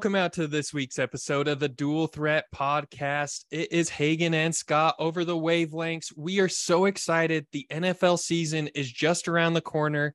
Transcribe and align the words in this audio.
Welcome 0.00 0.14
out 0.14 0.32
to 0.32 0.46
this 0.46 0.72
week's 0.72 0.98
episode 0.98 1.46
of 1.46 1.60
the 1.60 1.68
Dual 1.68 2.06
Threat 2.06 2.46
Podcast. 2.54 3.44
It 3.50 3.70
is 3.70 3.90
Hagen 3.90 4.32
and 4.32 4.54
Scott 4.54 4.94
over 4.98 5.26
the 5.26 5.36
wavelengths. 5.36 6.10
We 6.16 6.40
are 6.40 6.48
so 6.48 6.86
excited. 6.86 7.46
The 7.52 7.66
NFL 7.70 8.18
season 8.18 8.68
is 8.68 8.90
just 8.90 9.28
around 9.28 9.52
the 9.52 9.60
corner, 9.60 10.14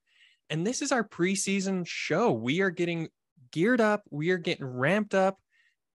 and 0.49 0.65
this 0.65 0.81
is 0.81 0.91
our 0.91 1.07
preseason 1.07 1.85
show. 1.85 2.31
We 2.31 2.61
are 2.61 2.71
getting 2.71 3.09
geared 3.51 3.79
up, 3.79 4.01
we 4.09 4.31
are 4.31 4.39
getting 4.39 4.65
ramped 4.65 5.13
up. 5.13 5.37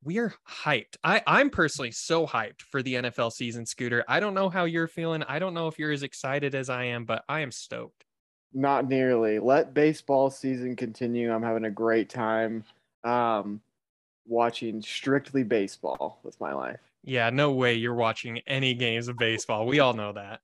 We 0.03 0.19
are 0.19 0.35
hyped. 0.47 0.97
I, 1.03 1.23
I'm 1.25 1.49
personally 1.49 1.89
so 1.89 2.27
hyped 2.27 2.61
for 2.69 2.83
the 2.83 2.93
NFL 2.93 3.31
season, 3.31 3.65
Scooter. 3.65 4.05
I 4.07 4.19
don't 4.19 4.35
know 4.35 4.49
how 4.49 4.65
you're 4.65 4.87
feeling. 4.87 5.23
I 5.23 5.39
don't 5.39 5.55
know 5.55 5.67
if 5.67 5.79
you're 5.79 5.91
as 5.91 6.03
excited 6.03 6.53
as 6.53 6.69
I 6.69 6.83
am, 6.83 7.05
but 7.05 7.23
I 7.27 7.39
am 7.39 7.51
stoked. 7.51 8.05
Not 8.53 8.87
nearly. 8.87 9.39
Let 9.39 9.73
baseball 9.73 10.29
season 10.29 10.75
continue. 10.75 11.33
I'm 11.33 11.41
having 11.41 11.65
a 11.65 11.71
great 11.71 12.09
time 12.09 12.63
um, 13.03 13.61
watching 14.29 14.81
strictly 14.81 15.43
baseball 15.43 16.19
with 16.23 16.39
my 16.39 16.53
life. 16.53 16.79
Yeah, 17.03 17.29
no 17.29 17.51
way 17.51 17.73
you're 17.73 17.95
watching 17.95 18.39
any 18.47 18.73
games 18.73 19.07
of 19.07 19.17
baseball. 19.17 19.65
We 19.65 19.79
all 19.79 19.93
know 19.93 20.13
that. 20.13 20.41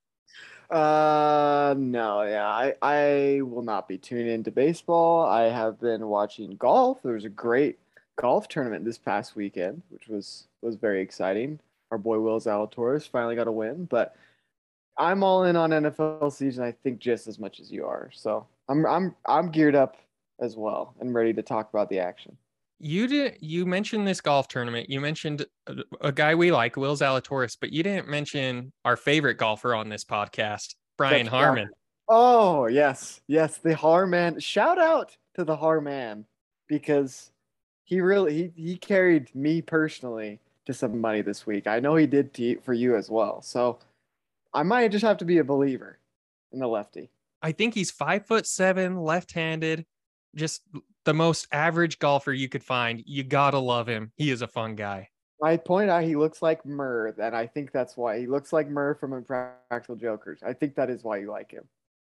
Uh, 0.74 1.74
no, 1.78 2.22
yeah, 2.22 2.46
I, 2.48 2.74
I 2.82 3.40
will 3.42 3.62
not 3.62 3.86
be 3.86 3.98
tuning 3.98 4.28
into 4.28 4.50
baseball. 4.50 5.24
I 5.24 5.44
have 5.44 5.80
been 5.80 6.08
watching 6.08 6.56
golf. 6.56 7.02
There 7.02 7.14
was 7.14 7.24
a 7.24 7.30
great 7.30 7.78
golf 8.16 8.48
tournament 8.48 8.84
this 8.84 8.98
past 8.98 9.36
weekend, 9.36 9.82
which 9.90 10.08
was 10.08 10.48
was 10.62 10.74
very 10.74 11.00
exciting. 11.00 11.60
Our 11.92 11.98
boy 11.98 12.18
Will 12.18 12.40
Zalatoris 12.40 13.08
finally 13.08 13.36
got 13.36 13.46
a 13.46 13.52
win, 13.52 13.84
but 13.84 14.16
I'm 14.98 15.22
all 15.22 15.44
in 15.44 15.54
on 15.54 15.70
NFL 15.70 16.32
season. 16.32 16.64
I 16.64 16.72
think 16.72 16.98
just 16.98 17.28
as 17.28 17.38
much 17.38 17.60
as 17.60 17.70
you 17.70 17.86
are. 17.86 18.10
So 18.12 18.46
I'm 18.68 18.84
I'm 18.86 19.14
I'm 19.26 19.50
geared 19.50 19.76
up 19.76 19.96
as 20.40 20.56
well 20.56 20.94
and 21.00 21.14
ready 21.14 21.32
to 21.34 21.42
talk 21.42 21.68
about 21.70 21.88
the 21.88 22.00
action. 22.00 22.36
You 22.78 23.06
did. 23.06 23.38
You 23.40 23.64
mentioned 23.64 24.06
this 24.06 24.20
golf 24.20 24.48
tournament. 24.48 24.90
You 24.90 25.00
mentioned 25.00 25.46
a, 25.66 25.76
a 26.00 26.12
guy 26.12 26.34
we 26.34 26.52
like, 26.52 26.76
Will 26.76 26.96
Zalatoris, 26.96 27.56
but 27.60 27.72
you 27.72 27.82
didn't 27.82 28.08
mention 28.08 28.72
our 28.84 28.96
favorite 28.96 29.38
golfer 29.38 29.74
on 29.74 29.88
this 29.88 30.04
podcast, 30.04 30.74
Brian 30.98 31.24
That's 31.24 31.28
Harman. 31.28 31.70
Oh 32.08 32.66
yes, 32.66 33.20
yes, 33.26 33.58
the 33.58 33.74
Harman. 33.74 34.38
Shout 34.40 34.78
out 34.78 35.16
to 35.34 35.44
the 35.44 35.56
Harman 35.56 36.26
because 36.68 37.30
he 37.84 38.00
really 38.00 38.52
he, 38.54 38.62
he 38.62 38.76
carried 38.76 39.34
me 39.34 39.62
personally 39.62 40.40
to 40.66 40.74
some 40.74 41.00
money 41.00 41.22
this 41.22 41.46
week. 41.46 41.66
I 41.66 41.80
know 41.80 41.96
he 41.96 42.06
did 42.06 42.34
to, 42.34 42.60
for 42.60 42.74
you 42.74 42.96
as 42.96 43.08
well. 43.08 43.40
So 43.40 43.78
I 44.52 44.62
might 44.62 44.90
just 44.92 45.04
have 45.04 45.18
to 45.18 45.24
be 45.24 45.38
a 45.38 45.44
believer 45.44 45.98
in 46.52 46.58
the 46.58 46.66
lefty. 46.66 47.10
I 47.42 47.52
think 47.52 47.74
he's 47.74 47.90
five 47.90 48.26
foot 48.26 48.46
seven, 48.46 48.96
left 48.96 49.32
handed, 49.32 49.86
just 50.34 50.62
the 51.06 51.14
most 51.14 51.46
average 51.52 51.98
golfer 51.98 52.32
you 52.32 52.50
could 52.50 52.62
find. 52.62 53.02
You 53.06 53.22
gotta 53.22 53.58
love 53.58 53.86
him. 53.86 54.12
He 54.16 54.30
is 54.30 54.42
a 54.42 54.48
fun 54.48 54.74
guy. 54.74 55.08
I 55.42 55.56
point 55.56 55.88
out 55.88 56.02
he 56.02 56.16
looks 56.16 56.42
like 56.42 56.66
Murr, 56.66 57.14
and 57.18 57.34
I 57.34 57.46
think 57.46 57.70
that's 57.72 57.96
why 57.96 58.18
he 58.18 58.26
looks 58.26 58.52
like 58.52 58.68
Murr 58.68 58.94
from 58.94 59.12
Impractical 59.12 59.96
Jokers. 59.96 60.40
I 60.44 60.52
think 60.52 60.74
that 60.74 60.90
is 60.90 61.04
why 61.04 61.18
you 61.18 61.30
like 61.30 61.50
him. 61.50 61.64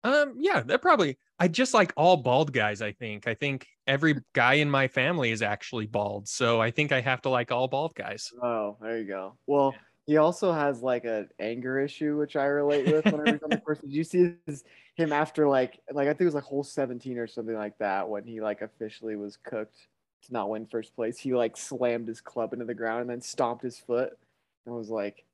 Um, 0.04 0.36
yeah, 0.38 0.62
that 0.62 0.82
probably. 0.82 1.18
I 1.40 1.48
just 1.48 1.74
like 1.74 1.92
all 1.98 2.18
bald 2.18 2.54
guys. 2.54 2.82
I 2.82 2.94
think. 2.94 3.28
I 3.28 3.34
think 3.34 3.68
every 3.86 4.16
guy 4.34 4.56
in 4.56 4.72
my 4.72 4.88
family 4.88 5.32
is 5.32 5.42
actually 5.42 5.88
bald, 5.88 6.28
so 6.28 6.62
I 6.62 6.72
think 6.72 6.92
I 6.92 7.02
have 7.02 7.22
to 7.24 7.30
like 7.30 7.52
all 7.52 7.68
bald 7.68 7.94
guys. 7.94 8.32
Oh, 8.42 8.78
there 8.82 9.00
you 9.00 9.08
go. 9.08 9.38
Well, 9.48 9.74
yeah. 9.74 9.80
He 10.08 10.16
also 10.16 10.54
has 10.54 10.82
like 10.82 11.04
an 11.04 11.28
anger 11.38 11.80
issue, 11.82 12.18
which 12.18 12.38
I 12.38 12.46
relate 12.46 12.88
with 12.88 13.04
whenever 13.06 13.34
he's 13.34 13.44
on 13.44 13.50
the 13.50 13.58
course. 13.66 13.80
Did 13.80 13.92
you 13.92 14.06
see 14.06 14.34
his, 14.46 14.64
him 14.96 15.12
after 15.12 15.48
like 15.48 15.82
like 15.92 16.08
I 16.08 16.12
think 16.12 16.22
it 16.22 16.26
was 16.26 16.34
like 16.34 16.46
hole 16.46 16.64
17 16.64 17.18
or 17.18 17.28
something 17.28 17.56
like 17.56 17.78
that 17.80 18.08
when 18.08 18.24
he 18.24 18.40
like 18.40 18.62
officially 18.62 19.18
was 19.18 19.38
cooked 19.38 19.88
to 20.24 20.34
not 20.34 20.50
win 20.50 20.66
first 20.66 20.96
place. 20.96 21.20
He 21.20 21.34
like 21.34 21.58
slammed 21.58 22.08
his 22.08 22.22
club 22.22 22.54
into 22.54 22.64
the 22.64 22.74
ground 22.74 23.02
and 23.02 23.10
then 23.10 23.22
stomped 23.22 23.64
his 23.64 23.78
foot 23.78 24.18
and 24.66 24.74
was 24.74 24.90
like, 24.90 25.26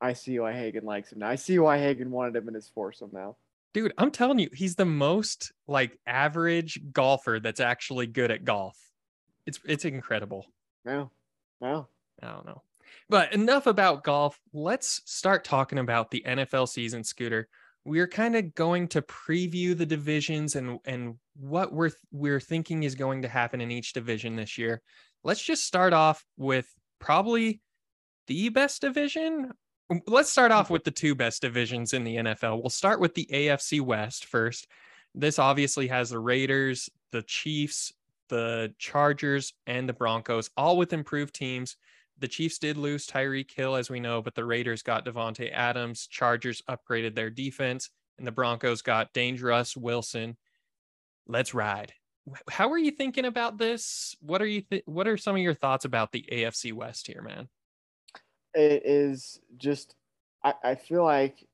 I 0.00 0.14
see 0.14 0.36
why 0.40 0.52
Hagen 0.52 0.84
likes 0.84 1.12
him 1.12 1.20
now. 1.20 1.28
I 1.28 1.36
see 1.36 1.60
why 1.60 1.78
Hagen 1.78 2.10
wanted 2.10 2.34
him 2.34 2.48
in 2.48 2.54
his 2.54 2.68
foursome 2.68 3.10
now. 3.12 3.36
Dude, 3.72 3.94
I'm 3.98 4.10
telling 4.10 4.40
you, 4.40 4.50
he's 4.52 4.74
the 4.74 4.84
most 4.84 5.52
like 5.68 5.96
average 6.08 6.80
golfer 6.92 7.38
that's 7.40 7.60
actually 7.60 8.08
good 8.08 8.32
at 8.32 8.44
golf. 8.44 8.76
It's 9.46 9.60
it's 9.64 9.84
incredible. 9.84 10.46
Yeah. 10.84 11.06
Yeah. 11.60 11.84
I 12.20 12.32
don't 12.32 12.46
know. 12.46 12.62
But 13.12 13.34
enough 13.34 13.66
about 13.66 14.04
golf. 14.04 14.40
Let's 14.54 15.02
start 15.04 15.44
talking 15.44 15.78
about 15.78 16.10
the 16.10 16.24
NFL 16.26 16.66
season, 16.66 17.04
Scooter. 17.04 17.46
We're 17.84 18.08
kind 18.08 18.34
of 18.34 18.54
going 18.54 18.88
to 18.88 19.02
preview 19.02 19.76
the 19.76 19.84
divisions 19.84 20.56
and 20.56 20.78
and 20.86 21.16
what 21.36 21.74
we're 21.74 21.90
we're 22.10 22.40
thinking 22.40 22.84
is 22.84 22.94
going 22.94 23.20
to 23.20 23.28
happen 23.28 23.60
in 23.60 23.70
each 23.70 23.92
division 23.92 24.34
this 24.34 24.56
year. 24.56 24.80
Let's 25.24 25.42
just 25.42 25.66
start 25.66 25.92
off 25.92 26.24
with 26.38 26.66
probably 27.00 27.60
the 28.28 28.48
best 28.48 28.80
division. 28.80 29.50
Mm, 29.92 30.00
let's 30.06 30.32
start 30.32 30.50
off 30.50 30.70
with 30.70 30.84
the 30.84 30.90
two 30.90 31.14
best 31.14 31.42
divisions 31.42 31.92
in 31.92 32.04
the 32.04 32.16
NFL. 32.16 32.62
We'll 32.62 32.70
start 32.70 32.98
with 32.98 33.14
the 33.14 33.28
AFC 33.30 33.82
West 33.82 34.24
first. 34.24 34.68
This 35.14 35.38
obviously 35.38 35.86
has 35.88 36.08
the 36.08 36.18
Raiders, 36.18 36.88
the 37.10 37.20
Chiefs, 37.24 37.92
the 38.30 38.72
Chargers, 38.78 39.52
and 39.66 39.86
the 39.86 39.92
Broncos, 39.92 40.48
all 40.56 40.78
with 40.78 40.94
improved 40.94 41.34
teams. 41.34 41.76
The 42.18 42.28
Chiefs 42.28 42.58
did 42.58 42.76
lose 42.76 43.06
Tyreek 43.06 43.50
Hill, 43.50 43.74
as 43.74 43.90
we 43.90 44.00
know, 44.00 44.22
but 44.22 44.34
the 44.34 44.44
Raiders 44.44 44.82
got 44.82 45.04
Davante 45.04 45.50
Adams. 45.52 46.06
Chargers 46.06 46.62
upgraded 46.68 47.14
their 47.14 47.30
defense, 47.30 47.90
and 48.18 48.26
the 48.26 48.32
Broncos 48.32 48.82
got 48.82 49.12
Dangerous 49.12 49.76
Wilson. 49.76 50.36
Let's 51.26 51.54
ride. 51.54 51.92
How 52.48 52.70
are 52.70 52.78
you 52.78 52.92
thinking 52.92 53.24
about 53.24 53.58
this? 53.58 54.14
What 54.20 54.40
are 54.40 54.46
you? 54.46 54.60
Th- 54.60 54.84
what 54.86 55.08
are 55.08 55.16
some 55.16 55.34
of 55.34 55.42
your 55.42 55.54
thoughts 55.54 55.84
about 55.84 56.12
the 56.12 56.24
AFC 56.30 56.72
West 56.72 57.06
here, 57.06 57.22
man? 57.22 57.48
It 58.54 58.82
is 58.84 59.40
just. 59.56 59.96
I, 60.44 60.54
I 60.62 60.74
feel 60.76 61.04
like 61.04 61.46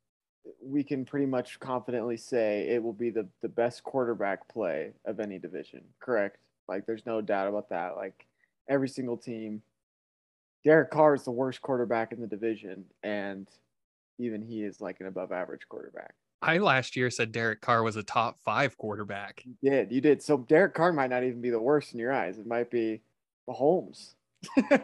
we 0.63 0.83
can 0.83 1.05
pretty 1.05 1.27
much 1.27 1.61
confidently 1.61 2.17
say 2.17 2.69
it 2.69 2.83
will 2.83 2.93
be 2.93 3.11
the 3.11 3.27
the 3.41 3.49
best 3.49 3.83
quarterback 3.83 4.47
play 4.49 4.93
of 5.07 5.21
any 5.21 5.39
division. 5.39 5.83
Correct? 6.01 6.39
Like, 6.69 6.85
there's 6.85 7.07
no 7.07 7.23
doubt 7.23 7.49
about 7.49 7.71
that. 7.71 7.97
Like, 7.97 8.27
every 8.69 8.89
single 8.91 9.17
team 9.17 9.63
Derek 10.65 10.91
Carr 10.91 11.15
is 11.15 11.25
the 11.25 11.31
worst 11.31 11.63
quarterback 11.63 12.13
in 12.13 12.21
the 12.21 12.27
division, 12.27 12.85
and 13.03 13.49
even 14.19 14.43
he 14.43 14.63
is 14.63 14.81
like 14.81 15.01
an 15.01 15.07
above 15.07 15.33
average 15.33 15.69
quarterback. 15.69 16.15
I 16.41 16.59
last 16.59 16.97
year 16.97 17.11
said 17.11 17.33
Derek 17.33 17.61
Carr 17.61 17.83
was 17.83 17.97
a 17.97 18.03
top 18.03 18.39
five 18.45 18.77
quarterback. 18.79 19.43
You 19.45 19.71
did. 19.71 19.93
You 19.93 20.01
did. 20.01 20.23
So 20.23 20.39
Derek 20.39 20.75
Carr 20.75 20.93
might 20.93 21.11
not 21.11 21.25
even 21.25 21.41
be 21.41 21.51
the 21.51 21.61
worst 21.61 21.93
in 21.93 21.99
your 21.99 22.13
eyes. 22.13 22.39
It 22.39 22.47
might 22.47 22.71
be 22.71 23.01
Mahomes. 23.49 24.15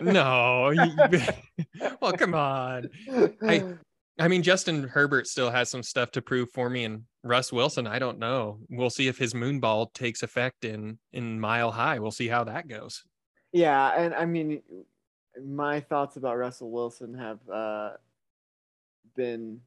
no. 0.01 0.73
well, 2.01 2.13
come 2.13 2.35
on. 2.35 2.89
I 3.43 3.75
I 4.19 4.29
mean 4.29 4.43
Justin 4.43 4.83
Herbert 4.85 5.27
still 5.29 5.51
has 5.51 5.71
some 5.71 5.83
stuff 5.83 6.11
to 6.13 6.23
prove 6.23 6.51
for 6.51 6.69
me 6.69 6.85
and 6.85 7.05
Russ 7.23 7.53
Wilson, 7.53 7.87
I 7.87 7.99
don't 7.99 8.19
know. 8.19 8.59
We'll 8.69 8.91
see 8.91 9.09
if 9.09 9.17
his 9.17 9.33
moonball 9.33 9.93
takes 9.95 10.23
effect 10.23 10.65
in 10.65 10.99
in 11.13 11.41
mile 11.41 11.71
high. 11.71 12.01
We'll 12.01 12.11
see 12.11 12.29
how 12.29 12.45
that 12.45 12.69
goes. 12.69 13.05
Yeah, 13.53 13.93
and 13.97 14.13
I 14.13 14.25
mean 14.27 14.61
my 15.43 15.81
thoughts 15.81 16.17
about 16.17 16.39
Russell 16.39 16.71
Wilson 16.71 17.15
have 17.15 17.39
uh, 17.49 17.91
been 19.17 19.61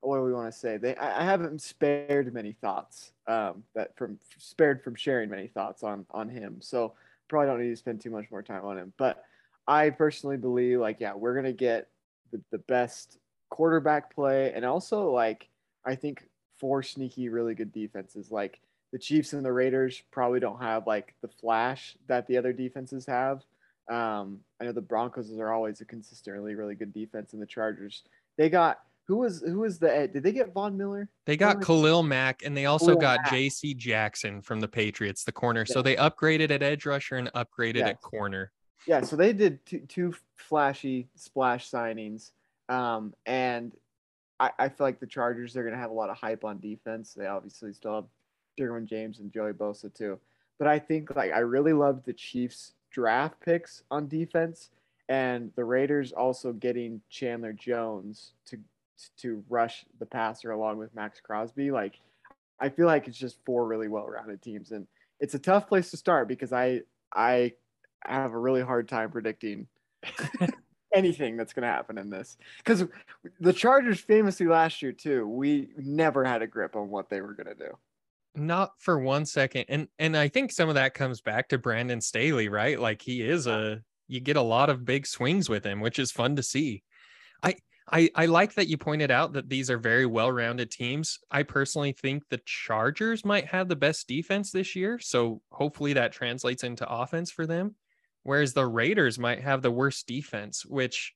what 0.00 0.18
do 0.18 0.22
we 0.22 0.32
want 0.32 0.52
to 0.52 0.58
say? 0.58 0.76
They 0.76 0.94
I, 0.96 1.22
I 1.22 1.24
haven't 1.24 1.62
spared 1.62 2.32
many 2.32 2.52
thoughts 2.52 3.12
um, 3.26 3.64
that 3.74 3.96
from 3.96 4.18
spared 4.38 4.82
from 4.82 4.94
sharing 4.94 5.30
many 5.30 5.48
thoughts 5.48 5.82
on 5.82 6.06
on 6.10 6.28
him. 6.28 6.58
So 6.60 6.92
probably 7.28 7.48
don't 7.48 7.62
need 7.62 7.70
to 7.70 7.76
spend 7.76 8.00
too 8.00 8.10
much 8.10 8.30
more 8.30 8.42
time 8.42 8.64
on 8.64 8.78
him. 8.78 8.92
But 8.96 9.24
I 9.66 9.90
personally 9.90 10.36
believe 10.36 10.80
like 10.80 11.00
yeah, 11.00 11.14
we're 11.14 11.34
gonna 11.34 11.52
get 11.52 11.88
the, 12.32 12.40
the 12.50 12.58
best 12.58 13.18
quarterback 13.50 14.14
play 14.14 14.52
and 14.52 14.64
also 14.64 15.10
like 15.10 15.48
I 15.84 15.94
think 15.94 16.28
four 16.58 16.82
sneaky 16.82 17.28
really 17.28 17.54
good 17.54 17.72
defenses 17.72 18.30
like 18.30 18.60
the 18.92 18.98
Chiefs 18.98 19.32
and 19.32 19.44
the 19.44 19.52
Raiders 19.52 20.02
probably 20.12 20.38
don't 20.38 20.60
have 20.60 20.86
like 20.86 21.14
the 21.20 21.28
flash 21.28 21.96
that 22.06 22.26
the 22.28 22.36
other 22.36 22.52
defenses 22.52 23.06
have. 23.06 23.42
Um, 23.90 24.40
I 24.60 24.64
know 24.64 24.72
the 24.72 24.80
Broncos 24.80 25.30
are 25.38 25.52
always 25.52 25.80
a 25.80 25.84
consistently 25.84 26.54
really 26.54 26.74
good 26.74 26.92
defense, 26.92 27.32
and 27.32 27.42
the 27.42 27.46
Chargers 27.46 28.02
they 28.36 28.48
got 28.48 28.78
who 29.06 29.18
was 29.18 29.42
who 29.42 29.60
was 29.60 29.78
the 29.78 30.08
did 30.12 30.22
they 30.22 30.32
get 30.32 30.52
Von 30.52 30.76
Miller? 30.76 31.08
They 31.26 31.36
got 31.36 31.62
Khalil 31.62 32.02
Mack, 32.02 32.42
and 32.44 32.56
they 32.56 32.66
also 32.66 32.96
Khalil 32.96 33.00
got 33.00 33.30
J.C. 33.30 33.74
Jackson 33.74 34.40
from 34.40 34.60
the 34.60 34.68
Patriots, 34.68 35.24
the 35.24 35.32
corner. 35.32 35.66
So 35.66 35.82
they 35.82 35.96
upgraded 35.96 36.50
at 36.50 36.62
edge 36.62 36.86
rusher 36.86 37.16
and 37.16 37.30
upgraded 37.34 37.76
yes. 37.76 37.90
at 37.90 38.00
corner. 38.00 38.50
Yeah, 38.86 39.02
so 39.02 39.16
they 39.16 39.32
did 39.32 39.64
two, 39.64 39.80
two 39.80 40.14
flashy 40.36 41.08
splash 41.14 41.70
signings, 41.70 42.32
um, 42.68 43.14
and 43.24 43.72
I, 44.40 44.50
I 44.58 44.68
feel 44.68 44.86
like 44.86 45.00
the 45.00 45.06
Chargers 45.06 45.52
they're 45.52 45.64
gonna 45.64 45.76
have 45.76 45.90
a 45.90 45.94
lot 45.94 46.10
of 46.10 46.16
hype 46.16 46.44
on 46.44 46.58
defense. 46.58 47.12
They 47.12 47.26
obviously 47.26 47.72
still 47.72 47.94
have 47.94 48.04
Derwin 48.58 48.86
James 48.86 49.18
and 49.18 49.32
Joey 49.32 49.52
Bosa 49.52 49.92
too, 49.92 50.18
but 50.58 50.66
I 50.66 50.78
think 50.78 51.14
like 51.14 51.32
I 51.32 51.40
really 51.40 51.74
loved 51.74 52.06
the 52.06 52.12
Chiefs 52.14 52.72
draft 52.94 53.40
picks 53.44 53.82
on 53.90 54.06
defense, 54.06 54.70
and 55.08 55.50
the 55.56 55.64
Raiders 55.64 56.12
also 56.12 56.52
getting 56.52 57.02
Chandler 57.10 57.52
Jones 57.52 58.32
to 58.46 58.58
to 59.18 59.44
rush 59.48 59.84
the 59.98 60.06
passer 60.06 60.52
along 60.52 60.78
with 60.78 60.94
Maxx 60.94 61.20
Crosby. 61.20 61.72
Like, 61.72 62.00
I 62.60 62.68
feel 62.68 62.86
like 62.86 63.08
it's 63.08 63.18
just 63.18 63.38
four 63.44 63.66
really 63.66 63.88
well-rounded 63.88 64.40
teams, 64.40 64.70
and 64.70 64.86
it's 65.20 65.34
a 65.34 65.38
tough 65.38 65.66
place 65.68 65.90
to 65.90 65.96
start 65.96 66.28
because 66.28 66.52
I 66.52 66.82
I 67.12 67.52
have 68.06 68.32
a 68.32 68.38
really 68.38 68.62
hard 68.62 68.88
time 68.88 69.10
predicting 69.10 69.66
anything 70.94 71.36
that's 71.36 71.52
going 71.52 71.62
to 71.62 71.68
happen 71.68 71.98
in 71.98 72.08
this 72.08 72.36
because 72.58 72.84
the 73.40 73.52
Chargers 73.52 73.98
famously 73.98 74.46
last 74.46 74.80
year 74.80 74.92
too 74.92 75.26
we 75.26 75.68
never 75.76 76.24
had 76.24 76.42
a 76.42 76.46
grip 76.46 76.76
on 76.76 76.88
what 76.88 77.08
they 77.08 77.20
were 77.20 77.32
going 77.32 77.48
to 77.48 77.54
do. 77.54 77.76
Not 78.36 78.72
for 78.78 78.98
one 78.98 79.26
second, 79.26 79.66
and 79.68 79.88
and 79.98 80.16
I 80.16 80.28
think 80.28 80.50
some 80.50 80.68
of 80.68 80.74
that 80.74 80.94
comes 80.94 81.20
back 81.20 81.48
to 81.50 81.58
Brandon 81.58 82.00
Staley, 82.00 82.48
right? 82.48 82.80
Like 82.80 83.00
he 83.00 83.22
is 83.22 83.46
a 83.46 83.80
you 84.08 84.20
get 84.20 84.36
a 84.36 84.42
lot 84.42 84.70
of 84.70 84.84
big 84.84 85.06
swings 85.06 85.48
with 85.48 85.64
him, 85.64 85.80
which 85.80 85.98
is 85.98 86.10
fun 86.10 86.34
to 86.36 86.42
see. 86.42 86.82
I 87.42 87.54
I, 87.90 88.10
I 88.14 88.26
like 88.26 88.54
that 88.54 88.66
you 88.66 88.76
pointed 88.76 89.10
out 89.10 89.34
that 89.34 89.48
these 89.48 89.70
are 89.70 89.78
very 89.78 90.06
well-rounded 90.06 90.70
teams. 90.70 91.18
I 91.30 91.42
personally 91.42 91.92
think 91.92 92.24
the 92.28 92.40
Chargers 92.44 93.24
might 93.24 93.46
have 93.46 93.68
the 93.68 93.76
best 93.76 94.08
defense 94.08 94.50
this 94.50 94.74
year, 94.74 94.98
so 94.98 95.42
hopefully 95.50 95.92
that 95.92 96.12
translates 96.12 96.64
into 96.64 96.88
offense 96.88 97.30
for 97.30 97.46
them. 97.46 97.76
Whereas 98.22 98.54
the 98.54 98.66
Raiders 98.66 99.18
might 99.18 99.42
have 99.42 99.60
the 99.60 99.70
worst 99.70 100.06
defense, 100.06 100.64
which 100.64 101.12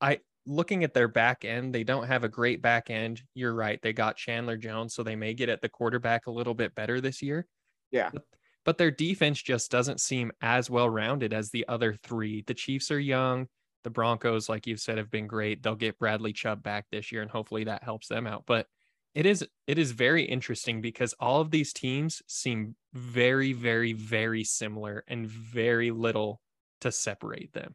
I 0.00 0.20
looking 0.46 0.84
at 0.84 0.94
their 0.94 1.08
back 1.08 1.44
end, 1.44 1.74
they 1.74 1.84
don't 1.84 2.06
have 2.06 2.24
a 2.24 2.28
great 2.28 2.62
back 2.62 2.90
end. 2.90 3.22
You're 3.34 3.54
right. 3.54 3.80
They 3.82 3.92
got 3.92 4.16
Chandler 4.16 4.56
Jones, 4.56 4.94
so 4.94 5.02
they 5.02 5.16
may 5.16 5.34
get 5.34 5.48
at 5.48 5.60
the 5.60 5.68
quarterback 5.68 6.26
a 6.26 6.30
little 6.30 6.54
bit 6.54 6.74
better 6.74 7.00
this 7.00 7.22
year. 7.22 7.46
Yeah. 7.90 8.10
But, 8.12 8.22
but 8.64 8.78
their 8.78 8.90
defense 8.90 9.40
just 9.42 9.70
doesn't 9.70 10.00
seem 10.00 10.32
as 10.40 10.70
well 10.70 10.88
rounded 10.88 11.32
as 11.32 11.50
the 11.50 11.66
other 11.68 11.94
three. 12.02 12.42
The 12.46 12.54
Chiefs 12.54 12.90
are 12.90 13.00
young. 13.00 13.48
The 13.84 13.90
Broncos, 13.90 14.48
like 14.48 14.66
you've 14.66 14.80
said, 14.80 14.98
have 14.98 15.10
been 15.10 15.26
great. 15.26 15.62
They'll 15.62 15.74
get 15.74 15.98
Bradley 15.98 16.32
Chubb 16.32 16.62
back 16.62 16.86
this 16.90 17.12
year, 17.12 17.22
and 17.22 17.30
hopefully 17.30 17.64
that 17.64 17.82
helps 17.82 18.08
them 18.08 18.26
out. 18.26 18.44
But 18.46 18.66
it 19.14 19.26
is 19.26 19.46
it 19.66 19.78
is 19.78 19.92
very 19.92 20.24
interesting 20.24 20.80
because 20.80 21.14
all 21.20 21.40
of 21.40 21.50
these 21.50 21.72
teams 21.72 22.22
seem 22.26 22.74
very, 22.92 23.52
very, 23.52 23.92
very 23.92 24.42
similar 24.42 25.04
and 25.06 25.26
very 25.26 25.90
little 25.90 26.40
to 26.80 26.90
separate 26.90 27.52
them. 27.52 27.74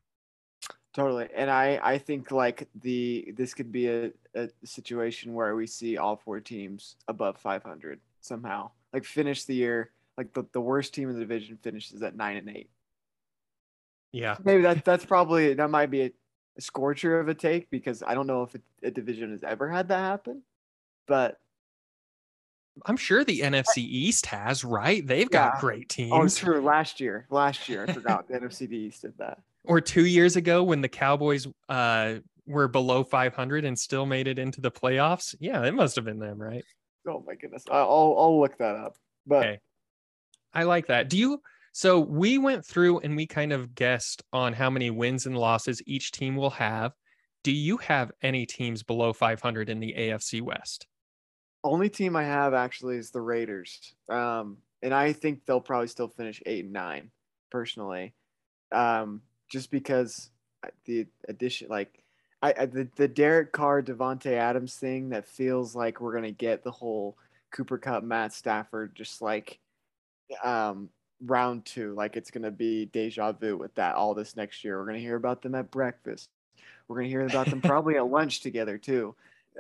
Totally. 0.94 1.28
And 1.36 1.52
I, 1.52 1.80
I 1.84 1.98
think 2.00 2.32
like 2.32 2.68
the 2.82 3.34
this 3.38 3.54
could 3.54 3.72
be 3.72 3.88
a, 3.88 4.12
a 4.34 4.50
situation 4.64 5.34
where 5.34 5.56
we 5.56 5.68
see 5.68 5.98
all 5.98 6.16
four 6.16 6.40
teams 6.40 6.96
above 7.08 7.38
500 7.38 8.00
somehow. 8.22 8.72
Like 8.92 9.06
finish 9.06 9.44
the 9.44 9.54
year 9.56 9.92
like 10.20 10.34
the, 10.34 10.46
the 10.52 10.60
worst 10.60 10.94
team 10.94 11.10
in 11.10 11.16
the 11.16 11.22
division 11.22 11.58
finishes 11.62 12.04
at 12.04 12.14
9 12.14 12.36
and 12.36 12.50
8. 12.50 12.70
Yeah. 14.12 14.36
Maybe 14.44 14.64
that 14.64 14.84
that's 14.84 15.06
probably 15.06 15.54
that 15.54 15.70
might 15.70 15.90
be 15.90 16.02
a, 16.02 16.12
a 16.58 16.62
scorcher 16.62 17.22
of 17.22 17.30
a 17.30 17.34
take 17.34 17.70
because 17.70 18.04
I 18.06 18.16
don't 18.16 18.28
know 18.28 18.44
if 18.44 18.54
a, 18.54 18.88
a 18.88 18.92
division 18.92 19.32
has 19.32 19.44
ever 19.44 19.70
had 19.70 19.88
that 19.88 20.00
happen. 20.00 20.42
But 21.08 21.40
I'm 22.86 22.98
sure 22.98 23.24
the 23.24 23.40
NFC 23.40 23.78
East 23.78 24.26
has, 24.26 24.66
right? 24.66 25.08
They've 25.08 25.30
got 25.30 25.54
Yeah. 25.56 25.62
great 25.62 25.86
oh, 25.90 25.96
teams. 25.96 26.38
oh, 26.38 26.46
true. 26.46 26.62
Last 26.62 27.00
year, 27.00 27.26
last 27.30 27.70
year 27.70 27.86
I 27.88 27.94
forgot 27.94 28.28
the 28.28 28.38
NFC 28.38 28.70
East 28.70 29.04
did 29.04 29.18
that. 29.20 29.40
Or 29.64 29.82
two 29.82 30.06
years 30.06 30.36
ago 30.36 30.64
when 30.64 30.82
the 30.82 30.90
Cowboys 30.90 31.46
uh, 31.68 32.16
were 32.46 32.68
below 32.68 33.04
500 33.04 33.66
and 33.66 33.78
still 33.78 34.06
made 34.06 34.28
it 34.28 34.40
into 34.40 34.62
the 34.62 34.72
playoffs. 34.72 35.36
Yeah, 35.40 35.64
it 35.66 35.74
must 35.74 35.96
have 35.96 36.06
been 36.06 36.20
them, 36.20 36.42
right? 36.42 36.66
Oh 37.08 37.24
my 37.26 37.36
goodness, 37.36 37.64
I'll 37.70 38.16
I'll 38.18 38.40
look 38.40 38.58
that 38.58 38.76
up. 38.76 38.98
But 39.26 39.42
Okay. 39.44 39.60
I 40.54 40.64
like 40.64 40.88
that. 40.88 41.10
Do 41.10 41.18
you? 41.18 41.42
So 41.74 42.00
we 42.00 42.38
went 42.38 42.66
through 42.66 43.00
and 43.00 43.16
we 43.16 43.28
kind 43.28 43.54
of 43.54 43.76
guessed 43.76 44.24
on 44.34 44.54
how 44.54 44.70
many 44.70 44.90
wins 44.90 45.26
and 45.26 45.38
losses 45.38 45.82
each 45.86 46.12
team 46.12 46.36
will 46.36 46.50
have. 46.52 46.94
Do 47.44 47.52
you 47.52 47.78
have 47.78 48.12
any 48.22 48.46
teams 48.46 48.84
below 48.84 49.14
500 49.14 49.70
in 49.70 49.80
the 49.80 49.94
AFC 49.98 50.42
West? 50.42 50.88
only 51.64 51.90
team 51.90 52.16
I 52.16 52.24
have 52.24 52.54
actually 52.54 52.98
is 52.98 53.12
the 53.12 53.22
Raiders. 53.22 53.94
Um, 54.08 54.60
and 54.82 54.94
I 54.94 55.14
think 55.14 55.46
they'll 55.46 55.62
probably 55.62 55.88
still 55.88 56.08
finish 56.08 56.42
eight 56.46 56.66
and 56.66 56.74
nine, 56.74 57.12
personally. 57.52 58.16
Um, 58.72 59.22
just 59.50 59.72
because 59.72 60.30
the 60.86 61.08
addition, 61.28 61.68
like, 61.70 62.04
I, 62.42 62.54
I 62.58 62.66
the, 62.68 62.88
the 62.96 63.08
Derek 63.08 63.52
Carr, 63.52 63.82
Davante 63.82 64.32
Adams 64.34 64.76
thing 64.76 65.10
that 65.10 65.28
feels 65.28 65.76
like 65.76 66.00
we're 66.00 66.14
gonna 66.14 66.32
get 66.32 66.64
the 66.64 66.72
whole 66.72 67.18
Cooper 67.52 67.78
Kupp, 67.78 68.04
Matt 68.04 68.34
Stafford, 68.34 68.96
just 68.96 69.22
like, 69.22 69.60
um, 70.44 70.90
round 71.26 71.66
two, 71.66 71.94
like 71.96 72.16
it's 72.16 72.32
gonna 72.32 72.52
be 72.52 72.86
deja 72.86 73.32
vu 73.34 73.58
with 73.58 73.74
that 73.76 73.96
all 73.96 74.14
this 74.14 74.36
next 74.38 74.64
year. 74.64 74.80
We're 74.80 74.86
gonna 74.86 75.00
hear 75.00 75.16
about 75.16 75.42
them 75.42 75.56
at 75.56 75.70
breakfast. 75.72 76.30
We're 76.88 76.98
gonna 76.98 77.10
hear 77.10 77.26
about 77.26 77.48
them 77.48 77.62
probably 77.62 77.98
at 77.98 78.08
lunch 78.08 78.40
together 78.42 78.78
too, 78.78 79.16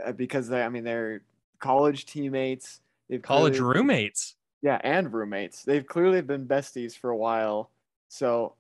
uh, 0.06 0.12
because 0.14 0.48
they, 0.48 0.62
I 0.64 0.70
mean, 0.70 0.84
they're 0.84 1.22
college 1.60 2.06
teammates. 2.06 2.80
They've 3.10 3.22
College 3.22 3.58
clearly- 3.58 3.80
roommates. 3.80 4.36
yeah, 4.62 4.80
and 4.84 5.12
roommates. 5.12 5.64
They've 5.64 5.86
clearly 5.86 6.22
been 6.22 6.46
besties 6.48 6.96
for 6.98 7.10
a 7.10 7.18
while. 7.18 7.72
So 8.08 8.54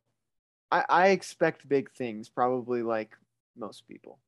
I, 0.71 0.85
I 0.89 1.07
expect 1.09 1.67
big 1.67 1.91
things, 1.91 2.29
probably 2.29 2.83
like 2.83 3.15
most 3.55 3.87
people. 3.87 4.19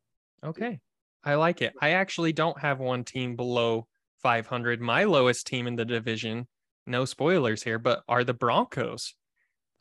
Okay. 0.43 0.79
I 1.23 1.35
like 1.35 1.61
it. 1.61 1.73
I 1.79 1.91
actually 1.91 2.33
don't 2.33 2.59
have 2.59 2.79
one 2.79 3.03
team 3.03 3.35
below 3.35 3.87
500. 4.17 4.81
My 4.81 5.03
lowest 5.03 5.45
team 5.47 5.67
in 5.67 5.75
the 5.75 5.85
division, 5.85 6.47
no 6.87 7.05
spoilers 7.05 7.63
here, 7.63 7.77
but 7.79 8.03
are 8.07 8.23
the 8.23 8.33
Broncos. 8.33 9.13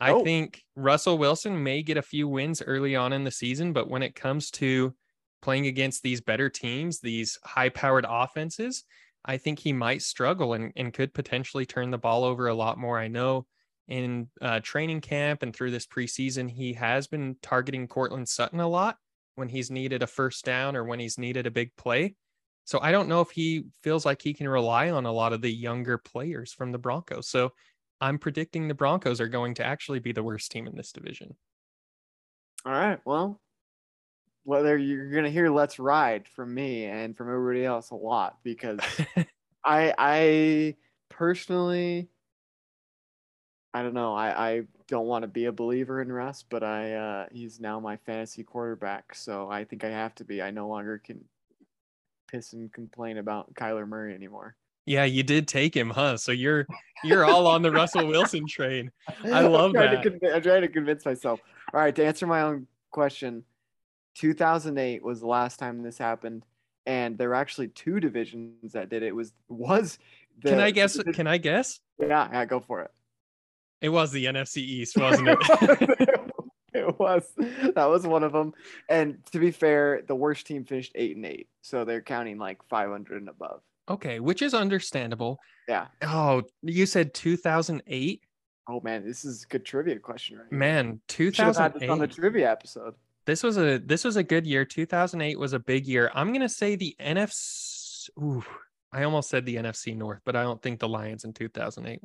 I 0.00 0.14
Oh. 0.14 0.16
think 0.16 0.64
Russell 0.76 1.18
Wilson 1.18 1.62
may 1.62 1.82
get 1.82 1.96
a 1.98 2.02
few 2.02 2.28
wins 2.28 2.62
early 2.62 2.96
on 2.96 3.12
in 3.12 3.24
the 3.24 3.30
season, 3.32 3.72
but 3.72 3.88
when 3.90 4.02
it 4.02 4.14
comes 4.16 4.50
to 4.52 4.96
playing 5.42 5.66
against 5.66 6.02
these 6.02 6.20
better 6.20 6.50
teams, 6.50 7.00
these 7.00 7.38
high 7.44 7.70
powered 7.70 8.06
offenses, 8.08 8.84
I 9.24 9.38
think 9.38 9.60
he 9.60 9.72
might 9.72 10.02
struggle 10.02 10.54
and, 10.54 10.72
and 10.76 10.92
could 10.94 11.14
potentially 11.14 11.66
turn 11.66 11.90
the 11.90 11.98
ball 11.98 12.24
over 12.24 12.48
a 12.48 12.54
lot 12.54 12.78
more. 12.78 12.98
I 12.98 13.08
know 13.08 13.46
in 13.90 14.28
uh, 14.40 14.60
training 14.60 15.00
camp 15.00 15.42
and 15.42 15.54
through 15.54 15.72
this 15.72 15.86
preseason, 15.86 16.48
he 16.48 16.72
has 16.74 17.06
been 17.06 17.36
targeting 17.42 17.88
Courtland 17.88 18.28
Sutton 18.28 18.60
a 18.60 18.68
lot 18.68 18.96
when 19.34 19.48
he's 19.48 19.70
needed 19.70 20.02
a 20.02 20.06
first 20.06 20.44
down 20.44 20.76
or 20.76 20.84
when 20.84 21.00
he's 21.00 21.18
needed 21.18 21.46
a 21.46 21.50
big 21.50 21.74
play. 21.76 22.14
So 22.64 22.78
I 22.80 22.92
don't 22.92 23.08
know 23.08 23.20
if 23.20 23.30
he 23.30 23.64
feels 23.82 24.06
like 24.06 24.22
he 24.22 24.32
can 24.32 24.48
rely 24.48 24.90
on 24.90 25.06
a 25.06 25.12
lot 25.12 25.32
of 25.32 25.42
the 25.42 25.50
younger 25.50 25.98
players 25.98 26.52
from 26.52 26.70
the 26.70 26.78
Broncos. 26.78 27.28
So 27.28 27.52
I'm 28.00 28.18
predicting 28.18 28.68
the 28.68 28.74
Broncos 28.74 29.20
are 29.20 29.28
going 29.28 29.54
to 29.54 29.64
actually 29.64 29.98
be 29.98 30.12
the 30.12 30.22
worst 30.22 30.52
team 30.52 30.68
in 30.68 30.76
this 30.76 30.92
division. 30.92 31.36
All 32.64 32.72
right. 32.72 33.00
Well, 33.04 33.40
whether 34.44 34.76
you're 34.76 35.10
gonna 35.10 35.30
hear 35.30 35.50
"Let's 35.50 35.78
Ride" 35.78 36.28
from 36.28 36.54
me 36.54 36.84
and 36.84 37.16
from 37.16 37.28
everybody 37.28 37.64
else 37.64 37.90
a 37.90 37.94
lot 37.94 38.38
because 38.42 38.78
I 39.64 39.94
I 39.98 40.76
personally 41.08 42.08
I 43.72 43.82
don't 43.82 43.94
know. 43.94 44.14
I, 44.14 44.50
I 44.50 44.62
don't 44.88 45.06
want 45.06 45.22
to 45.22 45.28
be 45.28 45.44
a 45.44 45.52
believer 45.52 46.02
in 46.02 46.10
Russ, 46.10 46.44
but 46.48 46.64
I 46.64 46.94
uh, 46.94 47.26
he's 47.30 47.60
now 47.60 47.78
my 47.78 47.96
fantasy 47.98 48.42
quarterback, 48.42 49.14
so 49.14 49.48
I 49.50 49.64
think 49.64 49.84
I 49.84 49.90
have 49.90 50.14
to 50.16 50.24
be. 50.24 50.42
I 50.42 50.50
no 50.50 50.66
longer 50.68 50.98
can 50.98 51.24
piss 52.30 52.52
and 52.52 52.72
complain 52.72 53.18
about 53.18 53.54
Kyler 53.54 53.86
Murray 53.86 54.14
anymore. 54.14 54.56
yeah, 54.86 55.04
you 55.04 55.22
did 55.22 55.46
take 55.46 55.76
him, 55.76 55.90
huh? 55.90 56.16
So 56.16 56.32
you're 56.32 56.66
you're 57.04 57.24
all 57.24 57.46
on 57.46 57.62
the 57.62 57.70
Russell 57.70 58.06
Wilson 58.08 58.46
train. 58.48 58.90
I 59.24 59.42
love 59.46 59.76
I'm 59.76 59.82
that. 59.82 60.02
To 60.02 60.10
conv- 60.10 60.34
I'm 60.34 60.42
trying 60.42 60.62
to 60.62 60.68
convince 60.68 61.04
myself. 61.04 61.40
All 61.72 61.80
right, 61.80 61.94
to 61.94 62.04
answer 62.04 62.26
my 62.26 62.42
own 62.42 62.66
question, 62.90 63.44
2008 64.14 65.02
was 65.04 65.20
the 65.20 65.28
last 65.28 65.60
time 65.60 65.82
this 65.82 65.96
happened, 65.98 66.44
and 66.86 67.16
there 67.16 67.28
were 67.28 67.36
actually 67.36 67.68
two 67.68 68.00
divisions 68.00 68.72
that 68.72 68.88
did 68.88 69.04
it. 69.04 69.08
it 69.08 69.14
was 69.14 69.32
was 69.48 69.98
the, 70.42 70.50
Can 70.50 70.60
I 70.60 70.72
guess? 70.72 71.00
Can 71.14 71.28
I 71.28 71.38
guess? 71.38 71.78
yeah, 72.00 72.28
yeah, 72.32 72.44
go 72.44 72.58
for 72.58 72.82
it. 72.82 72.90
It 73.80 73.88
was 73.88 74.12
the 74.12 74.26
NFC 74.26 74.58
East, 74.58 74.96
wasn't 74.96 75.28
it? 75.28 75.38
it 76.74 76.98
was 76.98 77.24
that 77.74 77.88
was 77.88 78.06
one 78.06 78.22
of 78.22 78.32
them. 78.32 78.52
And 78.88 79.18
to 79.32 79.38
be 79.38 79.50
fair, 79.50 80.02
the 80.06 80.14
worst 80.14 80.46
team 80.46 80.64
finished 80.64 80.92
eight 80.94 81.16
and 81.16 81.26
eight, 81.26 81.48
so 81.62 81.84
they're 81.84 82.02
counting 82.02 82.38
like 82.38 82.62
500 82.68 83.20
and 83.20 83.28
above. 83.28 83.62
okay, 83.88 84.20
which 84.20 84.42
is 84.42 84.54
understandable. 84.54 85.38
Yeah. 85.68 85.86
Oh, 86.02 86.42
you 86.62 86.86
said 86.86 87.14
2008? 87.14 88.22
Oh 88.68 88.80
man, 88.84 89.04
this 89.04 89.24
is 89.24 89.44
a 89.44 89.46
good 89.46 89.64
trivia 89.64 89.98
question, 89.98 90.38
right? 90.38 90.52
Man, 90.52 91.00
should 91.08 91.36
have 91.36 91.56
had 91.56 91.74
this 91.74 91.88
on 91.88 91.98
the 91.98 92.06
trivia 92.06 92.50
episode. 92.50 92.94
This 93.26 93.42
was 93.42 93.56
a 93.58 93.78
this 93.78 94.04
was 94.04 94.16
a 94.16 94.22
good 94.22 94.46
year. 94.46 94.64
2008 94.64 95.38
was 95.38 95.52
a 95.52 95.58
big 95.58 95.86
year. 95.86 96.10
I'm 96.14 96.32
gonna 96.32 96.48
say 96.48 96.76
the 96.76 96.94
NFC. 97.00 98.08
Ooh, 98.18 98.44
I 98.92 99.04
almost 99.04 99.28
said 99.28 99.44
the 99.44 99.56
NFC 99.56 99.96
North, 99.96 100.20
but 100.24 100.36
I 100.36 100.42
don't 100.42 100.60
think 100.60 100.80
the 100.80 100.88
Lions 100.88 101.24
in 101.24 101.32
2008. 101.32 102.00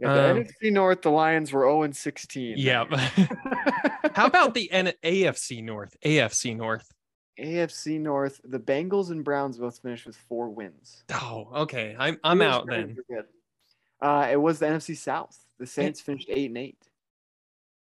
Yeah, 0.00 0.14
the 0.14 0.30
Um, 0.30 0.36
NFC 0.44 0.72
North, 0.72 1.02
the 1.02 1.10
Lions 1.10 1.52
were 1.52 1.62
0 1.62 1.82
and 1.82 1.96
16. 1.96 2.54
Yeah. 2.56 2.84
How 4.14 4.26
about 4.26 4.54
the 4.54 4.70
N- 4.70 4.92
AFC 5.02 5.62
North? 5.62 5.96
AFC 6.04 6.56
North. 6.56 6.92
AFC 7.38 8.00
North? 8.00 8.40
The 8.44 8.58
Bengals 8.60 9.10
and 9.10 9.24
Browns 9.24 9.58
both 9.58 9.80
finished 9.80 10.06
with 10.06 10.16
four 10.16 10.48
wins. 10.50 11.04
Oh, 11.12 11.48
okay. 11.54 11.96
I'm 11.98 12.18
I'm 12.24 12.42
out 12.42 12.66
then. 12.68 12.96
Uh, 14.00 14.28
it 14.30 14.36
was 14.40 14.58
the 14.60 14.66
NFC 14.66 14.96
South. 14.96 15.36
The 15.58 15.66
Saints 15.66 16.00
finished 16.00 16.28
eight 16.30 16.46
and 16.50 16.58
eight. 16.58 16.78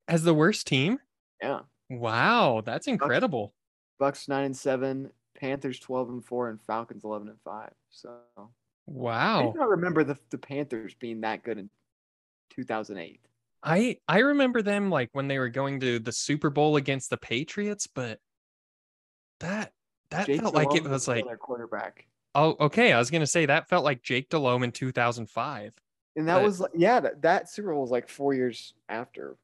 As 0.08 0.24
the 0.24 0.34
worst 0.34 0.66
team? 0.68 0.98
Yeah, 1.42 1.60
Wow, 1.90 2.62
that's 2.66 2.88
incredible. 2.88 3.54
Bucs 4.02 4.28
nine 4.28 4.46
and 4.46 4.58
seven, 4.58 5.12
Panthers 5.40 5.80
12 5.80 6.10
and 6.10 6.26
four, 6.26 6.50
and 6.50 6.60
Falcons 6.62 7.04
11 7.04 7.28
and 7.30 7.40
five. 7.44 7.74
So 7.92 8.18
Wow. 8.88 9.40
I 9.50 9.52
do 9.52 9.58
not 9.60 9.70
remember 9.70 10.04
the, 10.04 10.18
the 10.32 10.38
Panthers 10.40 10.96
being 10.96 11.22
that 11.22 11.44
good 11.44 11.58
in 11.60 11.70
2008. 12.50 13.20
I 13.64 13.98
I 14.08 14.20
remember 14.20 14.62
them 14.62 14.90
like 14.90 15.10
when 15.14 15.28
they 15.28 15.38
were 15.40 15.50
going 15.50 15.80
to 15.82 16.00
the 16.00 16.12
Super 16.12 16.50
Bowl 16.50 16.78
against 16.78 17.10
the 17.10 17.18
Patriots, 17.18 17.88
but 17.88 18.20
that 19.40 19.74
that 20.12 20.28
Jake 20.28 20.42
felt 20.42 20.56
like 20.56 20.74
it 20.76 20.84
was 20.84 21.08
like 21.08 21.26
their 21.26 21.38
quarterback. 21.38 22.08
oh 22.36 22.56
okay. 22.60 22.94
I 22.94 23.00
was 23.00 23.12
gonna 23.12 23.28
say 23.28 23.46
that 23.46 23.68
felt 23.70 23.84
like 23.86 24.02
Jake 24.02 24.30
Delhomme 24.30 24.64
in 24.64 24.72
2005. 24.72 25.74
And 26.16 26.28
that 26.28 26.36
But- 26.36 26.44
was 26.44 26.60
like, 26.60 26.72
yeah, 26.76 27.00
that, 27.02 27.22
that 27.22 27.50
Super 27.50 27.72
Bowl 27.72 27.82
was 27.82 27.92
like 27.92 28.10
four 28.10 28.34
years 28.34 28.74
after. 28.90 29.38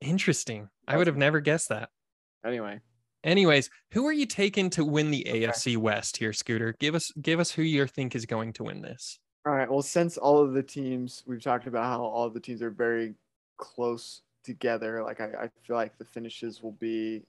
Interesting. 0.00 0.68
I 0.86 0.96
would 0.96 1.06
have 1.06 1.16
never 1.16 1.40
guessed 1.40 1.68
that. 1.70 1.90
Anyway, 2.44 2.80
Anyways, 3.24 3.68
who 3.92 4.06
are 4.06 4.12
you 4.12 4.26
taking 4.26 4.70
to 4.70 4.84
win 4.84 5.10
the 5.10 5.26
Okay. 5.28 5.42
AFC 5.46 5.76
West 5.76 6.16
here, 6.18 6.32
Scooter? 6.32 6.74
Give 6.78 6.94
us 6.94 7.10
give 7.20 7.40
us 7.40 7.50
who 7.50 7.62
you 7.62 7.86
think 7.86 8.14
is 8.14 8.26
going 8.26 8.52
to 8.54 8.64
win 8.64 8.80
this. 8.80 9.18
All 9.48 9.54
right. 9.54 9.70
Well, 9.70 9.80
since 9.80 10.18
all 10.18 10.44
of 10.44 10.52
the 10.52 10.62
teams, 10.62 11.22
we've 11.26 11.42
talked 11.42 11.66
about 11.66 11.84
how 11.84 12.02
all 12.02 12.26
of 12.26 12.34
the 12.34 12.40
teams 12.40 12.60
are 12.60 12.68
very 12.68 13.14
close 13.56 14.20
together. 14.44 15.02
Like, 15.02 15.22
I, 15.22 15.44
I 15.44 15.48
feel 15.66 15.74
like 15.74 15.96
the 15.96 16.04
finishes 16.04 16.62
will 16.62 16.72
be 16.72 17.22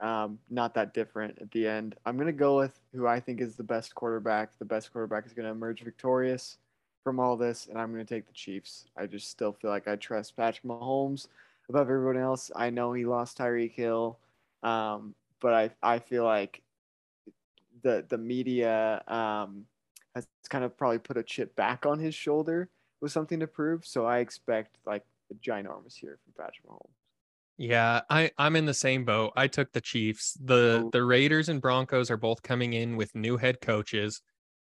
um, 0.00 0.38
not 0.50 0.74
that 0.74 0.92
different 0.92 1.38
at 1.40 1.50
the 1.50 1.66
end. 1.66 1.94
I'm 2.04 2.16
going 2.16 2.26
to 2.26 2.32
go 2.34 2.58
with 2.58 2.78
who 2.94 3.06
I 3.06 3.18
think 3.18 3.40
is 3.40 3.56
the 3.56 3.62
best 3.62 3.94
quarterback. 3.94 4.58
The 4.58 4.66
best 4.66 4.92
quarterback 4.92 5.24
is 5.24 5.32
going 5.32 5.46
to 5.46 5.52
emerge 5.52 5.80
victorious 5.80 6.58
from 7.02 7.18
all 7.18 7.34
this, 7.34 7.66
and 7.66 7.78
I'm 7.78 7.94
going 7.94 8.04
to 8.04 8.14
take 8.14 8.26
the 8.26 8.34
Chiefs. 8.34 8.84
I 8.94 9.06
just 9.06 9.30
still 9.30 9.52
feel 9.52 9.70
like 9.70 9.88
I 9.88 9.96
trust 9.96 10.36
Patrick 10.36 10.64
Mahomes 10.64 11.28
above 11.70 11.88
everyone 11.88 12.18
else. 12.18 12.50
I 12.54 12.68
know 12.68 12.92
he 12.92 13.06
lost 13.06 13.38
Tyreek 13.38 13.72
Hill, 13.72 14.18
um, 14.62 15.14
but 15.40 15.54
I 15.54 15.70
I 15.82 15.98
feel 15.98 16.24
like 16.24 16.60
the 17.82 18.04
the 18.06 18.18
media 18.18 19.02
um, 19.08 19.64
has 20.18 20.48
kind 20.48 20.64
of 20.64 20.76
probably 20.76 20.98
put 20.98 21.16
a 21.16 21.22
chip 21.22 21.54
back 21.56 21.86
on 21.86 21.98
his 21.98 22.14
shoulder 22.14 22.68
with 23.00 23.12
something 23.12 23.40
to 23.40 23.46
prove. 23.46 23.86
So 23.86 24.04
I 24.06 24.18
expect 24.18 24.78
like 24.86 25.04
a 25.30 25.34
ginormous 25.34 25.94
here 25.94 26.18
from 26.24 26.32
Patrick 26.36 26.66
Mahomes. 26.68 26.90
Yeah, 27.56 28.02
I 28.08 28.30
I'm 28.38 28.54
in 28.56 28.66
the 28.66 28.74
same 28.74 29.04
boat. 29.04 29.32
I 29.36 29.48
took 29.48 29.72
the 29.72 29.80
Chiefs. 29.80 30.36
The 30.42 30.82
Oh. 30.84 30.90
the 30.92 31.04
Raiders 31.04 31.48
and 31.48 31.60
Broncos 31.60 32.10
are 32.10 32.16
both 32.16 32.42
coming 32.42 32.72
in 32.72 32.96
with 32.96 33.14
new 33.14 33.36
head 33.36 33.60
coaches. 33.60 34.22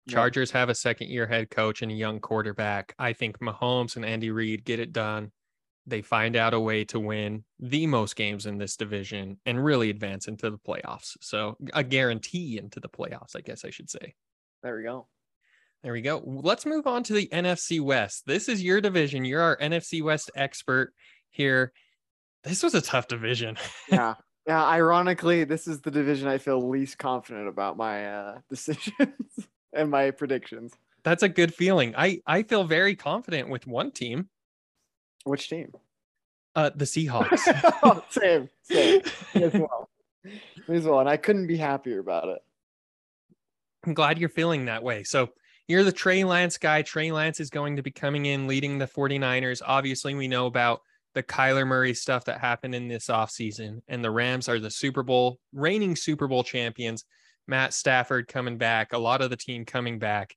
Chargers 0.08 0.50
have 0.50 0.68
a 0.68 0.74
second 0.74 1.08
year 1.10 1.26
head 1.28 1.48
coach 1.48 1.80
and 1.80 1.92
a 1.92 1.94
young 1.94 2.18
quarterback. 2.20 2.94
I 2.98 3.12
think 3.12 3.38
Mahomes 3.38 3.94
and 3.96 4.04
Andy 4.04 4.30
Reid 4.30 4.64
get 4.64 4.80
it 4.80 4.92
done. 4.92 5.30
They 5.86 6.02
find 6.02 6.34
out 6.36 6.54
a 6.54 6.60
way 6.60 6.84
to 6.86 6.98
win 7.00 7.44
the 7.60 7.86
most 7.86 8.16
games 8.16 8.46
in 8.46 8.58
this 8.58 8.76
division 8.76 9.38
and 9.46 9.64
really 9.64 9.90
advance 9.90 10.26
into 10.28 10.50
the 10.50 10.58
playoffs. 10.58 11.16
So 11.20 11.56
a 11.72 11.84
guarantee 11.84 12.58
into 12.58 12.78
the 12.80 12.88
playoffs, 12.88 13.36
I 13.36 13.40
guess 13.42 13.64
I 13.64 13.70
should 13.70 13.90
say. 13.90 14.14
There 14.62 14.76
we 14.76 14.82
go. 14.82 15.06
There 15.82 15.92
we 15.92 16.00
go. 16.00 16.22
Let's 16.24 16.64
move 16.64 16.86
on 16.86 17.02
to 17.04 17.12
the 17.12 17.26
NFC 17.32 17.80
West. 17.80 18.24
This 18.26 18.48
is 18.48 18.62
your 18.62 18.80
division. 18.80 19.24
You're 19.24 19.40
our 19.42 19.56
NFC 19.56 20.02
West 20.02 20.30
expert 20.36 20.92
here. 21.30 21.72
This 22.44 22.62
was 22.62 22.74
a 22.74 22.80
tough 22.80 23.08
division. 23.08 23.56
Yeah. 23.90 24.14
Yeah, 24.44 24.64
ironically, 24.64 25.44
this 25.44 25.68
is 25.68 25.82
the 25.82 25.90
division 25.92 26.26
I 26.26 26.38
feel 26.38 26.68
least 26.68 26.98
confident 26.98 27.46
about 27.46 27.76
my 27.76 28.06
uh, 28.12 28.38
decisions 28.50 28.92
and 29.72 29.88
my 29.88 30.10
predictions. 30.10 30.72
That's 31.04 31.22
a 31.22 31.28
good 31.28 31.54
feeling. 31.54 31.94
I 31.96 32.22
I 32.26 32.42
feel 32.42 32.64
very 32.64 32.96
confident 32.96 33.48
with 33.50 33.68
one 33.68 33.92
team, 33.92 34.28
Which 35.24 35.48
team? 35.48 35.72
uh 36.56 36.70
the 36.74 36.86
Seahawks. 36.86 37.40
oh, 37.84 38.04
same, 38.10 38.48
same. 38.64 39.02
Me 39.34 39.44
as 39.44 39.52
well. 39.52 39.88
Me 40.24 40.76
as 40.76 40.84
well. 40.84 40.98
And 40.98 41.08
I 41.08 41.18
couldn't 41.18 41.46
be 41.46 41.56
happier 41.56 42.00
about 42.00 42.28
it. 42.28 42.38
I'm 43.86 43.94
glad 43.94 44.18
you're 44.18 44.28
feeling 44.28 44.64
that 44.64 44.82
way. 44.82 45.04
So 45.04 45.28
you're 45.72 45.84
the 45.84 45.90
Trey 45.90 46.22
Lance 46.22 46.58
guy. 46.58 46.82
Trey 46.82 47.10
Lance 47.10 47.40
is 47.40 47.48
going 47.48 47.76
to 47.76 47.82
be 47.82 47.90
coming 47.90 48.26
in 48.26 48.46
leading 48.46 48.76
the 48.76 48.86
49ers. 48.86 49.62
Obviously, 49.64 50.14
we 50.14 50.28
know 50.28 50.44
about 50.44 50.82
the 51.14 51.22
Kyler 51.22 51.66
Murray 51.66 51.94
stuff 51.94 52.26
that 52.26 52.40
happened 52.40 52.74
in 52.74 52.88
this 52.88 53.06
offseason, 53.06 53.80
and 53.88 54.04
the 54.04 54.10
Rams 54.10 54.50
are 54.50 54.60
the 54.60 54.70
Super 54.70 55.02
Bowl, 55.02 55.38
reigning 55.54 55.96
Super 55.96 56.28
Bowl 56.28 56.44
champions. 56.44 57.06
Matt 57.48 57.72
Stafford 57.72 58.28
coming 58.28 58.58
back, 58.58 58.92
a 58.92 58.98
lot 58.98 59.22
of 59.22 59.30
the 59.30 59.36
team 59.36 59.64
coming 59.64 59.98
back. 59.98 60.36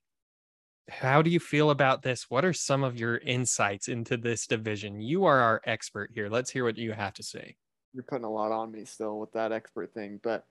How 0.88 1.20
do 1.20 1.28
you 1.28 1.38
feel 1.38 1.68
about 1.68 2.00
this? 2.00 2.30
What 2.30 2.46
are 2.46 2.54
some 2.54 2.82
of 2.82 2.98
your 2.98 3.18
insights 3.18 3.88
into 3.88 4.16
this 4.16 4.46
division? 4.46 5.02
You 5.02 5.26
are 5.26 5.38
our 5.38 5.60
expert 5.66 6.12
here. 6.14 6.30
Let's 6.30 6.50
hear 6.50 6.64
what 6.64 6.78
you 6.78 6.92
have 6.92 7.12
to 7.12 7.22
say. 7.22 7.56
you're 7.92 8.04
putting 8.04 8.24
a 8.24 8.32
lot 8.32 8.52
on 8.52 8.72
me 8.72 8.86
still 8.86 9.18
with 9.18 9.32
that 9.32 9.52
expert 9.52 9.92
thing, 9.92 10.18
but 10.22 10.46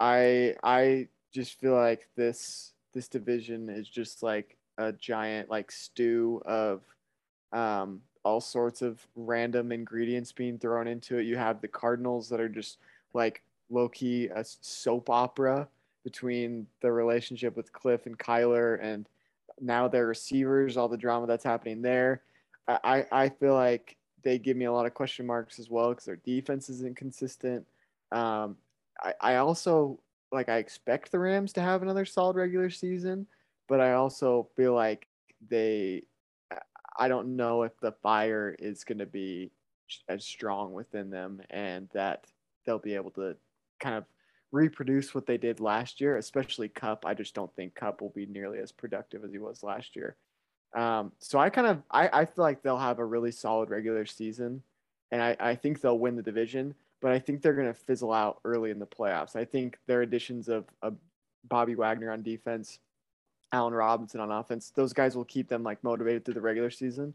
I 0.00 0.56
I 0.64 1.08
just 1.32 1.60
feel 1.60 1.74
like 1.74 2.08
this 2.16 2.73
this 2.94 3.08
division 3.08 3.68
is 3.68 3.88
just 3.88 4.22
like 4.22 4.56
a 4.78 4.92
giant 4.92 5.50
like 5.50 5.70
stew 5.70 6.42
of 6.46 6.82
um 7.52 8.00
all 8.24 8.40
sorts 8.40 8.82
of 8.82 9.06
random 9.14 9.70
ingredients 9.70 10.32
being 10.32 10.58
thrown 10.58 10.88
into 10.88 11.18
it. 11.18 11.26
You 11.26 11.36
have 11.36 11.60
the 11.60 11.68
Cardinals 11.68 12.28
that 12.30 12.40
are 12.40 12.48
just 12.48 12.78
like 13.12 13.42
low 13.70 13.88
key 13.88 14.28
a 14.34 14.44
soap 14.44 15.10
opera 15.10 15.68
between 16.04 16.66
the 16.80 16.90
relationship 16.90 17.56
with 17.56 17.72
Cliff 17.72 18.06
and 18.06 18.18
Kyler 18.18 18.82
and 18.82 19.08
now 19.60 19.88
their 19.88 20.06
receivers, 20.06 20.76
all 20.76 20.88
the 20.88 20.96
drama 20.96 21.26
that's 21.26 21.44
happening 21.44 21.82
there. 21.82 22.22
I, 22.66 23.04
I 23.12 23.28
feel 23.28 23.54
like 23.54 23.96
they 24.22 24.38
give 24.38 24.56
me 24.56 24.64
a 24.64 24.72
lot 24.72 24.86
of 24.86 24.94
question 24.94 25.26
marks 25.26 25.58
as 25.58 25.68
well 25.68 25.90
because 25.90 26.06
their 26.06 26.16
defense 26.16 26.70
is 26.70 26.82
inconsistent. 26.82 27.66
Um, 28.10 28.56
I, 29.02 29.12
I 29.20 29.36
also 29.36 29.98
like 30.34 30.48
I 30.48 30.58
expect 30.58 31.10
the 31.10 31.18
Rams 31.18 31.52
to 31.54 31.60
have 31.60 31.82
another 31.82 32.04
solid 32.04 32.36
regular 32.36 32.70
season, 32.70 33.26
but 33.68 33.80
I 33.80 33.92
also 33.92 34.48
feel 34.56 34.74
like 34.74 35.06
they 35.48 36.04
I 36.96 37.08
don't 37.08 37.36
know 37.36 37.62
if 37.62 37.78
the 37.80 37.92
fire 37.92 38.54
is 38.58 38.84
going 38.84 38.98
to 38.98 39.06
be 39.06 39.50
as 40.08 40.24
strong 40.24 40.72
within 40.72 41.10
them 41.10 41.42
and 41.50 41.88
that 41.92 42.26
they'll 42.64 42.78
be 42.78 42.94
able 42.94 43.10
to 43.12 43.36
kind 43.80 43.96
of 43.96 44.04
reproduce 44.52 45.14
what 45.14 45.26
they 45.26 45.36
did 45.36 45.60
last 45.60 46.00
year, 46.00 46.16
especially 46.16 46.68
Kupp. 46.68 47.04
I 47.04 47.14
just 47.14 47.34
don't 47.34 47.54
think 47.56 47.74
Kupp 47.74 48.00
will 48.00 48.10
be 48.10 48.26
nearly 48.26 48.58
as 48.58 48.70
productive 48.70 49.24
as 49.24 49.32
he 49.32 49.38
was 49.38 49.62
last 49.62 49.96
year. 49.96 50.16
Um, 50.74 51.12
so 51.18 51.38
I 51.38 51.50
kind 51.50 51.66
of 51.66 51.82
I, 51.90 52.08
I 52.12 52.24
feel 52.24 52.44
like 52.44 52.62
they'll 52.62 52.78
have 52.78 52.98
a 52.98 53.04
really 53.04 53.30
solid 53.30 53.70
regular 53.70 54.06
season, 54.06 54.62
and 55.10 55.22
I, 55.22 55.36
I 55.38 55.54
think 55.54 55.80
they'll 55.80 55.98
win 55.98 56.16
the 56.16 56.22
division. 56.22 56.74
But 57.04 57.12
I 57.12 57.18
think 57.18 57.42
they're 57.42 57.52
going 57.52 57.66
to 57.66 57.74
fizzle 57.74 58.14
out 58.14 58.38
early 58.46 58.70
in 58.70 58.78
the 58.78 58.86
playoffs. 58.86 59.36
I 59.36 59.44
think 59.44 59.76
their 59.86 60.00
additions 60.00 60.48
of, 60.48 60.64
of 60.80 60.96
Bobby 61.46 61.74
Wagner 61.74 62.10
on 62.10 62.22
defense, 62.22 62.78
Allen 63.52 63.74
Robinson 63.74 64.20
on 64.20 64.32
offense, 64.32 64.72
those 64.74 64.94
guys 64.94 65.14
will 65.14 65.26
keep 65.26 65.46
them 65.46 65.62
like 65.62 65.84
motivated 65.84 66.24
through 66.24 66.32
the 66.32 66.40
regular 66.40 66.70
season. 66.70 67.12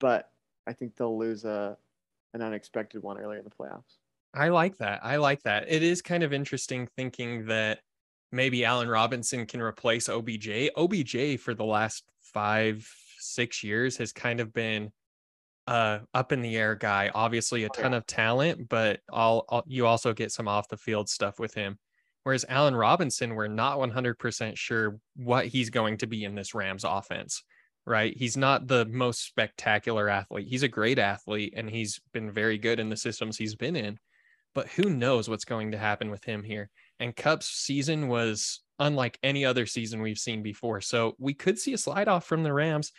But 0.00 0.28
I 0.66 0.72
think 0.72 0.96
they'll 0.96 1.16
lose 1.16 1.44
a 1.44 1.76
an 2.34 2.42
unexpected 2.42 3.00
one 3.04 3.16
earlier 3.16 3.38
in 3.38 3.44
the 3.44 3.50
playoffs. 3.50 3.98
I 4.34 4.48
like 4.48 4.76
that. 4.78 4.98
I 5.04 5.18
like 5.18 5.40
that. 5.44 5.66
It 5.68 5.84
is 5.84 6.02
kind 6.02 6.24
of 6.24 6.32
interesting 6.32 6.88
thinking 6.96 7.46
that 7.46 7.78
maybe 8.32 8.64
Allen 8.64 8.88
Robinson 8.88 9.46
can 9.46 9.62
replace 9.62 10.08
OBJ. 10.08 10.70
OBJ 10.76 11.38
for 11.38 11.54
the 11.54 11.64
last 11.64 12.02
five, 12.18 12.92
six 13.20 13.62
years 13.62 13.96
has 13.98 14.12
kind 14.12 14.40
of 14.40 14.52
been 14.52 14.90
uh 15.66 16.00
up 16.14 16.32
in 16.32 16.42
the 16.42 16.56
air 16.56 16.74
guy. 16.74 17.10
Obviously 17.14 17.64
a 17.64 17.68
Oh, 17.68 17.80
ton 17.82 17.94
of 17.94 18.06
talent, 18.06 18.68
but 18.68 19.00
all, 19.10 19.44
all 19.48 19.64
you 19.66 19.86
also 19.86 20.12
get 20.12 20.32
some 20.32 20.48
off 20.48 20.68
the 20.68 20.76
field 20.76 21.08
stuff 21.08 21.38
with 21.38 21.54
him. 21.54 21.78
Whereas 22.24 22.44
Allen 22.48 22.76
Robinson, 22.76 23.34
we're 23.34 23.48
not 23.48 23.78
100% 23.78 24.56
sure 24.56 24.98
what 25.16 25.46
he's 25.46 25.70
going 25.70 25.98
to 25.98 26.06
be 26.06 26.24
in 26.24 26.36
this 26.36 26.54
Rams 26.54 26.84
offense, 26.84 27.42
right? 27.84 28.16
He's 28.16 28.36
not 28.36 28.68
the 28.68 28.84
most 28.86 29.24
spectacular 29.26 30.08
athlete. 30.08 30.46
He's 30.48 30.62
a 30.62 30.68
great 30.68 31.00
athlete 31.00 31.54
and 31.56 31.68
he's 31.68 32.00
been 32.12 32.30
very 32.30 32.58
good 32.58 32.78
in 32.78 32.90
the 32.90 32.96
systems 32.96 33.36
he's 33.36 33.56
been 33.56 33.74
in 33.74 33.98
but 34.54 34.68
who 34.68 34.90
knows 34.90 35.28
what's 35.28 35.44
going 35.44 35.72
to 35.72 35.78
happen 35.78 36.10
with 36.10 36.24
him 36.24 36.42
here. 36.42 36.70
And 37.00 37.16
Kupp's 37.16 37.46
season 37.46 38.08
was 38.08 38.60
unlike 38.78 39.18
any 39.22 39.44
other 39.44 39.66
season 39.66 40.02
we've 40.02 40.18
seen 40.18 40.42
before. 40.42 40.80
So 40.80 41.14
we 41.18 41.34
could 41.34 41.58
see 41.58 41.72
a 41.72 41.78
slide 41.78 42.08
off 42.08 42.26
from 42.26 42.42
the 42.42 42.52
Rams. 42.52 42.92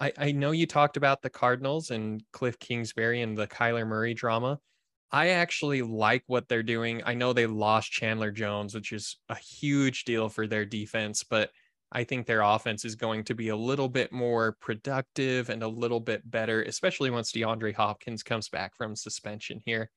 I, 0.00 0.12
I 0.18 0.32
know 0.32 0.50
you 0.50 0.66
talked 0.66 0.96
about 0.96 1.22
the 1.22 1.30
Cardinals 1.30 1.90
and 1.90 2.22
Cliff 2.32 2.58
Kingsbury 2.58 3.22
and 3.22 3.36
the 3.36 3.46
Kyler 3.46 3.86
Murray 3.86 4.14
drama. 4.14 4.58
I 5.10 5.28
actually 5.30 5.82
like 5.82 6.24
what 6.26 6.48
they're 6.48 6.62
doing. 6.62 7.02
I 7.04 7.14
know 7.14 7.32
they 7.32 7.46
lost 7.46 7.92
Chandler 7.92 8.30
Jones, 8.30 8.74
which 8.74 8.92
is 8.92 9.18
a 9.28 9.36
huge 9.36 10.04
deal 10.04 10.28
for 10.28 10.46
their 10.46 10.64
defense, 10.64 11.22
but 11.22 11.50
I 11.92 12.04
think 12.04 12.26
their 12.26 12.40
offense 12.40 12.86
is 12.86 12.94
going 12.94 13.24
to 13.24 13.34
be 13.34 13.48
a 13.48 13.56
little 13.56 13.90
bit 13.90 14.10
more 14.10 14.56
productive 14.60 15.50
and 15.50 15.62
a 15.62 15.68
little 15.68 16.00
bit 16.00 16.28
better, 16.28 16.62
especially 16.62 17.10
once 17.10 17.30
DeAndre 17.32 17.74
Hopkins 17.74 18.22
comes 18.22 18.48
back 18.48 18.74
from 18.74 18.96
suspension 18.96 19.60
here. 19.66 19.90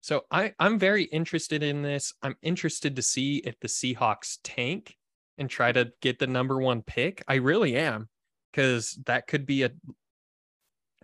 So 0.00 0.22
I, 0.30 0.54
I'm 0.58 0.78
very 0.78 1.04
interested 1.04 1.62
in 1.62 1.82
this. 1.82 2.14
I'm 2.22 2.36
interested 2.42 2.96
to 2.96 3.02
see 3.02 3.36
if 3.44 3.60
the 3.60 3.68
Seahawks 3.68 4.38
tank 4.42 4.96
and 5.36 5.48
try 5.48 5.72
to 5.72 5.92
get 6.00 6.18
the 6.18 6.26
number 6.26 6.58
one 6.58 6.82
pick. 6.82 7.22
I 7.28 7.34
really 7.34 7.76
am, 7.76 8.08
because 8.52 8.98
that 9.06 9.26
could 9.26 9.46
be 9.46 9.62
a 9.62 9.70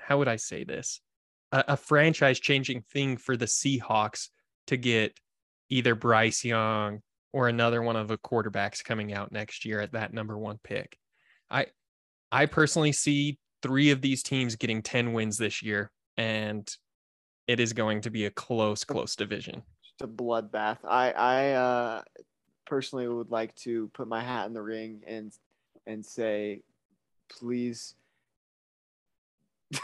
how 0.01 0.19
would 0.19 0.29
I 0.29 0.37
say 0.37 0.65
this? 0.65 1.01
A, 1.53 1.65
a 1.69 1.77
franchise 1.77 2.39
changing 2.39 2.83
thing 2.93 3.17
for 3.17 3.37
the 3.37 3.47
Seahawks 3.47 4.29
to 4.69 4.77
get 4.77 5.19
either 5.69 5.95
Bryce 5.95 6.45
Young 6.45 7.01
or 7.33 7.49
another 7.49 7.83
one 7.83 7.97
of 7.97 8.09
the 8.09 8.19
quarterbacks 8.19 8.83
coming 8.83 9.13
out 9.13 9.33
next 9.33 9.65
year 9.65 9.81
at 9.81 9.93
that 9.93 10.13
number 10.13 10.39
one 10.39 10.59
pick. 10.63 10.97
I 11.51 11.67
I 12.31 12.47
personally 12.47 12.93
see 12.93 13.39
three 13.63 13.91
of 13.91 14.01
these 14.01 14.23
teams 14.23 14.57
getting 14.57 14.83
10 14.83 15.13
wins 15.13 15.39
this 15.39 15.63
year, 15.63 15.91
and 16.17 16.69
it 17.47 17.61
is 17.61 17.73
going 17.73 18.03
to 18.03 18.11
be 18.11 18.27
a 18.27 18.31
close, 18.31 18.85
close 18.85 19.17
division. 19.17 19.63
Just 19.83 20.03
a 20.03 20.07
bloodbath. 20.07 20.79
I, 20.87 21.11
I 21.13 21.53
uh, 21.53 22.03
personally 22.67 23.09
would 23.09 23.31
like 23.31 23.55
to 23.57 23.89
put 23.95 24.07
my 24.07 24.23
hat 24.23 24.47
in 24.47 24.53
the 24.53 24.63
ring 24.63 25.03
and 25.07 25.33
and 25.87 26.05
say, 26.05 26.63
please, 27.29 27.95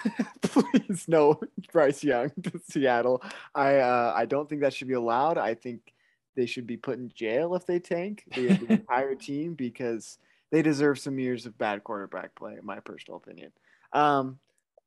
please 0.42 1.06
no 1.08 1.40
Bryce 1.72 2.02
Young 2.02 2.30
to 2.42 2.60
Seattle. 2.68 3.22
I 3.54 3.76
uh, 3.76 4.12
I 4.16 4.26
don't 4.26 4.48
think 4.48 4.62
that 4.62 4.74
should 4.74 4.88
be 4.88 4.94
allowed. 4.94 5.38
I 5.38 5.54
think 5.54 5.92
they 6.36 6.46
should 6.46 6.66
be 6.66 6.76
put 6.76 6.98
in 6.98 7.12
jail 7.14 7.54
if 7.54 7.66
they 7.66 7.78
tank 7.78 8.24
the, 8.34 8.48
the 8.48 8.66
entire 8.72 9.14
team 9.14 9.54
because 9.54 10.18
they 10.50 10.62
deserve 10.62 10.98
some 10.98 11.18
years 11.18 11.46
of 11.46 11.58
bad 11.58 11.84
quarterback 11.84 12.34
play, 12.34 12.56
in 12.58 12.64
my 12.64 12.80
personal 12.80 13.16
opinion. 13.16 13.52
Um, 13.92 14.38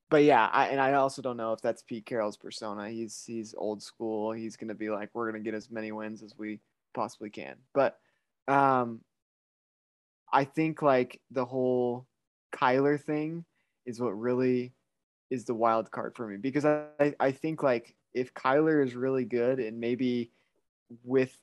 but 0.09 0.23
yeah, 0.23 0.47
I, 0.51 0.67
and 0.67 0.79
I 0.79 0.93
also 0.93 1.21
don't 1.21 1.37
know 1.37 1.53
if 1.53 1.61
that's 1.61 1.81
Pete 1.81 2.05
Carroll's 2.05 2.37
persona. 2.37 2.89
He's 2.89 3.23
he's 3.25 3.53
old 3.57 3.81
school. 3.83 4.31
He's 4.31 4.55
gonna 4.55 4.75
be 4.75 4.89
like, 4.89 5.09
we're 5.13 5.29
gonna 5.29 5.43
get 5.43 5.53
as 5.53 5.69
many 5.69 5.91
wins 5.91 6.23
as 6.23 6.37
we 6.37 6.59
possibly 6.93 7.29
can. 7.29 7.55
But 7.73 7.99
um, 8.47 9.01
I 10.31 10.45
think 10.45 10.81
like 10.81 11.19
the 11.31 11.45
whole 11.45 12.05
Kyler 12.57 12.99
thing 12.99 13.45
is 13.85 13.99
what 13.99 14.17
really 14.17 14.73
is 15.29 15.45
the 15.45 15.53
wild 15.53 15.91
card 15.91 16.15
for 16.15 16.27
me 16.27 16.37
because 16.37 16.65
I, 16.65 17.13
I 17.19 17.31
think 17.31 17.63
like 17.63 17.95
if 18.13 18.33
Kyler 18.33 18.83
is 18.85 18.95
really 18.95 19.25
good 19.25 19.59
and 19.59 19.79
maybe 19.79 20.31
with 21.03 21.37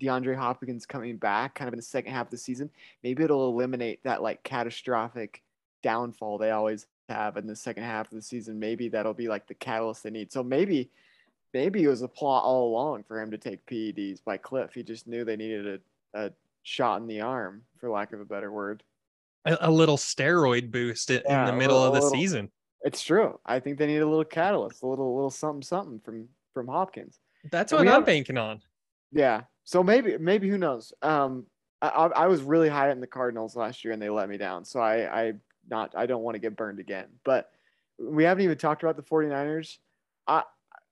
DeAndre 0.00 0.36
Hopkins 0.36 0.86
coming 0.86 1.16
back 1.16 1.54
kind 1.54 1.68
of 1.68 1.74
in 1.74 1.78
the 1.78 1.82
second 1.82 2.12
half 2.12 2.26
of 2.26 2.30
the 2.30 2.38
season, 2.38 2.70
maybe 3.02 3.24
it'll 3.24 3.48
eliminate 3.48 4.02
that 4.04 4.22
like 4.22 4.42
catastrophic 4.44 5.42
downfall 5.82 6.38
they 6.38 6.50
always 6.50 6.86
have 7.08 7.36
in 7.36 7.46
the 7.46 7.56
second 7.56 7.82
half 7.82 8.06
of 8.06 8.16
the 8.16 8.22
season. 8.22 8.58
Maybe 8.58 8.88
that'll 8.88 9.14
be 9.14 9.28
like 9.28 9.46
the 9.46 9.54
catalyst 9.54 10.04
they 10.04 10.10
need. 10.10 10.32
So 10.32 10.42
maybe 10.42 10.90
maybe 11.52 11.82
it 11.82 11.88
was 11.88 12.02
a 12.02 12.08
plot 12.08 12.44
all 12.44 12.68
along 12.68 13.04
for 13.04 13.20
him 13.20 13.30
to 13.30 13.38
take 13.38 13.64
PEDs 13.66 14.22
by 14.24 14.36
Cliff. 14.36 14.72
He 14.74 14.82
just 14.82 15.06
knew 15.06 15.24
they 15.24 15.36
needed 15.36 15.80
a, 16.14 16.26
a 16.26 16.30
shot 16.62 17.00
in 17.00 17.06
the 17.06 17.22
arm, 17.22 17.62
for 17.78 17.90
lack 17.90 18.12
of 18.12 18.20
a 18.20 18.24
better 18.24 18.52
word. 18.52 18.82
A, 19.44 19.56
a 19.62 19.70
little 19.70 19.96
steroid 19.96 20.70
boost 20.70 21.10
in, 21.10 21.22
yeah, 21.24 21.40
in 21.40 21.46
the 21.46 21.58
middle 21.58 21.76
little, 21.76 21.94
of 21.94 21.94
the 21.94 22.06
little, 22.06 22.18
season. 22.18 22.50
It's 22.82 23.02
true. 23.02 23.38
I 23.44 23.60
think 23.60 23.78
they 23.78 23.86
need 23.86 23.98
a 23.98 24.06
little 24.06 24.24
catalyst, 24.24 24.82
a 24.82 24.86
little 24.86 25.14
little 25.14 25.30
something 25.30 25.62
something 25.62 26.00
from 26.00 26.28
from 26.54 26.68
Hopkins. 26.68 27.18
That's 27.50 27.72
what 27.72 27.86
I'm 27.86 28.04
banking 28.04 28.38
on. 28.38 28.60
Yeah. 29.12 29.42
So 29.64 29.82
maybe 29.82 30.18
maybe 30.18 30.48
who 30.48 30.58
knows? 30.58 30.92
Um, 31.02 31.46
I, 31.80 31.88
I 31.88 32.26
was 32.26 32.42
really 32.42 32.68
high 32.68 32.90
in 32.90 33.00
the 33.00 33.06
Cardinals 33.06 33.54
last 33.54 33.84
year 33.84 33.92
and 33.92 34.02
they 34.02 34.10
let 34.10 34.28
me 34.28 34.36
down. 34.36 34.64
So 34.64 34.80
I 34.80 35.26
I 35.26 35.32
not 35.68 35.94
I 35.96 36.06
don't 36.06 36.22
want 36.22 36.34
to 36.34 36.40
get 36.40 36.56
burned 36.56 36.80
again. 36.80 37.06
But 37.24 37.50
we 37.98 38.24
haven't 38.24 38.44
even 38.44 38.58
talked 38.58 38.82
about 38.82 38.96
the 38.96 39.02
49ers. 39.02 39.78
I 40.26 40.42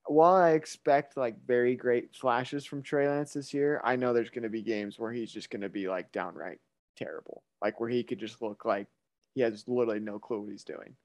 while 0.07 0.35
I 0.35 0.51
expect 0.51 1.17
like 1.17 1.37
very 1.47 1.75
great 1.75 2.15
flashes 2.15 2.65
from 2.65 2.83
Trey 2.83 3.09
Lance 3.09 3.33
this 3.33 3.53
year, 3.53 3.81
I 3.85 3.97
know 3.97 4.13
there's 4.13 4.31
going 4.31 4.45
to 4.45 4.49
be 4.49 4.63
games 4.63 4.99
where 4.99 5.13
he's 5.13 5.33
just 5.33 5.51
going 5.51 5.63
to 5.63 5.69
be 5.69 5.89
like 5.89 6.13
downright 6.13 6.59
terrible, 6.97 7.43
like 7.63 7.81
where 7.81 7.89
he 7.89 8.03
could 8.03 8.19
just 8.19 8.43
look 8.43 8.65
like 8.65 8.87
he 9.35 9.43
has 9.43 9.65
literally 9.67 10.01
no 10.01 10.19
clue 10.19 10.41
what 10.41 10.51
he's 10.51 10.65
doing. 10.65 10.97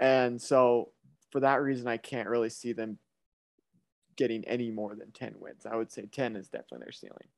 And 0.00 0.40
so 0.40 0.92
for 1.30 1.40
that 1.40 1.62
reason, 1.62 1.86
I 1.86 1.96
can't 1.96 2.28
really 2.28 2.50
see 2.50 2.72
them 2.72 2.98
getting 4.16 4.44
any 4.44 4.70
more 4.70 4.94
than 4.94 5.12
10 5.12 5.34
wins. 5.38 5.64
I 5.64 5.76
would 5.76 5.92
say 5.92 6.06
10 6.10 6.36
is 6.36 6.48
definitely 6.48 6.84
their 6.84 6.92
ceiling. 6.92 7.28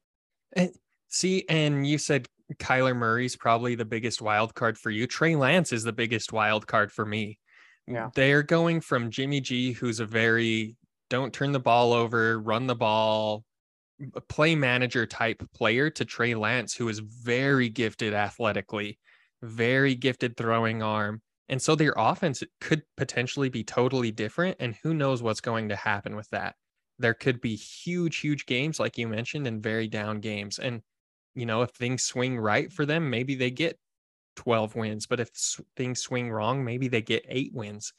And 0.55 0.71
see, 1.09 1.45
and 1.49 1.87
you 1.87 1.99
said 1.99 2.27
Kyler 2.55 2.97
Murray's 2.97 3.37
probably 3.37 3.75
the 3.75 3.85
biggest 3.85 4.23
wild 4.23 4.55
card 4.55 4.79
for 4.79 4.91
you. 4.91 5.07
Trey 5.07 5.37
Lance 5.37 5.73
is 5.73 5.85
the 5.85 5.93
biggest 5.93 6.33
wild 6.33 6.67
card 6.67 6.91
for 6.91 7.05
me. 7.05 7.39
Yeah. 7.87 8.09
They're 8.15 8.43
going 8.43 8.81
from 8.81 9.11
Jimmy 9.11 9.41
G, 9.41 9.73
who's 9.73 10.01
a 10.01 10.07
very 10.07 10.77
don't 11.11 11.33
turn 11.33 11.53
the 11.53 11.61
ball 11.61 11.93
over, 11.93 12.39
run 12.39 12.67
the 12.67 12.77
ball, 12.77 13.45
play 14.29 14.55
manager 14.55 15.07
type 15.07 15.43
player 15.55 15.91
to 15.91 16.05
Trey 16.05 16.35
Lance, 16.35 16.75
who 16.75 16.89
is 16.89 16.99
very 16.99 17.69
gifted 17.69 18.15
athletically, 18.15 18.99
very 19.43 19.95
gifted 19.95 20.37
throwing 20.37 20.83
arm. 20.83 21.23
And 21.49 21.61
so 21.61 21.75
their 21.75 21.95
offense 21.97 22.43
could 22.61 22.83
potentially 22.97 23.49
be 23.49 23.65
totally 23.65 24.13
different. 24.13 24.57
And 24.61 24.77
who 24.83 24.95
knows 24.95 25.23
what's 25.23 25.41
going 25.41 25.69
to 25.71 25.77
happen 25.77 26.15
with 26.15 26.29
that? 26.31 26.55
There 26.99 27.15
could 27.15 27.41
be 27.41 27.57
huge, 27.57 28.19
huge 28.19 28.47
games, 28.47 28.79
like 28.79 28.99
you 28.99 29.09
mentioned, 29.09 29.47
and 29.47 29.63
very 29.63 29.89
down 29.89 30.21
games. 30.21 30.59
And, 30.59 30.83
you 31.35 31.47
know, 31.47 31.63
if 31.63 31.71
things 31.71 32.05
swing 32.05 32.39
right 32.39 32.73
for 32.73 32.87
them, 32.87 33.11
maybe 33.11 33.35
they 33.35 33.51
get 33.51 33.79
12 34.37 34.77
wins. 34.77 35.07
But 35.07 35.19
if 35.19 35.31
things 35.77 36.01
swing 36.01 36.31
wrong, 36.31 36.65
maybe 36.65 36.89
they 36.89 37.03
get 37.03 37.25
eight 37.29 37.53
wins. 37.53 37.93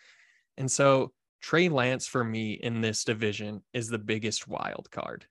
And 0.58 0.72
so 0.72 1.12
Trey 1.42 1.68
Lance 1.68 2.08
for 2.08 2.24
me 2.24 2.54
in 2.54 2.82
this 2.82 3.04
division 3.04 3.64
is 3.74 3.90
the 3.90 4.00
biggest 4.00 4.48
wild 4.48 4.90
card. 4.92 5.26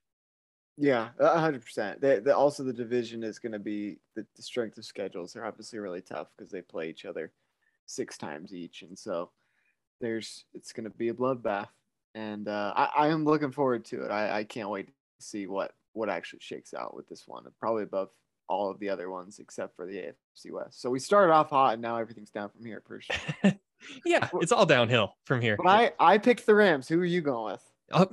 Yeah, 0.81 1.09
hundred 1.19 1.63
percent. 1.63 2.03
Also 2.29 2.63
the 2.63 2.73
division 2.73 3.23
is 3.23 3.37
going 3.37 3.51
to 3.51 3.59
be 3.59 3.99
the, 4.15 4.25
the, 4.35 4.41
strength 4.41 4.79
of 4.79 4.85
schedules. 4.85 5.33
They're 5.33 5.45
obviously 5.45 5.77
really 5.77 6.01
tough 6.01 6.29
because 6.35 6.51
they 6.51 6.63
play 6.63 6.89
each 6.89 7.05
other 7.05 7.31
six 7.85 8.17
times 8.17 8.51
each, 8.51 8.81
and 8.81 8.97
so 8.97 9.29
there's 9.99 10.45
it's 10.55 10.73
going 10.73 10.85
to 10.85 10.89
be 10.89 11.09
a 11.09 11.13
bloodbath. 11.13 11.67
And 12.15 12.47
uh, 12.47 12.73
I, 12.75 12.89
I 12.97 13.07
am 13.09 13.25
looking 13.25 13.51
forward 13.51 13.85
to 13.85 14.03
it. 14.03 14.09
I, 14.09 14.39
I 14.39 14.43
can't 14.43 14.69
wait 14.69 14.87
to 14.87 14.93
see 15.19 15.45
what 15.45 15.73
what 15.93 16.09
actually 16.09 16.39
shakes 16.41 16.73
out 16.73 16.95
with 16.95 17.07
this 17.07 17.27
one. 17.27 17.43
Probably 17.59 17.83
above 17.83 18.09
all 18.49 18.71
of 18.71 18.79
the 18.79 18.89
other 18.89 19.11
ones 19.11 19.37
except 19.37 19.75
for 19.75 19.85
the 19.85 19.93
AFC 19.93 20.51
West. 20.51 20.81
So 20.81 20.89
we 20.89 20.99
started 20.99 21.31
off 21.31 21.51
hot, 21.51 21.73
and 21.73 21.81
now 21.81 21.97
everything's 21.97 22.31
down 22.31 22.49
from 22.49 22.65
here. 22.65 22.81
Personally. 22.81 23.59
yeah, 24.05 24.29
it's 24.41 24.51
all 24.51 24.65
downhill 24.65 25.13
from 25.25 25.41
here. 25.41 25.57
But 25.57 25.67
I 25.67 25.91
I 25.99 26.17
picked 26.17 26.47
the 26.47 26.55
Rams. 26.55 26.87
Who 26.87 26.99
are 26.99 27.05
you 27.05 27.21
going 27.21 27.53
with? 27.53 27.63
Uh, 27.91 28.05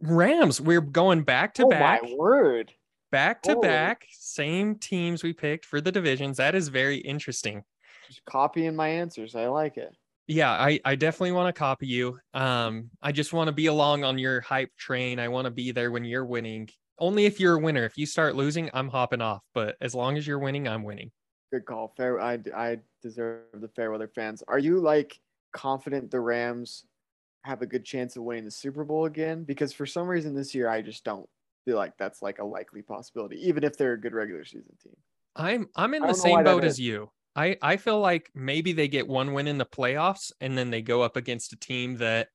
Rams. 0.00 0.60
We're 0.60 0.80
going 0.80 1.22
back 1.22 1.54
to 1.54 1.64
oh, 1.64 1.70
back. 1.70 2.02
My 2.02 2.14
word. 2.14 2.72
Back 3.10 3.42
to 3.42 3.56
back, 3.56 4.06
same 4.10 4.76
teams 4.76 5.22
we 5.22 5.34
picked 5.34 5.66
for 5.66 5.82
the 5.82 5.92
divisions. 5.92 6.38
That 6.38 6.54
is 6.54 6.68
very 6.68 6.96
interesting. 6.96 7.62
Just 8.06 8.24
copying 8.24 8.74
my 8.74 8.88
answers. 8.88 9.34
I 9.34 9.48
like 9.48 9.76
it. 9.76 9.94
Yeah, 10.28 10.50
I, 10.50 10.80
I 10.84 10.94
definitely 10.94 11.32
want 11.32 11.54
to 11.54 11.58
copy 11.58 11.86
you. 11.86 12.18
Um, 12.32 12.88
I 13.02 13.12
just 13.12 13.34
want 13.34 13.48
to 13.48 13.52
be 13.52 13.66
along 13.66 14.02
on 14.02 14.18
your 14.18 14.40
hype 14.40 14.74
train. 14.78 15.18
I 15.18 15.28
want 15.28 15.44
to 15.44 15.50
be 15.50 15.72
there 15.72 15.90
when 15.90 16.06
you're 16.06 16.24
winning. 16.24 16.70
Only 16.98 17.26
if 17.26 17.38
you're 17.38 17.56
a 17.56 17.60
winner. 17.60 17.84
If 17.84 17.98
you 17.98 18.06
start 18.06 18.34
losing, 18.34 18.70
I'm 18.72 18.88
hopping 18.88 19.20
off. 19.20 19.42
But 19.52 19.76
as 19.82 19.94
long 19.94 20.16
as 20.16 20.26
you're 20.26 20.38
winning, 20.38 20.66
I'm 20.66 20.82
winning. 20.82 21.10
Good 21.52 21.66
call. 21.66 21.92
Fair. 21.98 22.18
I, 22.18 22.38
I 22.56 22.78
deserve 23.02 23.42
the 23.52 23.68
Fairweather 23.68 24.08
fans. 24.08 24.42
Are 24.48 24.58
you 24.58 24.78
like 24.78 25.18
confident 25.52 26.10
the 26.10 26.20
Rams 26.20 26.86
have 27.44 27.62
a 27.62 27.66
good 27.66 27.84
chance 27.84 28.16
of 28.16 28.22
winning 28.22 28.44
the 28.44 28.50
Super 28.50 28.84
Bowl 28.84 29.04
again? 29.04 29.44
Because 29.44 29.72
for 29.72 29.86
some 29.86 30.06
reason 30.06 30.34
this 30.34 30.54
year, 30.54 30.68
I 30.68 30.82
just 30.82 31.04
don't 31.04 31.28
feel 31.64 31.76
like 31.76 31.96
that's 31.98 32.22
like 32.22 32.38
a 32.38 32.44
likely 32.44 32.82
possibility, 32.82 33.36
even 33.46 33.64
if 33.64 33.76
they're 33.76 33.94
a 33.94 34.00
good 34.00 34.14
regular 34.14 34.44
season 34.44 34.76
team. 34.82 34.96
I'm 35.34 35.68
I'm 35.74 35.94
in 35.94 36.02
the 36.02 36.14
same 36.14 36.44
boat 36.44 36.64
as 36.64 36.78
you. 36.78 37.10
I 37.34 37.56
I 37.62 37.76
feel 37.76 38.00
like 38.00 38.30
maybe 38.34 38.72
they 38.72 38.88
get 38.88 39.08
one 39.08 39.32
win 39.32 39.48
in 39.48 39.58
the 39.58 39.66
playoffs 39.66 40.32
and 40.40 40.56
then 40.56 40.70
they 40.70 40.82
go 40.82 41.02
up 41.02 41.16
against 41.16 41.52
a 41.52 41.56
team 41.56 41.96
that 41.98 42.28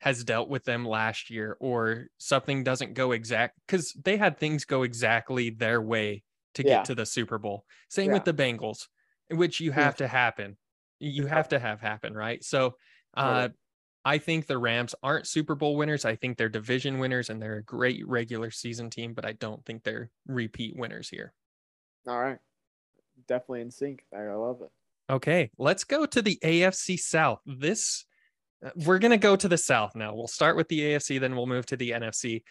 has 0.00 0.22
dealt 0.22 0.50
with 0.50 0.64
them 0.64 0.84
last 0.84 1.30
year 1.30 1.56
or 1.60 2.08
something 2.18 2.62
doesn't 2.62 2.92
go 2.92 3.12
exact 3.12 3.58
because 3.66 3.92
they 4.04 4.18
had 4.18 4.38
things 4.38 4.66
go 4.66 4.82
exactly 4.82 5.48
their 5.48 5.80
way 5.80 6.22
to 6.54 6.62
yeah. 6.62 6.76
get 6.76 6.84
to 6.84 6.94
the 6.94 7.06
Super 7.06 7.38
Bowl. 7.38 7.64
Same 7.88 8.08
yeah. 8.08 8.14
with 8.14 8.24
the 8.24 8.34
Bengals, 8.34 8.88
which 9.30 9.60
you 9.60 9.72
have 9.72 9.94
yeah. 9.94 10.06
to 10.06 10.08
happen. 10.08 10.56
You 11.00 11.26
have 11.26 11.48
to 11.48 11.58
have 11.58 11.80
happen, 11.80 12.12
right? 12.14 12.44
So 12.44 12.76
uh, 13.16 13.48
I 14.04 14.18
think 14.18 14.46
the 14.46 14.58
Rams 14.58 14.94
aren't 15.02 15.26
Super 15.26 15.54
Bowl 15.54 15.76
winners. 15.76 16.04
I 16.04 16.16
think 16.16 16.36
they're 16.36 16.48
division 16.48 16.98
winners 16.98 17.30
and 17.30 17.40
they're 17.40 17.56
a 17.56 17.62
great 17.62 18.06
regular 18.06 18.50
season 18.50 18.90
team, 18.90 19.14
but 19.14 19.24
I 19.24 19.32
don't 19.32 19.64
think 19.64 19.82
they're 19.82 20.10
repeat 20.26 20.76
winners 20.76 21.08
here. 21.08 21.32
All 22.06 22.20
right. 22.20 22.38
Definitely 23.26 23.62
in 23.62 23.70
sync. 23.70 24.04
I 24.14 24.22
love 24.32 24.60
it. 24.62 24.70
Okay, 25.10 25.50
let's 25.58 25.84
go 25.84 26.06
to 26.06 26.22
the 26.22 26.38
AFC 26.42 26.98
South. 26.98 27.40
This 27.44 28.06
uh, 28.64 28.70
we're 28.86 28.98
going 28.98 29.10
to 29.10 29.18
go 29.18 29.36
to 29.36 29.48
the 29.48 29.58
South 29.58 29.94
now. 29.94 30.14
We'll 30.14 30.28
start 30.28 30.56
with 30.56 30.68
the 30.68 30.80
AFC, 30.80 31.20
then 31.20 31.36
we'll 31.36 31.46
move 31.46 31.66
to 31.66 31.76
the 31.76 31.90
NFC. 31.90 32.42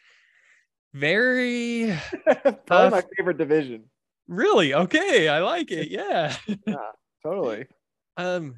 Very 0.93 1.97
probably 2.67 2.89
my 2.91 3.03
favorite 3.17 3.37
division. 3.37 3.85
Really? 4.27 4.73
Okay, 4.73 5.27
I 5.27 5.39
like 5.39 5.71
it. 5.71 5.89
Yeah. 5.89 6.35
yeah, 6.67 6.75
totally. 7.23 7.65
Um, 8.15 8.55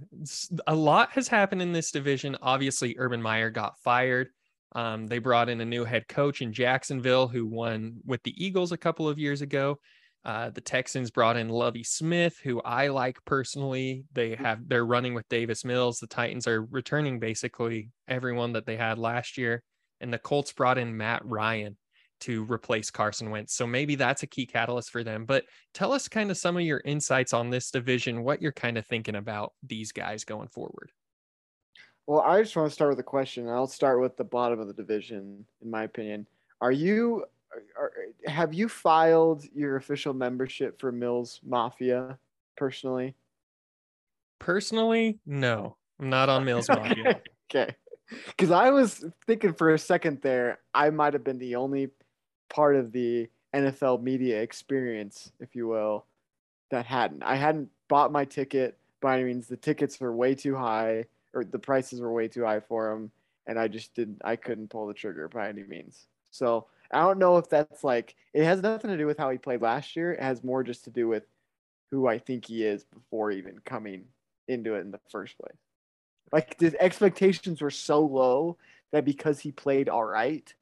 a 0.68 0.76
lot 0.76 1.12
has 1.12 1.28
happened 1.28 1.62
in 1.62 1.72
this 1.72 1.92
division. 1.92 2.38
Obviously, 2.42 2.96
Urban 2.98 3.22
Meyer 3.22 3.50
got 3.50 3.80
fired. 3.80 4.30
Um, 4.74 5.08
they 5.08 5.20
brought 5.20 5.48
in 5.48 5.62
a 5.62 5.66
new 5.66 5.86
head 5.86 6.08
coach 6.08 6.42
in 6.42 6.52
Jacksonville 6.52 7.30
who 7.30 7.46
won 7.46 8.02
with 8.06 8.22
the 8.24 8.34
Eagles 8.44 8.74
a 8.74 8.78
couple 8.78 9.08
of 9.08 9.18
years 9.18 9.42
ago. 9.42 9.80
Uh, 10.26 10.50
the 10.50 10.62
Texans 10.62 11.12
brought 11.12 11.38
in 11.38 11.50
Lovie 11.50 11.84
Smith, 11.84 12.40
who 12.44 12.60
I 12.62 12.88
like 12.88 13.18
personally. 13.26 14.06
They 14.12 14.36
have 14.36 14.68
they're 14.68 14.86
running 14.86 15.14
with 15.14 15.30
Davis 15.30 15.64
Mills. 15.64 16.00
The 16.00 16.08
Titans 16.08 16.48
are 16.48 16.66
returning 16.66 17.20
basically 17.20 17.92
everyone 18.08 18.54
that 18.54 18.66
they 18.66 18.76
had 18.76 18.98
last 18.98 19.38
year, 19.38 19.62
and 20.02 20.12
the 20.12 20.18
Colts 20.18 20.52
brought 20.52 20.80
in 20.80 20.98
Matt 20.98 21.24
Ryan. 21.24 21.78
To 22.22 22.44
replace 22.46 22.90
Carson 22.90 23.30
Wentz. 23.30 23.54
So 23.54 23.68
maybe 23.68 23.96
that's 23.96 24.24
a 24.24 24.28
key 24.28 24.46
catalyst 24.46 24.92
for 24.92 25.04
them. 25.04 25.26
But 25.26 25.46
tell 25.74 25.92
us 25.92 26.08
kind 26.08 26.32
of 26.32 26.38
some 26.38 26.58
of 26.58 26.64
your 26.64 26.82
insights 26.86 27.34
on 27.34 27.50
this 27.50 27.72
division, 27.72 28.24
what 28.24 28.42
you're 28.42 28.52
kind 28.52 28.78
of 28.78 28.86
thinking 28.86 29.16
about 29.16 29.54
these 29.64 29.92
guys 29.92 30.24
going 30.24 30.48
forward. 30.48 30.92
Well, 32.08 32.22
I 32.22 32.42
just 32.42 32.56
want 32.56 32.70
to 32.70 32.74
start 32.74 32.92
with 32.92 33.00
a 33.00 33.04
question. 33.04 33.50
I'll 33.50 33.68
start 33.68 34.00
with 34.00 34.16
the 34.16 34.24
bottom 34.24 34.60
of 34.60 34.68
the 34.68 34.74
division, 34.74 35.46
in 35.62 35.72
my 35.72 35.84
opinion. 35.84 36.28
Are 36.62 36.72
you, 36.72 37.26
are, 37.78 37.92
have 38.28 38.54
you 38.54 38.70
filed 38.70 39.44
your 39.54 39.76
official 39.76 40.14
membership 40.14 40.80
for 40.80 40.92
Mills 40.92 41.40
Mafia 41.44 42.20
personally? 42.56 43.16
Personally, 44.40 45.20
no. 45.26 45.78
I'm 46.00 46.10
not 46.10 46.30
on 46.30 46.46
Mills 46.46 46.70
Mafia. 46.70 47.22
okay. 47.50 47.76
Because 48.28 48.52
I 48.52 48.70
was 48.70 49.04
thinking 49.26 49.54
for 49.54 49.74
a 49.74 49.80
second 49.80 50.22
there, 50.22 50.60
I 50.76 50.92
might 50.92 51.14
have 51.14 51.24
been 51.24 51.40
the 51.40 51.56
only 51.56 51.90
part 52.50 52.76
of 52.76 52.92
the 52.92 53.30
NFL 53.54 54.02
media 54.02 54.42
experience, 54.42 55.32
if 55.40 55.56
you 55.56 55.68
will, 55.68 56.06
that 56.72 56.86
hadn't. 56.86 57.24
I 57.24 57.36
hadn't 57.36 57.70
bought 57.88 58.12
my 58.12 58.26
ticket 58.26 58.78
by 59.02 59.16
any 59.16 59.26
means. 59.26 59.48
The 59.48 59.58
tickets 59.58 60.00
were 60.00 60.16
way 60.16 60.36
too 60.36 60.56
high, 60.56 61.06
or 61.34 61.44
the 61.44 61.60
prices 61.60 62.02
were 62.02 62.12
way 62.12 62.28
too 62.28 62.44
high 62.44 62.60
for 62.60 62.90
them, 62.90 63.12
and 63.48 63.60
I 63.60 63.68
just 63.68 63.94
didn't. 63.94 64.22
I 64.24 64.36
couldn't 64.36 64.70
pull 64.70 64.88
the 64.88 64.94
trigger 64.94 65.28
by 65.30 65.50
any 65.50 65.64
means. 65.64 66.08
So 66.32 66.68
I 66.92 67.02
don't 67.02 67.20
know 67.20 67.38
if 67.38 67.50
that's 67.50 67.84
like 67.84 68.16
it 68.34 68.44
has 68.44 68.62
nothing 68.62 68.92
to 68.92 68.98
do 68.98 69.06
with 69.06 69.18
how 69.18 69.30
he 69.30 69.38
played 69.38 69.62
last 69.62 69.96
year. 69.96 70.14
It 70.14 70.22
has 70.22 70.44
more 70.44 70.64
just 70.64 70.84
to 70.86 70.90
do 70.90 71.08
with 71.08 71.24
who 71.92 72.08
I 72.08 72.20
think 72.20 72.46
he 72.46 72.66
is 72.66 72.84
before 72.84 73.32
even 73.32 73.60
coming 73.60 74.06
into 74.48 74.76
it 74.76 74.82
in 74.82 74.92
the 74.92 75.00
first 75.10 75.38
place. 75.38 75.58
Like 76.32 76.58
the 76.58 76.76
expectations 76.82 77.62
were 77.62 77.72
so 77.72 78.02
low 78.02 78.58
that 78.92 79.06
because 79.06 79.40
he 79.40 79.52
played 79.52 79.90
all 79.90 80.04
right, 80.04 80.54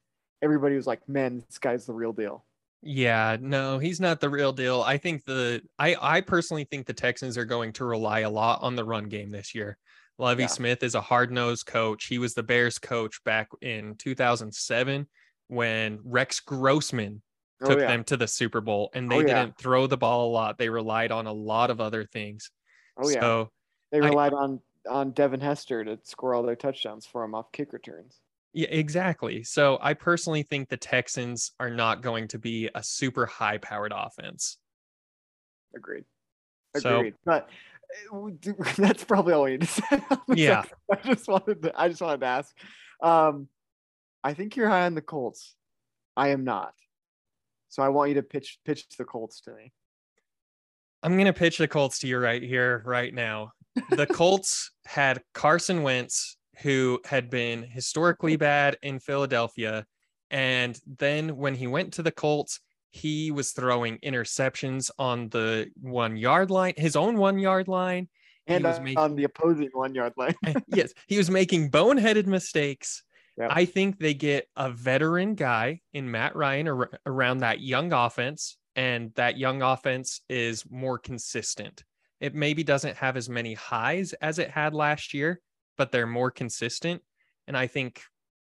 everybody 0.42 0.76
was 0.76 0.86
like, 0.86 1.08
"Man, 1.08 1.42
this 1.46 1.58
guy's 1.58 1.86
the 1.86 1.92
real 1.92 2.12
deal." 2.12 2.44
Yeah, 2.82 3.38
no, 3.40 3.78
he's 3.78 3.98
not 3.98 4.20
the 4.20 4.28
real 4.28 4.52
deal. 4.52 4.82
I 4.82 4.98
think 4.98 5.24
the 5.24 5.62
I 5.78 5.96
I 6.00 6.20
personally 6.20 6.64
think 6.64 6.86
the 6.86 6.92
Texans 6.92 7.38
are 7.38 7.46
going 7.46 7.72
to 7.74 7.84
rely 7.84 8.20
a 8.20 8.30
lot 8.30 8.62
on 8.62 8.76
the 8.76 8.84
run 8.84 9.08
game 9.08 9.30
this 9.30 9.54
year. 9.54 9.78
Lovie 10.18 10.42
yeah. 10.42 10.48
Smith 10.48 10.82
is 10.82 10.94
a 10.94 11.00
hard-nosed 11.00 11.66
coach. 11.66 12.06
He 12.06 12.18
was 12.18 12.34
the 12.34 12.42
Bears 12.42 12.78
coach 12.78 13.24
back 13.24 13.48
in 13.62 13.96
2007 13.96 15.08
when 15.48 15.98
Rex 16.04 16.40
Grossman 16.40 17.20
oh, 17.62 17.68
took 17.68 17.80
yeah. 17.80 17.88
them 17.88 18.04
to 18.04 18.16
the 18.16 18.28
Super 18.28 18.60
Bowl 18.60 18.90
and 18.94 19.10
they 19.10 19.16
oh, 19.16 19.22
didn't 19.22 19.58
throw 19.58 19.86
the 19.86 19.96
ball 19.96 20.28
a 20.28 20.30
lot. 20.30 20.58
They 20.58 20.68
relied 20.68 21.10
on 21.10 21.26
a 21.26 21.32
lot 21.32 21.70
of 21.70 21.80
other 21.80 22.04
things. 22.04 22.50
Oh 22.96 23.08
yeah. 23.08 23.20
So 23.20 23.50
they 23.90 24.00
relied 24.00 24.34
I, 24.34 24.36
on 24.36 24.60
on 24.88 25.10
Devin 25.12 25.40
Hester 25.40 25.84
to 25.84 25.98
score 26.02 26.34
all 26.34 26.42
their 26.42 26.56
touchdowns 26.56 27.06
for 27.06 27.24
him 27.24 27.34
off 27.34 27.50
kick 27.52 27.72
returns. 27.72 28.20
Yeah, 28.54 28.68
exactly. 28.70 29.42
So 29.42 29.78
I 29.82 29.94
personally 29.94 30.42
think 30.42 30.68
the 30.68 30.76
Texans 30.76 31.52
are 31.58 31.70
not 31.70 32.02
going 32.02 32.28
to 32.28 32.38
be 32.38 32.70
a 32.74 32.82
super 32.82 33.26
high 33.26 33.58
powered 33.58 33.92
offense. 33.94 34.58
Agreed. 35.74 36.04
Agreed. 36.74 37.14
So, 37.14 37.18
but 37.24 37.48
uh, 38.12 38.62
that's 38.76 39.04
probably 39.04 39.34
all 39.34 39.44
we 39.44 39.52
need 39.52 39.62
to 39.62 39.66
say. 39.66 40.02
yeah. 40.34 40.62
I 40.90 40.96
just 41.04 41.28
wanted 41.28 41.62
to 41.62 41.72
I 41.78 41.88
just 41.88 42.00
wanted 42.00 42.20
to 42.20 42.26
ask. 42.26 42.54
Um 43.02 43.48
I 44.22 44.34
think 44.34 44.56
you're 44.56 44.68
high 44.68 44.86
on 44.86 44.94
the 44.94 45.02
Colts. 45.02 45.54
I 46.16 46.28
am 46.28 46.44
not. 46.44 46.72
So 47.68 47.82
I 47.82 47.88
want 47.88 48.10
you 48.10 48.14
to 48.14 48.22
pitch 48.22 48.58
pitch 48.64 48.86
the 48.96 49.04
Colts 49.04 49.40
to 49.42 49.52
me. 49.52 49.72
I'm 51.02 51.18
gonna 51.18 51.32
pitch 51.32 51.58
the 51.58 51.68
Colts 51.68 51.98
to 52.00 52.06
you 52.06 52.18
right 52.18 52.42
here, 52.42 52.82
right 52.86 53.12
now 53.12 53.52
the 53.90 54.06
Colts 54.06 54.70
had 54.86 55.22
Carson 55.32 55.82
Wentz, 55.82 56.36
who 56.62 57.00
had 57.04 57.30
been 57.30 57.62
historically 57.62 58.36
bad 58.36 58.76
in 58.82 58.98
Philadelphia. 58.98 59.86
And 60.30 60.78
then 60.98 61.36
when 61.36 61.54
he 61.54 61.66
went 61.66 61.94
to 61.94 62.02
the 62.02 62.10
Colts, 62.10 62.60
he 62.90 63.30
was 63.30 63.52
throwing 63.52 63.98
interceptions 63.98 64.90
on 64.98 65.28
the 65.30 65.68
one 65.80 66.16
yard 66.16 66.50
line, 66.50 66.74
his 66.76 66.96
own 66.96 67.16
one 67.16 67.38
yard 67.38 67.66
line. 67.68 68.08
And 68.46 68.64
was 68.64 68.78
uh, 68.78 68.82
making, 68.82 68.98
on 68.98 69.16
the 69.16 69.24
opposing 69.24 69.70
one 69.72 69.94
yard 69.94 70.12
line. 70.16 70.34
yes, 70.68 70.92
he 71.08 71.16
was 71.16 71.30
making 71.30 71.70
boneheaded 71.70 72.26
mistakes. 72.26 73.02
Yep. 73.36 73.50
I 73.50 73.64
think 73.64 73.98
they 73.98 74.14
get 74.14 74.46
a 74.54 74.70
veteran 74.70 75.34
guy 75.34 75.80
in 75.92 76.10
Matt 76.10 76.36
Ryan 76.36 76.68
ar- 76.68 77.00
around 77.04 77.38
that 77.38 77.60
young 77.60 77.92
offense, 77.92 78.58
and 78.76 79.12
that 79.14 79.38
young 79.38 79.62
offense 79.62 80.20
is 80.28 80.64
more 80.70 80.98
consistent. 80.98 81.82
It 82.20 82.34
maybe 82.34 82.62
doesn't 82.62 82.96
have 82.98 83.16
as 83.16 83.28
many 83.28 83.54
highs 83.54 84.12
as 84.14 84.38
it 84.38 84.50
had 84.50 84.72
last 84.72 85.14
year, 85.14 85.40
but 85.76 85.92
they're 85.92 86.06
more 86.06 86.30
consistent. 86.30 87.02
And 87.46 87.56
I 87.56 87.66
think 87.66 88.02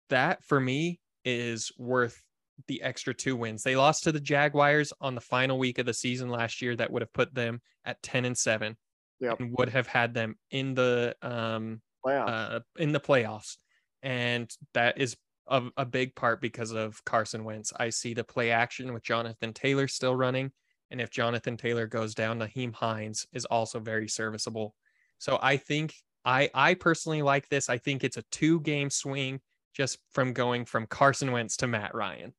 that 0.09 0.43
for 0.43 0.59
me 0.59 0.99
is 1.23 1.71
worth 1.77 2.21
the 2.67 2.81
extra 2.81 3.13
two 3.13 3.35
wins. 3.35 3.63
They 3.63 3.75
lost 3.75 4.03
to 4.03 4.11
the 4.11 4.19
Jaguars 4.19 4.91
on 4.99 5.15
the 5.15 5.21
final 5.21 5.57
week 5.57 5.77
of 5.79 5.85
the 5.85 5.93
season 5.93 6.29
last 6.29 6.61
year 6.61 6.75
that 6.75 6.91
would 6.91 7.01
have 7.01 7.13
put 7.13 7.33
them 7.33 7.61
at 7.85 8.01
10 8.03 8.25
and 8.25 8.37
7 8.37 8.75
yep. 9.19 9.39
and 9.39 9.55
would 9.57 9.69
have 9.69 9.87
had 9.87 10.13
them 10.13 10.35
in 10.51 10.73
the 10.73 11.15
um 11.21 11.81
uh, 12.05 12.59
in 12.77 12.91
the 12.91 12.99
playoffs. 12.99 13.57
And 14.01 14.49
that 14.73 14.99
is 14.99 15.17
a, 15.47 15.63
a 15.77 15.85
big 15.85 16.15
part 16.15 16.41
because 16.41 16.71
of 16.71 17.03
Carson 17.05 17.43
Wentz. 17.43 17.73
I 17.77 17.89
see 17.89 18.13
the 18.13 18.23
play 18.23 18.51
action 18.51 18.93
with 18.93 19.03
Jonathan 19.03 19.53
Taylor 19.53 19.87
still 19.87 20.15
running. 20.15 20.51
And 20.91 21.01
if 21.01 21.11
Jonathan 21.11 21.57
Taylor 21.57 21.87
goes 21.87 22.15
down, 22.15 22.39
Nyheim 22.39 22.73
Hines 22.73 23.27
is 23.33 23.45
also 23.45 23.79
very 23.79 24.07
serviceable. 24.07 24.75
So 25.17 25.37
I 25.41 25.57
think 25.57 25.93
I 26.29 26.49
I 26.53 26.73
personally 26.75 27.23
like 27.23 27.49
this. 27.49 27.69
I 27.69 27.79
think 27.79 28.03
it's 28.03 28.17
a 28.17 28.23
two 28.31 28.61
game 28.61 28.91
swing 28.91 29.41
just 29.73 29.97
from 30.11 30.33
going 30.33 30.65
from 30.65 30.85
Carson 30.85 31.31
Wentz 31.31 31.57
to 31.57 31.67
Matt 31.67 31.95
Ryan. 31.95 32.33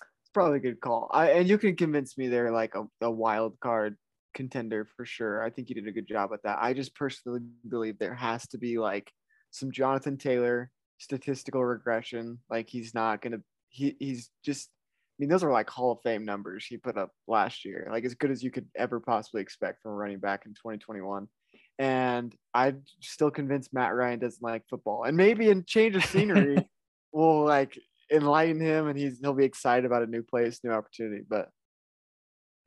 It's 0.00 0.30
probably 0.32 0.58
a 0.58 0.60
good 0.60 0.80
call. 0.80 1.10
I, 1.12 1.30
and 1.30 1.48
you 1.48 1.58
can 1.58 1.74
convince 1.74 2.16
me 2.16 2.28
they're 2.28 2.52
like 2.52 2.76
a, 2.76 2.84
a 3.00 3.10
wild 3.10 3.58
card 3.58 3.96
contender 4.34 4.86
for 4.96 5.04
sure. 5.04 5.42
I 5.42 5.50
think 5.50 5.68
you 5.68 5.74
did 5.74 5.88
a 5.88 5.92
good 5.92 6.06
job 6.06 6.30
with 6.30 6.42
that. 6.42 6.58
I 6.62 6.74
just 6.74 6.94
personally 6.94 7.40
believe 7.68 7.98
there 7.98 8.14
has 8.14 8.46
to 8.48 8.58
be 8.58 8.78
like 8.78 9.10
some 9.50 9.72
Jonathan 9.72 10.16
Taylor 10.16 10.70
statistical 10.98 11.64
regression. 11.64 12.38
Like 12.48 12.68
he's 12.68 12.94
not 12.94 13.20
gonna 13.20 13.40
he 13.68 13.96
he's 13.98 14.30
just 14.44 14.68
I 14.68 15.14
mean, 15.18 15.28
those 15.28 15.42
are 15.42 15.52
like 15.52 15.68
Hall 15.68 15.92
of 15.92 16.02
Fame 16.02 16.24
numbers 16.24 16.66
he 16.66 16.76
put 16.76 16.96
up 16.96 17.10
last 17.26 17.64
year, 17.64 17.88
like 17.90 18.04
as 18.04 18.14
good 18.14 18.30
as 18.30 18.44
you 18.44 18.52
could 18.52 18.68
ever 18.76 19.00
possibly 19.00 19.42
expect 19.42 19.82
from 19.82 19.90
a 19.90 19.94
running 19.94 20.20
back 20.20 20.46
in 20.46 20.52
2021. 20.52 21.26
And 21.82 22.32
I'm 22.54 22.84
still 23.00 23.32
convinced 23.32 23.74
Matt 23.74 23.92
Ryan 23.92 24.20
doesn't 24.20 24.40
like 24.40 24.62
football, 24.70 25.02
and 25.02 25.16
maybe 25.16 25.48
in 25.48 25.64
change 25.64 25.96
of 25.96 26.04
scenery 26.04 26.56
will 27.12 27.44
like 27.44 27.76
enlighten 28.12 28.60
him, 28.60 28.86
and 28.86 28.96
he's 28.96 29.18
he'll 29.18 29.32
be 29.32 29.44
excited 29.44 29.84
about 29.84 30.04
a 30.04 30.06
new 30.06 30.22
place, 30.22 30.60
new 30.62 30.70
opportunity. 30.70 31.24
But 31.28 31.48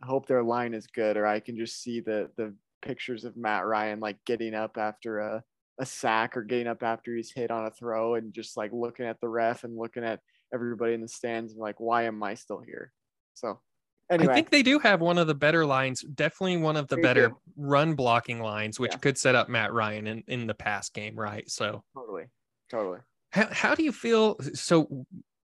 I 0.03 0.07
hope 0.07 0.27
their 0.27 0.43
line 0.43 0.73
is 0.73 0.85
good, 0.87 1.15
or 1.15 1.25
I 1.25 1.39
can 1.39 1.55
just 1.55 1.81
see 1.81 2.01
the 2.01 2.29
the 2.35 2.53
pictures 2.81 3.23
of 3.23 3.37
Matt 3.37 3.65
Ryan 3.65 4.01
like 4.01 4.17
getting 4.25 4.53
up 4.53 4.77
after 4.77 5.19
a 5.19 5.43
a 5.79 5.85
sack 5.85 6.35
or 6.35 6.43
getting 6.43 6.67
up 6.67 6.83
after 6.83 7.15
he's 7.15 7.31
hit 7.31 7.51
on 7.51 7.67
a 7.67 7.71
throw 7.71 8.15
and 8.15 8.33
just 8.33 8.57
like 8.57 8.71
looking 8.73 9.05
at 9.05 9.21
the 9.21 9.29
ref 9.29 9.63
and 9.63 9.77
looking 9.77 10.03
at 10.03 10.19
everybody 10.53 10.93
in 10.93 11.01
the 11.01 11.07
stands 11.07 11.53
and 11.53 11.61
like, 11.61 11.79
why 11.79 12.03
am 12.03 12.21
I 12.21 12.33
still 12.33 12.59
here? 12.59 12.91
So 13.33 13.61
anyway. 14.09 14.31
I 14.31 14.35
think 14.35 14.49
they 14.49 14.63
do 14.63 14.79
have 14.79 15.01
one 15.01 15.17
of 15.17 15.27
the 15.27 15.35
better 15.35 15.65
lines, 15.65 16.01
definitely 16.01 16.57
one 16.57 16.77
of 16.77 16.87
the 16.87 16.95
they 16.95 17.01
better 17.01 17.29
do. 17.29 17.37
run 17.55 17.95
blocking 17.95 18.39
lines, 18.39 18.79
which 18.79 18.93
yeah. 18.93 18.97
could 18.97 19.17
set 19.17 19.35
up 19.35 19.49
Matt 19.49 19.73
Ryan 19.73 20.07
in, 20.07 20.23
in 20.27 20.47
the 20.47 20.53
pass 20.53 20.89
game, 20.89 21.15
right? 21.15 21.49
So 21.49 21.83
totally, 21.95 22.25
totally. 22.69 22.99
How, 23.31 23.47
how 23.51 23.75
do 23.75 23.83
you 23.83 23.91
feel? 23.91 24.37
So, 24.53 25.05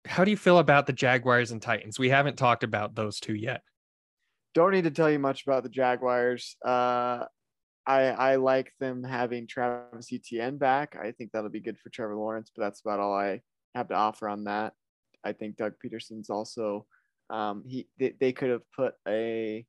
how 0.06 0.24
do 0.24 0.32
you 0.32 0.38
feel 0.38 0.60
about 0.60 0.88
the 0.88 0.94
Jaguars 0.94 1.52
and 1.52 1.62
Titans? 1.62 2.00
We 2.00 2.10
haven't 2.10 2.38
talked 2.38 2.64
about 2.64 2.96
those 2.96 3.20
two 3.20 3.36
yet. 3.36 3.62
Don't 4.54 4.72
need 4.72 4.86
to 4.86 4.92
tell 4.92 5.10
you 5.12 5.20
much 5.20 5.44
about 5.46 5.64
the 5.64 5.70
Jaguars. 5.70 6.56
Uh, 6.66 7.26
I 7.86 8.04
I 8.04 8.36
like 8.38 8.74
them 8.80 9.04
having 9.04 9.48
Travis 9.48 10.10
Etienne 10.12 10.58
back. 10.58 10.96
I 11.00 11.12
think 11.12 11.32
that'll 11.32 11.50
be 11.50 11.60
good 11.60 11.78
for 11.78 11.90
Trevor 11.90 12.16
Lawrence, 12.16 12.52
but 12.56 12.64
that's 12.64 12.82
about 12.82 13.00
all 13.00 13.14
I 13.14 13.42
have 13.76 13.90
to 13.90 13.96
offer 13.96 14.28
on 14.28 14.46
that. 14.46 14.74
I 15.24 15.34
think 15.34 15.58
Doug 15.58 15.74
Pederson's 15.84 16.30
also 16.30 16.86
um, 17.30 17.64
he 17.66 17.88
they, 18.00 18.14
they 18.20 18.32
could 18.32 18.50
have 18.50 18.62
put 18.76 18.94
a 19.08 19.66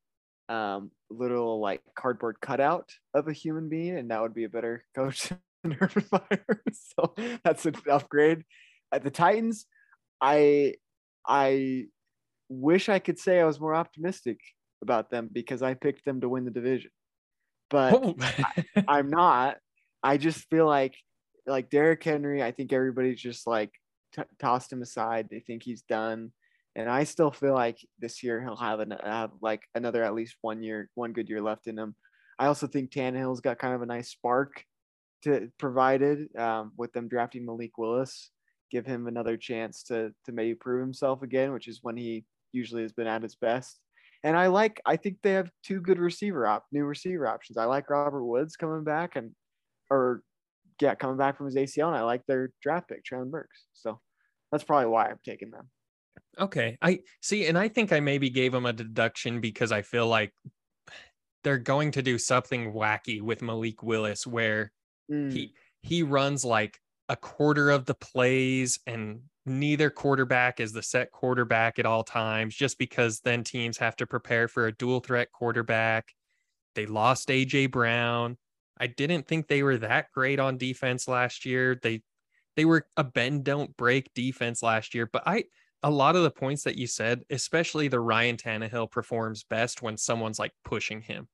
um, 0.48 0.90
little 1.10 1.60
like 1.60 1.82
cardboard 1.96 2.36
cutout 2.40 2.90
of 3.14 3.28
a 3.28 3.32
human 3.32 3.68
being, 3.68 3.96
and 3.96 4.10
that 4.10 4.22
would 4.22 4.34
be 4.34 4.44
a 4.44 4.48
better 4.48 4.84
coach 4.94 5.32
than 5.62 5.76
Urban 5.80 6.04
so 6.72 7.14
that's 7.44 7.66
an 7.66 7.74
upgrade. 7.90 8.42
At 8.92 9.02
the 9.02 9.10
Titans, 9.10 9.66
I 10.20 10.74
I 11.26 11.86
wish 12.48 12.88
I 12.88 12.98
could 12.98 13.18
say 13.18 13.40
I 13.40 13.44
was 13.44 13.60
more 13.60 13.74
optimistic 13.74 14.38
about 14.82 15.10
them 15.10 15.28
because 15.32 15.62
I 15.62 15.74
picked 15.74 16.04
them 16.04 16.20
to 16.20 16.28
win 16.28 16.44
the 16.44 16.50
division, 16.50 16.90
but 17.70 17.94
oh. 17.94 18.14
I, 18.20 18.64
I'm 18.88 19.10
not. 19.10 19.56
I 20.02 20.18
just 20.18 20.48
feel 20.50 20.66
like 20.66 20.94
like 21.46 21.70
Derrick 21.70 22.02
Henry. 22.02 22.42
I 22.42 22.52
think 22.52 22.72
everybody's 22.72 23.20
just 23.20 23.46
like 23.46 23.70
t- 24.14 24.22
tossed 24.38 24.72
him 24.72 24.82
aside. 24.82 25.28
They 25.30 25.40
think 25.40 25.62
he's 25.62 25.82
done. 25.82 26.32
And 26.76 26.90
I 26.90 27.04
still 27.04 27.30
feel 27.30 27.54
like 27.54 27.78
this 27.98 28.22
year 28.22 28.40
he'll 28.42 28.54
have, 28.56 28.80
an, 28.80 28.94
have 29.02 29.30
like 29.40 29.62
another 29.74 30.04
at 30.04 30.14
least 30.14 30.36
one 30.42 30.62
year, 30.62 30.90
one 30.94 31.14
good 31.14 31.28
year 31.28 31.40
left 31.40 31.66
in 31.66 31.78
him. 31.78 31.96
I 32.38 32.46
also 32.46 32.66
think 32.66 32.90
Tannehill's 32.90 33.40
got 33.40 33.58
kind 33.58 33.74
of 33.74 33.80
a 33.80 33.86
nice 33.86 34.10
spark 34.10 34.62
to 35.22 35.50
provided 35.58 36.28
um, 36.36 36.72
with 36.76 36.92
them 36.92 37.08
drafting 37.08 37.46
Malik 37.46 37.78
Willis. 37.78 38.30
give 38.70 38.84
him 38.84 39.06
another 39.06 39.38
chance 39.38 39.82
to 39.84 40.12
to 40.26 40.32
maybe 40.32 40.54
prove 40.54 40.80
himself 40.80 41.22
again, 41.22 41.52
which 41.52 41.66
is 41.66 41.80
when 41.82 41.96
he 41.96 42.24
usually 42.52 42.82
has 42.82 42.92
been 42.92 43.06
at 43.06 43.22
his 43.22 43.36
best. 43.36 43.80
And 44.22 44.36
I 44.36 44.48
like 44.48 44.80
I 44.84 44.96
think 44.96 45.18
they 45.22 45.32
have 45.32 45.50
two 45.64 45.80
good 45.80 45.98
receiver 45.98 46.46
op 46.46 46.66
new 46.72 46.84
receiver 46.84 47.26
options. 47.26 47.56
I 47.56 47.64
like 47.64 47.88
Robert 47.88 48.24
Woods 48.24 48.56
coming 48.56 48.84
back 48.84 49.16
and 49.16 49.32
or 49.90 50.22
yeah, 50.80 50.94
coming 50.94 51.16
back 51.16 51.38
from 51.38 51.46
his 51.46 51.56
ACL, 51.56 51.88
and 51.88 51.96
I 51.96 52.02
like 52.02 52.26
their 52.26 52.50
draft 52.60 52.88
pick, 52.88 53.02
Treylon 53.02 53.30
Burks. 53.30 53.64
So 53.72 53.98
that's 54.52 54.64
probably 54.64 54.88
why 54.88 55.06
I'm 55.08 55.20
taking 55.24 55.50
them. 55.50 55.70
Okay. 56.38 56.76
I 56.82 57.00
see. 57.22 57.46
And 57.46 57.56
I 57.56 57.68
think 57.68 57.92
I 57.92 58.00
maybe 58.00 58.30
gave 58.30 58.52
him 58.54 58.66
a 58.66 58.72
deduction 58.72 59.40
because 59.40 59.72
I 59.72 59.82
feel 59.82 60.06
like 60.06 60.32
they're 61.44 61.58
going 61.58 61.92
to 61.92 62.02
do 62.02 62.18
something 62.18 62.72
wacky 62.72 63.22
with 63.22 63.42
Malik 63.42 63.82
Willis 63.82 64.26
where 64.26 64.72
Mm. 65.08 65.32
he 65.32 65.54
he 65.82 66.02
runs 66.02 66.44
like 66.44 66.80
a 67.08 67.14
quarter 67.14 67.70
of 67.70 67.86
the 67.86 67.94
plays 67.94 68.80
and 68.88 69.20
neither 69.44 69.88
quarterback 69.88 70.58
is 70.58 70.72
the 70.72 70.82
set 70.82 71.12
quarterback 71.12 71.78
at 71.78 71.86
all 71.86 72.02
times 72.02 72.56
just 72.56 72.76
because 72.76 73.20
then 73.20 73.44
teams 73.44 73.78
have 73.78 73.94
to 73.94 74.04
prepare 74.04 74.48
for 74.48 74.66
a 74.66 74.72
dual 74.72 74.98
threat 74.98 75.30
quarterback. 75.30 76.08
They 76.74 76.86
lost 76.86 77.28
AJ 77.28 77.70
Brown. 77.70 78.36
I 78.80 78.88
didn't 78.88 79.28
think 79.28 79.46
they 79.46 79.62
were 79.62 79.78
that 79.78 80.10
great 80.12 80.40
on 80.40 80.58
defense 80.58 81.06
last 81.06 81.46
year. 81.46 81.78
They 81.80 82.02
they 82.56 82.64
were 82.64 82.88
a 82.96 83.04
bend 83.04 83.44
don't 83.44 83.76
break 83.76 84.12
defense 84.12 84.64
last 84.64 84.92
year, 84.92 85.08
but 85.10 85.22
I 85.24 85.44
a 85.82 85.90
lot 85.90 86.16
of 86.16 86.22
the 86.22 86.30
points 86.30 86.64
that 86.64 86.76
you 86.76 86.86
said, 86.86 87.22
especially 87.30 87.88
the 87.88 88.00
Ryan 88.00 88.36
Tannehill 88.36 88.90
performs 88.90 89.44
best 89.44 89.82
when 89.82 89.96
someone's 89.96 90.38
like 90.38 90.52
pushing 90.64 91.00
him. 91.00 91.28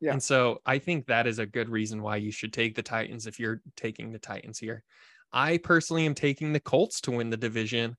Yeah. 0.00 0.12
And 0.12 0.22
so 0.22 0.60
I 0.66 0.78
think 0.78 1.06
that 1.06 1.26
is 1.26 1.38
a 1.38 1.46
good 1.46 1.68
reason 1.68 2.02
why 2.02 2.16
you 2.16 2.30
should 2.30 2.52
take 2.52 2.74
the 2.74 2.82
Titans 2.82 3.26
if 3.26 3.40
you're 3.40 3.62
taking 3.76 4.12
the 4.12 4.18
Titans 4.18 4.58
here. 4.58 4.82
I 5.32 5.58
personally 5.58 6.06
am 6.06 6.14
taking 6.14 6.52
the 6.52 6.60
Colts 6.60 7.00
to 7.02 7.10
win 7.10 7.30
the 7.30 7.36
division 7.36 7.96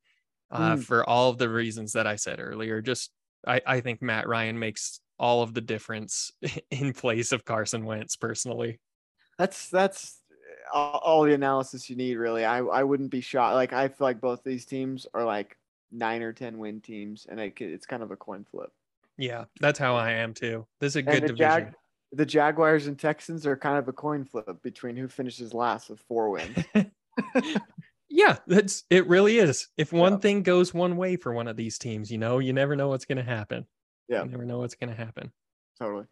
uh, 0.51 0.75
Mm. 0.75 0.83
for 0.83 1.07
all 1.09 1.29
of 1.29 1.37
the 1.37 1.49
reasons 1.49 1.93
that 1.93 2.07
I 2.07 2.15
said 2.15 2.39
earlier. 2.39 2.81
Just 2.81 3.11
I, 3.45 3.61
I 3.65 3.81
think 3.81 4.01
Matt 4.01 4.27
Ryan 4.27 4.57
makes 4.57 5.01
all 5.19 5.41
of 5.41 5.53
the 5.53 5.61
difference 5.61 6.31
in 6.71 6.93
place 6.93 7.31
of 7.31 7.43
Carson 7.43 7.83
Wentz 7.85 8.15
personally. 8.15 8.79
That's 9.37 9.69
that's 9.69 10.21
all, 10.73 10.99
all 11.03 11.23
the 11.23 11.33
analysis 11.33 11.89
you 11.89 11.95
need, 11.95 12.15
really. 12.15 12.45
I 12.45 12.59
I 12.59 12.83
wouldn't 12.83 13.11
be 13.11 13.21
shocked. 13.21 13.55
Like 13.55 13.73
I 13.73 13.87
feel 13.87 14.07
like 14.07 14.21
both 14.21 14.43
these 14.43 14.65
teams 14.65 15.07
are 15.13 15.23
like 15.25 15.57
nine 15.91 16.21
or 16.21 16.33
ten 16.33 16.57
win 16.59 16.81
teams, 16.81 17.25
and 17.27 17.39
it, 17.39 17.59
it's 17.61 17.85
kind 17.85 18.03
of 18.03 18.11
a 18.11 18.17
coin 18.17 18.45
flip. 18.45 18.71
Yeah, 19.17 19.45
that's 19.59 19.79
how 19.79 19.95
I 19.95 20.11
am 20.13 20.33
too. 20.33 20.67
This 20.79 20.93
is 20.93 20.95
a 20.97 21.01
And 21.05 21.21
good 21.21 21.23
the 21.23 21.29
division. 21.29 21.69
Jag, 21.69 21.73
the 22.11 22.25
Jaguars 22.25 22.87
and 22.87 22.99
Texans 22.99 23.45
are 23.47 23.57
kind 23.57 23.77
of 23.77 23.87
a 23.87 23.93
coin 23.93 24.25
flip 24.25 24.61
between 24.61 24.95
who 24.95 25.07
finishes 25.07 25.53
last 25.53 25.89
with 25.89 26.01
four 26.01 26.29
wins. 26.29 26.67
yeah, 28.09 28.37
that's 28.47 28.83
it 28.89 29.07
really 29.07 29.37
is. 29.37 29.69
If 29.77 29.91
one 29.93 30.17
Yeah. 30.17 30.19
thing 30.19 30.43
goes 30.43 30.73
one 30.73 30.97
way 30.97 31.15
for 31.15 31.33
one 31.33 31.47
of 31.47 31.57
these 31.57 31.77
teams, 31.77 32.11
you 32.11 32.17
know, 32.17 32.39
you 32.39 32.53
never 32.53 32.75
know 32.75 32.87
what's 32.89 33.05
going 33.05 33.17
to 33.17 33.23
happen. 33.23 33.67
Yeah. 34.07 34.25
You 34.25 34.29
never 34.29 34.45
know 34.45 34.59
what's 34.59 34.75
going 34.75 34.89
to 34.89 34.95
happen. 34.95 35.31
totally. 35.79 36.07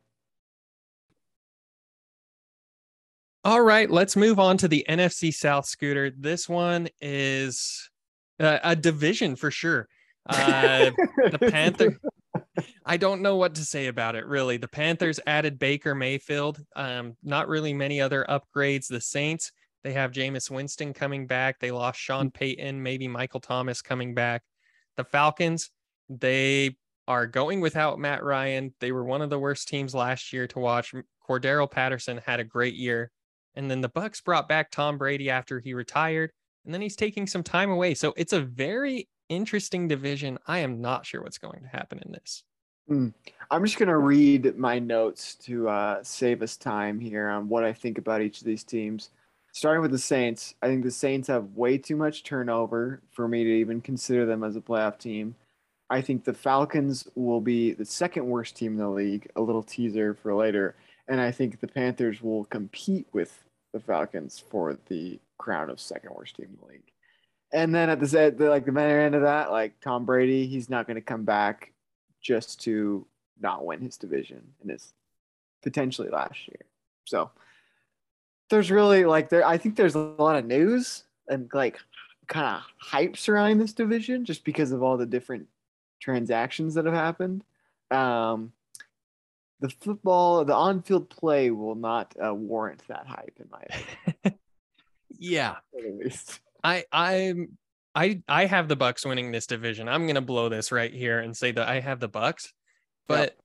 All 3.45 3.61
right, 3.61 3.87
let's 3.91 4.15
move 4.15 4.39
on 4.39 4.57
to 4.57 4.67
the 4.67 4.83
NFC 4.89 5.31
South 5.31 5.67
scooter. 5.67 6.09
This 6.09 6.49
one 6.49 6.89
is 6.99 7.91
uh, 8.39 8.57
a 8.63 8.75
division 8.75 9.35
for 9.35 9.51
sure. 9.51 9.87
Uh, 10.27 10.89
the 11.29 11.37
Panther. 11.51 11.99
I 12.87 12.97
don't 12.97 13.21
know 13.21 13.35
what 13.35 13.53
to 13.55 13.61
say 13.63 13.85
about 13.85 14.15
it 14.15 14.25
really. 14.25 14.57
The 14.57 14.67
Panthers 14.67 15.19
added 15.27 15.59
Baker 15.59 15.93
Mayfield. 15.93 16.59
Um, 16.75 17.17
not 17.21 17.47
really 17.47 17.71
many 17.71 18.01
other 18.01 18.25
upgrades. 18.27 18.87
The 18.87 18.99
Saints, 18.99 19.51
they 19.83 19.93
have 19.93 20.11
Jameis 20.11 20.49
Winston 20.49 20.91
coming 20.91 21.27
back. 21.27 21.59
They 21.59 21.69
lost 21.69 21.99
Sean 21.99 22.31
Payton, 22.31 22.81
maybe 22.81 23.07
Michael 23.07 23.41
Thomas 23.41 23.79
coming 23.79 24.15
back. 24.15 24.41
The 24.97 25.03
Falcons, 25.03 25.69
they 26.09 26.77
are 27.07 27.27
going 27.27 27.61
without 27.61 27.99
Matt 27.99 28.23
Ryan. 28.23 28.73
They 28.79 28.91
were 28.91 29.05
one 29.05 29.21
of 29.21 29.29
the 29.29 29.37
worst 29.37 29.67
teams 29.67 29.93
last 29.93 30.33
year 30.33 30.47
to 30.47 30.57
watch. 30.57 30.95
Cordarrelle 31.29 31.69
Patterson 31.69 32.19
had 32.25 32.39
a 32.39 32.43
great 32.43 32.73
year. 32.73 33.11
And 33.55 33.71
then 33.71 33.81
the 33.81 33.89
Bucs 33.89 34.23
brought 34.23 34.49
back 34.49 34.71
Tom 34.71 34.97
Brady 34.97 35.29
after 35.29 35.59
he 35.59 35.73
retired, 35.73 36.31
and 36.65 36.73
then 36.73 36.81
he's 36.81 36.95
taking 36.95 37.27
some 37.27 37.43
time 37.43 37.69
away. 37.69 37.93
So 37.93 38.13
it's 38.17 38.33
a 38.33 38.41
very 38.41 39.07
interesting 39.29 39.87
division. 39.87 40.37
I 40.47 40.59
am 40.59 40.81
not 40.81 41.05
sure 41.05 41.21
what's 41.21 41.37
going 41.37 41.61
to 41.61 41.69
happen 41.69 41.99
in 42.05 42.11
this. 42.11 42.43
I'm 43.49 43.65
just 43.65 43.77
gonna 43.77 43.97
read 43.97 44.57
my 44.57 44.77
notes 44.79 45.35
to 45.35 45.67
uh, 45.67 46.03
save 46.03 46.41
us 46.41 46.55
time 46.55 46.99
here 46.99 47.29
on 47.29 47.49
what 47.49 47.63
I 47.63 47.73
think 47.73 47.97
about 47.97 48.21
each 48.21 48.41
of 48.41 48.45
these 48.45 48.63
teams. 48.63 49.09
Starting 49.53 49.81
with 49.81 49.91
the 49.91 49.97
Saints, 49.97 50.53
I 50.61 50.67
think 50.67 50.83
the 50.83 50.91
Saints 50.91 51.27
have 51.29 51.55
way 51.55 51.77
too 51.77 51.95
much 51.95 52.23
turnover 52.23 53.01
for 53.11 53.27
me 53.27 53.43
to 53.43 53.49
even 53.49 53.81
consider 53.81 54.25
them 54.25 54.43
as 54.43 54.55
a 54.55 54.61
playoff 54.61 54.99
team. 54.99 55.35
I 55.89 56.01
think 56.01 56.25
the 56.25 56.33
Falcons 56.33 57.07
will 57.15 57.41
be 57.41 57.73
the 57.73 57.85
second 57.85 58.27
worst 58.27 58.55
team 58.55 58.73
in 58.73 58.77
the 58.79 58.89
league. 58.89 59.29
A 59.35 59.41
little 59.41 59.63
teaser 59.63 60.13
for 60.13 60.35
later, 60.35 60.75
and 61.07 61.21
I 61.21 61.31
think 61.31 61.59
the 61.59 61.67
Panthers 61.67 62.21
will 62.21 62.45
compete 62.45 63.07
with 63.13 63.44
the 63.75 63.81
Falcons 63.81 64.41
for 64.49 64.77
the 64.87 65.19
crown 65.37 65.69
of 65.69 65.81
second 65.81 66.11
worst 66.15 66.37
team 66.37 66.47
in 66.49 66.57
the 66.61 66.73
league. 66.73 66.91
And 67.51 67.75
then 67.75 67.89
at 67.89 67.99
the, 67.99 68.21
at 68.21 68.37
the 68.37 68.49
like 68.49 68.65
the 68.65 68.71
better 68.71 69.01
end 69.01 69.15
of 69.15 69.23
that, 69.23 69.51
like 69.51 69.81
Tom 69.81 70.05
Brady, 70.05 70.47
he's 70.47 70.69
not 70.69 70.87
going 70.87 70.95
to 70.95 71.01
come 71.01 71.25
back 71.25 71.73
just 72.21 72.61
to 72.61 73.05
not 73.41 73.65
win 73.65 73.81
his 73.81 73.97
division 73.97 74.41
in 74.63 74.69
his 74.69 74.93
potentially 75.61 76.07
last 76.09 76.47
year. 76.47 76.61
So 77.03 77.31
there's 78.49 78.71
really 78.71 79.03
like 79.03 79.27
there 79.27 79.45
I 79.45 79.57
think 79.57 79.75
there's 79.75 79.95
a 79.95 79.99
lot 79.99 80.37
of 80.37 80.45
news 80.45 81.03
and 81.27 81.49
like 81.53 81.77
kind 82.27 82.55
of 82.55 82.61
hype 82.77 83.17
surrounding 83.17 83.57
this 83.57 83.73
division 83.73 84.23
just 84.23 84.45
because 84.45 84.71
of 84.71 84.83
all 84.83 84.95
the 84.95 85.05
different 85.05 85.47
transactions 85.99 86.75
that 86.75 86.85
have 86.85 86.93
happened. 86.93 87.43
Um 87.91 88.53
the 89.59 89.69
football, 89.69 90.43
the 90.45 90.53
on-field 90.53 91.09
play 91.09 91.49
will 91.51 91.75
not 91.75 92.13
uh, 92.23 92.33
warrant 92.33 92.83
that 92.87 93.07
hype 93.07 93.37
in 93.39 93.47
my 93.49 93.61
opinion, 93.69 94.39
Yeah, 95.17 95.55
at 95.77 95.97
least. 95.97 96.39
I 96.63 96.83
I'm 96.91 97.57
I 97.93 98.21
I 98.27 98.45
have 98.45 98.67
the 98.67 98.75
Bucs 98.75 99.05
winning 99.05 99.31
this 99.31 99.47
division. 99.47 99.87
I'm 99.87 100.07
gonna 100.07 100.21
blow 100.21 100.49
this 100.49 100.71
right 100.71 100.93
here 100.93 101.19
and 101.19 101.35
say 101.35 101.51
that 101.51 101.67
I 101.67 101.79
have 101.79 101.99
the 101.99 102.09
Bucs, 102.09 102.49
but 103.07 103.37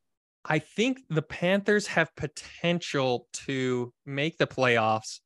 I 0.44 0.58
think 0.58 1.00
the 1.10 1.22
Panthers 1.22 1.86
have 1.88 2.14
potential 2.16 3.28
to 3.44 3.92
make 4.06 4.38
the 4.38 4.46
playoffs, 4.46 5.20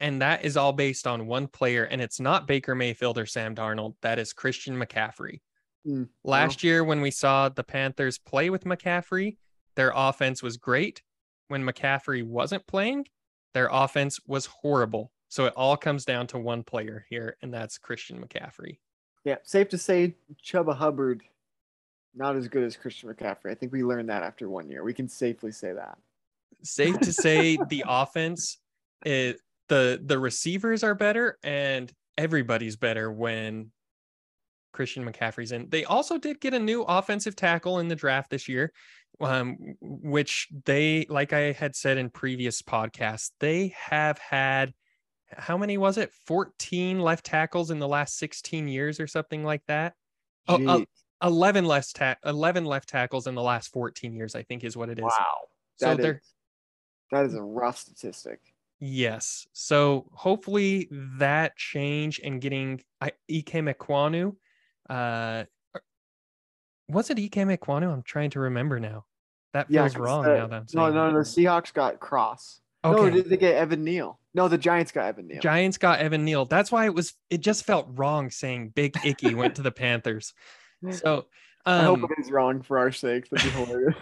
and 0.00 0.20
that 0.20 0.44
is 0.44 0.56
all 0.56 0.72
based 0.72 1.06
on 1.06 1.26
one 1.26 1.46
player, 1.46 1.84
and 1.84 2.02
it's 2.02 2.20
not 2.20 2.46
Baker 2.46 2.74
Mayfield 2.74 3.16
or 3.16 3.26
Sam 3.26 3.54
Darnold. 3.54 3.94
That 4.02 4.18
is 4.18 4.32
Christian 4.32 4.76
McCaffrey. 4.76 5.40
Mm, 5.86 6.08
Last 6.24 6.64
year, 6.64 6.84
when 6.84 7.00
we 7.00 7.12
saw 7.12 7.48
the 7.48 7.64
Panthers 7.64 8.18
play 8.18 8.50
with 8.50 8.64
McCaffrey, 8.64 9.36
their 9.76 9.92
offense 9.94 10.42
was 10.42 10.56
great. 10.56 11.02
When 11.48 11.62
McCaffrey 11.62 12.24
wasn't 12.24 12.66
playing, 12.66 13.06
their 13.54 13.68
offense 13.70 14.18
was 14.26 14.46
horrible. 14.46 15.12
So 15.28 15.44
it 15.46 15.52
all 15.56 15.76
comes 15.76 16.04
down 16.04 16.26
to 16.28 16.38
one 16.38 16.62
player 16.62 17.06
here, 17.08 17.36
and 17.42 17.52
that's 17.52 17.78
Christian 17.78 18.20
McCaffrey. 18.20 18.78
Yeah, 19.24 19.36
safe 19.42 19.68
to 19.70 19.78
say 19.78 20.14
Chuba 20.44 20.76
Hubbard 20.76 21.22
not 22.16 22.34
as 22.34 22.48
good 22.48 22.64
as 22.64 22.76
Christian 22.76 23.12
McCaffrey. 23.12 23.50
I 23.50 23.54
think 23.54 23.72
we 23.72 23.84
learned 23.84 24.08
that 24.08 24.22
after 24.22 24.48
one 24.48 24.68
year. 24.68 24.82
We 24.82 24.94
can 24.94 25.08
safely 25.08 25.52
say 25.52 25.72
that. 25.72 25.98
Safe 26.62 26.98
to 27.00 27.12
say 27.12 27.58
the 27.68 27.84
offense, 27.86 28.58
it, 29.04 29.38
the 29.68 30.00
the 30.02 30.18
receivers 30.18 30.82
are 30.82 30.94
better, 30.94 31.38
and 31.42 31.92
everybody's 32.16 32.76
better 32.76 33.12
when 33.12 33.70
Christian 34.76 35.04
McCaffrey's 35.04 35.52
in. 35.52 35.68
They 35.70 35.84
also 35.84 36.18
did 36.18 36.40
get 36.40 36.54
a 36.54 36.58
new 36.58 36.82
offensive 36.82 37.34
tackle 37.34 37.78
in 37.78 37.88
the 37.88 37.96
draft 37.96 38.30
this 38.30 38.48
year, 38.48 38.72
um, 39.20 39.56
which 39.80 40.48
they, 40.66 41.06
like 41.08 41.32
I 41.32 41.52
had 41.52 41.74
said 41.74 41.96
in 41.96 42.10
previous 42.10 42.60
podcasts, 42.62 43.30
they 43.40 43.74
have 43.88 44.18
had 44.18 44.74
how 45.36 45.56
many 45.56 45.76
was 45.76 45.98
it? 45.98 46.12
14 46.26 47.00
left 47.00 47.26
tackles 47.26 47.70
in 47.70 47.80
the 47.80 47.88
last 47.88 48.16
16 48.18 48.68
years 48.68 49.00
or 49.00 49.06
something 49.06 49.42
like 49.42 49.62
that. 49.66 49.94
Oh, 50.46 50.54
uh, 50.54 50.78
Jeez. 50.78 50.86
11 51.22 51.64
less 51.64 51.92
ta- 51.92 52.16
11 52.24 52.64
left 52.64 52.88
tackles 52.88 53.26
in 53.26 53.34
the 53.34 53.42
last 53.42 53.72
14 53.72 54.14
years, 54.14 54.34
I 54.34 54.42
think 54.42 54.62
is 54.62 54.76
what 54.76 54.88
it 54.88 54.98
is. 54.98 55.02
wow. 55.02 55.48
So 55.76 55.86
That 55.86 55.98
is, 55.98 56.02
they're 56.02 56.22
that 57.10 57.26
is 57.26 57.34
a 57.34 57.42
rough 57.42 57.78
statistic. 57.78 58.38
Yes. 58.78 59.46
So 59.52 60.06
hopefully 60.12 60.88
that 61.18 61.56
change 61.56 62.20
and 62.22 62.40
getting 62.40 62.82
I, 63.00 63.12
Ikem 63.30 63.74
Ekwonu, 63.74 64.36
uh, 64.88 65.44
was 66.88 67.10
it 67.10 67.18
Ikem 67.18 67.56
Ekwonu? 67.56 67.92
I'm 67.92 68.02
trying 68.02 68.30
to 68.30 68.40
remember 68.40 68.78
now. 68.80 69.04
That 69.52 69.70
Yeah, 69.70 69.88
wrong 69.96 70.24
the- 70.24 70.36
now 70.36 70.46
that 70.46 70.56
I'm 70.56 70.66
No, 70.74 70.82
saying. 70.84 70.94
no, 70.94 71.12
the 71.12 71.18
Seahawks 71.20 71.72
got 71.72 71.98
Cross. 72.00 72.60
No, 72.84 73.10
did 73.10 73.28
they 73.28 73.36
get 73.36 73.56
Evan 73.56 73.82
Neal? 73.82 74.20
No, 74.32 74.46
the 74.46 74.58
Giants 74.58 74.92
got 74.92 75.06
Evan 75.06 75.26
Neal. 75.26 75.40
Giants 75.40 75.76
got 75.78 75.98
Evan 75.98 76.24
Neal. 76.24 76.44
That's 76.44 76.70
why 76.70 76.84
it 76.84 76.94
was. 76.94 77.14
It 77.30 77.40
just 77.40 77.64
felt 77.64 77.88
wrong 77.94 78.30
saying 78.30 78.68
Big 78.76 78.96
Icky 79.04 79.34
went 79.34 79.56
to 79.56 79.62
the 79.62 79.72
Panthers. 79.72 80.32
So, 80.90 81.24
I 81.64 81.82
hope 81.84 82.02
um, 82.02 82.10
it 82.16 82.20
is 82.20 82.30
wrong 82.30 82.60
for 82.60 82.78
our 82.78 82.92
sake. 82.92 83.28
That'd 83.30 83.50
be 83.50 83.58
hilarious. 83.64 83.96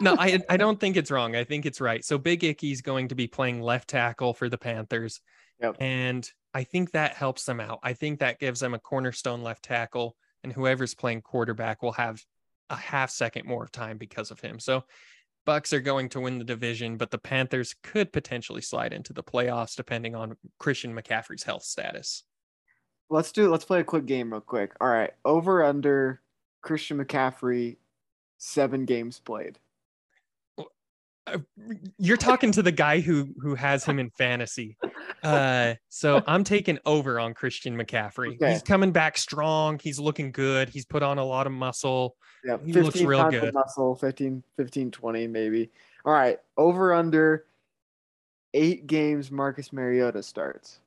no, 0.00 0.14
I 0.16 0.38
I 0.48 0.56
don't 0.56 0.78
think 0.78 0.96
it's 0.96 1.10
wrong. 1.10 1.34
I 1.34 1.42
think 1.42 1.66
it's 1.66 1.80
right. 1.80 2.02
So 2.04 2.16
Big 2.16 2.44
Icky's 2.44 2.80
going 2.80 3.08
to 3.08 3.16
be 3.16 3.26
playing 3.26 3.60
left 3.60 3.88
tackle 3.88 4.32
for 4.32 4.48
the 4.48 4.56
Panthers, 4.56 5.20
Yep. 5.60 5.76
And 5.80 6.30
I 6.54 6.62
think 6.64 6.92
that 6.92 7.14
helps 7.14 7.44
them 7.44 7.58
out. 7.60 7.80
I 7.82 7.92
think 7.92 8.20
that 8.20 8.38
gives 8.38 8.60
them 8.60 8.72
a 8.72 8.78
cornerstone 8.78 9.42
left 9.42 9.64
tackle, 9.64 10.16
and 10.42 10.52
whoever's 10.52 10.94
playing 10.94 11.22
quarterback 11.22 11.82
will 11.82 11.92
have 11.92 12.22
a 12.70 12.76
half 12.76 13.10
second 13.10 13.46
more 13.46 13.64
of 13.64 13.72
time 13.72 13.98
because 13.98 14.30
of 14.30 14.40
him. 14.40 14.58
So 14.58 14.84
Bucs 15.46 15.72
are 15.72 15.80
going 15.80 16.08
to 16.10 16.20
win 16.20 16.38
the 16.38 16.44
division, 16.44 16.96
but 16.96 17.10
the 17.10 17.18
Panthers 17.18 17.74
could 17.82 18.12
potentially 18.12 18.62
slide 18.62 18.92
into 18.92 19.12
the 19.12 19.22
playoffs 19.22 19.76
depending 19.76 20.14
on 20.14 20.36
Christian 20.58 20.94
McCaffrey's 20.94 21.42
health 21.42 21.64
status. 21.64 22.24
Let's 23.10 23.32
do 23.32 23.50
let's 23.50 23.64
play 23.64 23.80
a 23.80 23.84
quick 23.84 24.06
game 24.06 24.32
real 24.32 24.40
quick. 24.40 24.72
All 24.80 24.88
right. 24.88 25.10
Over 25.24 25.64
under 25.64 26.22
Christian 26.62 26.98
McCaffrey 26.98 27.76
seven 28.38 28.84
games 28.84 29.18
played. 29.18 29.58
Uh, 31.26 31.38
you're 31.98 32.16
talking 32.16 32.50
to 32.52 32.62
the 32.62 32.72
guy 32.72 33.00
who 33.00 33.32
who 33.40 33.54
has 33.54 33.84
him 33.84 33.98
in 33.98 34.10
fantasy. 34.10 34.76
Uh, 35.22 35.74
so 35.88 36.20
I'm 36.26 36.42
taking 36.42 36.78
over 36.84 37.20
on 37.20 37.32
Christian 37.32 37.76
McCaffrey. 37.78 38.34
Okay. 38.34 38.52
He's 38.52 38.62
coming 38.62 38.90
back 38.90 39.16
strong. 39.16 39.78
He's 39.80 40.00
looking 40.00 40.32
good. 40.32 40.68
He's 40.68 40.84
put 40.84 41.02
on 41.02 41.18
a 41.18 41.24
lot 41.24 41.46
of 41.46 41.52
muscle. 41.52 42.16
Yeah, 42.44 42.56
He 42.64 42.72
looks 42.72 43.00
real 43.00 43.30
good. 43.30 43.54
Muscle, 43.54 43.94
15, 43.94 44.42
15, 44.56 44.90
20 44.90 45.26
maybe. 45.28 45.70
All 46.04 46.12
right, 46.12 46.40
over 46.56 46.92
under 46.92 47.44
eight 48.52 48.88
games. 48.88 49.30
Marcus 49.30 49.72
Mariota 49.72 50.22
starts. 50.22 50.80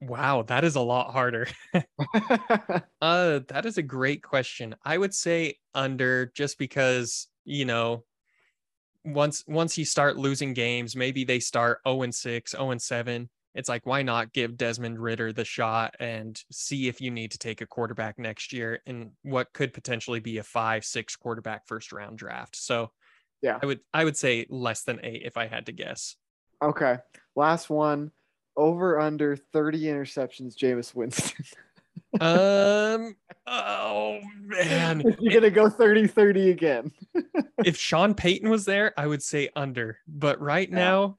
Wow, 0.00 0.42
that 0.42 0.64
is 0.64 0.76
a 0.76 0.80
lot 0.80 1.12
harder. 1.12 1.46
Uh, 3.02 3.40
that 3.48 3.66
is 3.66 3.78
a 3.78 3.82
great 3.82 4.22
question. 4.22 4.74
I 4.84 4.96
would 4.96 5.14
say 5.14 5.58
under 5.74 6.32
just 6.34 6.58
because, 6.58 7.28
you 7.44 7.64
know, 7.64 8.04
once 9.06 9.44
once 9.46 9.78
you 9.78 9.84
start 9.84 10.16
losing 10.16 10.52
games, 10.52 10.96
maybe 10.96 11.24
they 11.24 11.40
start 11.40 11.80
0 11.86 12.02
and 12.02 12.14
6, 12.14 12.50
0 12.50 12.70
and 12.70 12.82
7. 12.82 13.30
It's 13.54 13.68
like 13.70 13.86
why 13.86 14.02
not 14.02 14.32
give 14.34 14.58
Desmond 14.58 14.98
Ridder 14.98 15.32
the 15.32 15.44
shot 15.44 15.94
and 15.98 16.38
see 16.52 16.88
if 16.88 17.00
you 17.00 17.10
need 17.10 17.30
to 17.30 17.38
take 17.38 17.62
a 17.62 17.66
quarterback 17.66 18.18
next 18.18 18.52
year 18.52 18.80
in 18.84 19.12
what 19.22 19.52
could 19.54 19.72
potentially 19.72 20.20
be 20.20 20.36
a 20.38 20.42
5 20.42 20.84
6 20.84 21.16
quarterback 21.16 21.66
first 21.66 21.90
round 21.92 22.18
draft. 22.18 22.54
So, 22.56 22.90
Yeah. 23.40 23.58
I 23.62 23.66
would 23.66 23.80
I 23.94 24.04
would 24.04 24.16
say 24.16 24.46
less 24.50 24.82
than 24.82 25.00
8 25.02 25.22
if 25.24 25.36
I 25.38 25.46
had 25.46 25.66
to 25.66 25.72
guess. 25.72 26.16
okay, 26.62 26.98
last 27.34 27.70
one. 27.70 28.10
Over 28.58 28.98
under 28.98 29.36
thirty 29.36 29.82
interceptions. 29.82 30.56
Jameis 30.56 30.94
Winston. 30.94 31.44
Um 32.20 33.16
oh 33.46 34.20
man. 34.42 35.02
You're 35.20 35.34
gonna 35.34 35.50
go 35.50 35.68
30-30 35.68 36.50
again. 36.50 36.92
if 37.64 37.76
Sean 37.76 38.14
Payton 38.14 38.48
was 38.48 38.64
there, 38.64 38.92
I 38.98 39.06
would 39.06 39.22
say 39.22 39.48
under. 39.56 39.98
But 40.06 40.40
right 40.40 40.68
Yeah. 40.68 40.76
now, 40.76 41.18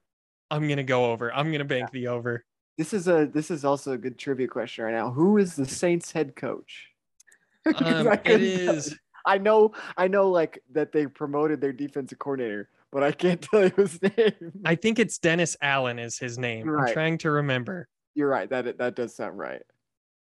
I'm 0.51 0.67
gonna 0.67 0.83
go 0.83 1.12
over. 1.12 1.33
I'm 1.33 1.51
gonna 1.51 1.65
bank 1.65 1.91
the 1.91 2.07
over. 2.07 2.45
This 2.77 2.93
is 2.93 3.07
a 3.07 3.29
this 3.33 3.49
is 3.51 3.65
also 3.65 3.93
a 3.93 3.97
good 3.97 4.17
trivia 4.17 4.47
question 4.47 4.86
right 4.86 4.93
now. 4.93 5.12
Who 5.12 5.38
is 5.38 5.55
the 5.55 5.65
Saints 5.65 6.12
head 6.12 6.36
coach 6.36 6.88
Um, 7.65 8.07
I 8.07 8.21
it 8.25 8.65
tell. 8.65 8.97
I 9.25 9.38
know 9.38 9.73
I 9.97 10.07
know 10.07 10.29
like 10.29 10.63
that 10.71 10.91
they 10.93 11.05
promoted 11.05 11.60
their 11.60 11.73
defensive 11.73 12.17
coordinator, 12.19 12.69
but 12.91 13.03
I 13.03 13.12
can't 13.12 13.41
tell 13.41 13.63
you 13.65 13.73
his 13.75 14.01
name. 14.01 14.53
I 14.63 14.75
think 14.75 14.99
it's 14.99 15.17
Dennis 15.17 15.57
Allen 15.62 15.99
is 15.99 16.17
his 16.17 16.38
name. 16.38 16.69
I'm 16.69 16.93
trying 16.93 17.17
to 17.19 17.31
remember. 17.31 17.89
You're 18.15 18.29
right. 18.29 18.49
That 18.49 18.77
that 18.77 18.95
does 18.95 19.15
sound 19.15 19.38
right. 19.38 19.63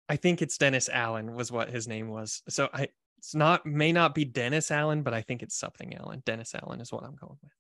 I 0.09 0.17
think 0.17 0.43
it's 0.43 0.59
Dennis 0.59 0.89
Allen 0.89 1.35
was 1.35 1.51
what 1.51 1.71
his 1.71 1.89
name 1.89 2.09
was. 2.09 2.43
So 2.49 2.69
I 2.73 2.89
it's 3.19 3.35
not 3.35 3.67
may 3.67 3.93
not 3.93 4.15
be 4.15 4.25
Dennis 4.25 4.71
Allen, 4.71 5.03
but 5.03 5.15
I 5.15 5.23
think 5.23 5.43
it's 5.43 5.59
something 5.59 5.95
Allen. 5.97 6.23
Dennis 6.25 6.55
Allen 6.55 6.81
is 6.81 6.93
what 6.93 7.05
I'm 7.05 7.17
going 7.17 7.37
with. 7.43 7.53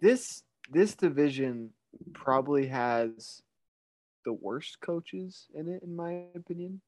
This 0.00 0.42
this 0.70 0.94
division 0.94 1.70
probably 2.12 2.66
has 2.66 3.42
the 4.24 4.32
worst 4.32 4.80
coaches 4.80 5.46
in 5.54 5.68
it, 5.68 5.82
in 5.82 5.94
my 5.94 6.24
opinion. 6.34 6.80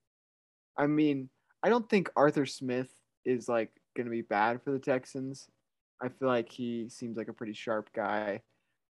I 0.77 0.87
mean, 0.87 1.29
I 1.62 1.68
don't 1.68 1.88
think 1.88 2.11
Arthur 2.16 2.46
Smith 2.46 2.92
is 3.24 3.48
like 3.48 3.70
going 3.96 4.07
to 4.07 4.11
be 4.11 4.22
bad 4.22 4.62
for 4.62 4.72
the 4.72 4.79
Texans. 4.79 5.48
I 6.03 6.09
feel 6.09 6.29
like 6.29 6.50
he 6.50 6.88
seems 6.88 7.16
like 7.16 7.29
a 7.29 7.33
pretty 7.33 7.55
sharp 7.55 7.88
guy. 7.94 8.42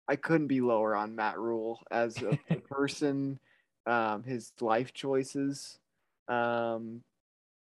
I 0.07 0.15
couldn't 0.15 0.47
be 0.47 0.61
lower 0.61 0.95
on 0.95 1.15
Matt 1.15 1.37
Rhule 1.37 1.81
as 1.91 2.21
a, 2.21 2.39
a 2.49 2.55
person, 2.69 3.39
um, 3.85 4.23
his 4.23 4.51
life 4.61 4.93
choices. 4.93 5.79
Um, 6.27 7.01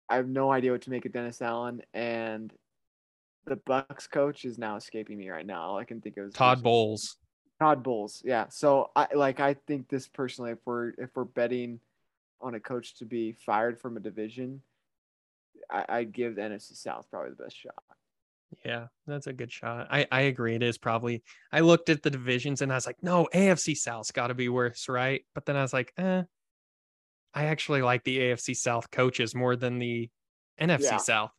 I 0.09 0.15
have 0.15 0.27
no 0.27 0.51
idea 0.51 0.71
what 0.71 0.81
to 0.83 0.89
make 0.89 1.05
of 1.05 1.11
Dennis 1.11 1.41
Allen, 1.41 1.81
and 1.93 2.51
the 3.45 3.55
Bucs 3.55 4.09
coach 4.09 4.45
is 4.45 4.57
now 4.57 4.75
escaping 4.75 5.17
me 5.17 5.29
right 5.29 5.45
now. 5.45 5.61
All 5.61 5.77
I 5.77 5.83
can 5.83 6.01
think 6.01 6.17
of 6.17 6.27
is 6.27 6.33
Todd 6.33 6.63
Bowles. 6.63 7.17
Todd 7.59 7.83
Bowles, 7.83 8.21
yeah. 8.25 8.47
So 8.49 8.91
I 8.95 9.07
like 9.13 9.39
I 9.39 9.53
think 9.53 9.89
this 9.89 10.07
personally, 10.07 10.51
if 10.51 10.59
we're 10.65 10.89
if 10.97 11.09
we're 11.15 11.25
betting 11.25 11.79
on 12.41 12.55
a 12.55 12.59
coach 12.59 12.95
to 12.95 13.05
be 13.05 13.33
fired 13.33 13.79
from 13.79 13.97
a 13.97 13.99
division, 13.99 14.61
I, 15.69 15.85
I'd 15.89 16.13
give 16.13 16.35
the 16.35 16.41
NFC 16.41 16.75
South 16.75 17.07
probably 17.11 17.31
the 17.31 17.43
best 17.43 17.57
shot. 17.57 17.83
Yeah, 18.65 18.87
that's 19.05 19.27
a 19.27 19.33
good 19.33 19.51
shot. 19.51 19.87
I, 19.91 20.07
I 20.11 20.21
agree. 20.21 20.55
It 20.55 20.63
is 20.63 20.77
probably. 20.77 21.23
I 21.51 21.59
looked 21.59 21.89
at 21.89 22.01
the 22.01 22.09
divisions 22.09 22.61
and 22.61 22.71
I 22.71 22.75
was 22.75 22.87
like, 22.87 23.01
no, 23.01 23.27
AFC 23.33 23.75
South's 23.75 24.11
got 24.11 24.27
to 24.27 24.33
be 24.33 24.49
worse, 24.49 24.89
right? 24.89 25.23
But 25.35 25.45
then 25.45 25.55
I 25.55 25.61
was 25.61 25.73
like, 25.73 25.93
eh, 25.97 26.23
I 27.33 27.45
actually 27.45 27.81
like 27.81 28.03
the 28.03 28.19
AFC 28.19 28.55
South 28.55 28.89
coaches 28.91 29.35
more 29.35 29.55
than 29.55 29.79
the 29.79 30.09
NFC 30.59 30.83
Yeah. 30.83 30.97
South. 30.97 31.31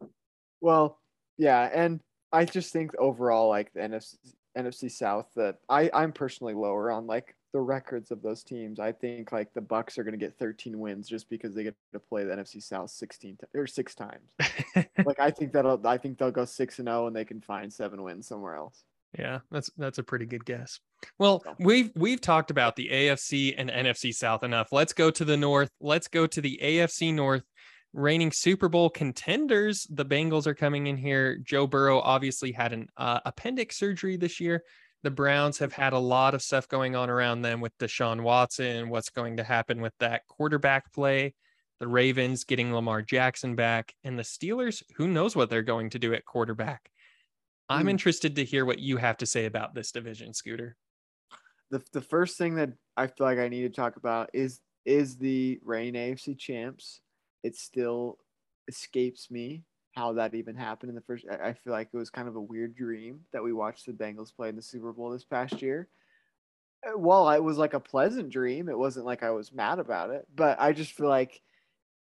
Well, 0.60 1.00
yeah, 1.38 1.70
and 1.72 2.00
I 2.32 2.44
just 2.44 2.72
think 2.72 2.94
overall, 2.98 3.48
like 3.48 3.72
the 3.72 3.80
NFC 3.80 4.16
NFC 4.56 4.88
South, 4.90 5.30
that 5.36 5.58
I 5.68 5.90
I'm 5.94 6.12
personally 6.12 6.54
lower 6.54 6.90
on 6.90 7.06
like 7.06 7.34
the 7.52 7.60
records 7.60 8.10
of 8.10 8.22
those 8.22 8.44
teams. 8.44 8.78
I 8.78 8.92
think 8.92 9.32
like 9.32 9.52
the 9.54 9.62
Bucs 9.62 9.98
are 9.98 10.04
gonna 10.04 10.16
get 10.16 10.38
13 10.38 10.78
wins 10.78 11.08
just 11.08 11.28
because 11.28 11.54
they 11.54 11.64
get 11.64 11.76
to 11.92 12.00
play 12.00 12.24
the 12.24 12.32
NFC 12.32 12.60
South 12.62 12.90
16 12.90 13.36
ti- 13.38 13.58
or 13.58 13.66
six 13.66 13.94
times. 13.94 14.34
like 15.04 15.18
I 15.18 15.30
think 15.30 15.52
that'll 15.52 15.84
I 15.86 15.98
think 15.98 16.18
they'll 16.18 16.30
go 16.30 16.44
six 16.44 16.78
and 16.78 16.88
zero 16.88 17.06
and 17.06 17.16
they 17.16 17.24
can 17.24 17.40
find 17.40 17.72
seven 17.72 18.02
wins 18.02 18.26
somewhere 18.26 18.54
else. 18.56 18.84
Yeah, 19.18 19.40
that's 19.50 19.70
that's 19.76 19.98
a 19.98 20.04
pretty 20.04 20.26
good 20.26 20.44
guess. 20.44 20.78
Well, 21.18 21.42
we've 21.58 21.90
we've 21.96 22.20
talked 22.20 22.50
about 22.50 22.76
the 22.76 22.88
AFC 22.92 23.54
and 23.56 23.68
NFC 23.68 24.12
South 24.14 24.44
enough. 24.44 24.68
Let's 24.70 24.92
go 24.92 25.10
to 25.10 25.24
the 25.24 25.36
North. 25.36 25.70
Let's 25.80 26.06
go 26.08 26.26
to 26.26 26.40
the 26.40 26.60
AFC 26.62 27.12
North. 27.12 27.42
Reigning 27.92 28.30
Super 28.30 28.68
Bowl 28.68 28.88
contenders, 28.88 29.84
the 29.90 30.04
Bengals 30.04 30.46
are 30.46 30.54
coming 30.54 30.86
in 30.86 30.96
here. 30.96 31.38
Joe 31.42 31.66
Burrow 31.66 31.98
obviously 31.98 32.52
had 32.52 32.72
an 32.72 32.86
uh, 32.96 33.18
appendix 33.24 33.78
surgery 33.78 34.16
this 34.16 34.38
year. 34.38 34.62
The 35.02 35.10
Browns 35.10 35.58
have 35.58 35.72
had 35.72 35.92
a 35.92 35.98
lot 35.98 36.34
of 36.34 36.42
stuff 36.42 36.68
going 36.68 36.94
on 36.94 37.10
around 37.10 37.42
them 37.42 37.60
with 37.60 37.76
Deshaun 37.78 38.20
Watson, 38.20 38.90
what's 38.90 39.10
going 39.10 39.38
to 39.38 39.44
happen 39.44 39.80
with 39.80 39.94
that 39.98 40.22
quarterback 40.28 40.92
play. 40.92 41.34
The 41.80 41.88
Ravens 41.88 42.44
getting 42.44 42.72
Lamar 42.72 43.02
Jackson 43.02 43.56
back, 43.56 43.94
and 44.04 44.18
the 44.18 44.22
Steelers, 44.22 44.82
who 44.96 45.08
knows 45.08 45.34
what 45.34 45.50
they're 45.50 45.62
going 45.62 45.90
to 45.90 45.98
do 45.98 46.12
at 46.12 46.26
quarterback. 46.26 46.90
I'm 47.70 47.86
Hmm. 47.86 47.88
interested 47.88 48.36
to 48.36 48.44
hear 48.44 48.66
what 48.66 48.80
you 48.80 48.98
have 48.98 49.16
to 49.18 49.26
say 49.26 49.46
about 49.46 49.74
this 49.74 49.92
division, 49.92 50.34
Scooter. 50.34 50.76
the 51.70 51.82
the 51.92 52.00
first 52.00 52.36
thing 52.38 52.54
that 52.56 52.70
I 52.96 53.06
feel 53.06 53.26
like 53.26 53.38
I 53.38 53.48
need 53.48 53.62
to 53.62 53.70
talk 53.70 53.96
about 53.96 54.30
is 54.32 54.60
is 54.84 55.18
the 55.18 55.60
reigning 55.62 55.96
AFC 55.96 56.34
champs. 56.34 57.00
It 57.42 57.56
still 57.56 58.18
escapes 58.68 59.30
me 59.30 59.64
how 59.92 60.12
that 60.14 60.34
even 60.34 60.56
happened 60.56 60.90
in 60.90 60.94
the 60.96 61.02
first. 61.02 61.26
I 61.30 61.48
I 61.48 61.52
feel 61.54 61.72
like 61.72 61.90
it 61.92 61.96
was 61.96 62.10
kind 62.10 62.28
of 62.28 62.36
a 62.36 62.40
weird 62.40 62.74
dream 62.74 63.24
that 63.32 63.42
we 63.42 63.52
watched 63.52 63.86
the 63.86 63.92
Bengals 63.92 64.34
play 64.34 64.48
in 64.48 64.56
the 64.56 64.62
Super 64.62 64.92
Bowl 64.92 65.10
this 65.10 65.24
past 65.24 65.62
year. 65.62 65.88
Uh, 66.86 66.98
While 66.98 67.30
it 67.30 67.42
was 67.42 67.58
like 67.58 67.74
a 67.74 67.80
pleasant 67.80 68.30
dream, 68.30 68.68
it 68.68 68.78
wasn't 68.78 69.06
like 69.06 69.22
I 69.22 69.30
was 69.30 69.52
mad 69.52 69.78
about 69.78 70.10
it. 70.10 70.26
But 70.34 70.60
I 70.60 70.72
just 70.72 70.92
feel 70.92 71.08
like 71.08 71.42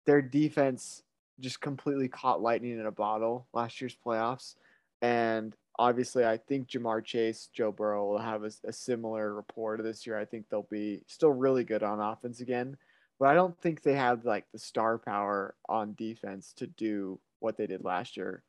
their 0.07 0.23
defense 0.23 1.05
just 1.41 1.61
completely 1.61 2.09
caught 2.09 2.43
lightning 2.43 2.79
in 2.79 2.87
a 2.87 2.93
bottle 2.93 3.49
last 3.55 3.81
year's 3.81 3.97
playoffs. 3.97 4.57
And 5.05 5.55
obviously, 5.79 6.25
I 6.25 6.39
think 6.39 6.67
Ja'Marr 6.67 7.05
Chase, 7.05 7.51
Joe 7.53 7.71
Burrow 7.71 8.07
will 8.07 8.19
have 8.19 8.43
a, 8.43 8.51
a 8.67 8.73
similar 8.73 9.35
rapport 9.35 9.77
this 9.77 10.07
year. 10.07 10.19
I 10.19 10.25
think 10.25 10.47
they'll 10.49 10.67
be 10.71 11.03
still 11.07 11.31
really 11.31 11.63
good 11.63 11.83
on 11.83 12.01
offense 12.01 12.41
again, 12.41 12.79
but 13.21 13.29
I 13.29 13.35
don't 13.35 13.61
think 13.61 13.83
they 13.83 13.93
have 13.97 14.25
like 14.25 14.47
the 14.51 14.59
star 14.59 14.97
power 14.97 15.57
on 15.69 15.93
defense 15.93 16.55
to 16.57 16.67
do 16.67 17.21
what 17.41 17.59
they 17.59 17.67
did 17.67 17.85
last 17.85 18.17
year 18.17 18.45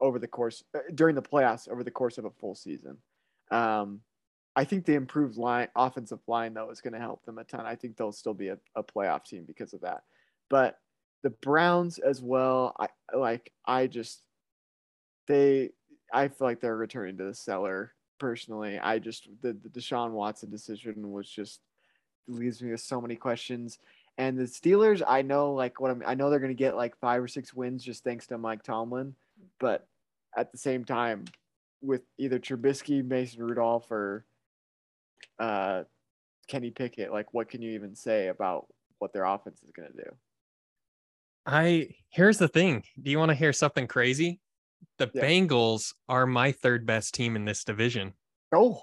over 0.00 0.20
the 0.20 0.28
course 0.28 0.62
uh, 0.76 0.78
during 0.94 1.16
the 1.16 1.22
playoffs 1.22 1.68
over 1.68 1.82
the 1.82 1.90
course 1.90 2.16
of 2.16 2.26
a 2.26 2.30
full 2.30 2.54
season. 2.54 2.98
Um, 3.50 4.02
I 4.54 4.62
think 4.62 4.84
the 4.84 4.94
improved 4.94 5.36
line 5.36 5.66
offensive 5.74 6.20
line 6.28 6.54
though 6.54 6.70
is 6.70 6.80
going 6.80 6.92
to 6.92 7.00
help 7.00 7.24
them 7.24 7.38
a 7.38 7.44
ton. 7.44 7.66
I 7.66 7.74
think 7.74 7.96
they'll 7.96 8.12
still 8.12 8.34
be 8.34 8.48
a, 8.48 8.58
a 8.76 8.84
playoff 8.84 9.24
team 9.24 9.42
because 9.44 9.72
of 9.72 9.80
that. 9.80 10.04
But 10.48 10.78
the 11.24 11.30
Browns 11.30 11.98
as 11.98 12.22
well, 12.22 12.76
I 12.78 12.86
like 13.16 13.52
I 13.66 13.88
just 13.88 14.22
they 15.26 15.70
I 16.12 16.28
feel 16.28 16.46
like 16.46 16.60
they're 16.60 16.76
returning 16.76 17.16
to 17.18 17.24
the 17.24 17.34
cellar 17.34 17.92
personally. 18.18 18.78
I 18.78 18.98
just 18.98 19.28
the, 19.40 19.52
the 19.52 19.68
Deshaun 19.68 20.12
Watson 20.12 20.50
decision 20.50 21.10
was 21.12 21.28
just 21.28 21.60
leaves 22.28 22.62
me 22.62 22.70
with 22.70 22.80
so 22.80 23.00
many 23.00 23.16
questions. 23.16 23.78
And 24.18 24.38
the 24.38 24.44
Steelers, 24.44 25.02
I 25.06 25.22
know 25.22 25.54
like 25.54 25.80
what 25.80 25.90
I'm 25.90 26.02
I 26.06 26.14
know 26.14 26.30
they're 26.30 26.38
gonna 26.38 26.54
get 26.54 26.76
like 26.76 26.96
five 26.98 27.22
or 27.22 27.28
six 27.28 27.54
wins 27.54 27.82
just 27.82 28.04
thanks 28.04 28.26
to 28.28 28.38
Mike 28.38 28.62
Tomlin, 28.62 29.14
but 29.58 29.86
at 30.36 30.52
the 30.52 30.58
same 30.58 30.84
time, 30.84 31.24
with 31.82 32.02
either 32.18 32.38
Trubisky, 32.38 33.04
Mason 33.04 33.42
Rudolph, 33.42 33.90
or 33.90 34.24
uh 35.38 35.84
Kenny 36.46 36.70
Pickett, 36.70 37.12
like 37.12 37.32
what 37.32 37.48
can 37.48 37.62
you 37.62 37.72
even 37.72 37.94
say 37.96 38.28
about 38.28 38.66
what 38.98 39.12
their 39.12 39.24
offense 39.24 39.62
is 39.62 39.70
to 39.74 40.04
do? 40.04 40.10
I 41.46 41.88
here's 42.10 42.38
the 42.38 42.48
thing. 42.48 42.84
Do 43.02 43.10
you 43.10 43.18
want 43.18 43.30
to 43.30 43.34
hear 43.34 43.52
something 43.52 43.86
crazy? 43.86 44.41
The 44.98 45.10
Yeah. 45.14 45.22
Bengals 45.22 45.94
are 46.08 46.26
my 46.26 46.52
third 46.52 46.86
best 46.86 47.14
team 47.14 47.36
in 47.36 47.44
this 47.44 47.64
division. 47.64 48.14
Oh, 48.54 48.82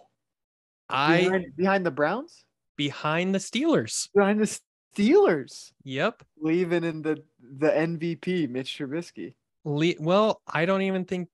I 0.89 1.21
behind, 1.23 1.45
behind 1.55 1.85
the 1.85 1.91
Browns, 1.91 2.45
behind 2.77 3.33
the 3.35 3.39
Steelers. 3.39 4.09
behind 4.13 4.39
the 4.39 4.59
Steelers, 4.95 5.71
Yep. 5.83 6.23
leaving 6.37 6.83
in 6.83 7.01
the 7.01 7.23
the 7.39 7.69
MVP, 7.71 8.47
Mitch 8.49 8.77
Trubisky. 8.77 9.33
Le- 9.65 9.93
well, 9.99 10.41
I 10.47 10.65
don't 10.65 10.81
even 10.83 11.03
think 11.05 11.29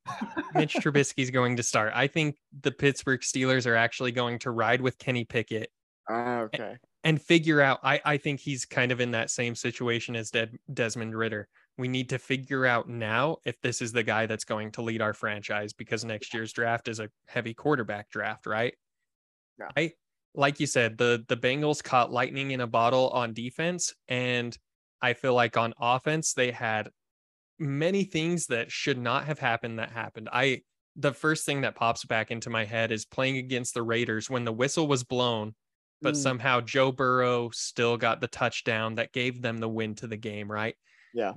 Mitch 0.53 0.73
Trubisky's 0.73 1.29
going 1.29 1.55
to 1.57 1.63
start. 1.63 1.93
I 1.95 2.07
think 2.07 2.37
the 2.61 2.71
Pittsburgh 2.71 3.21
Steelers 3.21 3.65
are 3.67 3.75
actually 3.75 4.11
going 4.11 4.39
to 4.39 4.51
ride 4.51 4.81
with 4.81 4.97
Kenny 4.97 5.25
Pickett 5.25 5.71
Ah, 6.09 6.39
okay. 6.41 6.77
and 7.03 7.21
figure 7.21 7.61
out. 7.61 7.79
I, 7.83 8.01
I 8.03 8.17
think 8.17 8.39
he's 8.39 8.65
kind 8.65 8.91
of 8.91 8.99
in 8.99 9.11
that 9.11 9.29
same 9.29 9.55
situation 9.55 10.15
as 10.15 10.31
Des- 10.31 10.47
Desmond 10.73 11.15
Ridder. 11.15 11.47
We 11.77 11.87
need 11.87 12.09
to 12.09 12.19
figure 12.19 12.65
out 12.65 12.87
now 12.87 13.37
if 13.45 13.59
this 13.61 13.81
is 13.81 13.91
the 13.91 14.03
guy 14.03 14.25
that's 14.25 14.45
going 14.45 14.71
to 14.73 14.81
lead 14.81 15.01
our 15.01 15.13
franchise 15.13 15.73
because 15.73 16.05
next 16.05 16.33
year's 16.33 16.53
draft 16.53 16.87
is 16.87 16.99
a 16.99 17.09
heavy 17.27 17.53
quarterback 17.53 18.09
draft, 18.09 18.45
right? 18.45 18.73
Yeah. 19.59 19.69
I 19.75 19.91
like 20.33 20.59
you 20.59 20.67
said, 20.67 20.97
the 20.97 21.25
the 21.27 21.37
Bengals 21.37 21.83
caught 21.83 22.11
lightning 22.11 22.51
in 22.51 22.61
a 22.61 22.67
bottle 22.67 23.09
on 23.09 23.33
defense, 23.33 23.93
and 24.07 24.57
I 25.01 25.13
feel 25.13 25.33
like 25.33 25.57
on 25.57 25.73
offense 25.79 26.33
they 26.33 26.51
had 26.51 26.89
many 27.59 28.03
things 28.03 28.47
that 28.47 28.71
should 28.71 28.97
not 28.97 29.25
have 29.25 29.39
happened 29.39 29.79
that 29.79 29.91
happened. 29.91 30.29
I 30.31 30.61
the 30.95 31.13
first 31.13 31.45
thing 31.45 31.61
that 31.61 31.75
pops 31.75 32.05
back 32.05 32.31
into 32.31 32.49
my 32.49 32.63
head 32.63 32.91
is 32.91 33.05
playing 33.05 33.37
against 33.37 33.73
the 33.73 33.83
Raiders 33.83 34.29
when 34.29 34.45
the 34.45 34.53
whistle 34.53 34.87
was 34.87 35.03
blown 35.03 35.55
but 36.01 36.13
Mm, 36.13 36.17
somehow 36.17 36.61
Joe 36.61 36.91
Burrow 36.91 37.49
still 37.51 37.97
got 37.97 38.21
the 38.21 38.27
touchdown 38.27 38.95
that 38.95 39.11
gave 39.11 39.41
them 39.41 39.57
the 39.57 39.69
win 39.69 39.95
to 39.95 40.07
the 40.07 40.17
game, 40.17 40.51
right? 40.51 40.75
Yeah. 41.13 41.33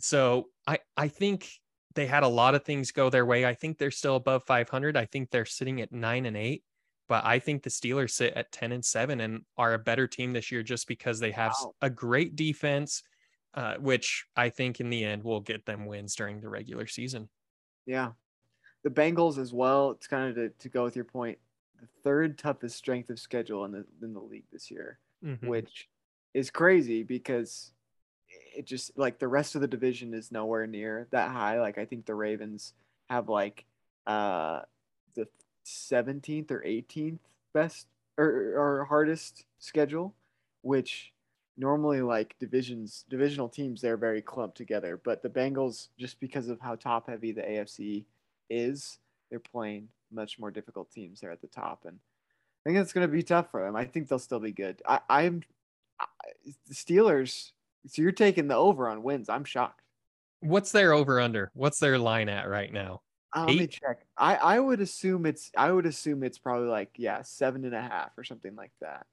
So 0.00 0.50
I 0.66 0.80
I 0.96 1.08
think 1.08 1.60
they 1.94 2.06
had 2.06 2.22
a 2.22 2.28
lot 2.28 2.54
of 2.54 2.64
things 2.64 2.90
go 2.92 3.10
their 3.10 3.26
way. 3.26 3.44
I 3.46 3.54
think 3.54 3.78
they're 3.78 3.90
still 3.90 4.16
above 4.16 4.44
500. 4.46 4.96
I 4.96 5.04
think 5.06 5.30
they're 5.30 5.44
sitting 5.44 5.80
at 5.80 5.92
9 5.92 6.26
and 6.26 6.36
8, 6.36 6.64
but 7.08 7.24
I 7.24 7.38
think 7.38 7.62
the 7.62 7.70
Steelers 7.70 8.10
sit 8.12 8.34
at 8.34 8.52
10 8.52 8.72
and 8.72 8.84
7 8.84 9.20
and 9.20 9.44
are 9.56 9.74
a 9.74 9.78
better 9.78 10.06
team 10.08 10.32
this 10.32 10.50
year 10.50 10.62
just 10.62 10.88
because 10.88 11.20
they 11.20 11.32
have 11.32 11.54
Wow. 11.60 11.74
a 11.80 11.90
great 11.90 12.36
defense 12.36 13.02
uh, 13.54 13.76
which 13.78 14.24
I 14.34 14.48
think 14.48 14.80
in 14.80 14.88
the 14.90 15.04
end 15.04 15.24
will 15.24 15.40
get 15.40 15.66
them 15.66 15.84
wins 15.86 16.14
during 16.16 16.40
the 16.40 16.48
regular 16.48 16.86
season. 16.86 17.28
Yeah. 17.86 18.12
The 18.84 18.90
Bengals 18.90 19.38
as 19.38 19.54
well. 19.54 19.92
It's 19.92 20.08
kind 20.08 20.30
of 20.30 20.36
to, 20.36 20.50
to 20.50 20.70
go 20.70 20.84
with 20.84 20.96
your 20.96 21.06
point. 21.06 21.38
The 21.80 21.88
third 22.04 22.38
toughest 22.38 22.76
strength 22.76 23.10
of 23.10 23.20
schedule 23.20 23.64
in 23.66 23.72
the 23.72 23.86
in 24.02 24.14
the 24.14 24.20
league 24.22 24.46
this 24.52 24.70
year, 24.70 25.00
Mhm. 25.22 25.52
which 25.52 25.90
is 26.34 26.50
crazy 26.50 27.02
because 27.02 27.74
it 28.56 28.66
just 28.66 28.96
like 28.98 29.18
the 29.18 29.28
rest 29.28 29.54
of 29.54 29.60
the 29.60 29.68
division 29.68 30.14
is 30.14 30.32
nowhere 30.32 30.66
near 30.66 31.06
that 31.10 31.30
high. 31.30 31.60
Like 31.60 31.78
I 31.78 31.84
think 31.84 32.06
the 32.06 32.14
Ravens 32.14 32.74
have 33.08 33.28
like 33.28 33.64
uh 34.06 34.60
the 35.14 35.28
17th 35.66 36.50
or 36.50 36.60
18th 36.60 37.18
best 37.52 37.86
or, 38.18 38.54
or 38.56 38.84
hardest 38.84 39.44
schedule, 39.58 40.14
which 40.62 41.12
normally 41.56 42.00
like 42.00 42.34
divisions 42.38 43.04
divisional 43.10 43.48
teams 43.48 43.80
they're 43.80 43.96
very 43.96 44.22
clumped 44.22 44.56
together 44.56 44.98
but 45.04 45.22
the 45.22 45.28
bengals 45.28 45.88
just 45.98 46.18
because 46.18 46.48
of 46.48 46.58
how 46.60 46.74
top 46.74 47.08
heavy 47.08 47.30
the 47.30 47.42
afc 47.42 48.04
is 48.48 48.98
they're 49.28 49.38
playing 49.38 49.86
much 50.10 50.38
more 50.38 50.50
difficult 50.50 50.90
teams 50.90 51.20
there 51.20 51.30
at 51.30 51.42
the 51.42 51.46
top 51.48 51.84
and 51.86 51.98
i 52.64 52.70
think 52.70 52.78
it's 52.78 52.92
going 52.92 53.06
to 53.06 53.12
be 53.12 53.22
tough 53.22 53.50
for 53.50 53.62
them 53.62 53.76
i 53.76 53.84
think 53.84 54.08
they'll 54.08 54.18
still 54.18 54.40
be 54.40 54.52
good 54.52 54.80
I, 54.88 55.00
i'm 55.10 55.42
I, 56.00 56.06
the 56.68 56.74
steelers 56.74 57.52
so 57.86 58.02
you're 58.02 58.12
taking 58.12 58.48
the 58.48 58.54
over 58.56 58.88
on 58.88 59.02
wins 59.02 59.28
i'm 59.28 59.44
shocked 59.44 59.80
What's 60.44 60.72
their 60.72 60.92
over 60.92 61.20
under? 61.20 61.52
What's 61.54 61.78
their 61.78 61.96
line 61.98 62.28
at 62.28 62.48
right 62.48 62.72
now? 62.72 63.02
uh, 63.36 63.44
let 63.46 63.56
me 63.56 63.66
check 63.68 64.04
i 64.16 64.34
i 64.36 64.58
would 64.60 64.80
assume 64.80 65.24
it's 65.24 65.50
i 65.56 65.70
would 65.70 65.86
assume 65.86 66.22
it's 66.24 66.38
probably 66.38 66.68
like 66.68 66.90
yeah 66.96 67.22
seven 67.22 67.64
and 67.64 67.74
a 67.74 67.80
half 67.80 68.10
or 68.18 68.24
something 68.24 68.54
like 68.56 68.72
that 68.80 69.06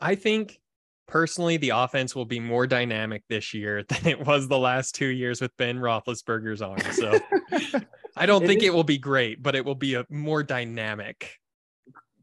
I 0.00 0.14
think 0.14 0.60
personally 1.06 1.56
the 1.56 1.70
offense 1.70 2.14
will 2.14 2.24
be 2.24 2.38
more 2.40 2.66
dynamic 2.66 3.22
this 3.28 3.52
year 3.54 3.82
than 3.88 4.06
it 4.06 4.26
was 4.26 4.46
the 4.48 4.58
last 4.58 4.94
two 4.94 5.06
years 5.08 5.40
with 5.40 5.56
Ben 5.56 5.78
Roethlisberger's 5.78 6.60
arm. 6.62 6.78
So 6.92 7.18
I 8.16 8.26
don't 8.26 8.44
It 8.44 8.46
think 8.46 8.60
is- 8.62 8.66
it 8.68 8.74
will 8.74 8.84
be 8.84 8.98
great, 8.98 9.42
but 9.42 9.54
it 9.56 9.64
will 9.64 9.74
be 9.74 9.94
a 9.94 10.04
more 10.10 10.42
dynamic. 10.44 11.38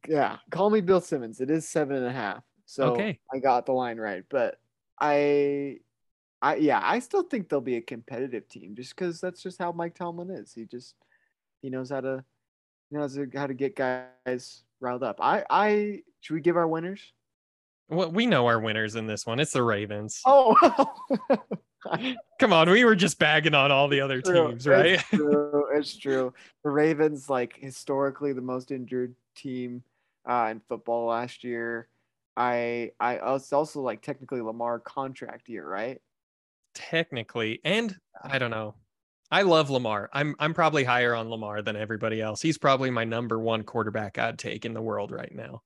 yeah, 0.08 0.38
call 0.52 0.70
me 0.70 0.80
Bill 0.82 1.02
Simmons. 1.02 1.42
It 1.42 1.50
is 1.50 1.68
seven 1.68 1.96
and 1.98 2.06
a 2.06 2.12
half. 2.14 2.44
So 2.66 2.92
Okay. 2.94 3.20
I 3.34 3.40
got 3.40 3.66
the 3.66 3.74
line 3.74 3.98
right. 3.98 4.24
But 4.30 4.56
I 5.00 5.78
I 6.42 6.56
yeah, 6.56 6.80
I 6.84 7.00
still 7.00 7.24
think 7.24 7.50
they'll 7.50 7.62
be 7.62 7.78
a 7.78 7.82
competitive 7.82 8.48
team 8.48 8.76
just 8.76 8.96
because 8.96 9.20
that's 9.20 9.42
just 9.42 9.60
how 9.60 9.72
Mike 9.72 9.96
Tomlin 9.96 10.30
is. 10.30 10.54
He 10.54 10.66
just 10.66 10.96
he 11.62 11.70
knows 11.70 11.90
how 11.90 12.02
to 12.02 12.24
he 12.90 12.98
knows 12.98 13.18
how 13.34 13.48
to 13.48 13.54
get 13.54 13.76
guys 13.76 14.64
riled 14.80 15.04
up. 15.04 15.18
I 15.22 15.44
I 15.50 16.02
should 16.22 16.36
we 16.36 16.42
give 16.42 16.58
our 16.58 16.68
winners? 16.68 17.02
Well, 17.90 18.12
we 18.12 18.26
know 18.26 18.48
our 18.48 18.60
winners 18.60 18.96
in 18.96 19.06
this 19.06 19.26
one. 19.26 19.40
It's 19.40 19.54
the 19.54 19.62
Ravens. 19.62 20.22
Oh, 20.26 20.56
Come 22.40 22.52
on, 22.52 22.70
we 22.70 22.84
were 22.84 22.96
just 22.96 23.20
bagging 23.20 23.54
on 23.54 23.72
all 23.72 23.88
the 23.88 24.02
other 24.02 24.22
true. 24.22 24.50
teams, 24.50 24.68
right? 24.68 24.94
It's 24.94 25.10
true. 25.10 25.66
It's 25.74 25.98
true. 25.98 26.34
The 26.64 26.70
Ravens, 26.70 27.30
like 27.30 27.58
historically, 27.60 28.34
the 28.34 28.42
most 28.42 28.72
injured 28.72 29.16
team 29.36 29.84
uh, 30.28 30.48
in 30.52 30.62
football 30.68 31.08
last 31.08 31.44
year. 31.44 31.88
I 32.38 32.92
I 33.00 33.36
it's 33.36 33.54
also 33.54 33.82
like 33.82 34.02
technically 34.02 34.42
Lamar 34.42 34.80
contract 34.80 35.50
year, 35.50 35.68
right? 35.68 36.02
Technically, 36.74 37.60
and 37.64 37.96
I 38.22 38.38
don't 38.38 38.52
know. 38.52 38.76
I 39.32 39.42
love 39.44 39.70
Lamar. 39.70 40.10
I'm 40.14 40.36
I'm 40.40 40.54
probably 40.54 40.84
higher 40.84 41.16
on 41.16 41.30
Lamar 41.30 41.62
than 41.62 41.76
everybody 41.78 42.22
else. 42.22 42.42
He's 42.42 42.58
probably 42.58 42.92
my 42.92 43.06
number 43.06 43.40
one 43.40 43.64
quarterback 43.64 44.18
I'd 44.18 44.38
take 44.40 44.66
in 44.66 44.74
the 44.74 44.82
world 44.82 45.12
right 45.12 45.34
now. 45.34 45.64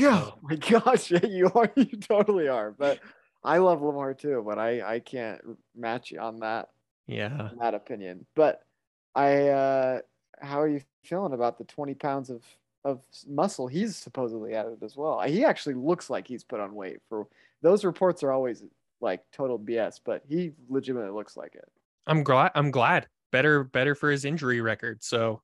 Oh 0.00 0.38
my 0.42 0.56
gosh, 0.56 1.10
yeah, 1.10 1.24
you 1.26 1.50
are. 1.54 1.72
You 1.76 1.98
totally 1.98 2.48
are. 2.48 2.70
But 2.72 3.02
I 3.42 3.58
love 3.58 3.82
Lamar 3.82 4.14
too, 4.14 4.42
but 4.44 4.58
I 4.58 4.82
I 4.96 5.00
can't 5.00 5.40
match 5.74 6.10
you 6.10 6.20
on 6.20 6.40
that 6.40 6.70
Yeah. 7.06 7.50
on 7.50 7.58
that 7.58 7.74
opinion. 7.74 8.26
But 8.36 8.66
I 9.14 9.48
uh 9.48 10.02
how 10.40 10.60
are 10.62 10.68
you 10.68 10.82
feeling 11.04 11.34
about 11.34 11.58
the 11.58 11.64
20 11.64 11.94
pounds 11.96 12.30
of 12.30 12.44
of 12.84 13.00
muscle 13.28 13.66
he's 13.66 13.96
supposedly 13.96 14.54
added 14.54 14.82
as 14.82 14.96
well? 14.96 15.20
He 15.22 15.44
actually 15.44 15.74
looks 15.74 16.10
like 16.10 16.26
he's 16.26 16.44
put 16.44 16.60
on 16.60 16.74
weight. 16.74 16.98
For 17.08 17.26
those 17.62 17.84
reports 17.84 18.22
are 18.22 18.32
always 18.32 18.62
like 19.00 19.22
total 19.32 19.58
BS, 19.58 20.00
but 20.04 20.22
he 20.28 20.52
legitimately 20.68 21.10
looks 21.10 21.36
like 21.36 21.54
it. 21.54 21.68
I'm 22.06 22.24
glad 22.24 22.52
I'm 22.54 22.70
glad. 22.70 23.08
Better 23.32 23.64
better 23.64 23.94
for 23.94 24.10
his 24.10 24.24
injury 24.24 24.60
record. 24.60 25.02
So 25.02 25.42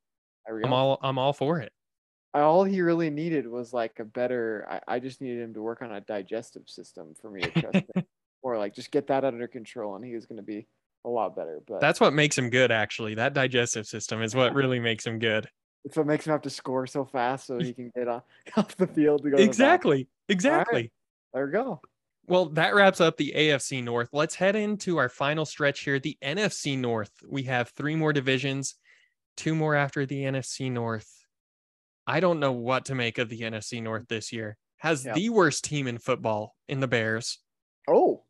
I'm 0.48 0.72
all 0.72 0.98
I'm 1.02 1.18
all 1.18 1.32
for 1.32 1.60
it. 1.60 1.72
all 2.34 2.64
he 2.64 2.80
really 2.80 3.10
needed 3.10 3.46
was 3.46 3.72
like 3.72 3.98
a 3.98 4.04
better 4.04 4.66
I, 4.68 4.96
I 4.96 4.98
just 4.98 5.20
needed 5.20 5.42
him 5.42 5.54
to 5.54 5.62
work 5.62 5.82
on 5.82 5.92
a 5.92 6.00
digestive 6.00 6.68
system 6.68 7.14
for 7.20 7.30
me 7.30 7.42
to 7.42 7.50
trust 7.50 7.84
him 7.94 8.04
or 8.42 8.58
like 8.58 8.74
just 8.74 8.90
get 8.90 9.06
that 9.08 9.24
under 9.24 9.46
control 9.46 9.96
and 9.96 10.04
he 10.04 10.14
was 10.14 10.26
going 10.26 10.36
to 10.36 10.42
be 10.42 10.66
a 11.04 11.08
lot 11.08 11.36
better 11.36 11.60
but 11.66 11.80
That's 11.80 12.00
what 12.00 12.12
makes 12.12 12.36
him 12.36 12.50
good 12.50 12.72
actually. 12.72 13.14
That 13.14 13.34
digestive 13.34 13.86
system 13.86 14.22
is 14.22 14.34
what 14.34 14.54
really 14.54 14.80
makes 14.80 15.06
him 15.06 15.18
good. 15.18 15.48
It's 15.86 15.96
what 15.96 16.06
makes 16.06 16.26
him 16.26 16.32
have 16.32 16.42
to 16.42 16.50
score 16.50 16.86
so 16.86 17.04
fast 17.06 17.46
so 17.46 17.58
he 17.60 17.72
can 17.72 17.90
get 17.96 18.08
off, 18.08 18.24
off 18.56 18.76
the 18.76 18.86
field 18.88 19.22
to 19.22 19.30
go 19.30 19.36
to. 19.38 19.42
Exactly. 19.42 20.08
Exactly. 20.28 20.92
there 21.32 21.46
we 21.46 21.52
go 21.52 21.80
Well, 22.26 22.46
that 22.50 22.74
wraps 22.74 23.00
up 23.00 23.16
the 23.16 23.32
AFC 23.34 23.82
North. 23.82 24.10
Let's 24.12 24.34
head 24.34 24.56
into 24.56 24.98
our 24.98 25.08
final 25.08 25.46
stretch 25.46 25.80
here, 25.80 25.98
the 26.00 26.18
NFC 26.22 26.76
North. 26.76 27.12
We 27.26 27.44
have 27.44 27.70
three 27.70 27.94
more 27.96 28.12
divisions, 28.12 28.74
two 29.36 29.54
more 29.54 29.74
after 29.76 30.04
the 30.04 30.24
NFC 30.24 30.70
North. 30.70 31.08
I 32.06 32.20
don't 32.20 32.40
know 32.40 32.52
what 32.52 32.86
to 32.86 32.94
make 32.94 33.18
of 33.18 33.28
the 33.28 33.40
NFC 33.40 33.82
North 33.82 34.08
this 34.08 34.32
year. 34.32 34.58
Has 34.78 35.04
Yeah. 35.04 35.14
the 35.14 35.30
worst 35.30 35.64
team 35.64 35.86
in 35.86 35.98
football 35.98 36.56
in 36.68 36.80
the 36.80 36.88
Bears. 36.88 37.38
oh 37.88 38.24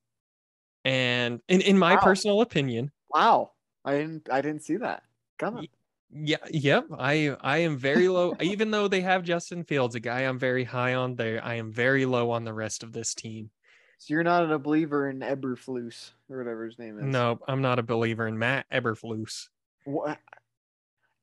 And 0.84 1.40
in, 1.48 1.60
in 1.62 1.78
my 1.78 1.94
Wow. 1.96 2.02
personal 2.02 2.40
opinion, 2.42 2.92
wow 3.10 3.52
i 3.84 3.92
didn't 3.96 4.28
i 4.30 4.40
didn't 4.40 4.62
see 4.64 4.76
that 4.76 5.04
come 5.38 5.56
on 5.56 5.66
yeah, 6.12 6.36
yep. 6.50 6.86
I 6.98 7.36
I 7.40 7.58
am 7.58 7.76
very 7.76 8.08
low. 8.08 8.34
even 8.40 8.70
though 8.70 8.88
they 8.88 9.00
have 9.02 9.22
Justin 9.24 9.64
Fields, 9.64 9.94
a 9.94 10.00
guy 10.00 10.20
I'm 10.22 10.38
very 10.38 10.64
high 10.64 10.94
on 10.94 11.16
there, 11.16 11.44
I 11.44 11.54
am 11.54 11.72
very 11.72 12.06
low 12.06 12.30
on 12.30 12.44
the 12.44 12.52
rest 12.54 12.82
of 12.82 12.92
this 12.92 13.14
team. 13.14 13.50
so 13.98 14.14
you're 14.14 14.22
not 14.24 14.50
a 14.50 14.58
believer 14.58 15.08
in 15.08 15.20
eberflus 15.20 16.12
or 16.28 16.38
whatever 16.38 16.64
his 16.66 16.78
name 16.78 16.98
is 16.98 17.04
No, 17.04 17.38
I'm 17.48 17.62
not 17.62 17.78
a 17.78 17.82
believer 17.82 18.26
in 18.26 18.38
Matt 18.38 18.66
Eberflus. 18.70 19.48
what 19.84 20.18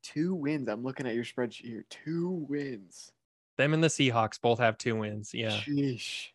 two 0.01 0.35
wins 0.35 0.67
i'm 0.67 0.83
looking 0.83 1.07
at 1.07 1.15
your 1.15 1.23
spreadsheet 1.23 1.65
here 1.65 1.85
two 1.89 2.45
wins 2.49 3.11
Them 3.57 3.73
and 3.73 3.81
the 3.83 3.87
Seahawks 3.87 4.41
both 4.41 4.59
have 4.59 4.77
two 4.77 4.95
wins. 4.97 5.33
Yeah. 5.33 5.51
Sheesh. 5.51 6.29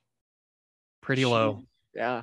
pretty 1.03 1.25
low. 1.27 1.65
Yeah. 1.95 2.23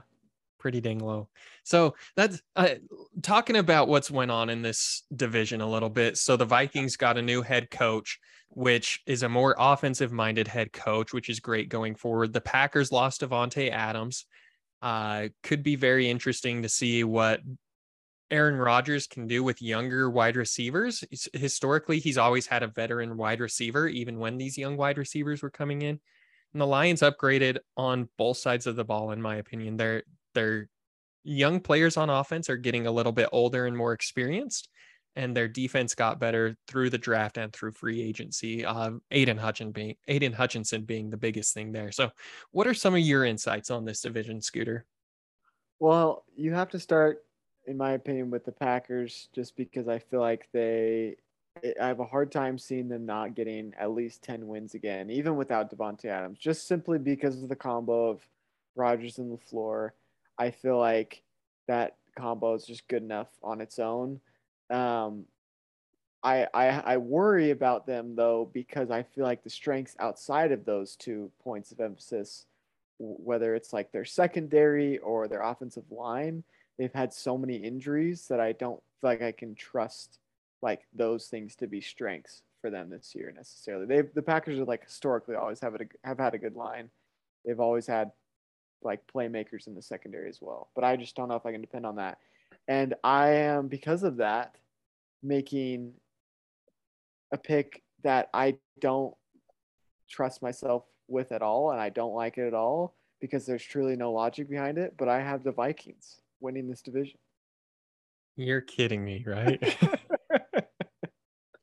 Pretty 0.60 0.82
dang 0.82 1.00
low. 1.00 1.30
So 1.64 1.96
that's 2.16 2.42
uh, 2.56 2.76
talking 3.22 3.58
about 3.58 3.88
what's 3.88 4.12
went 4.12 4.32
on 4.32 4.50
in 4.50 4.62
this 4.62 5.04
division 5.16 5.62
a 5.62 5.70
little 5.70 5.90
bit. 5.90 6.18
So 6.18 6.38
the 6.38 6.46
Vikings 6.46 6.98
got 6.98 7.18
a 7.18 7.22
new 7.22 7.42
head 7.42 7.70
coach, 7.72 8.20
which 8.50 9.02
is 9.06 9.24
a 9.24 9.30
more 9.30 9.56
offensive 9.58 10.12
minded 10.12 10.48
head 10.48 10.74
coach, 10.74 11.14
which 11.14 11.30
is 11.30 11.40
great 11.40 11.70
going 11.70 11.96
forward. 11.96 12.34
The 12.34 12.42
Packers 12.42 12.92
lost 12.92 13.22
Davante 13.22 13.72
Adams. 13.72 14.26
Uh, 14.82 15.30
could 15.42 15.64
be 15.64 15.76
very 15.76 16.10
interesting 16.10 16.62
to 16.62 16.70
see 16.70 17.04
what 17.04 17.42
Aaron 18.32 18.56
Rodgers 18.56 19.08
can 19.08 19.28
do 19.28 19.44
with 19.44 19.62
younger 19.62 20.10
wide 20.10 20.36
receivers. 20.36 21.04
Historically, 21.34 22.00
he's 22.00 22.18
always 22.18 22.48
had 22.48 22.64
a 22.64 22.68
veteran 22.68 23.18
wide 23.18 23.40
receiver, 23.40 23.88
even 23.88 24.20
when 24.20 24.38
these 24.38 24.58
young 24.58 24.78
wide 24.78 24.98
receivers 24.98 25.42
were 25.42 25.50
coming 25.50 25.82
in. 25.82 26.00
And 26.54 26.62
the 26.62 26.68
Lions 26.68 27.02
upgraded 27.02 27.58
on 27.78 28.10
both 28.18 28.38
sides 28.38 28.66
of 28.66 28.76
the 28.76 28.86
ball, 28.86 29.12
in 29.12 29.22
my 29.22 29.36
opinion. 29.36 29.78
They're 29.78 30.04
they're 30.36 30.70
young 31.24 31.60
players 31.60 31.98
on 31.98 32.12
offense 32.12 32.48
are 32.50 32.58
getting 32.58 32.86
a 32.86 32.92
little 32.92 33.12
bit 33.12 33.30
older 33.32 33.66
and 33.66 33.76
more 33.76 33.94
experienced, 33.94 34.70
and 35.16 35.36
their 35.36 35.48
defense 35.48 35.96
got 35.96 36.20
better 36.20 36.56
through 36.68 36.92
the 36.92 37.00
draft 37.00 37.38
and 37.38 37.52
through 37.52 37.72
free 37.72 38.04
agency. 38.04 38.64
Uh, 38.64 38.92
Aidan 39.10 39.38
Hutchinson 39.38 39.72
being 39.72 39.96
Aidan 40.08 40.34
Hutchinson 40.34 40.84
being 40.84 41.10
the 41.10 41.18
biggest 41.18 41.56
thing 41.56 41.72
there. 41.72 41.92
So, 41.92 42.12
what 42.52 42.68
are 42.68 42.76
some 42.76 42.94
of 42.94 43.00
your 43.00 43.26
insights 43.26 43.72
on 43.72 43.84
this 43.84 44.02
division, 44.02 44.42
Scooter? 44.42 44.86
Well, 45.80 46.24
you 46.36 46.54
have 46.54 46.70
to 46.70 46.80
start 46.80 47.26
in 47.68 47.78
my 47.78 47.94
opinion, 47.94 48.30
with 48.30 48.46
the 48.46 48.52
Packers, 48.52 49.30
just 49.34 49.56
because 49.56 49.88
I 49.88 50.00
feel 50.00 50.20
like 50.20 50.48
they, 50.52 51.16
I 51.82 51.88
have 51.88 52.00
a 52.00 52.06
hard 52.06 52.32
time 52.32 52.58
seeing 52.58 52.88
them 52.88 53.06
not 53.06 53.36
getting 53.36 53.74
at 53.80 53.92
least 53.92 54.24
10 54.24 54.48
wins 54.48 54.76
again, 54.76 55.10
even 55.10 55.36
without 55.36 55.76
Davante 55.76 56.06
Adams, 56.06 56.38
just 56.38 56.68
simply 56.68 56.98
because 56.98 57.42
of 57.42 57.50
the 57.50 57.56
combo 57.56 58.10
of 58.10 58.22
Rodgers 58.76 59.18
and 59.18 59.38
LaFleur. 59.38 59.92
I 60.38 60.52
feel 60.52 60.78
like 60.78 61.24
that 61.68 61.96
combo 62.18 62.54
is 62.54 62.66
just 62.66 62.88
good 62.88 63.04
enough 63.04 63.30
on 63.44 63.62
its 63.62 63.80
own. 63.80 64.20
Um, 64.70 65.26
I, 66.24 66.48
I, 66.54 66.68
I 66.68 66.98
worry 66.98 67.52
about 67.52 67.86
them 67.86 68.16
though 68.16 68.50
because 68.52 68.90
I 68.90 69.04
feel 69.04 69.24
like 69.24 69.44
the 69.44 69.50
strengths 69.50 69.96
outside 70.00 70.52
of 70.52 70.66
those 70.66 70.96
two 70.96 71.32
points 71.44 71.72
of 71.72 71.80
emphasis, 71.80 72.46
whether 72.98 73.54
it's 73.54 73.74
like 73.74 73.92
their 73.92 74.06
secondary 74.06 74.98
or 75.00 75.28
their 75.28 75.44
offensive 75.44 75.92
line, 75.92 76.44
they've 76.80 76.94
had 76.94 77.14
so 77.14 77.38
many 77.38 77.58
injuries 77.58 78.28
that 78.28 78.40
I 78.40 78.54
don't 78.54 78.82
feel 79.00 79.12
like 79.12 79.22
I 79.22 79.32
can 79.32 79.54
trust 79.54 80.18
like 80.62 80.88
those 80.94 81.28
things 81.28 81.56
to 81.58 81.68
be 81.68 81.80
strengths 81.80 82.42
for 82.60 82.72
them 82.72 82.90
this 82.90 83.14
year 83.14 83.32
necessarily. 83.36 83.86
They 83.86 84.02
the 84.02 84.24
Packers 84.24 84.58
are 84.58 84.66
like 84.66 84.86
historically 84.86 85.36
always 85.36 85.60
have 85.60 85.76
a, 85.76 85.80
have 86.04 86.18
had 86.18 86.34
a 86.34 86.40
good 86.40 86.56
line. 86.56 86.90
They've 87.46 87.60
always 87.60 87.86
had 87.86 88.12
like 88.84 89.02
playmakers 89.08 89.68
in 89.68 89.76
the 89.76 89.82
secondary 89.82 90.30
as 90.30 90.40
well. 90.42 90.70
But 90.76 90.84
I 90.84 90.96
just 90.96 91.16
don't 91.16 91.30
know 91.30 91.36
if 91.36 91.46
I 91.46 91.52
can 91.52 91.62
depend 91.62 91.86
on 91.86 91.96
that. 91.96 92.18
And 92.68 92.96
I 93.04 93.30
am 93.30 93.68
because 93.68 94.04
of 94.04 94.18
that 94.18 94.56
making 95.24 95.94
a 97.32 97.38
pick 97.38 97.84
that 98.04 98.30
I 98.34 98.58
don't 98.80 99.16
trust 100.10 100.42
myself 100.42 100.84
with 101.08 101.32
at 101.32 101.42
all 101.42 101.72
and 101.72 101.80
I 101.80 101.90
don't 101.90 102.14
like 102.14 102.38
it 102.38 102.48
at 102.48 102.54
all 102.54 102.96
because 103.20 103.46
there's 103.46 103.64
truly 103.64 103.96
no 103.96 104.12
logic 104.12 104.50
behind 104.50 104.78
it, 104.78 104.94
but 104.98 105.10
I 105.10 105.22
have 105.22 105.44
the 105.44 105.52
Vikings 105.52 106.22
winning 106.40 106.68
this 106.68 106.82
division. 106.82 107.18
You're 108.36 108.62
kidding 108.62 109.04
me, 109.04 109.26
right? 109.26 109.78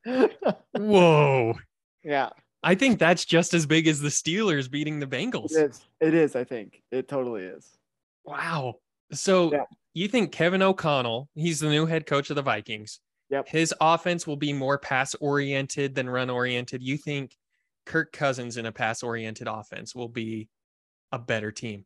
Whoa. 0.76 1.54
Yeah. 2.02 2.30
I 2.62 2.74
think 2.74 2.98
that's 2.98 3.24
just 3.24 3.54
as 3.54 3.66
big 3.66 3.88
as 3.88 4.00
the 4.00 4.08
Steelers 4.08 4.70
beating 4.70 5.00
the 5.00 5.06
Bengals. 5.06 5.52
It 5.52 5.70
is. 5.70 5.84
It 6.00 6.14
is, 6.14 6.36
I 6.36 6.44
think. 6.44 6.82
It 6.90 7.08
totally 7.08 7.42
is. 7.42 7.78
Wow. 8.24 8.76
So 9.12 9.52
yeah. 9.52 9.64
you 9.94 10.08
think 10.08 10.32
Kevin 10.32 10.62
O'Connell, 10.62 11.28
he's 11.34 11.60
the 11.60 11.68
new 11.68 11.86
head 11.86 12.06
coach 12.06 12.30
of 12.30 12.36
the 12.36 12.42
Vikings. 12.42 13.00
Yep. 13.30 13.48
His 13.48 13.74
offense 13.80 14.26
will 14.26 14.36
be 14.36 14.52
more 14.52 14.78
pass 14.78 15.14
oriented 15.16 15.94
than 15.94 16.08
run 16.08 16.30
oriented. 16.30 16.82
You 16.82 16.96
think 16.96 17.36
Kirk 17.86 18.12
Cousins 18.12 18.56
in 18.56 18.66
a 18.66 18.72
pass 18.72 19.02
oriented 19.02 19.48
offense 19.48 19.94
will 19.94 20.08
be 20.08 20.48
a 21.10 21.18
better 21.18 21.50
team? 21.50 21.84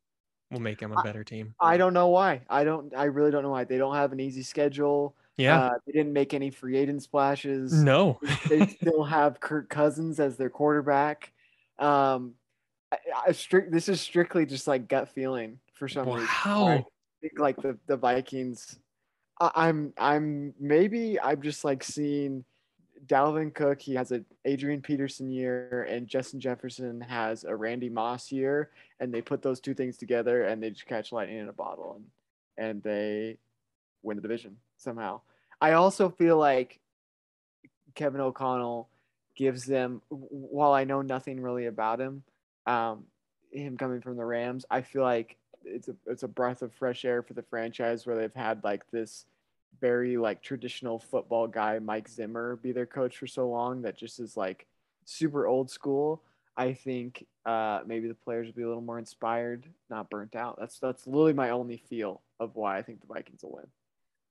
will 0.50 0.60
make 0.60 0.78
them 0.78 0.92
a 0.92 1.02
better 1.02 1.24
team. 1.24 1.54
I 1.60 1.76
don't 1.76 1.92
know 1.92 2.08
why. 2.08 2.42
I 2.48 2.64
don't. 2.64 2.94
I 2.96 3.04
really 3.04 3.30
don't 3.30 3.42
know 3.42 3.50
why. 3.50 3.64
They 3.64 3.78
don't 3.78 3.94
have 3.94 4.12
an 4.12 4.20
easy 4.20 4.42
schedule. 4.42 5.16
Yeah, 5.36 5.60
uh, 5.60 5.74
they 5.86 5.92
didn't 5.92 6.14
make 6.14 6.32
any 6.32 6.50
free 6.50 6.76
agent 6.76 7.02
splashes. 7.02 7.72
No, 7.72 8.18
they 8.48 8.66
still 8.80 9.04
have 9.04 9.38
Kirk 9.38 9.68
Cousins 9.68 10.18
as 10.18 10.36
their 10.36 10.48
quarterback. 10.48 11.32
Um, 11.78 12.34
I, 12.90 12.98
I 13.28 13.32
strict. 13.32 13.70
This 13.70 13.88
is 13.88 14.00
strictly 14.00 14.46
just 14.46 14.66
like 14.66 14.88
gut 14.88 15.08
feeling 15.10 15.58
for 15.74 15.88
some 15.88 16.06
wow. 16.06 16.14
reason. 16.14 16.28
Wow. 16.44 16.68
I 16.68 16.84
think 17.20 17.38
like 17.38 17.56
the 17.56 17.78
the 17.86 17.98
Vikings. 17.98 18.78
I, 19.38 19.50
I'm 19.54 19.92
I'm 19.98 20.54
maybe 20.58 21.20
I'm 21.20 21.42
just 21.42 21.64
like 21.64 21.82
seeing 21.82 22.44
Dalvin 23.06 23.54
Cook, 23.54 23.80
he 23.80 23.94
has 23.94 24.12
an 24.12 24.24
Adrian 24.46 24.80
Peterson 24.80 25.30
year, 25.30 25.86
and 25.90 26.08
Justin 26.08 26.40
Jefferson 26.40 27.00
has 27.02 27.44
a 27.44 27.54
Randy 27.54 27.90
Moss 27.90 28.32
year, 28.32 28.70
and 29.00 29.12
they 29.12 29.20
put 29.20 29.42
those 29.42 29.60
two 29.60 29.74
things 29.74 29.98
together 29.98 30.44
and 30.44 30.62
they 30.62 30.70
just 30.70 30.86
catch 30.86 31.12
lightning 31.12 31.38
in 31.38 31.48
a 31.48 31.52
bottle, 31.52 31.96
and 31.96 32.06
and 32.68 32.82
they 32.82 33.36
win 34.02 34.16
the 34.16 34.22
division 34.22 34.56
somehow. 34.76 35.20
I 35.60 35.72
also 35.72 36.08
feel 36.10 36.36
like 36.38 36.80
Kevin 37.94 38.20
O'Connell 38.20 38.88
gives 39.36 39.64
them, 39.64 40.02
while 40.08 40.72
I 40.72 40.84
know 40.84 41.02
nothing 41.02 41.40
really 41.40 41.66
about 41.66 42.00
him, 42.00 42.22
um, 42.66 43.04
him 43.50 43.76
coming 43.76 44.00
from 44.00 44.16
the 44.16 44.24
Rams, 44.24 44.64
I 44.70 44.82
feel 44.82 45.02
like 45.02 45.36
it's 45.64 45.88
a 45.88 45.96
it's 46.06 46.22
a 46.22 46.28
breath 46.28 46.62
of 46.62 46.72
fresh 46.72 47.04
air 47.04 47.22
for 47.22 47.34
the 47.34 47.42
franchise 47.42 48.06
where 48.06 48.16
they've 48.16 48.34
had 48.34 48.62
like 48.62 48.88
this 48.90 49.26
very 49.80 50.16
like 50.16 50.42
traditional 50.42 50.98
football 50.98 51.46
guy 51.46 51.78
Mike 51.78 52.08
Zimmer 52.08 52.56
be 52.56 52.72
their 52.72 52.86
coach 52.86 53.18
for 53.18 53.26
so 53.26 53.48
long 53.48 53.82
that 53.82 53.96
just 53.96 54.20
is 54.20 54.36
like 54.36 54.66
super 55.04 55.46
old 55.46 55.70
school. 55.70 56.22
I 56.56 56.72
think 56.72 57.26
uh, 57.44 57.80
maybe 57.86 58.08
the 58.08 58.14
players 58.14 58.46
will 58.46 58.54
be 58.54 58.62
a 58.62 58.68
little 58.68 58.80
more 58.82 58.98
inspired, 58.98 59.66
not 59.90 60.08
burnt 60.08 60.34
out. 60.34 60.56
That's 60.58 60.78
that's 60.78 61.06
literally 61.06 61.34
my 61.34 61.50
only 61.50 61.76
feel 61.76 62.22
of 62.40 62.54
why 62.54 62.78
I 62.78 62.82
think 62.82 63.00
the 63.00 63.12
Vikings 63.12 63.42
will 63.42 63.54
win. 63.56 63.66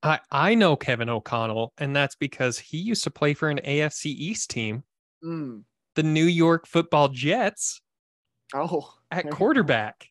I 0.06 0.20
I 0.32 0.56
know 0.56 0.76
Kevin 0.76 1.10
O'Connell, 1.10 1.74
and 1.78 1.96
that's 1.96 2.16
because 2.16 2.60
he 2.60 2.78
used 2.78 3.04
to 3.06 3.12
play 3.12 3.34
for 3.34 3.50
an 3.50 3.60
AFC 3.66 4.06
East 4.06 4.52
team, 4.52 4.84
mm. 5.24 5.64
the 5.96 6.04
New 6.04 6.26
York 6.26 6.68
Football 6.68 7.10
Jets. 7.10 7.82
Oh, 8.54 8.94
at 9.12 9.30
quarterback. 9.32 10.08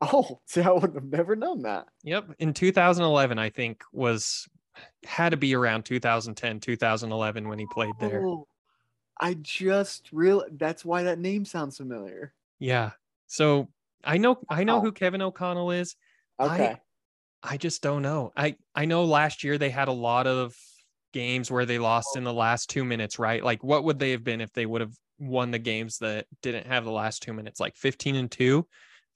Oh, 0.00 0.40
see, 0.46 0.62
I 0.62 0.70
would 0.70 0.94
have 0.94 1.04
never 1.04 1.36
known 1.36 1.62
that. 1.62 1.86
Yep, 2.02 2.30
in 2.38 2.54
2011, 2.54 3.38
I 3.38 3.50
think 3.50 3.82
was 3.92 4.48
had 5.04 5.30
to 5.30 5.36
be 5.36 5.54
around 5.54 5.84
2010, 5.84 6.60
2011 6.60 7.48
when 7.48 7.58
he 7.58 7.66
played 7.72 7.94
there. 8.00 8.26
Oh, 8.26 8.48
I 9.20 9.34
just 9.34 10.08
real 10.10 10.44
that's 10.52 10.84
why 10.84 11.04
that 11.04 11.18
name 11.18 11.44
sounds 11.44 11.76
familiar. 11.76 12.32
Yeah. 12.58 12.92
So 13.26 13.68
I 14.02 14.16
know 14.18 14.38
I 14.48 14.64
know 14.64 14.78
oh. 14.78 14.80
who 14.80 14.92
Kevin 14.92 15.22
O'Connell 15.22 15.70
is. 15.70 15.96
Okay. 16.40 16.66
I, 16.66 16.80
I 17.44 17.56
just 17.58 17.82
don't 17.82 18.02
know. 18.02 18.32
I 18.36 18.56
I 18.74 18.86
know 18.86 19.04
last 19.04 19.44
year 19.44 19.58
they 19.58 19.70
had 19.70 19.88
a 19.88 19.92
lot 19.92 20.26
of 20.26 20.56
games 21.12 21.50
where 21.50 21.66
they 21.66 21.78
lost 21.78 22.16
in 22.16 22.24
the 22.24 22.32
last 22.32 22.70
2 22.70 22.84
minutes, 22.84 23.18
right? 23.18 23.44
Like 23.44 23.62
what 23.62 23.84
would 23.84 23.98
they 23.98 24.12
have 24.12 24.24
been 24.24 24.40
if 24.40 24.52
they 24.52 24.66
would 24.66 24.80
have 24.80 24.94
won 25.18 25.50
the 25.50 25.58
games 25.58 25.98
that 25.98 26.26
didn't 26.42 26.66
have 26.66 26.84
the 26.84 26.90
last 26.90 27.22
2 27.22 27.32
minutes? 27.32 27.60
Like 27.60 27.76
15 27.76 28.16
and 28.16 28.30
2, 28.30 28.66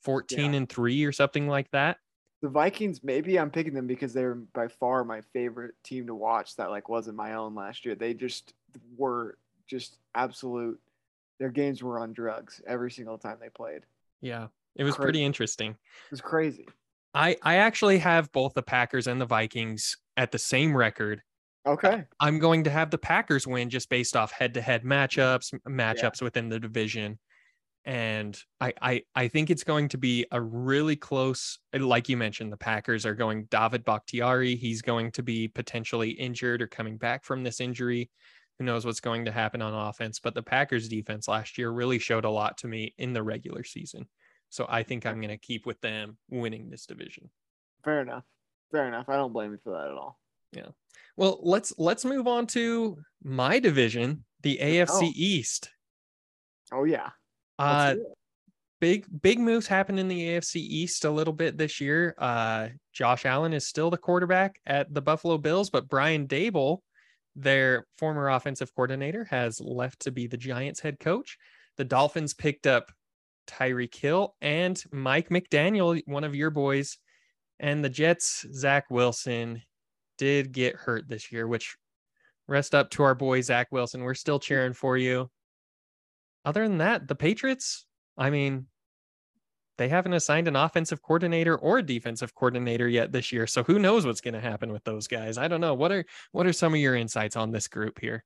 14 0.03 0.39
yeah. 0.39 0.57
and 0.59 0.69
3 0.69 1.05
or 1.05 1.13
something 1.13 1.49
like 1.49 1.71
that 1.71 1.97
the 2.41 2.49
Vikings, 2.49 3.03
maybe 3.03 3.39
I'm 3.39 3.51
picking 3.51 3.75
them 3.75 3.87
because 3.87 4.13
they're 4.13 4.35
by 4.35 4.69
far 4.69 5.05
my 5.05 5.23
favorite 5.33 5.75
team 5.83 6.07
to 6.07 6.15
watch. 6.15 6.57
That 6.57 6.71
like 6.71 6.89
wasn't 6.89 7.17
my 7.17 7.35
own 7.35 7.55
last 7.55 7.85
year. 7.85 7.95
They 7.95 8.15
just 8.15 8.55
were 8.97 9.39
just 9.67 9.99
absolute. 10.15 10.81
Their 11.39 11.51
games 11.51 11.83
were 11.83 11.99
on 11.99 12.13
drugs 12.13 12.63
every 12.67 12.91
single 12.91 13.19
time 13.19 13.39
they 13.41 13.49
played. 13.49 13.83
Yeah, 14.21 14.49
it 14.77 14.85
was 14.85 14.95
crazy. 14.95 15.05
pretty 15.05 15.25
interesting. 15.25 15.71
It 15.71 16.11
was 16.11 16.21
crazy. 16.21 16.67
I 17.15 17.37
I 17.43 17.57
actually 17.57 17.99
have 17.99 18.31
both 18.33 18.55
the 18.55 18.63
Packers 18.63 19.07
and 19.07 19.21
the 19.21 19.27
Vikings 19.27 19.97
at 20.17 20.33
the 20.33 20.39
same 20.39 20.77
record. 20.77 21.23
Okay. 21.67 22.05
I'm 22.21 22.39
going 22.39 22.65
to 22.65 22.71
have 22.71 22.91
the 22.91 22.99
Packers 22.99 23.47
win 23.47 23.69
just 23.69 23.91
based 23.91 24.17
off 24.17 24.33
head-to-head 24.33 24.85
matchups, 24.85 25.53
matchups 25.69 26.21
yeah. 26.21 26.25
within 26.25 26.49
the 26.49 26.59
division 26.59 27.19
and 27.89 28.39
I, 28.61 28.75
I 28.83 29.03
I 29.15 29.29
think 29.29 29.49
it's 29.49 29.65
going 29.65 29.89
to 29.89 29.99
be 29.99 30.27
a 30.31 30.39
really 30.39 30.95
close. 30.95 31.59
Like 31.73 32.11
you 32.11 32.19
mentioned, 32.19 32.53
the 32.53 32.59
Packers 32.59 33.07
are 33.07 33.15
going 33.15 33.45
David 33.51 33.83
Bakhtiari. 33.83 34.57
He's 34.57 34.83
going 34.83 35.11
to 35.13 35.23
be 35.23 35.49
potentially 35.49 36.11
injured 36.11 36.61
or 36.61 36.67
coming 36.67 36.99
back 36.99 37.25
from 37.25 37.43
this 37.43 37.63
injury. 37.63 38.11
Who 38.59 38.67
knows 38.67 38.85
what's 38.85 39.01
going 39.01 39.25
to 39.25 39.33
happen 39.33 39.63
on 39.63 39.73
offense? 39.73 40.21
But 40.21 40.35
the 40.35 40.43
Packers 40.43 40.87
defense 40.87 41.29
last 41.29 41.57
year 41.57 41.71
really 41.71 41.99
showed 41.99 42.27
a 42.27 42.31
lot 42.31 42.59
to 42.59 42.69
me 42.69 42.95
in 42.99 43.15
the 43.15 43.23
regular 43.23 43.65
season. 43.65 44.07
So 44.51 44.67
I 44.69 44.83
think 44.83 45.07
I'm 45.07 45.21
going 45.21 45.29
to 45.29 45.37
keep 45.39 45.67
with 45.67 45.81
them 45.81 46.17
winning 46.31 46.71
this 46.71 46.87
division. 46.87 47.31
Fair 47.85 48.01
enough. 48.01 48.25
Fair 48.73 48.87
enough. 48.89 49.09
I 49.09 49.17
don't 49.17 49.33
blame 49.33 49.53
you 49.53 49.59
for 49.63 49.73
that 49.73 49.91
at 49.91 49.97
all. 49.97 50.19
Yeah. 50.53 50.69
Well, 51.17 51.41
let's 51.43 51.75
let's 51.79 52.05
move 52.05 52.27
on 52.27 52.47
to 52.49 52.99
my 53.23 53.59
division, 53.59 54.25
the 54.43 54.59
AFC 54.63 54.89
oh. 54.91 55.13
East. 55.15 55.71
Oh 56.73 56.85
yeah. 56.85 57.11
Uh, 57.59 57.97
big 58.81 59.07
big 59.23 59.39
moves 59.39 59.67
happened 59.67 59.99
in 59.99 60.09
the 60.09 60.29
AFC 60.29 60.57
East 60.57 61.05
a 61.05 61.11
little 61.11 61.33
bit 61.33 61.59
this 61.59 61.81
year. 61.81 62.15
Uh, 62.19 62.69
Josh 62.93 63.27
Allen 63.27 63.53
is 63.53 63.67
still 63.67 63.91
the 63.91 63.97
quarterback 63.97 64.61
at 64.67 64.93
the 64.93 65.03
Buffalo 65.03 65.39
Bills, 65.39 65.71
but 65.71 65.89
Brian 65.89 66.27
Daboll, 66.27 66.79
their 67.35 67.87
former 67.99 68.29
offensive 68.31 68.75
coordinator, 68.75 69.25
has 69.25 69.61
left 69.61 70.01
to 70.01 70.11
be 70.11 70.27
the 70.27 70.37
Giants 70.37 70.81
head 70.81 71.01
coach. 71.01 71.37
The 71.77 71.85
Dolphins 71.85 72.35
picked 72.35 72.67
up 72.67 72.91
Tyreek 73.49 73.95
Hill 73.95 74.35
and 74.41 74.83
Mike 74.93 75.31
McDaniel, 75.31 76.01
one 76.07 76.25
of 76.25 76.35
your 76.35 76.51
boys, 76.51 76.99
and 77.59 77.85
the 77.85 77.89
Jets, 77.89 78.47
Zach 78.53 78.85
Wilson, 78.91 79.63
did 80.19 80.53
get 80.53 80.77
hurt 80.77 81.09
this 81.09 81.33
year, 81.33 81.47
which 81.47 81.77
rest 82.47 82.75
up 82.75 82.91
to 82.91 83.03
our 83.03 83.15
boy 83.15 83.41
Zach 83.41 83.69
Wilson. 83.71 84.03
We're 84.03 84.15
still 84.15 84.39
cheering 84.39 84.73
for 84.75 84.97
you. 84.97 85.31
Other 86.45 86.67
than 86.67 86.79
that, 86.79 87.09
the 87.09 87.15
Patriots, 87.15 87.87
I 88.17 88.31
mean, 88.31 88.67
they 89.77 89.89
haven't 89.89 90.13
assigned 90.13 90.49
an 90.49 90.57
offensive 90.57 91.03
coordinator 91.03 91.57
or 91.57 91.79
a 91.79 91.83
defensive 91.83 92.35
coordinator 92.35 92.89
yet 92.89 93.13
this 93.13 93.33
year. 93.33 93.47
So 93.47 93.63
who 93.63 93.79
knows 93.79 94.05
what's 94.05 94.21
going 94.21 94.35
to 94.35 94.41
happen 94.41 94.73
with 94.73 94.83
those 94.85 95.07
guys? 95.07 95.39
I 95.39 95.47
don't 95.47 95.61
know. 95.61 95.75
What 95.75 95.93
are 95.93 96.05
what 96.33 96.47
are 96.47 96.53
some 96.53 96.75
of 96.75 96.81
your 96.81 96.97
insights 96.97 97.37
on 97.37 97.53
this 97.53 97.69
group 97.69 98.01
here? 98.01 98.25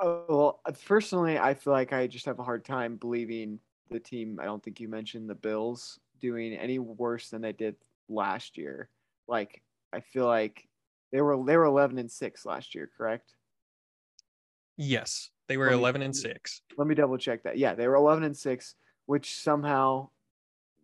Oh, 0.00 0.24
well, 0.28 0.60
personally, 0.86 1.38
I 1.38 1.54
feel 1.54 1.72
like 1.72 1.92
I 1.92 2.06
just 2.06 2.26
have 2.26 2.38
a 2.38 2.44
hard 2.44 2.64
time 2.64 2.96
believing 2.96 3.60
the 3.90 4.00
team. 4.00 4.38
I 4.40 4.44
don't 4.44 4.62
think 4.62 4.80
you 4.80 4.88
mentioned 4.88 5.28
the 5.28 5.34
Bills 5.34 5.98
doing 6.20 6.54
any 6.54 6.78
worse 6.78 7.30
than 7.30 7.42
they 7.42 7.52
did 7.52 7.76
last 8.08 8.56
year. 8.56 8.88
Like 9.26 9.62
I 9.92 10.00
feel 10.00 10.26
like 10.26 10.68
they 11.12 11.20
were 11.20 11.42
they 11.44 11.56
were 11.56 11.64
11 11.64 11.98
and 11.98 12.10
6 12.10 12.46
last 12.46 12.74
year, 12.74 12.90
correct? 12.96 13.34
Yes, 14.76 15.30
they 15.48 15.56
were 15.56 15.70
11 15.70 16.02
and 16.02 16.14
6. 16.14 16.62
Let 16.76 16.86
me 16.86 16.94
double 16.94 17.18
check 17.18 17.42
that. 17.42 17.58
Yeah, 17.58 17.74
they 17.74 17.88
were 17.88 17.96
11 17.96 18.22
and 18.22 18.36
6, 18.36 18.74
which 19.06 19.34
somehow 19.40 20.10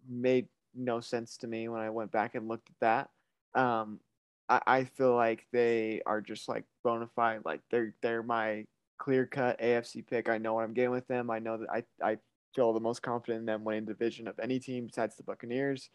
made 0.08 0.48
no 0.74 1.00
sense 1.00 1.36
to 1.38 1.46
me 1.46 1.68
when 1.68 1.80
I 1.80 1.90
went 1.90 2.10
back 2.10 2.34
and 2.34 2.48
looked 2.48 2.68
at 2.70 3.08
that. 3.54 3.60
Um, 3.60 4.00
I, 4.48 4.60
I 4.66 4.84
feel 4.84 5.14
like 5.14 5.46
they 5.52 6.02
are 6.06 6.20
just 6.20 6.48
like 6.48 6.64
bona 6.82 7.08
fide, 7.14 7.42
like 7.44 7.60
they're 7.70 7.94
they're 8.02 8.22
my 8.22 8.64
clear 8.98 9.26
cut 9.26 9.60
AFC 9.60 10.06
pick. 10.06 10.28
I 10.28 10.38
know 10.38 10.54
what 10.54 10.64
I'm 10.64 10.74
getting 10.74 10.90
with 10.90 11.06
them. 11.06 11.30
I 11.30 11.38
know 11.38 11.58
that 11.58 11.68
I 11.70 11.84
I 12.02 12.18
feel 12.54 12.72
the 12.72 12.80
most 12.80 13.02
confident 13.02 13.40
in 13.40 13.46
them 13.46 13.64
winning 13.64 13.84
division 13.84 14.28
of 14.28 14.38
any 14.38 14.58
team 14.58 14.86
besides 14.86 15.16
the 15.16 15.22
Buccaneers. 15.22 15.90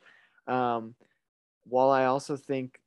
Um, 0.47 0.95
while 1.66 1.89
I 1.89 2.05
also 2.05 2.36
think 2.36 2.80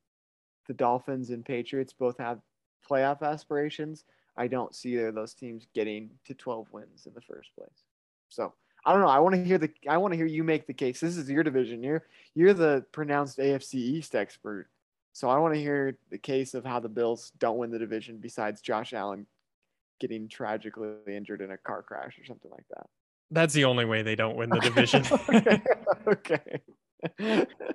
the 0.66 0.74
Dolphins 0.74 1.30
and 1.30 1.44
Patriots 1.44 1.92
both 1.92 2.18
have 2.18 2.40
playoff 2.88 3.22
aspirations, 3.22 4.04
I 4.36 4.46
don't 4.46 4.74
see 4.74 4.94
either 4.94 5.08
of 5.08 5.14
those 5.14 5.34
teams 5.34 5.66
getting 5.74 6.10
to 6.26 6.34
12 6.34 6.68
wins 6.72 7.06
in 7.06 7.14
the 7.14 7.20
first 7.20 7.50
place. 7.56 7.84
So 8.28 8.54
I 8.84 8.92
don't 8.92 9.02
know. 9.02 9.08
I 9.08 9.20
want 9.20 9.34
to 9.34 9.44
hear 9.44 9.58
the. 9.58 9.70
I 9.88 9.96
want 9.98 10.12
to 10.12 10.16
hear 10.16 10.26
you 10.26 10.42
make 10.42 10.66
the 10.66 10.72
case. 10.72 11.00
This 11.00 11.16
is 11.16 11.30
your 11.30 11.44
division. 11.44 11.82
You're 11.82 12.04
you're 12.34 12.54
the 12.54 12.84
pronounced 12.90 13.38
AFC 13.38 13.74
East 13.74 14.14
expert. 14.14 14.68
So 15.12 15.28
I 15.28 15.38
want 15.38 15.54
to 15.54 15.60
hear 15.60 15.96
the 16.10 16.18
case 16.18 16.54
of 16.54 16.64
how 16.64 16.80
the 16.80 16.88
Bills 16.88 17.32
don't 17.38 17.58
win 17.58 17.70
the 17.70 17.78
division. 17.78 18.18
Besides 18.18 18.60
Josh 18.60 18.92
Allen 18.92 19.26
getting 20.00 20.26
tragically 20.26 20.94
injured 21.06 21.42
in 21.42 21.52
a 21.52 21.56
car 21.56 21.82
crash 21.82 22.18
or 22.18 22.24
something 22.24 22.50
like 22.50 22.66
that. 22.70 22.86
That's 23.32 23.54
the 23.54 23.64
only 23.64 23.84
way 23.86 24.02
they 24.02 24.14
don't 24.14 24.36
win 24.36 24.50
the 24.50 24.60
division. 24.60 25.04
okay. 25.28 25.62
okay. 26.06 26.60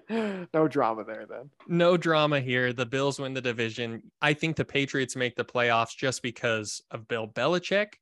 no 0.54 0.68
drama 0.68 1.04
there 1.04 1.26
then. 1.28 1.50
No 1.68 1.98
drama 1.98 2.40
here. 2.40 2.72
The 2.74 2.86
Bills 2.86 3.20
win 3.20 3.34
the 3.34 3.42
division. 3.42 4.04
I 4.22 4.34
think 4.34 4.56
the 4.56 4.66
Patriots 4.66 5.16
make 5.16 5.36
the 5.36 5.44
playoffs 5.44 5.98
just 5.98 6.22
because 6.22 6.82
of 6.92 7.08
Bill 7.08 7.28
Belichick 7.28 7.94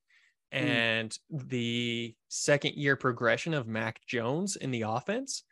hmm. 0.52 0.58
and 0.58 1.18
mm. 1.34 1.50
the 1.50 2.16
second 2.28 2.76
year 2.76 2.96
progression 2.96 3.54
of 3.54 3.68
Mac 3.68 4.06
Jones 4.06 4.58
in 4.58 4.72
the 4.72 4.84
offense. 4.84 5.44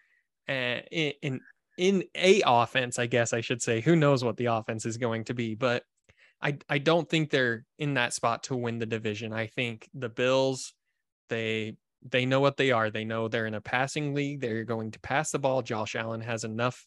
And 0.48 0.84
in, 0.92 1.14
in 1.22 1.42
in 1.78 2.04
a 2.16 2.44
offense, 2.46 3.00
I 3.00 3.08
guess 3.08 3.34
I 3.34 3.42
should 3.42 3.62
say. 3.62 3.82
Who 3.82 3.96
knows 3.96 4.24
what 4.24 4.38
the 4.38 4.48
offense 4.48 4.86
is 4.86 4.98
going 4.98 5.24
to 5.26 5.34
be, 5.34 5.56
but 5.56 5.84
I 6.42 6.58
I 6.70 6.78
don't 6.78 7.10
think 7.10 7.30
they're 7.30 7.66
in 7.80 7.94
that 7.96 8.14
spot 8.14 8.44
to 8.44 8.56
win 8.56 8.78
the 8.78 8.86
division. 8.86 9.32
I 9.32 9.48
think 9.48 9.90
the 9.94 10.10
Bills 10.10 10.74
they 11.30 11.78
they 12.10 12.26
know 12.26 12.40
what 12.40 12.58
they 12.58 12.72
are. 12.72 12.90
They 12.90 13.06
know 13.06 13.28
they're 13.28 13.46
in 13.46 13.54
a 13.54 13.62
passing 13.62 14.14
league. 14.14 14.42
They're 14.42 14.64
going 14.64 14.92
to 14.92 15.00
pass 15.00 15.32
the 15.32 15.40
ball. 15.40 15.62
Josh 15.62 15.96
Allen 15.96 16.22
has 16.22 16.44
enough 16.44 16.86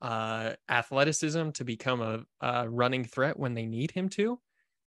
uh, 0.00 0.54
athleticism 0.68 1.50
to 1.50 1.64
become 1.64 2.00
a, 2.00 2.24
a, 2.40 2.68
running 2.68 3.04
threat 3.04 3.38
when 3.38 3.54
they 3.54 3.66
need 3.66 3.92
him 3.92 4.08
to. 4.10 4.38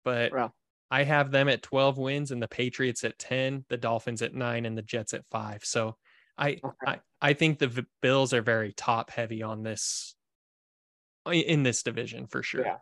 But 0.04 0.32
wow. 0.32 0.52
I 0.90 1.04
have 1.04 1.30
them 1.30 1.48
at 1.48 1.62
12 1.62 1.98
wins 1.98 2.30
and 2.30 2.42
the 2.42 2.48
Patriots 2.48 3.04
at 3.04 3.18
10, 3.18 3.64
the 3.68 3.76
Dolphins 3.76 4.22
at 4.22 4.34
nine, 4.34 4.64
and 4.64 4.76
the 4.76 4.82
Jets 4.82 5.12
at 5.12 5.24
five. 5.30 5.64
So 5.64 5.96
I, 6.38 6.60
okay. 6.64 6.76
I, 6.86 7.00
I 7.20 7.32
think 7.32 7.58
the 7.58 7.86
Bills 8.00 8.32
are 8.32 8.42
very 8.42 8.72
top 8.72 9.10
heavy 9.10 9.42
on 9.42 9.62
this 9.62 10.14
in 11.30 11.62
this 11.62 11.82
division 11.82 12.26
for 12.26 12.42
sure. 12.42 12.64
Yeah. 12.64 12.78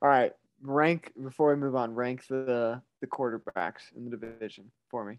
All 0.00 0.08
right. 0.08 0.32
Rank 0.62 1.12
before 1.22 1.50
we 1.50 1.60
move 1.60 1.74
on, 1.74 1.94
rank 1.94 2.26
the 2.28 2.80
the 3.00 3.06
quarterbacks 3.06 3.82
in 3.96 4.04
the 4.04 4.16
division 4.16 4.70
for 4.90 5.04
me. 5.04 5.18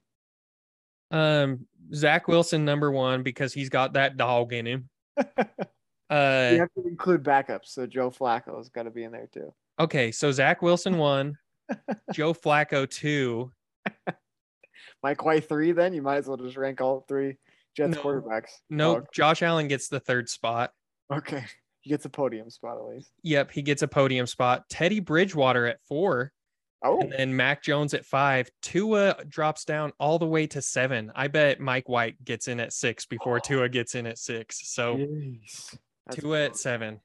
Um, 1.13 1.67
Zach 1.93 2.27
Wilson 2.27 2.65
number 2.65 2.91
one 2.91 3.23
because 3.23 3.53
he's 3.53 3.69
got 3.69 3.93
that 3.93 4.17
dog 4.17 4.51
in 4.51 4.65
him. 4.65 4.89
Uh, 6.09 6.49
you 6.51 6.59
have 6.59 6.73
to 6.73 6.85
include 6.85 7.23
backups, 7.23 7.67
so 7.67 7.87
Joe 7.87 8.11
Flacco's 8.11 8.69
got 8.69 8.83
to 8.83 8.91
be 8.91 9.03
in 9.03 9.11
there 9.11 9.27
too. 9.33 9.51
Okay, 9.79 10.11
so 10.11 10.31
Zach 10.31 10.61
Wilson 10.61 10.97
one, 10.99 11.35
Joe 12.13 12.33
Flacco 12.35 12.87
two, 12.87 13.51
Mike 15.01 15.25
White 15.25 15.49
three. 15.49 15.71
Then 15.71 15.93
you 15.93 16.03
might 16.03 16.17
as 16.17 16.27
well 16.27 16.37
just 16.37 16.55
rank 16.55 16.81
all 16.81 17.03
three 17.07 17.37
Jets 17.75 17.95
no, 17.95 18.01
quarterbacks. 18.03 18.49
No, 18.69 18.93
nope. 18.93 19.05
oh, 19.07 19.09
Josh 19.11 19.41
Allen 19.41 19.67
gets 19.67 19.87
the 19.87 19.99
third 19.99 20.29
spot. 20.29 20.71
Okay, 21.11 21.45
he 21.79 21.89
gets 21.89 22.05
a 22.05 22.09
podium 22.09 22.51
spot 22.51 22.77
at 22.77 22.85
least. 22.85 23.09
Yep, 23.23 23.49
he 23.49 23.63
gets 23.63 23.81
a 23.81 23.87
podium 23.87 24.27
spot. 24.27 24.69
Teddy 24.69 24.99
Bridgewater 24.99 25.65
at 25.65 25.79
four. 25.87 26.31
Oh. 26.83 26.99
And 26.99 27.13
then 27.13 27.35
Mac 27.35 27.63
Jones 27.63 27.93
at 27.93 28.05
five. 28.05 28.51
Tua 28.61 29.15
drops 29.27 29.63
down 29.63 29.93
all 29.99 30.19
the 30.19 30.25
way 30.25 30.47
to 30.47 30.61
seven. 30.61 31.11
I 31.15 31.27
bet 31.29 31.59
Mike 31.59 31.87
White 31.87 32.23
gets 32.25 32.49
in 32.49 32.59
at 32.59 32.73
six 32.73 33.05
before 33.05 33.37
oh. 33.37 33.39
Tua 33.39 33.69
gets 33.69 33.95
in 33.95 34.05
at 34.05 34.17
six. 34.17 34.69
So 34.69 35.07
Tua 36.11 36.45
at 36.45 36.57
seven. 36.57 36.99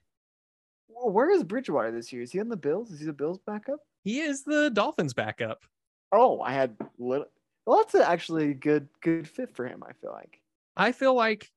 Well, 0.89 1.13
where 1.13 1.31
is 1.31 1.45
Bridgewater 1.45 1.93
this 1.93 2.13
year? 2.13 2.23
Is 2.23 2.33
he 2.33 2.41
on 2.41 2.49
the 2.49 2.57
Bills? 2.57 2.91
Is 2.91 2.99
he 2.99 3.07
the 3.07 3.13
Bills 3.13 3.39
backup? 3.47 3.79
He 4.03 4.21
is 4.21 4.43
the 4.43 4.71
Dolphins 4.71 5.15
backup. 5.15 5.63
Oh, 6.11 6.41
I 6.41 6.53
had 6.53 6.77
little. 6.99 7.27
Well, 7.65 7.79
that's 7.79 7.95
actually 7.95 8.51
a 8.51 8.55
good 8.55 8.89
good 9.03 9.29
fit 9.29 9.55
for 9.55 9.67
him. 9.69 9.85
I 9.89 9.93
feel 9.93 10.11
like. 10.13 10.41
I 10.77 10.93
feel 10.93 11.15
like, 11.15 11.51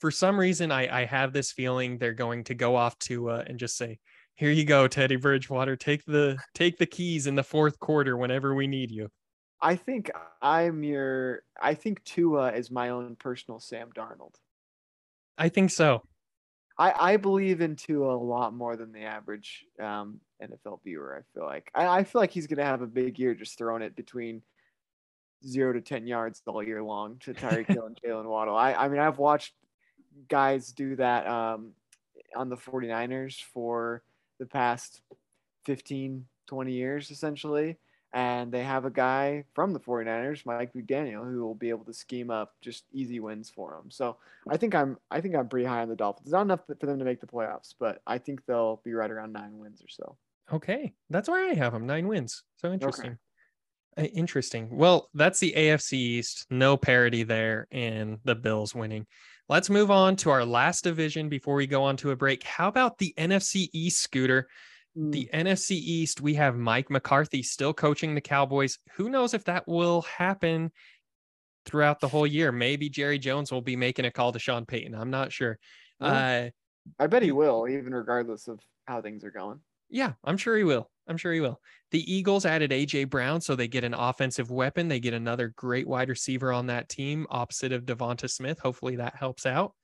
for 0.00 0.10
some 0.10 0.38
reason, 0.38 0.72
I 0.72 1.02
I 1.02 1.04
have 1.04 1.32
this 1.32 1.52
feeling 1.52 1.98
they're 1.98 2.14
going 2.14 2.44
to 2.44 2.54
go 2.54 2.76
off 2.76 2.98
to 3.00 3.30
uh, 3.30 3.44
and 3.46 3.58
just 3.58 3.76
say, 3.76 3.98
here 4.36 4.50
you 4.50 4.64
go, 4.64 4.88
Teddy 4.88 5.16
Bridgewater. 5.16 5.76
Take 5.76 6.04
the 6.04 6.38
take 6.54 6.78
the 6.78 6.86
keys 6.86 7.26
in 7.26 7.34
the 7.34 7.42
fourth 7.42 7.78
quarter 7.78 8.16
whenever 8.16 8.54
we 8.54 8.66
need 8.66 8.90
you. 8.90 9.08
I 9.60 9.76
think 9.76 10.10
I'm 10.40 10.82
your. 10.82 11.42
I 11.60 11.74
think 11.74 12.02
Tua 12.04 12.52
is 12.52 12.70
my 12.70 12.88
own 12.88 13.16
personal 13.16 13.60
Sam 13.60 13.90
Darnold. 13.94 14.34
I 15.38 15.48
think 15.48 15.70
so. 15.70 16.02
I, 16.78 17.12
I 17.12 17.16
believe 17.16 17.60
in 17.60 17.76
Tua 17.76 18.16
a 18.16 18.18
lot 18.18 18.54
more 18.54 18.76
than 18.76 18.92
the 18.92 19.02
average 19.02 19.64
um, 19.80 20.20
NFL 20.42 20.82
viewer. 20.82 21.16
I 21.16 21.38
feel 21.38 21.46
like 21.46 21.70
I, 21.74 21.86
I 21.98 22.04
feel 22.04 22.20
like 22.20 22.30
he's 22.30 22.46
gonna 22.46 22.64
have 22.64 22.82
a 22.82 22.86
big 22.86 23.18
year 23.18 23.34
just 23.34 23.58
throwing 23.58 23.82
it 23.82 23.94
between 23.94 24.42
zero 25.46 25.72
to 25.72 25.80
ten 25.80 26.06
yards 26.06 26.42
all 26.46 26.62
year 26.62 26.82
long 26.82 27.18
to 27.20 27.34
Tyreek 27.34 27.68
Hill 27.68 27.86
and 27.86 27.98
Jaylen 28.04 28.24
Waddle. 28.24 28.56
I, 28.56 28.72
I 28.72 28.88
mean 28.88 29.00
I've 29.00 29.18
watched 29.18 29.52
guys 30.28 30.72
do 30.72 30.96
that 30.96 31.26
um, 31.26 31.72
on 32.34 32.48
the 32.48 32.56
49ers 32.56 33.36
for 33.52 34.02
the 34.42 34.48
past 34.48 35.02
15, 35.66 36.26
20 36.48 36.72
years 36.72 37.10
essentially. 37.10 37.78
And 38.14 38.52
they 38.52 38.62
have 38.62 38.84
a 38.84 38.90
guy 38.90 39.44
from 39.54 39.72
the 39.72 39.80
49ers, 39.80 40.44
Mike 40.44 40.74
McDaniel, 40.74 41.24
who 41.24 41.42
will 41.42 41.54
be 41.54 41.70
able 41.70 41.86
to 41.86 41.94
scheme 41.94 42.30
up 42.30 42.52
just 42.60 42.84
easy 42.92 43.20
wins 43.20 43.48
for 43.48 43.70
them. 43.70 43.90
So 43.90 44.18
I 44.50 44.58
think 44.58 44.74
I'm 44.74 44.98
I 45.10 45.22
think 45.22 45.34
I'm 45.34 45.48
pretty 45.48 45.64
high 45.64 45.80
on 45.80 45.88
the 45.88 45.96
Dolphins. 45.96 46.26
It's 46.26 46.32
not 46.32 46.42
enough 46.42 46.60
for 46.66 46.74
them 46.74 46.98
to 46.98 47.06
make 47.06 47.20
the 47.20 47.26
playoffs, 47.26 47.74
but 47.80 48.02
I 48.06 48.18
think 48.18 48.44
they'll 48.44 48.82
be 48.84 48.92
right 48.92 49.10
around 49.10 49.32
nine 49.32 49.56
wins 49.56 49.80
or 49.80 49.88
so. 49.88 50.18
Okay, 50.52 50.92
that's 51.08 51.26
where 51.26 51.48
I 51.48 51.54
have 51.54 51.72
them 51.72 51.86
nine 51.86 52.06
wins. 52.06 52.42
So 52.56 52.70
interesting. 52.70 53.18
Okay. 53.98 54.06
Uh, 54.08 54.10
interesting. 54.14 54.76
Well, 54.76 55.08
that's 55.14 55.40
the 55.40 55.54
AFC 55.56 55.92
East. 55.94 56.46
No 56.50 56.76
parity 56.76 57.22
there, 57.22 57.66
and 57.70 58.18
the 58.24 58.34
Bills 58.34 58.74
winning. 58.74 59.06
Let's 59.52 59.68
move 59.68 59.90
on 59.90 60.16
to 60.16 60.30
our 60.30 60.46
last 60.46 60.82
division 60.82 61.28
before 61.28 61.54
we 61.56 61.66
go 61.66 61.82
on 61.82 61.98
to 61.98 62.12
a 62.12 62.16
break. 62.16 62.42
How 62.42 62.68
about 62.68 62.96
the 62.96 63.12
NFC 63.18 63.68
East, 63.74 64.00
Scooter? 64.00 64.48
Mm. 64.96 65.12
The 65.12 65.28
NFC 65.30 65.72
East, 65.72 66.22
we 66.22 66.32
have 66.36 66.56
Mike 66.56 66.88
McCarthy 66.88 67.42
still 67.42 67.74
coaching 67.74 68.14
the 68.14 68.22
Cowboys. 68.22 68.78
Who 68.94 69.10
knows 69.10 69.34
if 69.34 69.44
that 69.44 69.68
will 69.68 70.00
happen 70.16 70.72
throughout 71.66 72.00
the 72.00 72.08
whole 72.08 72.26
year? 72.26 72.50
Maybe 72.50 72.88
Jerry 72.88 73.18
Jones 73.18 73.52
will 73.52 73.60
be 73.60 73.76
making 73.76 74.06
a 74.06 74.10
call 74.10 74.32
to 74.32 74.38
Sean 74.38 74.64
Payton. 74.64 74.94
I'm 74.94 75.10
not 75.10 75.32
sure. 75.32 75.58
Uh, 76.00 76.48
I 76.98 77.06
bet 77.06 77.22
he 77.22 77.32
will, 77.32 77.68
even 77.68 77.92
regardless 77.92 78.48
of 78.48 78.58
how 78.86 79.02
things 79.02 79.22
are 79.22 79.30
going. 79.30 79.60
Yeah, 79.92 80.14
I'm 80.24 80.36
sure 80.38 80.56
he 80.56 80.64
will. 80.64 80.90
I'm 81.06 81.16
sure 81.18 81.32
he 81.32 81.40
will. 81.40 81.60
The 81.90 82.12
Eagles 82.12 82.46
added 82.46 82.70
AJ 82.70 83.10
Brown, 83.10 83.40
so 83.40 83.54
they 83.54 83.68
get 83.68 83.84
an 83.84 83.92
offensive 83.94 84.50
weapon. 84.50 84.88
They 84.88 85.00
get 85.00 85.14
another 85.14 85.52
great 85.54 85.86
wide 85.86 86.08
receiver 86.08 86.52
on 86.52 86.66
that 86.66 86.88
team, 86.88 87.26
opposite 87.28 87.72
of 87.72 87.84
Devonta 87.84 88.30
Smith. 88.30 88.58
Hopefully 88.58 88.96
that 88.96 89.16
helps 89.16 89.44
out. 89.44 89.74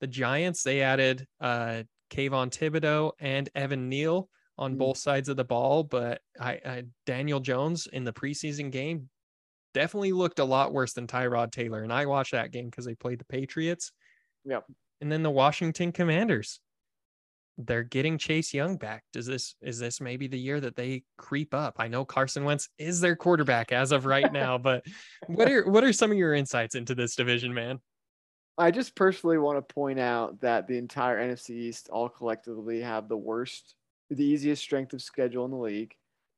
The 0.00 0.06
Giants, 0.06 0.62
they 0.62 0.80
added 0.80 1.26
uh 1.40 1.82
Kayvon 2.10 2.50
Thibodeaux 2.50 3.12
and 3.20 3.50
Evan 3.54 3.88
Neal 3.90 4.30
on 4.56 4.74
Mm. 4.74 4.78
both 4.78 4.96
sides 4.96 5.28
of 5.28 5.36
the 5.36 5.44
ball, 5.44 5.84
but 5.84 6.22
I, 6.40 6.52
I 6.64 6.84
Daniel 7.04 7.40
Jones 7.40 7.86
in 7.86 8.04
the 8.04 8.12
preseason 8.12 8.70
game 8.72 9.10
definitely 9.74 10.12
looked 10.12 10.38
a 10.38 10.44
lot 10.44 10.72
worse 10.72 10.94
than 10.94 11.06
Tyrod 11.06 11.52
Taylor. 11.52 11.82
And 11.82 11.92
I 11.92 12.06
watched 12.06 12.32
that 12.32 12.50
game 12.52 12.70
because 12.70 12.86
they 12.86 12.94
played 12.94 13.20
the 13.20 13.26
Patriots. 13.26 13.92
Yep. 14.46 14.64
And 15.02 15.12
then 15.12 15.22
the 15.22 15.30
Washington 15.30 15.92
Commanders. 15.92 16.60
They're 17.58 17.82
getting 17.82 18.18
Chase 18.18 18.54
Young 18.54 18.76
back. 18.76 19.02
Does 19.12 19.26
this 19.26 19.56
is 19.60 19.80
this 19.80 20.00
maybe 20.00 20.28
the 20.28 20.38
year 20.38 20.60
that 20.60 20.76
they 20.76 21.02
creep 21.16 21.52
up? 21.52 21.76
I 21.78 21.88
know 21.88 22.04
Carson 22.04 22.44
Wentz 22.44 22.68
is 22.78 23.00
their 23.00 23.16
quarterback 23.16 23.72
as 23.72 23.90
of 23.90 24.06
right 24.06 24.32
now, 24.32 24.58
but 24.58 24.86
what 25.26 25.50
are 25.50 25.68
what 25.68 25.82
are 25.82 25.92
some 25.92 26.12
of 26.12 26.16
your 26.16 26.34
insights 26.34 26.76
into 26.76 26.94
this 26.94 27.16
division, 27.16 27.52
man? 27.52 27.80
I 28.56 28.70
just 28.70 28.94
personally 28.94 29.38
want 29.38 29.56
to 29.56 29.74
point 29.74 29.98
out 29.98 30.40
that 30.40 30.68
the 30.68 30.78
entire 30.78 31.18
NFC 31.18 31.50
East 31.50 31.88
all 31.90 32.08
collectively 32.08 32.80
have 32.80 33.08
the 33.08 33.16
worst, 33.16 33.74
the 34.10 34.24
easiest 34.24 34.62
strength 34.62 34.92
of 34.92 35.02
schedule 35.02 35.44
in 35.44 35.50
the 35.50 35.56
league. 35.56 35.94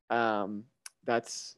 Um, 0.08 0.64
that's 1.04 1.56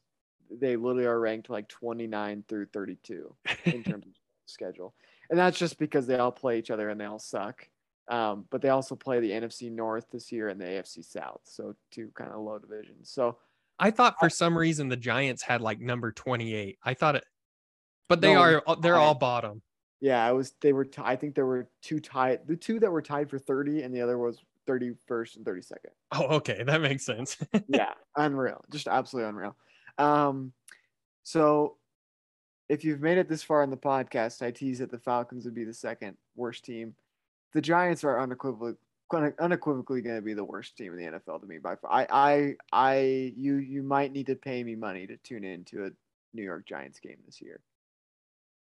they 0.50 0.76
literally 0.76 1.06
are 1.06 1.18
ranked 1.18 1.50
like 1.50 1.68
29 1.68 2.44
through 2.48 2.66
32 2.66 3.34
in 3.64 3.84
terms 3.84 4.06
of 4.06 4.12
schedule, 4.46 4.94
and 5.30 5.38
that's 5.38 5.58
just 5.58 5.78
because 5.78 6.06
they 6.06 6.16
all 6.16 6.32
play 6.32 6.58
each 6.58 6.70
other 6.70 6.90
and 6.90 7.00
they 7.00 7.04
all 7.04 7.20
suck. 7.20 7.68
Um, 8.08 8.46
but 8.50 8.60
they 8.60 8.68
also 8.68 8.96
play 8.96 9.20
the 9.20 9.30
NFC 9.30 9.70
North 9.70 10.10
this 10.10 10.32
year 10.32 10.48
and 10.48 10.60
the 10.60 10.64
AFC 10.64 11.04
South, 11.04 11.40
so 11.44 11.74
two 11.90 12.10
kind 12.14 12.32
of 12.32 12.40
low 12.40 12.58
divisions. 12.58 13.10
So 13.10 13.38
I 13.78 13.90
thought 13.90 14.16
for 14.18 14.28
some 14.28 14.58
reason 14.58 14.88
the 14.88 14.96
Giants 14.96 15.42
had 15.42 15.60
like 15.60 15.80
number 15.80 16.12
28. 16.12 16.78
I 16.82 16.94
thought 16.94 17.16
it 17.16 17.24
but 18.12 18.20
they 18.20 18.34
No, 18.34 18.40
are 18.42 18.76
they're 18.80 18.98
all 18.98 19.14
bottom. 19.14 19.62
Yeah, 20.00 20.22
I 20.22 20.32
was. 20.32 20.52
They 20.60 20.74
were. 20.74 20.84
T- 20.84 21.00
I 21.00 21.12
I 21.12 21.16
think 21.16 21.34
there 21.34 21.46
were 21.46 21.70
two 21.80 21.98
tied. 21.98 22.46
The 22.46 22.56
two 22.56 22.78
that 22.80 22.90
were 22.90 23.00
tied 23.00 23.30
for 23.30 23.38
thirty, 23.38 23.82
and 23.82 23.94
the 23.94 24.02
other 24.02 24.18
was 24.18 24.44
thirty 24.66 24.92
first 25.06 25.36
and 25.36 25.46
thirty 25.46 25.62
second. 25.62 25.92
Oh, 26.10 26.26
okay, 26.36 26.62
that 26.62 26.82
makes 26.82 27.06
sense. 27.06 27.38
yeah, 27.68 27.94
unreal. 28.16 28.62
Just 28.70 28.86
absolutely 28.86 29.30
unreal. 29.30 29.56
Um, 29.96 30.52
so 31.22 31.78
if 32.68 32.84
you've 32.84 33.00
made 33.00 33.16
it 33.16 33.30
this 33.30 33.42
far 33.42 33.62
in 33.62 33.70
the 33.70 33.78
podcast, 33.78 34.42
I 34.42 34.50
tease 34.50 34.80
that 34.80 34.90
the 34.90 34.98
Falcons 34.98 35.46
would 35.46 35.54
be 35.54 35.64
the 35.64 35.72
second 35.72 36.18
worst 36.34 36.66
team. 36.66 36.94
The 37.54 37.60
Giants 37.60 38.04
are 38.04 38.20
unequivocally 38.20 38.74
unequivocally 39.38 40.00
going 40.00 40.16
to 40.16 40.22
be 40.22 40.34
the 40.34 40.44
worst 40.44 40.76
team 40.76 40.92
in 40.92 40.98
the 40.98 41.18
NFL 41.18 41.40
to 41.40 41.46
me 41.46 41.58
by 41.58 41.76
far. 41.76 41.92
I, 41.92 42.06
I, 42.10 42.54
I, 42.72 43.32
you, 43.36 43.56
you 43.56 43.82
might 43.82 44.10
need 44.10 44.26
to 44.26 44.34
pay 44.34 44.64
me 44.64 44.74
money 44.74 45.06
to 45.06 45.18
tune 45.18 45.44
in 45.44 45.64
to 45.64 45.84
a 45.84 45.90
New 46.32 46.42
York 46.42 46.66
Giants 46.66 46.98
game 46.98 47.18
this 47.26 47.42
year. 47.42 47.60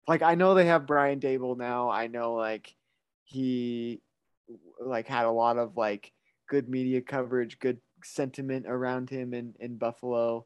Like 0.08 0.22
I 0.22 0.36
know 0.36 0.54
they 0.54 0.68
have 0.68 0.86
Brian 0.86 1.20
Daboll 1.20 1.58
now. 1.58 1.90
I 1.90 2.08
know 2.08 2.34
like 2.36 2.76
he 3.24 4.02
like 4.80 5.08
had 5.08 5.26
a 5.26 5.32
lot 5.32 5.58
of 5.58 5.76
like 5.76 6.14
good 6.48 6.70
media 6.70 7.02
coverage, 7.02 7.60
good 7.60 7.80
sentiment 8.04 8.66
around 8.68 9.10
him 9.10 9.34
in, 9.34 9.54
in 9.60 9.78
Buffalo. 9.78 10.46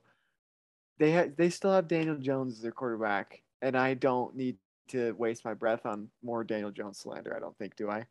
They 0.97 1.13
ha- 1.13 1.31
they 1.35 1.49
still 1.49 1.73
have 1.73 1.87
Daniel 1.87 2.17
Jones 2.17 2.55
as 2.55 2.61
their 2.61 2.71
quarterback, 2.71 3.43
and 3.61 3.77
I 3.77 3.93
don't 3.93 4.35
need 4.35 4.57
to 4.89 5.13
waste 5.13 5.45
my 5.45 5.53
breath 5.53 5.85
on 5.85 6.09
more 6.23 6.43
Daniel 6.43 6.71
Jones 6.71 6.97
slander. 6.97 7.35
I 7.35 7.39
don't 7.39 7.57
think, 7.57 7.75
do 7.75 7.89
I? 7.89 8.05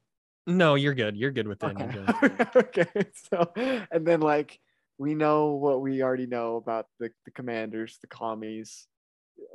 No, 0.46 0.74
you're 0.74 0.94
good. 0.94 1.16
You're 1.16 1.30
good 1.30 1.48
with 1.48 1.58
Daniel 1.58 1.90
Okay. 2.22 2.46
Okay. 2.56 3.06
So, 3.30 3.52
and 3.90 4.06
then 4.06 4.20
like 4.20 4.58
we 4.98 5.14
know 5.14 5.52
what 5.52 5.80
we 5.80 6.02
already 6.02 6.26
know 6.26 6.56
about 6.56 6.86
the, 6.98 7.10
the 7.24 7.30
Commanders, 7.30 7.98
the 8.00 8.06
Commies. 8.06 8.86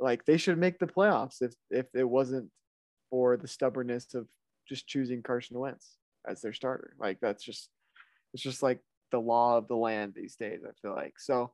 Like 0.00 0.24
they 0.24 0.36
should 0.36 0.58
make 0.58 0.78
the 0.78 0.86
playoffs 0.86 1.40
if 1.40 1.54
if 1.70 1.86
it 1.94 2.08
wasn't 2.08 2.50
for 3.10 3.36
the 3.36 3.48
stubbornness 3.48 4.14
of 4.14 4.26
just 4.68 4.88
choosing 4.88 5.22
Carson 5.22 5.58
Wentz 5.58 5.96
as 6.28 6.40
their 6.40 6.52
starter. 6.52 6.94
Like 6.98 7.18
that's 7.20 7.44
just 7.44 7.70
it's 8.34 8.42
just 8.42 8.62
like 8.62 8.80
the 9.12 9.20
law 9.20 9.56
of 9.56 9.68
the 9.68 9.76
land 9.76 10.14
these 10.14 10.36
days. 10.36 10.60
I 10.66 10.72
feel 10.82 10.94
like 10.94 11.14
so. 11.18 11.52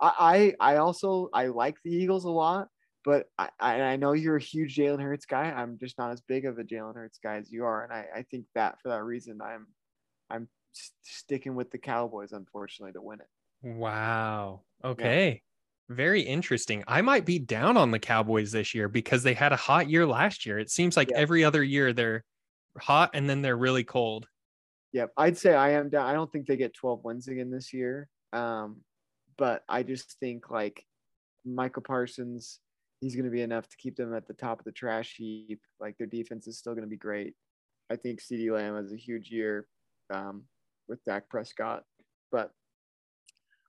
I 0.00 0.54
I, 0.60 0.74
I 0.74 0.76
also 0.76 1.28
I 1.32 1.46
like 1.46 1.76
the 1.84 1.92
Eagles 1.92 2.24
a 2.24 2.30
lot, 2.30 2.68
but 3.06 3.28
I 3.38 3.50
I 3.60 3.96
know 3.96 4.12
you're 4.12 4.36
a 4.36 4.42
huge 4.42 4.76
Jalen 4.76 5.00
Hurts 5.00 5.26
guy. 5.26 5.44
I'm 5.52 5.78
just 5.78 5.96
not 5.96 6.10
as 6.10 6.20
big 6.20 6.44
of 6.44 6.58
a 6.58 6.64
Jalen 6.64 6.96
Hurts 6.96 7.18
guy 7.22 7.36
as 7.36 7.52
you 7.52 7.64
are, 7.64 7.84
and 7.84 7.92
I 7.94 8.06
I 8.16 8.22
think 8.24 8.46
that 8.56 8.82
for 8.82 8.90
that 8.90 9.04
reason 9.04 9.40
I'm 9.40 9.68
I'm 10.28 10.50
sticking 11.02 11.54
with 11.54 11.70
the 11.70 11.78
Cowboys 11.78 12.32
unfortunately 12.32 12.92
to 12.94 13.02
win 13.02 13.20
it. 13.20 13.28
Wow. 13.62 14.64
Okay. 14.84 15.42
Very 15.88 16.22
interesting. 16.22 16.82
I 16.88 17.00
might 17.02 17.24
be 17.24 17.38
down 17.38 17.76
on 17.76 17.92
the 17.92 18.00
Cowboys 18.00 18.52
this 18.52 18.74
year 18.74 18.88
because 18.88 19.22
they 19.22 19.34
had 19.34 19.52
a 19.52 19.56
hot 19.56 19.88
year 19.88 20.06
last 20.06 20.44
year. 20.44 20.58
It 20.58 20.70
seems 20.70 20.96
like 20.96 21.10
Yeah. 21.10 21.18
every 21.18 21.44
other 21.44 21.62
year 21.62 21.92
they're 21.92 22.24
hot 22.78 23.10
and 23.14 23.30
then 23.30 23.42
they're 23.42 23.56
really 23.56 23.84
cold. 23.84 24.28
Yep, 24.92 25.12
I'd 25.16 25.36
say 25.38 25.54
I 25.54 25.70
am 25.70 25.90
down. 25.90 26.06
I 26.06 26.12
don't 26.14 26.30
think 26.32 26.46
they 26.46 26.56
get 26.56 26.74
12 26.74 27.04
wins 27.04 27.28
again 27.28 27.50
this 27.50 27.72
year. 27.72 28.08
Um, 28.32 28.82
but 29.36 29.64
I 29.68 29.82
just 29.82 30.18
think 30.18 30.50
like 30.50 30.84
Michael 31.44 31.82
Parsons, 31.82 32.60
he's 33.00 33.14
going 33.14 33.24
to 33.24 33.30
be 33.30 33.42
enough 33.42 33.68
to 33.68 33.76
keep 33.76 33.96
them 33.96 34.14
at 34.14 34.26
the 34.26 34.34
top 34.34 34.58
of 34.58 34.64
the 34.64 34.72
trash 34.72 35.14
heap. 35.16 35.60
Like 35.80 35.96
their 35.98 36.06
defense 36.06 36.46
is 36.46 36.58
still 36.58 36.72
going 36.72 36.84
to 36.84 36.90
be 36.90 36.96
great. 36.96 37.34
I 37.90 37.96
think 37.96 38.20
CeeDee 38.20 38.52
Lamb 38.52 38.76
has 38.76 38.92
a 38.92 38.96
huge 38.96 39.30
year 39.30 39.66
um, 40.12 40.44
with 40.88 41.04
Dak 41.04 41.28
Prescott, 41.28 41.84
but 42.32 42.50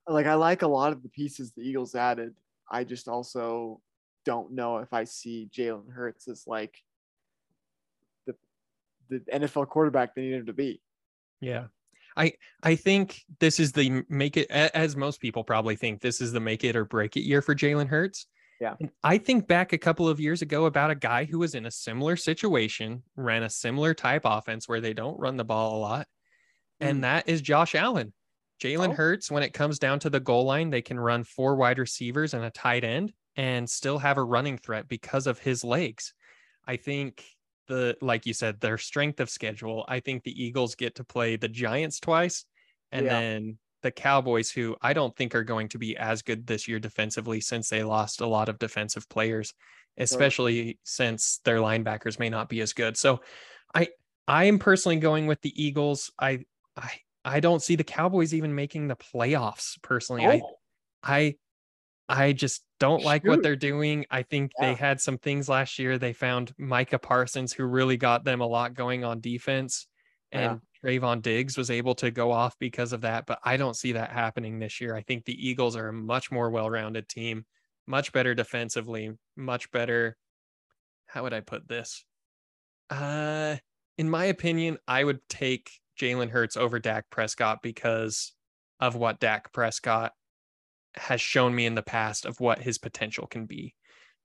like 0.08 0.26
I 0.26 0.34
like 0.34 0.62
a 0.62 0.68
lot 0.68 0.92
of 0.92 1.02
the 1.02 1.08
pieces 1.08 1.52
the 1.52 1.62
Eagles 1.62 1.94
added. 1.94 2.34
I 2.70 2.84
just 2.84 3.08
also 3.08 3.80
don't 4.24 4.52
know 4.52 4.78
if 4.78 4.92
I 4.92 5.04
see 5.04 5.48
Jalen 5.56 5.90
Hurts 5.92 6.28
as 6.28 6.44
like 6.46 6.74
the 8.26 8.34
the 9.08 9.20
NFL 9.32 9.68
quarterback 9.68 10.14
they 10.14 10.22
need 10.22 10.34
him 10.34 10.46
to 10.46 10.52
be. 10.52 10.80
Yeah. 11.40 11.66
I 12.16 12.32
I 12.62 12.74
think 12.74 13.22
this 13.38 13.60
is 13.60 13.72
the 13.72 14.04
make 14.08 14.36
it 14.36 14.50
as 14.50 14.96
most 14.96 15.20
people 15.20 15.44
probably 15.44 15.76
think 15.76 16.00
this 16.00 16.20
is 16.20 16.32
the 16.32 16.40
make 16.40 16.64
it 16.64 16.74
or 16.74 16.84
break 16.84 17.16
it 17.16 17.20
year 17.20 17.40
for 17.40 17.54
Jalen 17.54 17.88
Hurts. 17.88 18.26
Yeah. 18.60 18.74
And 18.80 18.90
I 19.04 19.18
think 19.18 19.46
back 19.46 19.72
a 19.72 19.78
couple 19.78 20.08
of 20.08 20.18
years 20.20 20.42
ago 20.42 20.66
about 20.66 20.90
a 20.90 20.94
guy 20.96 21.24
who 21.24 21.38
was 21.38 21.54
in 21.54 21.66
a 21.66 21.70
similar 21.70 22.16
situation, 22.16 23.02
ran 23.16 23.42
a 23.44 23.50
similar 23.50 23.94
type 23.94 24.22
offense 24.24 24.68
where 24.68 24.80
they 24.80 24.94
don't 24.94 25.18
run 25.18 25.36
the 25.36 25.44
ball 25.44 25.76
a 25.76 25.80
lot. 25.80 26.06
Mm. 26.82 26.88
And 26.90 27.04
that 27.04 27.28
is 27.28 27.40
Josh 27.40 27.74
Allen. 27.74 28.12
Jalen 28.60 28.90
Oh. 28.90 28.94
Hurts, 28.94 29.30
when 29.30 29.44
it 29.44 29.52
comes 29.52 29.78
down 29.78 30.00
to 30.00 30.10
the 30.10 30.18
goal 30.18 30.44
line, 30.44 30.70
they 30.70 30.82
can 30.82 30.98
run 30.98 31.22
four 31.22 31.54
wide 31.54 31.78
receivers 31.78 32.34
and 32.34 32.44
a 32.44 32.50
tight 32.50 32.82
end 32.82 33.12
and 33.36 33.70
still 33.70 33.98
have 33.98 34.18
a 34.18 34.24
running 34.24 34.58
threat 34.58 34.88
because 34.88 35.28
of 35.28 35.38
his 35.38 35.62
legs. 35.62 36.12
I 36.66 36.76
think 36.76 37.24
the 37.68 37.96
like 38.00 38.26
you 38.26 38.34
said, 38.34 38.60
their 38.60 38.78
strength 38.78 39.20
of 39.20 39.30
schedule. 39.30 39.84
I 39.86 40.00
think 40.00 40.24
the 40.24 40.44
Eagles 40.44 40.74
get 40.74 40.96
to 40.96 41.04
play 41.04 41.36
the 41.36 41.48
Giants 41.48 42.00
twice, 42.00 42.44
and 42.90 43.06
Yeah. 43.06 43.20
then 43.20 43.58
the 43.82 43.90
Cowboys, 43.90 44.50
who 44.50 44.76
I 44.82 44.92
don't 44.92 45.14
think 45.16 45.34
are 45.34 45.44
going 45.44 45.68
to 45.68 45.78
be 45.78 45.96
as 45.96 46.22
good 46.22 46.46
this 46.46 46.68
year 46.68 46.78
defensively, 46.78 47.40
since 47.40 47.68
they 47.68 47.82
lost 47.82 48.20
a 48.20 48.26
lot 48.26 48.48
of 48.48 48.58
defensive 48.58 49.08
players, 49.08 49.54
especially 49.96 50.78
since 50.84 51.40
their 51.44 51.58
linebackers 51.58 52.18
may 52.18 52.28
not 52.28 52.48
be 52.48 52.60
as 52.60 52.72
good. 52.72 52.96
So, 52.96 53.20
I 53.74 53.88
I 54.26 54.44
am 54.44 54.58
personally 54.58 54.96
going 54.96 55.26
with 55.26 55.40
the 55.42 55.52
Eagles. 55.62 56.10
I 56.18 56.40
I 56.76 56.92
I 57.24 57.40
don't 57.40 57.62
see 57.62 57.76
the 57.76 57.84
Cowboys 57.84 58.34
even 58.34 58.54
making 58.54 58.88
the 58.88 58.96
playoffs. 58.96 59.80
Personally, 59.82 60.26
I 60.26 60.40
Oh, 60.44 60.58
I 61.02 61.36
I 62.08 62.32
just 62.32 62.64
don't 62.80 63.04
like 63.04 63.24
what 63.24 63.42
they're 63.42 63.56
doing. 63.56 64.06
I 64.10 64.22
think 64.22 64.52
they 64.58 64.74
had 64.74 65.00
some 65.00 65.18
things 65.18 65.48
last 65.48 65.78
year. 65.78 65.98
They 65.98 66.14
found 66.14 66.54
Micah 66.56 66.98
Parsons, 66.98 67.52
who 67.52 67.64
really 67.64 67.98
got 67.98 68.24
them 68.24 68.40
a 68.40 68.46
lot 68.46 68.74
going 68.74 69.04
on 69.04 69.20
defense, 69.20 69.86
and 70.32 70.60
Trevon 70.84 71.22
Diggs 71.22 71.56
was 71.56 71.70
able 71.70 71.94
to 71.96 72.10
go 72.10 72.30
off 72.30 72.58
because 72.58 72.92
of 72.92 73.00
that. 73.02 73.26
But 73.26 73.40
I 73.44 73.56
don't 73.56 73.76
see 73.76 73.92
that 73.92 74.10
happening 74.10 74.58
this 74.58 74.80
year. 74.80 74.94
I 74.94 75.02
think 75.02 75.24
the 75.24 75.48
Eagles 75.48 75.76
are 75.76 75.88
a 75.88 75.92
much 75.92 76.30
more 76.30 76.50
well-rounded 76.50 77.08
team, 77.08 77.44
much 77.86 78.12
better 78.12 78.34
defensively, 78.34 79.10
much 79.36 79.70
better. 79.70 80.16
How 81.06 81.22
would 81.22 81.32
I 81.32 81.40
put 81.40 81.68
this? 81.68 82.04
Uh, 82.90 83.56
in 83.96 84.08
my 84.08 84.26
opinion, 84.26 84.78
I 84.86 85.04
would 85.04 85.20
take 85.28 85.70
Jalen 86.00 86.30
Hurts 86.30 86.56
over 86.56 86.78
Dak 86.78 87.10
Prescott 87.10 87.58
because 87.62 88.32
of 88.80 88.94
what 88.94 89.20
Dak 89.20 89.52
Prescott 89.52 90.12
has 90.94 91.20
shown 91.20 91.54
me 91.54 91.66
in 91.66 91.74
the 91.74 91.82
past 91.82 92.24
of 92.24 92.40
what 92.40 92.60
his 92.60 92.78
potential 92.78 93.26
can 93.26 93.46
be. 93.46 93.74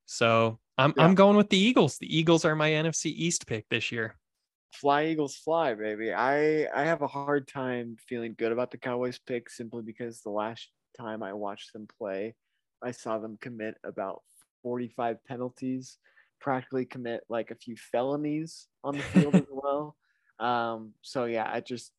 So 0.05 0.59
I'm 0.77 0.93
Yeah. 0.95 1.05
I'm 1.05 1.15
going 1.15 1.37
with 1.37 1.49
the 1.49 1.57
Eagles. 1.57 1.97
The 1.97 2.15
Eagles 2.15 2.45
are 2.45 2.55
my 2.55 2.69
NFC 2.69 3.07
East 3.07 3.47
pick 3.47 3.67
this 3.69 3.91
year. 3.91 4.17
Fly 4.73 5.05
Eagles 5.05 5.35
fly, 5.35 5.73
baby. 5.73 6.13
I 6.13 6.67
I 6.73 6.83
have 6.85 7.01
a 7.01 7.07
hard 7.07 7.47
time 7.47 7.97
feeling 8.07 8.35
good 8.37 8.51
about 8.51 8.71
the 8.71 8.77
Cowboys 8.77 9.19
pick 9.19 9.49
simply 9.49 9.83
because 9.83 10.21
the 10.21 10.31
last 10.31 10.69
time 10.97 11.23
I 11.23 11.33
watched 11.33 11.73
them 11.73 11.87
play, 11.97 12.35
I 12.83 12.91
saw 12.91 13.19
them 13.19 13.37
commit 13.39 13.75
about 13.83 14.21
45 14.63 15.17
penalties, 15.27 15.97
practically 16.41 16.85
commit 16.85 17.21
like 17.29 17.51
a 17.51 17.55
few 17.55 17.75
felonies 17.75 18.67
on 18.83 18.97
the 18.97 19.03
field 19.03 19.35
as 19.35 19.43
well. 19.49 19.95
Um, 20.39 20.93
so 21.01 21.25
yeah, 21.25 21.49
I 21.51 21.61
just 21.61 21.91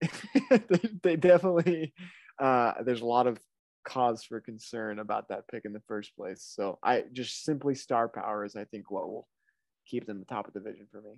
they, 1.02 1.16
definitely 1.16 1.94
uh, 2.38 2.72
there's 2.84 3.00
a 3.00 3.06
lot 3.06 3.26
of 3.26 3.38
cause 3.86 4.24
for 4.24 4.40
concern 4.40 4.98
about 4.98 5.28
that 5.28 5.48
pick 5.48 5.64
in 5.64 5.72
the 5.72 5.82
first 5.86 6.16
place. 6.16 6.42
So 6.42 6.78
I 6.82 7.04
just 7.12 7.44
simply 7.44 7.74
star 7.74 8.08
power 8.08 8.44
is 8.44 8.56
I 8.56 8.64
think 8.64 8.90
what 8.90 9.08
will 9.08 9.28
keep 9.86 10.06
them 10.06 10.18
the 10.18 10.24
top 10.24 10.48
of 10.48 10.54
the 10.54 10.60
division 10.60 10.88
for 10.90 11.00
me. 11.00 11.12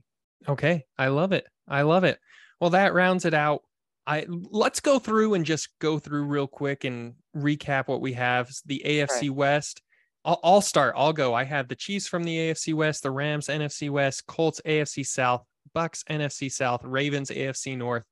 Okay, 0.46 0.84
I 0.96 1.08
love 1.08 1.32
it. 1.32 1.46
I 1.66 1.82
love 1.82 2.04
it. 2.04 2.18
Well, 2.60 2.70
that 2.70 2.94
rounds 2.94 3.24
it 3.24 3.34
out. 3.34 3.62
I 4.06 4.26
let's 4.28 4.80
go 4.80 4.98
through 4.98 5.34
and 5.34 5.44
just 5.44 5.68
go 5.80 5.98
through 5.98 6.24
real 6.24 6.46
quick 6.46 6.84
and 6.84 7.14
recap 7.36 7.88
what 7.88 8.00
we 8.00 8.14
have. 8.14 8.50
The 8.66 8.82
AFC 8.84 9.22
right. 9.22 9.30
West. 9.30 9.82
I'll, 10.24 10.40
I'll 10.42 10.60
start. 10.60 10.94
I'll 10.96 11.12
go. 11.12 11.34
I 11.34 11.44
have 11.44 11.68
the 11.68 11.76
Chiefs 11.76 12.08
from 12.08 12.24
the 12.24 12.36
AFC 12.36 12.74
West, 12.74 13.02
the 13.02 13.10
Rams 13.10 13.46
NFC 13.46 13.90
West, 13.90 14.26
Colts 14.26 14.60
AFC 14.66 15.06
South, 15.06 15.44
Bucs 15.74 16.04
NFC 16.04 16.50
South, 16.50 16.84
Ravens 16.84 17.30
AFC 17.30 17.76
North, 17.76 18.04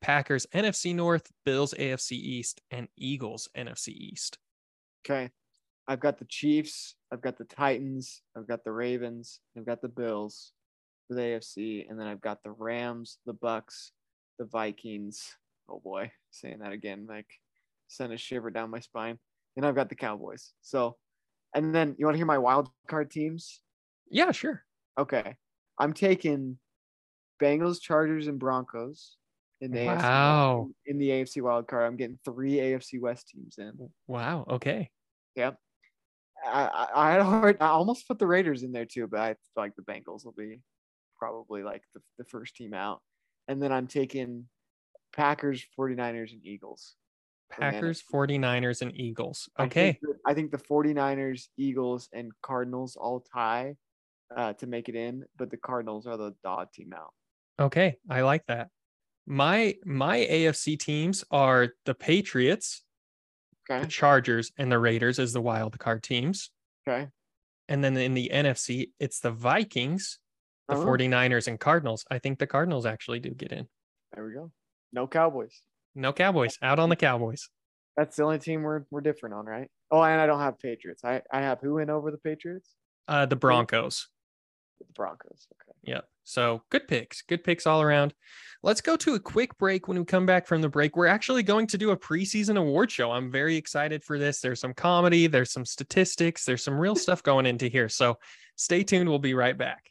Packers 0.00 0.46
NFC 0.54 0.94
North, 0.94 1.30
Bills 1.44 1.74
AFC 1.74 2.12
East, 2.12 2.60
and 2.70 2.88
Eagles 2.96 3.48
NFC 3.56 3.88
East. 3.88 4.38
Okay. 5.04 5.30
I've 5.86 6.00
got 6.00 6.18
the 6.18 6.24
Chiefs, 6.26 6.94
I've 7.12 7.20
got 7.20 7.36
the 7.36 7.44
Titans, 7.44 8.22
I've 8.36 8.46
got 8.46 8.62
the 8.62 8.70
Ravens, 8.70 9.40
I've 9.56 9.66
got 9.66 9.82
the 9.82 9.88
Bills 9.88 10.52
for 11.10 11.14
the 11.16 11.22
AFC, 11.22 11.90
and 11.90 11.98
then 11.98 12.06
I've 12.06 12.20
got 12.20 12.44
the 12.44 12.52
Rams, 12.52 13.18
the 13.26 13.34
Bucs, 13.34 13.90
the 14.38 14.44
Vikings. 14.44 15.34
Oh 15.68 15.80
boy, 15.82 16.12
saying 16.30 16.60
that 16.60 16.70
again, 16.70 17.06
like 17.08 17.26
sent 17.88 18.12
a 18.12 18.16
shiver 18.16 18.48
down 18.48 18.70
my 18.70 18.78
spine. 18.78 19.18
And 19.56 19.66
I've 19.66 19.74
got 19.74 19.88
the 19.88 19.96
Cowboys. 19.96 20.52
So, 20.62 20.96
and 21.52 21.74
then 21.74 21.96
you 21.98 22.06
want 22.06 22.14
to 22.14 22.18
hear 22.18 22.26
my 22.26 22.38
wild 22.38 22.68
card 22.86 23.10
teams? 23.10 23.60
Yeah, 24.08 24.30
sure. 24.30 24.62
Okay. 24.96 25.34
I'm 25.80 25.92
taking 25.92 26.58
Bengals, 27.42 27.80
Chargers, 27.80 28.28
and 28.28 28.38
Broncos 28.38 29.16
in 29.60 29.72
the 29.72 29.86
wow. 29.86 30.68
AFC 30.68 30.72
in 30.86 30.98
the 30.98 31.08
AFC 31.08 31.42
wild 31.42 31.66
card. 31.66 31.86
I'm 31.86 31.96
getting 31.96 32.20
three 32.24 32.54
AFC 32.54 33.00
West 33.00 33.28
teams 33.28 33.56
in. 33.58 33.90
Wow. 34.06 34.46
Okay. 34.48 34.90
Yep. 35.34 35.56
I, 36.46 36.62
I, 36.62 36.88
I 36.94 37.10
had 37.10 37.20
a 37.20 37.24
hard. 37.24 37.56
I 37.60 37.66
almost 37.66 38.06
put 38.06 38.20
the 38.20 38.28
Raiders 38.28 38.62
in 38.62 38.70
there 38.70 38.86
too, 38.86 39.08
but 39.08 39.18
I 39.18 39.28
feel 39.30 39.36
like 39.56 39.74
the 39.74 39.82
Bengals 39.82 40.24
will 40.24 40.34
be 40.38 40.60
probably 41.20 41.62
like 41.62 41.82
the, 41.94 42.00
the 42.18 42.24
first 42.24 42.56
team 42.56 42.74
out. 42.74 43.00
And 43.46 43.62
then 43.62 43.70
I'm 43.70 43.86
taking 43.86 44.46
Packers, 45.14 45.64
49ers, 45.78 46.32
and 46.32 46.44
Eagles. 46.44 46.96
Packers, 47.50 48.02
49ers, 48.12 48.80
and 48.82 48.98
Eagles. 48.98 49.48
Okay. 49.58 49.88
I 49.88 49.92
think, 49.92 49.98
the, 50.00 50.14
I 50.26 50.34
think 50.34 50.50
the 50.50 50.58
49ers, 50.58 51.48
Eagles, 51.56 52.08
and 52.12 52.32
Cardinals 52.42 52.96
all 52.96 53.20
tie 53.20 53.76
uh, 54.34 54.54
to 54.54 54.66
make 54.66 54.88
it 54.88 54.94
in, 54.94 55.24
but 55.36 55.50
the 55.50 55.56
Cardinals 55.56 56.06
are 56.06 56.16
the 56.16 56.34
dog 56.42 56.72
team 56.72 56.92
out. 56.96 57.12
Okay. 57.60 57.96
I 58.08 58.22
like 58.22 58.46
that. 58.46 58.68
My 59.26 59.76
my 59.84 60.18
AFC 60.18 60.78
teams 60.78 61.24
are 61.30 61.68
the 61.84 61.94
Patriots, 61.94 62.82
okay. 63.70 63.82
the 63.82 63.88
Chargers, 63.88 64.50
and 64.58 64.72
the 64.72 64.78
Raiders 64.78 65.18
as 65.18 65.32
the 65.32 65.40
wild 65.40 65.78
card 65.78 66.02
teams. 66.02 66.50
Okay. 66.88 67.08
And 67.68 67.84
then 67.84 67.96
in 67.96 68.14
the 68.14 68.30
NFC, 68.32 68.90
it's 68.98 69.20
the 69.20 69.30
Vikings, 69.30 70.18
the 70.70 70.76
oh. 70.76 70.84
49ers, 70.86 71.48
and 71.48 71.58
Cardinals. 71.60 72.04
I 72.10 72.18
think 72.18 72.38
the 72.38 72.46
Cardinals 72.46 72.86
actually 72.86 73.20
do 73.20 73.30
get 73.30 73.52
in. 73.52 73.66
There 74.14 74.24
we 74.24 74.32
go. 74.32 74.50
No 74.92 75.06
Cowboys. 75.06 75.60
No 75.94 76.12
Cowboys. 76.12 76.58
Out 76.62 76.78
on 76.78 76.88
the 76.88 76.96
Cowboys. 76.96 77.48
That's 77.96 78.16
the 78.16 78.24
only 78.24 78.38
team 78.38 78.62
we're 78.62 78.84
we're 78.90 79.00
different 79.00 79.34
on, 79.34 79.46
right? 79.46 79.68
Oh, 79.90 80.02
and 80.02 80.20
I 80.20 80.26
don't 80.26 80.40
have 80.40 80.58
Patriots. 80.58 81.04
I, 81.04 81.22
I 81.32 81.42
have 81.42 81.60
who 81.60 81.78
in 81.78 81.90
over 81.90 82.10
the 82.10 82.18
Patriots? 82.18 82.70
Uh 83.08 83.26
the 83.26 83.36
Broncos. 83.36 84.08
The 84.78 84.86
Broncos. 84.94 85.46
Okay. 85.54 85.76
Yep. 85.92 86.04
So 86.24 86.62
good 86.70 86.86
picks. 86.86 87.22
Good 87.22 87.44
picks 87.44 87.66
all 87.66 87.82
around. 87.82 88.14
Let's 88.62 88.80
go 88.80 88.96
to 88.96 89.14
a 89.14 89.20
quick 89.20 89.58
break. 89.58 89.88
When 89.88 89.98
we 89.98 90.04
come 90.04 90.26
back 90.26 90.46
from 90.46 90.62
the 90.62 90.68
break, 90.68 90.96
we're 90.96 91.06
actually 91.06 91.42
going 91.42 91.66
to 91.68 91.78
do 91.78 91.90
a 91.90 91.96
preseason 91.96 92.56
award 92.56 92.90
show. 92.90 93.10
I'm 93.10 93.30
very 93.30 93.56
excited 93.56 94.04
for 94.04 94.18
this. 94.18 94.40
There's 94.40 94.60
some 94.60 94.74
comedy, 94.74 95.26
there's 95.26 95.52
some 95.52 95.64
statistics, 95.64 96.44
there's 96.44 96.62
some 96.62 96.78
real 96.78 96.94
stuff 96.94 97.22
going 97.22 97.46
into 97.46 97.66
here. 97.66 97.88
So 97.88 98.18
stay 98.56 98.84
tuned. 98.84 99.08
We'll 99.08 99.18
be 99.18 99.34
right 99.34 99.58
back. 99.58 99.89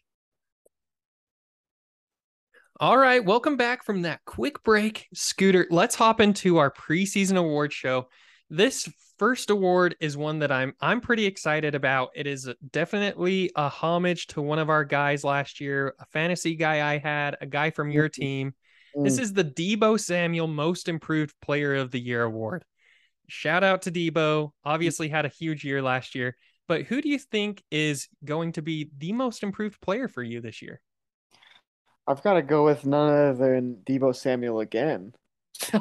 All 2.82 2.98
right, 2.98 3.26
welcome 3.26 3.58
back 3.58 3.84
from 3.84 4.04
that 4.04 4.24
quick 4.24 4.64
break. 4.64 5.10
Scooter, 5.14 5.68
let's 5.70 5.96
hop 5.96 6.22
into 6.22 6.60
our 6.60 6.72
preseason 6.72 7.36
award 7.36 7.74
show. 7.74 8.08
This 8.50 8.88
first 9.18 9.50
award 9.50 9.98
is 10.00 10.16
one 10.16 10.40
that 10.40 10.50
I'm 10.50 10.72
I'm 10.80 11.02
pretty 11.02 11.26
excited 11.26 11.76
about. 11.76 12.12
It 12.16 12.26
is 12.26 12.50
definitely 12.72 13.52
a 13.58 13.68
homage 13.68 14.28
to 14.28 14.42
one 14.42 14.60
of 14.60 14.70
our 14.70 14.86
guys 14.86 15.26
last 15.26 15.60
year, 15.60 15.94
a 16.00 16.06
fantasy 16.14 16.56
guy 16.56 16.90
I 16.90 17.00
had, 17.00 17.36
a 17.42 17.46
guy 17.46 17.72
from 17.72 17.92
your 17.92 18.08
mm-hmm. 18.08 18.22
team. 18.22 18.56
This 18.96 19.18
mm. 19.18 19.24
is 19.24 19.34
the 19.34 19.44
Deebo 19.44 20.00
Samuel 20.00 20.48
Most 20.48 20.88
Improved 20.88 21.36
Player 21.42 21.76
of 21.76 21.92
the 21.92 22.00
Year 22.00 22.24
award. 22.24 22.64
Shout 23.28 23.62
out 23.62 23.82
to 23.82 23.92
Deebo. 23.92 24.52
Obviously 24.64 25.10
had 25.10 25.26
a 25.26 25.30
huge 25.38 25.66
year 25.66 25.82
last 25.82 26.16
year, 26.16 26.34
but 26.70 26.84
who 26.84 27.02
do 27.02 27.10
you 27.10 27.20
think 27.20 27.62
is 27.72 28.08
going 28.24 28.54
to 28.54 28.62
be 28.62 28.90
the 28.98 29.12
most 29.12 29.44
improved 29.44 29.82
player 29.82 30.08
for 30.08 30.24
you 30.24 30.40
this 30.40 30.62
year? 30.62 30.80
I've 32.10 32.24
got 32.24 32.34
to 32.34 32.42
go 32.42 32.66
with 32.66 32.88
none 32.88 33.14
other 33.14 33.34
than 33.36 33.76
Deebo 33.86 34.16
Samuel 34.16 34.62
again. 34.62 35.14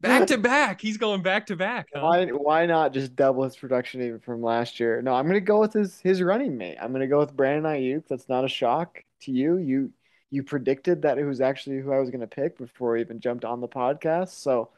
back 0.00 0.26
to 0.28 0.38
back. 0.38 0.80
He's 0.80 0.96
going 0.96 1.22
back 1.22 1.46
to 1.46 1.56
back. 1.56 1.88
Huh? 1.92 2.00
Why 2.00 2.26
why 2.28 2.64
not 2.64 2.94
just 2.94 3.14
double 3.14 3.44
his 3.44 3.54
production 3.54 4.00
even 4.00 4.20
from 4.20 4.42
last 4.42 4.80
year? 4.80 5.02
No, 5.02 5.12
I'm 5.12 5.26
gonna 5.26 5.40
go 5.40 5.60
with 5.60 5.74
his 5.74 6.00
his 6.00 6.22
running 6.22 6.56
mate. 6.56 6.78
I'm 6.80 6.90
gonna 6.90 7.06
go 7.06 7.18
with 7.18 7.36
Brandon 7.36 7.70
Aiyuk. 7.70 8.04
That's 8.08 8.28
not 8.30 8.46
a 8.46 8.48
shock 8.48 9.04
to 9.22 9.30
you. 9.30 9.58
You 9.58 9.92
you 10.30 10.42
predicted 10.42 11.02
that 11.02 11.18
it 11.18 11.26
was 11.26 11.42
actually 11.42 11.80
who 11.80 11.92
I 11.92 11.98
was 11.98 12.08
gonna 12.08 12.26
pick 12.26 12.56
before 12.56 12.92
we 12.92 13.02
even 13.02 13.20
jumped 13.20 13.44
on 13.44 13.60
the 13.60 13.68
podcast. 13.68 14.30
So 14.30 14.70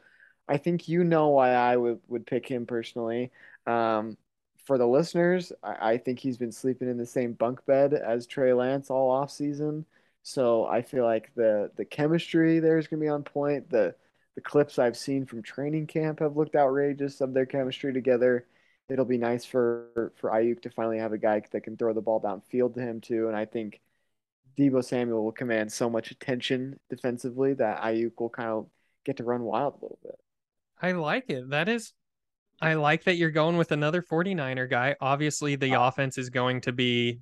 I 0.49 0.57
think 0.57 0.89
you 0.89 1.05
know 1.05 1.29
why 1.29 1.51
I 1.51 1.77
would, 1.77 1.99
would 2.09 2.25
pick 2.25 2.47
him 2.47 2.65
personally. 2.65 3.31
Um, 3.65 4.17
for 4.67 4.77
the 4.77 4.85
listeners, 4.85 5.53
I, 5.63 5.93
I 5.93 5.97
think 5.97 6.19
he's 6.19 6.37
been 6.37 6.51
sleeping 6.51 6.89
in 6.89 6.97
the 6.97 7.05
same 7.05 7.33
bunk 7.33 7.65
bed 7.65 7.93
as 7.93 8.27
Trey 8.27 8.53
Lance 8.53 8.89
all 8.91 9.09
off 9.09 9.31
season. 9.31 9.85
So 10.23 10.65
I 10.67 10.81
feel 10.81 11.05
like 11.05 11.31
the 11.35 11.71
the 11.77 11.85
chemistry 11.85 12.59
there 12.59 12.77
is 12.77 12.87
gonna 12.87 13.01
be 13.01 13.07
on 13.07 13.23
point. 13.23 13.69
The 13.69 13.95
the 14.35 14.41
clips 14.41 14.77
I've 14.77 14.97
seen 14.97 15.25
from 15.25 15.41
training 15.41 15.87
camp 15.87 16.19
have 16.19 16.35
looked 16.37 16.55
outrageous 16.55 17.21
of 17.21 17.33
their 17.33 17.45
chemistry 17.45 17.93
together. 17.93 18.45
It'll 18.89 19.05
be 19.05 19.17
nice 19.17 19.45
for 19.45 20.11
for 20.17 20.31
Aiyuk 20.31 20.61
to 20.63 20.69
finally 20.69 20.99
have 20.99 21.13
a 21.13 21.17
guy 21.17 21.41
that 21.51 21.61
can 21.61 21.77
throw 21.77 21.93
the 21.93 22.01
ball 22.01 22.21
downfield 22.21 22.75
to 22.75 22.81
him 22.81 22.99
too. 23.01 23.27
And 23.29 23.37
I 23.37 23.45
think 23.45 23.79
Deebo 24.57 24.83
Samuel 24.83 25.23
will 25.23 25.31
command 25.31 25.71
so 25.71 25.89
much 25.89 26.11
attention 26.11 26.79
defensively 26.89 27.53
that 27.53 27.81
Aiyuk 27.81 28.19
will 28.19 28.29
kind 28.29 28.49
of 28.49 28.67
get 29.05 29.17
to 29.17 29.23
run 29.23 29.43
wild 29.43 29.75
a 29.75 29.85
little 29.85 29.99
bit. 30.03 30.19
I 30.81 30.91
like 30.91 31.29
it. 31.29 31.49
That 31.51 31.69
is 31.69 31.93
I 32.61 32.73
like 32.73 33.03
that 33.03 33.15
you're 33.15 33.31
going 33.31 33.57
with 33.57 33.71
another 33.71 34.01
49er 34.01 34.69
guy. 34.69 34.95
Obviously, 34.99 35.55
the 35.55 35.75
uh, 35.75 35.87
offense 35.87 36.17
is 36.17 36.29
going 36.29 36.61
to 36.61 36.71
be 36.71 37.19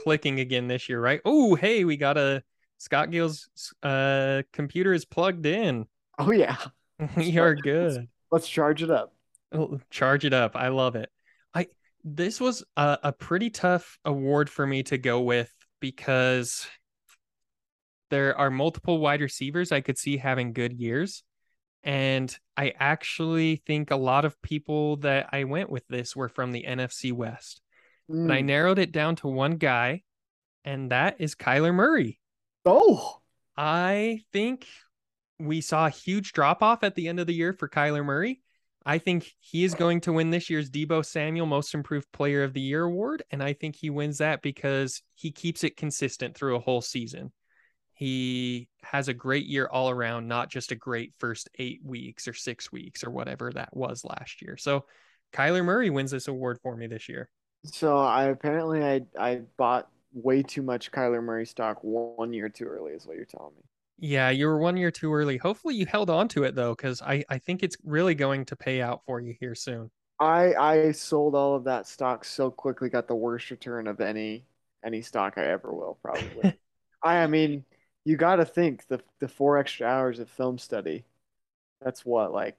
clicking 0.00 0.40
again 0.40 0.68
this 0.68 0.88
year, 0.88 1.00
right? 1.00 1.20
Oh, 1.24 1.54
hey, 1.54 1.84
we 1.84 1.96
got 1.96 2.18
a 2.18 2.42
Scott 2.78 3.10
Gill's 3.10 3.48
uh, 3.82 4.42
computer 4.52 4.92
is 4.92 5.04
plugged 5.04 5.46
in. 5.46 5.86
Oh 6.18 6.30
yeah, 6.30 6.56
we 7.16 7.38
are 7.38 7.54
good. 7.54 7.94
Let's, 7.94 8.08
let's, 8.30 8.48
charge 8.48 8.82
it 8.82 8.90
up. 8.90 9.12
Oh, 9.52 9.80
charge 9.90 10.24
it 10.24 10.32
up. 10.32 10.56
I 10.56 10.68
love 10.68 10.96
it. 10.96 11.10
I 11.54 11.66
this 12.04 12.40
was 12.40 12.64
a, 12.76 12.98
a 13.04 13.12
pretty 13.12 13.50
tough 13.50 13.98
award 14.04 14.48
for 14.48 14.66
me 14.66 14.82
to 14.84 14.98
go 14.98 15.20
with 15.20 15.52
because 15.80 16.66
there 18.10 18.36
are 18.38 18.50
multiple 18.50 18.98
wide 18.98 19.20
receivers 19.20 19.72
I 19.72 19.80
could 19.80 19.98
see 19.98 20.16
having 20.16 20.52
good 20.52 20.72
years. 20.72 21.22
And 21.88 22.36
I 22.54 22.74
actually 22.78 23.62
think 23.66 23.90
a 23.90 23.96
lot 23.96 24.26
of 24.26 24.42
people 24.42 24.96
that 24.98 25.30
I 25.32 25.44
went 25.44 25.70
with 25.70 25.88
this 25.88 26.14
were 26.14 26.28
from 26.28 26.52
the 26.52 26.66
NFC 26.68 27.14
West. 27.14 27.62
Mm. 28.10 28.28
But 28.28 28.34
I 28.34 28.40
hmm. 28.40 28.46
narrowed 28.46 28.78
it 28.78 28.92
down 28.92 29.16
to 29.16 29.28
one 29.28 29.56
guy, 29.56 30.02
and 30.66 30.90
that 30.90 31.16
is 31.18 31.34
Kyler 31.34 31.72
Murray. 31.72 32.20
Oh, 32.66 33.16
I 33.56 34.20
think 34.34 34.66
we 35.38 35.62
saw 35.62 35.86
a 35.86 35.90
huge 35.90 36.34
drop 36.34 36.62
off 36.62 36.84
at 36.84 36.94
the 36.94 37.08
end 37.08 37.20
of 37.20 37.26
the 37.26 37.32
year 37.32 37.54
for 37.54 37.70
Kyler 37.70 38.04
Murray. 38.04 38.42
I 38.84 38.98
think 38.98 39.32
he 39.40 39.64
is 39.64 39.74
going 39.74 40.02
to 40.02 40.12
win 40.12 40.28
this 40.28 40.50
year's 40.50 40.68
Deebo 40.68 41.02
Samuel 41.06 41.46
Most 41.46 41.72
Improved 41.72 42.12
Player 42.12 42.42
of 42.42 42.52
the 42.52 42.60
Year 42.60 42.84
award. 42.84 43.22
And 43.30 43.42
I 43.42 43.54
think 43.54 43.76
he 43.76 43.88
wins 43.88 44.18
that 44.18 44.42
because 44.42 45.00
he 45.14 45.30
keeps 45.30 45.64
it 45.64 45.78
consistent 45.78 46.36
through 46.36 46.56
a 46.56 46.60
whole 46.60 46.82
season. 46.82 47.32
He 47.98 48.68
has 48.84 49.08
a 49.08 49.12
great 49.12 49.46
year 49.46 49.66
all 49.66 49.90
around, 49.90 50.28
not 50.28 50.50
just 50.50 50.70
a 50.70 50.76
great 50.76 51.14
first 51.18 51.48
eight 51.58 51.80
weeks 51.84 52.28
or 52.28 52.32
six 52.32 52.70
weeks 52.70 53.02
or 53.02 53.10
whatever 53.10 53.50
that 53.52 53.76
was 53.76 54.04
last 54.04 54.40
year. 54.40 54.56
So 54.56 54.84
Kyler 55.32 55.64
Murray 55.64 55.90
wins 55.90 56.12
this 56.12 56.28
award 56.28 56.60
for 56.62 56.76
me 56.76 56.86
this 56.86 57.08
year. 57.08 57.28
So 57.64 57.98
I 57.98 58.26
apparently 58.26 58.84
I 58.84 59.00
I 59.18 59.40
bought 59.56 59.88
way 60.12 60.44
too 60.44 60.62
much 60.62 60.92
Kyler 60.92 61.20
Murray 61.20 61.44
stock 61.44 61.78
one 61.82 62.32
year 62.32 62.48
too 62.48 62.66
early, 62.66 62.92
is 62.92 63.04
what 63.04 63.16
you're 63.16 63.24
telling 63.24 63.54
me. 63.56 63.62
Yeah, 63.98 64.30
you 64.30 64.46
were 64.46 64.58
one 64.58 64.76
year 64.76 64.92
too 64.92 65.12
early. 65.12 65.36
Hopefully 65.36 65.74
you 65.74 65.84
held 65.84 66.08
on 66.08 66.28
to 66.28 66.44
it 66.44 66.54
though, 66.54 66.76
because 66.76 67.02
I, 67.02 67.24
I 67.28 67.38
think 67.38 67.64
it's 67.64 67.76
really 67.82 68.14
going 68.14 68.44
to 68.44 68.54
pay 68.54 68.80
out 68.80 69.02
for 69.06 69.18
you 69.18 69.34
here 69.40 69.56
soon. 69.56 69.90
I 70.20 70.54
I 70.54 70.92
sold 70.92 71.34
all 71.34 71.56
of 71.56 71.64
that 71.64 71.88
stock 71.88 72.24
so 72.24 72.48
quickly, 72.48 72.90
got 72.90 73.08
the 73.08 73.16
worst 73.16 73.50
return 73.50 73.88
of 73.88 74.00
any 74.00 74.44
any 74.84 75.02
stock 75.02 75.34
I 75.36 75.46
ever 75.46 75.72
will, 75.74 75.98
probably. 76.00 76.56
I 77.02 77.18
I 77.18 77.26
mean, 77.26 77.64
you 78.08 78.16
gotta 78.16 78.44
think 78.44 78.86
the 78.88 79.00
the 79.18 79.28
four 79.28 79.58
extra 79.58 79.86
hours 79.86 80.18
of 80.18 80.30
film 80.30 80.56
study 80.56 81.04
That's 81.82 82.06
what 82.06 82.32
like 82.32 82.56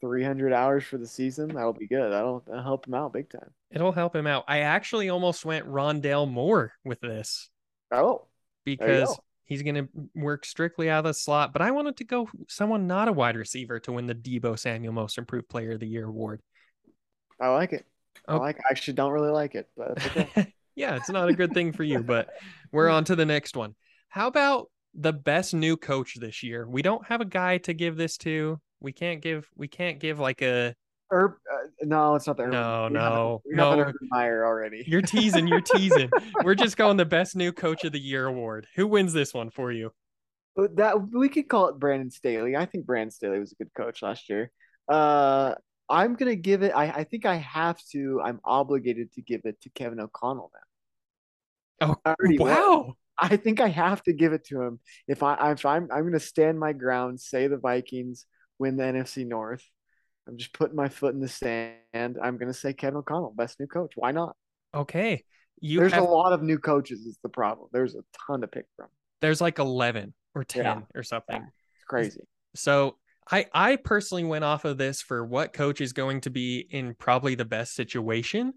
300 0.00 0.52
hours 0.52 0.84
for 0.84 0.98
the 0.98 1.06
season. 1.06 1.48
That'll 1.48 1.72
be 1.72 1.86
good. 1.86 2.12
That'll, 2.12 2.42
that'll 2.46 2.62
help 2.62 2.88
him 2.88 2.94
out 2.94 3.12
big 3.12 3.30
time. 3.30 3.50
It'll 3.70 3.92
help 3.92 4.14
him 4.16 4.26
out. 4.26 4.44
I 4.48 4.60
actually 4.60 5.08
almost 5.08 5.44
went 5.44 5.66
Rondale 5.66 6.28
Moore 6.28 6.72
with 6.84 7.00
this. 7.00 7.48
Oh, 7.92 8.26
because 8.64 9.16
he's 9.44 9.62
going 9.62 9.76
to 9.76 9.88
work 10.16 10.44
strictly 10.44 10.90
out 10.90 11.00
of 11.00 11.04
the 11.04 11.14
slot. 11.14 11.52
But 11.52 11.62
I 11.62 11.70
wanted 11.70 11.98
to 11.98 12.04
go 12.04 12.28
someone 12.48 12.88
not 12.88 13.06
a 13.06 13.12
wide 13.12 13.36
receiver 13.36 13.78
to 13.80 13.92
win 13.92 14.06
the 14.08 14.14
Deebo 14.14 14.58
Samuel 14.58 14.92
Most 14.92 15.18
Improved 15.18 15.48
Player 15.48 15.72
of 15.72 15.80
the 15.80 15.86
Year 15.86 16.06
award. 16.06 16.42
I 17.40 17.48
like 17.48 17.72
it. 17.72 17.86
I 18.26 18.34
oh. 18.34 18.38
like. 18.38 18.56
I 18.58 18.72
actually 18.72 18.94
don't 18.94 19.12
really 19.12 19.30
like 19.30 19.54
it, 19.54 19.68
but 19.76 20.04
okay. 20.04 20.52
yeah, 20.74 20.96
it's 20.96 21.10
not 21.10 21.28
a 21.28 21.32
good 21.32 21.52
thing 21.52 21.72
for 21.72 21.84
you. 21.84 22.02
But 22.02 22.28
we're 22.72 22.88
on 22.88 23.04
to 23.04 23.14
the 23.14 23.26
next 23.26 23.56
one. 23.56 23.76
How 24.12 24.26
about 24.26 24.70
the 24.92 25.14
best 25.14 25.54
new 25.54 25.78
coach 25.78 26.16
this 26.20 26.42
year? 26.42 26.68
We 26.68 26.82
don't 26.82 27.02
have 27.06 27.22
a 27.22 27.24
guy 27.24 27.56
to 27.58 27.72
give 27.72 27.96
this 27.96 28.18
to. 28.18 28.60
We 28.78 28.92
can't 28.92 29.22
give. 29.22 29.48
We 29.56 29.68
can't 29.68 29.98
give 29.98 30.18
like 30.18 30.42
a. 30.42 30.74
Herb, 31.10 31.32
uh, 31.50 31.68
no, 31.80 32.14
it's 32.14 32.26
not 32.26 32.36
the 32.36 32.42
Urban. 32.42 32.52
No, 32.52 32.88
we 32.90 32.94
no, 32.94 33.40
have, 33.40 33.42
no. 33.46 33.80
Urban 33.80 34.08
Meyer 34.10 34.44
already. 34.44 34.84
You're 34.86 35.00
teasing. 35.00 35.48
You're 35.48 35.60
teasing. 35.74 36.10
We're 36.44 36.54
just 36.54 36.76
going 36.76 36.98
the 36.98 37.06
best 37.06 37.36
new 37.36 37.52
coach 37.52 37.84
of 37.84 37.92
the 37.92 37.98
year 37.98 38.26
award. 38.26 38.66
Who 38.76 38.86
wins 38.86 39.14
this 39.14 39.32
one 39.32 39.48
for 39.48 39.72
you? 39.72 39.94
That 40.56 41.10
we 41.10 41.30
could 41.30 41.48
call 41.48 41.68
it 41.68 41.78
Brandon 41.78 42.10
Staley. 42.10 42.54
I 42.54 42.66
think 42.66 42.84
Brandon 42.84 43.10
Staley 43.10 43.38
was 43.38 43.52
a 43.52 43.54
good 43.54 43.72
coach 43.74 44.02
last 44.02 44.28
year. 44.28 44.52
Uh, 44.90 45.54
I'm 45.88 46.16
gonna 46.16 46.36
give 46.36 46.62
it. 46.62 46.72
I, 46.72 46.90
I 46.90 47.04
think 47.04 47.24
I 47.24 47.36
have 47.36 47.82
to. 47.92 48.20
I'm 48.22 48.40
obligated 48.44 49.10
to 49.14 49.22
give 49.22 49.40
it 49.44 49.58
to 49.62 49.70
Kevin 49.70 50.00
O'Connell 50.00 50.50
now. 51.80 51.96
Oh 52.04 52.14
wow! 52.38 52.84
Was. 52.88 52.94
I 53.18 53.36
think 53.36 53.60
I 53.60 53.68
have 53.68 54.02
to 54.04 54.12
give 54.12 54.32
it 54.32 54.44
to 54.46 54.62
him. 54.62 54.80
If 55.06 55.22
I 55.22 55.52
if 55.52 55.64
I'm 55.66 55.88
I'm 55.92 56.04
gonna 56.04 56.20
stand 56.20 56.58
my 56.58 56.72
ground, 56.72 57.20
say 57.20 57.46
the 57.46 57.58
Vikings 57.58 58.26
win 58.58 58.76
the 58.76 58.84
NFC 58.84 59.26
North. 59.26 59.64
I'm 60.28 60.36
just 60.36 60.52
putting 60.52 60.76
my 60.76 60.88
foot 60.88 61.14
in 61.14 61.20
the 61.20 61.28
sand. 61.28 62.18
I'm 62.22 62.38
gonna 62.38 62.54
say 62.54 62.72
Kevin 62.72 62.98
O'Connell, 62.98 63.34
best 63.36 63.58
new 63.60 63.66
coach. 63.66 63.92
Why 63.96 64.12
not? 64.12 64.36
Okay. 64.74 65.24
You 65.60 65.78
There's 65.78 65.92
have... 65.92 66.02
a 66.02 66.06
lot 66.06 66.32
of 66.32 66.42
new 66.42 66.58
coaches. 66.58 67.00
Is 67.00 67.18
the 67.22 67.28
problem? 67.28 67.68
There's 67.72 67.94
a 67.94 68.02
ton 68.26 68.40
to 68.40 68.48
pick 68.48 68.66
from. 68.76 68.88
There's 69.20 69.40
like 69.40 69.58
eleven 69.58 70.14
or 70.34 70.44
ten 70.44 70.64
yeah. 70.64 70.80
or 70.94 71.02
something. 71.02 71.36
Yeah. 71.36 71.48
It's 71.76 71.84
crazy. 71.84 72.20
So 72.54 72.96
I 73.30 73.46
I 73.52 73.76
personally 73.76 74.24
went 74.24 74.44
off 74.44 74.64
of 74.64 74.78
this 74.78 75.02
for 75.02 75.24
what 75.24 75.52
coach 75.52 75.80
is 75.80 75.92
going 75.92 76.22
to 76.22 76.30
be 76.30 76.66
in 76.70 76.94
probably 76.94 77.34
the 77.34 77.44
best 77.44 77.74
situation, 77.74 78.54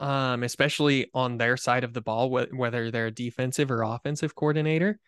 um, 0.00 0.42
especially 0.42 1.10
on 1.14 1.36
their 1.36 1.56
side 1.56 1.84
of 1.84 1.92
the 1.92 2.00
ball, 2.00 2.28
wh- 2.30 2.52
whether 2.58 2.90
they're 2.90 3.08
a 3.08 3.12
defensive 3.12 3.70
or 3.70 3.82
offensive 3.82 4.34
coordinator. 4.34 4.98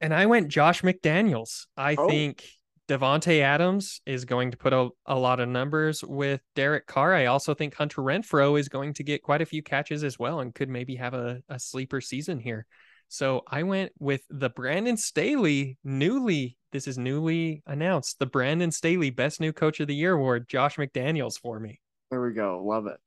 And 0.00 0.12
I 0.12 0.26
went 0.26 0.48
Josh 0.48 0.82
McDaniels. 0.82 1.66
I 1.76 1.96
oh. 1.96 2.06
think 2.06 2.44
Davante 2.86 3.40
Adams 3.40 4.02
is 4.04 4.26
going 4.26 4.50
to 4.50 4.58
put 4.58 4.74
a, 4.74 4.90
a 5.06 5.18
lot 5.18 5.40
of 5.40 5.48
numbers 5.48 6.04
with 6.04 6.42
Derek 6.54 6.86
Carr. 6.86 7.14
I 7.14 7.26
also 7.26 7.54
think 7.54 7.74
Hunter 7.74 8.02
Renfrow 8.02 8.60
is 8.60 8.68
going 8.68 8.92
to 8.94 9.02
get 9.02 9.22
quite 9.22 9.40
a 9.40 9.46
few 9.46 9.62
catches 9.62 10.04
as 10.04 10.18
well 10.18 10.40
and 10.40 10.54
could 10.54 10.68
maybe 10.68 10.96
have 10.96 11.14
a, 11.14 11.40
a 11.48 11.58
sleeper 11.58 12.02
season 12.02 12.38
here. 12.38 12.66
So 13.08 13.42
I 13.46 13.62
went 13.62 13.92
with 13.98 14.22
the 14.28 14.50
Brandon 14.50 14.98
Staley 14.98 15.78
newly, 15.82 16.58
this 16.72 16.86
is 16.86 16.98
newly 16.98 17.62
announced, 17.66 18.18
the 18.18 18.26
Brandon 18.26 18.70
Staley 18.70 19.08
Best 19.08 19.40
New 19.40 19.52
Coach 19.54 19.80
of 19.80 19.88
the 19.88 19.94
Year 19.94 20.12
award, 20.12 20.46
Josh 20.46 20.76
McDaniels 20.76 21.40
for 21.40 21.58
me. 21.58 21.80
There 22.10 22.20
we 22.20 22.34
go. 22.34 22.62
Love 22.62 22.86
it. 22.86 22.98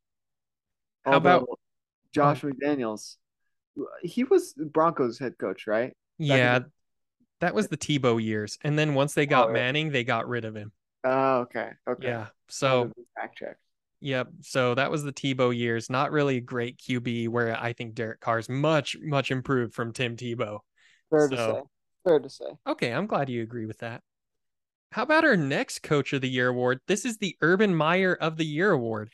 How 1.07 1.13
Although, 1.13 1.37
about 1.37 1.59
Josh. 2.13 2.41
McDaniels? 2.41 3.15
He 4.03 4.25
was 4.25 4.53
Broncos 4.53 5.17
head 5.17 5.37
coach, 5.37 5.65
right? 5.65 5.95
yeah, 6.17 6.59
that 7.39 7.55
was 7.55 7.69
the 7.69 7.77
Tebow 7.77 8.21
years. 8.21 8.57
And 8.61 8.77
then 8.77 8.93
once 8.93 9.13
they 9.13 9.25
got 9.25 9.49
oh, 9.49 9.53
Manning, 9.53 9.91
they 9.91 10.03
got 10.03 10.27
rid 10.27 10.43
of 10.43 10.53
him. 10.53 10.73
Oh, 11.05 11.37
okay. 11.41 11.69
Okay. 11.89 12.07
Yeah. 12.07 12.27
So 12.49 12.91
fact 13.15 13.37
check. 13.37 13.55
Yep. 14.01 14.27
So 14.41 14.75
that 14.75 14.91
was 14.91 15.03
the 15.03 15.13
Tebow 15.13 15.55
years. 15.55 15.89
Not 15.89 16.11
really 16.11 16.41
great 16.41 16.77
QB 16.77 17.29
where 17.29 17.57
I 17.57 17.71
think 17.71 17.95
Derek 17.95 18.19
Carr's 18.19 18.49
much, 18.49 18.97
much 19.01 19.31
improved 19.31 19.73
from 19.73 19.93
Tim 19.93 20.17
Tebow. 20.17 20.59
Fair 21.09 21.29
so, 21.29 21.35
to 21.35 21.37
say. 21.37 21.61
Fair 22.05 22.19
to 22.19 22.29
say. 22.29 22.45
Okay. 22.67 22.91
I'm 22.91 23.07
glad 23.07 23.29
you 23.29 23.41
agree 23.43 23.65
with 23.65 23.79
that. 23.79 24.01
How 24.91 25.03
about 25.03 25.23
our 25.23 25.37
next 25.37 25.83
Coach 25.83 26.11
of 26.11 26.21
the 26.21 26.29
Year 26.29 26.49
award? 26.49 26.79
This 26.87 27.05
is 27.05 27.17
the 27.17 27.37
Urban 27.41 27.73
Meyer 27.73 28.13
of 28.13 28.35
the 28.37 28.45
Year 28.45 28.71
award. 28.71 29.09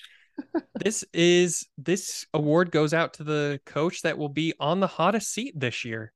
This 0.75 1.05
is 1.13 1.67
this 1.77 2.25
award 2.33 2.71
goes 2.71 2.93
out 2.93 3.13
to 3.15 3.23
the 3.23 3.59
coach 3.65 4.01
that 4.01 4.17
will 4.17 4.29
be 4.29 4.53
on 4.59 4.79
the 4.79 4.87
hottest 4.87 5.31
seat 5.31 5.57
this 5.57 5.85
year. 5.85 6.11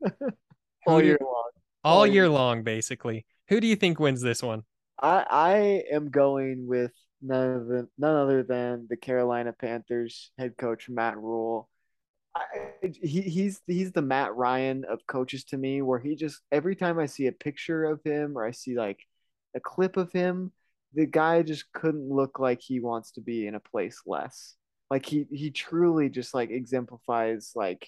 all 0.86 1.02
year 1.02 1.18
long. 1.20 1.50
All, 1.84 1.98
all 1.98 2.06
year, 2.06 2.14
year 2.14 2.28
long, 2.28 2.62
basically. 2.62 3.26
Who 3.48 3.60
do 3.60 3.66
you 3.66 3.76
think 3.76 4.00
wins 4.00 4.22
this 4.22 4.42
one? 4.42 4.62
I 5.00 5.24
I 5.28 5.94
am 5.94 6.10
going 6.10 6.66
with 6.66 6.92
none 7.20 7.50
of 7.50 7.66
the, 7.66 7.88
none 7.98 8.16
other 8.16 8.42
than 8.42 8.86
the 8.88 8.96
Carolina 8.96 9.52
Panthers 9.52 10.30
head 10.38 10.56
coach 10.56 10.88
Matt 10.88 11.16
Rhule. 11.16 11.68
I, 12.34 12.42
he 13.02 13.22
he's 13.22 13.60
he's 13.66 13.92
the 13.92 14.02
Matt 14.02 14.34
Ryan 14.34 14.84
of 14.84 15.06
coaches 15.06 15.44
to 15.44 15.56
me, 15.56 15.82
where 15.82 15.98
he 15.98 16.14
just 16.14 16.40
every 16.52 16.76
time 16.76 16.98
I 16.98 17.06
see 17.06 17.26
a 17.26 17.32
picture 17.32 17.84
of 17.84 18.02
him 18.02 18.36
or 18.36 18.44
I 18.44 18.50
see 18.50 18.76
like 18.76 19.00
a 19.54 19.60
clip 19.60 19.96
of 19.96 20.12
him, 20.12 20.52
the 20.96 21.06
guy 21.06 21.42
just 21.42 21.70
couldn't 21.72 22.08
look 22.08 22.38
like 22.38 22.60
he 22.60 22.80
wants 22.80 23.12
to 23.12 23.20
be 23.20 23.46
in 23.46 23.54
a 23.54 23.60
place 23.60 24.00
less. 24.06 24.54
Like 24.90 25.04
he 25.04 25.26
he 25.30 25.50
truly 25.50 26.08
just 26.08 26.34
like 26.34 26.50
exemplifies 26.50 27.52
like 27.54 27.86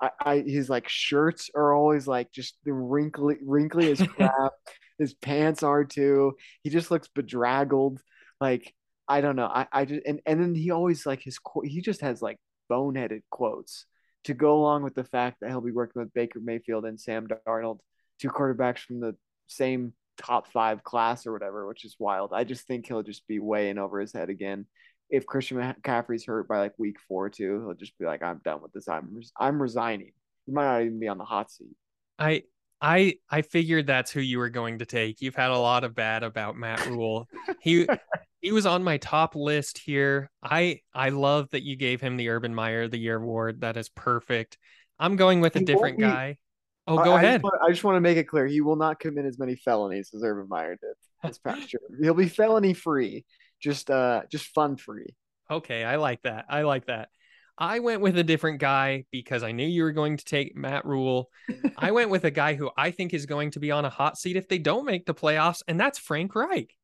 I, 0.00 0.10
I 0.20 0.38
his 0.38 0.70
like 0.70 0.88
shirts 0.88 1.50
are 1.54 1.74
always 1.74 2.06
like 2.06 2.30
just 2.30 2.56
the 2.64 2.72
wrinkly 2.72 3.38
wrinkly 3.44 3.90
as 3.90 4.00
crap. 4.08 4.52
his 4.98 5.14
pants 5.14 5.64
are 5.64 5.84
too. 5.84 6.36
He 6.62 6.70
just 6.70 6.90
looks 6.92 7.08
bedraggled. 7.08 8.00
Like 8.40 8.72
I 9.08 9.20
don't 9.20 9.36
know. 9.36 9.46
I, 9.46 9.66
I 9.72 9.84
just 9.84 10.02
and, 10.06 10.20
and 10.24 10.40
then 10.40 10.54
he 10.54 10.70
always 10.70 11.04
like 11.04 11.22
his 11.22 11.38
he 11.64 11.80
just 11.80 12.02
has 12.02 12.22
like 12.22 12.38
boneheaded 12.70 13.22
quotes 13.30 13.86
to 14.24 14.34
go 14.34 14.54
along 14.56 14.84
with 14.84 14.94
the 14.94 15.04
fact 15.04 15.38
that 15.40 15.50
he'll 15.50 15.60
be 15.60 15.72
working 15.72 16.00
with 16.00 16.14
Baker 16.14 16.40
Mayfield 16.40 16.84
and 16.84 17.00
Sam 17.00 17.26
Darnold, 17.26 17.80
two 18.20 18.28
quarterbacks 18.28 18.78
from 18.78 19.00
the 19.00 19.16
same 19.48 19.92
top 20.18 20.50
five 20.52 20.82
class 20.82 21.26
or 21.26 21.32
whatever, 21.32 21.66
which 21.66 21.84
is 21.84 21.96
wild. 21.98 22.32
I 22.32 22.44
just 22.44 22.66
think 22.66 22.86
he'll 22.86 23.02
just 23.02 23.26
be 23.26 23.38
way 23.38 23.70
in 23.70 23.78
over 23.78 24.00
his 24.00 24.12
head 24.12 24.30
again 24.30 24.66
if 25.10 25.26
Christian 25.26 25.58
McCaffrey's 25.58 26.24
hurt 26.24 26.48
by 26.48 26.58
like 26.58 26.72
week 26.78 26.96
four 27.06 27.28
too, 27.30 27.60
he'll 27.64 27.74
just 27.74 27.96
be 27.98 28.04
like, 28.04 28.22
"I'm 28.22 28.40
done 28.44 28.62
with 28.62 28.72
this. 28.72 28.88
I'm 28.88 29.20
I'm 29.38 29.60
resigning." 29.60 30.12
He 30.46 30.52
might 30.52 30.64
not 30.64 30.82
even 30.82 31.00
be 31.00 31.08
on 31.08 31.18
the 31.18 31.24
hot 31.24 31.50
seat. 31.50 31.76
I 32.18 32.42
I 32.80 33.14
I 33.30 33.42
figured 33.42 33.86
that's 33.86 34.10
who 34.10 34.20
you 34.20 34.38
were 34.38 34.50
going 34.50 34.78
to 34.80 34.86
take. 34.86 35.20
You've 35.20 35.34
had 35.34 35.50
a 35.50 35.58
lot 35.58 35.84
of 35.84 35.94
bad 35.94 36.22
about 36.22 36.56
Matt 36.56 36.86
Rhule. 36.86 37.28
he 37.60 37.86
he 38.40 38.52
was 38.52 38.66
on 38.66 38.82
my 38.82 38.96
top 38.98 39.36
list 39.36 39.78
here. 39.78 40.30
I 40.42 40.80
I 40.92 41.10
love 41.10 41.48
that 41.50 41.62
you 41.62 41.76
gave 41.76 42.00
him 42.00 42.16
the 42.16 42.30
Urban 42.30 42.54
Meyer 42.54 42.82
of 42.82 42.90
the 42.90 42.98
Year 42.98 43.16
award. 43.16 43.60
That 43.60 43.76
is 43.76 43.88
perfect. 43.88 44.58
I'm 44.98 45.16
going 45.16 45.40
with 45.40 45.56
a 45.56 45.60
he 45.60 45.64
different 45.64 45.98
guy. 45.98 46.38
Oh, 46.86 47.02
go 47.02 47.12
I, 47.12 47.22
ahead. 47.22 47.26
I 47.26 47.32
just, 47.34 47.44
want, 47.44 47.54
I 47.62 47.70
just 47.70 47.84
want 47.84 47.96
to 47.96 48.00
make 48.00 48.16
it 48.18 48.24
clear 48.24 48.46
he 48.46 48.60
will 48.60 48.76
not 48.76 49.00
commit 49.00 49.24
as 49.24 49.38
many 49.38 49.56
felonies 49.56 50.10
as 50.14 50.22
Urban 50.22 50.48
Meyer 50.48 50.76
did 50.76 50.94
this 51.22 51.38
past 51.38 51.72
year. 51.72 51.80
He'll 52.00 52.14
be 52.14 52.28
felony 52.28 52.74
free 52.74 53.24
just 53.60 53.90
uh 53.90 54.22
just 54.30 54.46
fun 54.48 54.76
free. 54.76 55.14
Okay, 55.50 55.84
I 55.84 55.96
like 55.96 56.22
that. 56.22 56.46
I 56.48 56.62
like 56.62 56.86
that. 56.86 57.08
I 57.56 57.78
went 57.78 58.00
with 58.00 58.18
a 58.18 58.24
different 58.24 58.58
guy 58.58 59.04
because 59.12 59.42
I 59.42 59.52
knew 59.52 59.66
you 59.66 59.84
were 59.84 59.92
going 59.92 60.16
to 60.16 60.24
take 60.24 60.56
Matt 60.56 60.84
Rhule. 60.84 61.30
I 61.78 61.92
went 61.92 62.10
with 62.10 62.24
a 62.24 62.30
guy 62.30 62.54
who 62.54 62.70
I 62.76 62.90
think 62.90 63.14
is 63.14 63.26
going 63.26 63.52
to 63.52 63.60
be 63.60 63.70
on 63.70 63.84
a 63.84 63.90
hot 63.90 64.18
seat 64.18 64.36
if 64.36 64.48
they 64.48 64.58
don't 64.58 64.84
make 64.84 65.06
the 65.06 65.14
playoffs, 65.14 65.62
and 65.68 65.78
that's 65.78 65.98
Frank 65.98 66.34
Reich. 66.34 66.74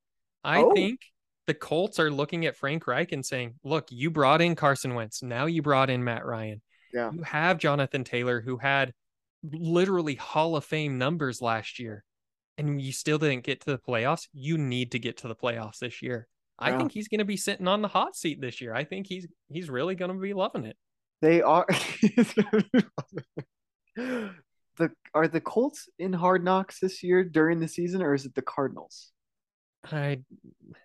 I 0.44 0.62
oh. 0.62 0.72
think 0.72 1.00
the 1.46 1.54
Colts 1.54 1.98
are 1.98 2.10
looking 2.10 2.46
at 2.46 2.56
Frank 2.56 2.86
Reich 2.86 3.10
and 3.10 3.26
saying, 3.26 3.54
look, 3.64 3.88
you 3.90 4.10
brought 4.10 4.40
in 4.40 4.54
Carson 4.54 4.94
Wentz. 4.94 5.22
Now 5.22 5.46
you 5.46 5.60
brought 5.62 5.90
in 5.90 6.04
Matt 6.04 6.24
Ryan. 6.24 6.62
Yeah. 6.94 7.10
You 7.12 7.22
have 7.24 7.58
Jonathan 7.58 8.04
Taylor, 8.04 8.40
who 8.40 8.56
had 8.56 8.92
literally 9.42 10.14
Hall 10.14 10.56
of 10.56 10.64
Fame 10.64 10.98
numbers 10.98 11.40
last 11.40 11.78
year, 11.78 12.04
and 12.58 12.80
you 12.80 12.92
still 12.92 13.18
didn't 13.18 13.44
get 13.44 13.60
to 13.60 13.70
the 13.70 13.78
playoffs. 13.78 14.28
You 14.32 14.58
need 14.58 14.92
to 14.92 14.98
get 14.98 15.18
to 15.18 15.28
the 15.28 15.36
playoffs 15.36 15.78
this 15.78 16.02
year. 16.02 16.28
I 16.58 16.76
think 16.76 16.92
he's 16.92 17.08
going 17.08 17.20
to 17.20 17.24
be 17.24 17.38
sitting 17.38 17.66
on 17.66 17.80
the 17.80 17.88
hot 17.88 18.14
seat 18.14 18.40
this 18.40 18.60
year. 18.60 18.74
I 18.74 18.84
think 18.84 19.06
he's 19.06 19.26
he's 19.48 19.70
really 19.70 19.94
going 19.94 20.12
to 20.12 20.18
be 20.18 20.34
loving 20.34 20.66
it. 20.66 20.76
They 21.22 21.40
are. 21.40 21.66
the 23.96 24.90
are 25.14 25.28
the 25.28 25.40
Colts 25.40 25.88
in 25.98 26.12
Hard 26.12 26.44
Knocks 26.44 26.80
this 26.80 27.02
year 27.02 27.24
during 27.24 27.60
the 27.60 27.68
season, 27.68 28.02
or 28.02 28.14
is 28.14 28.26
it 28.26 28.34
the 28.34 28.42
Cardinals? 28.42 29.12
I 29.90 30.20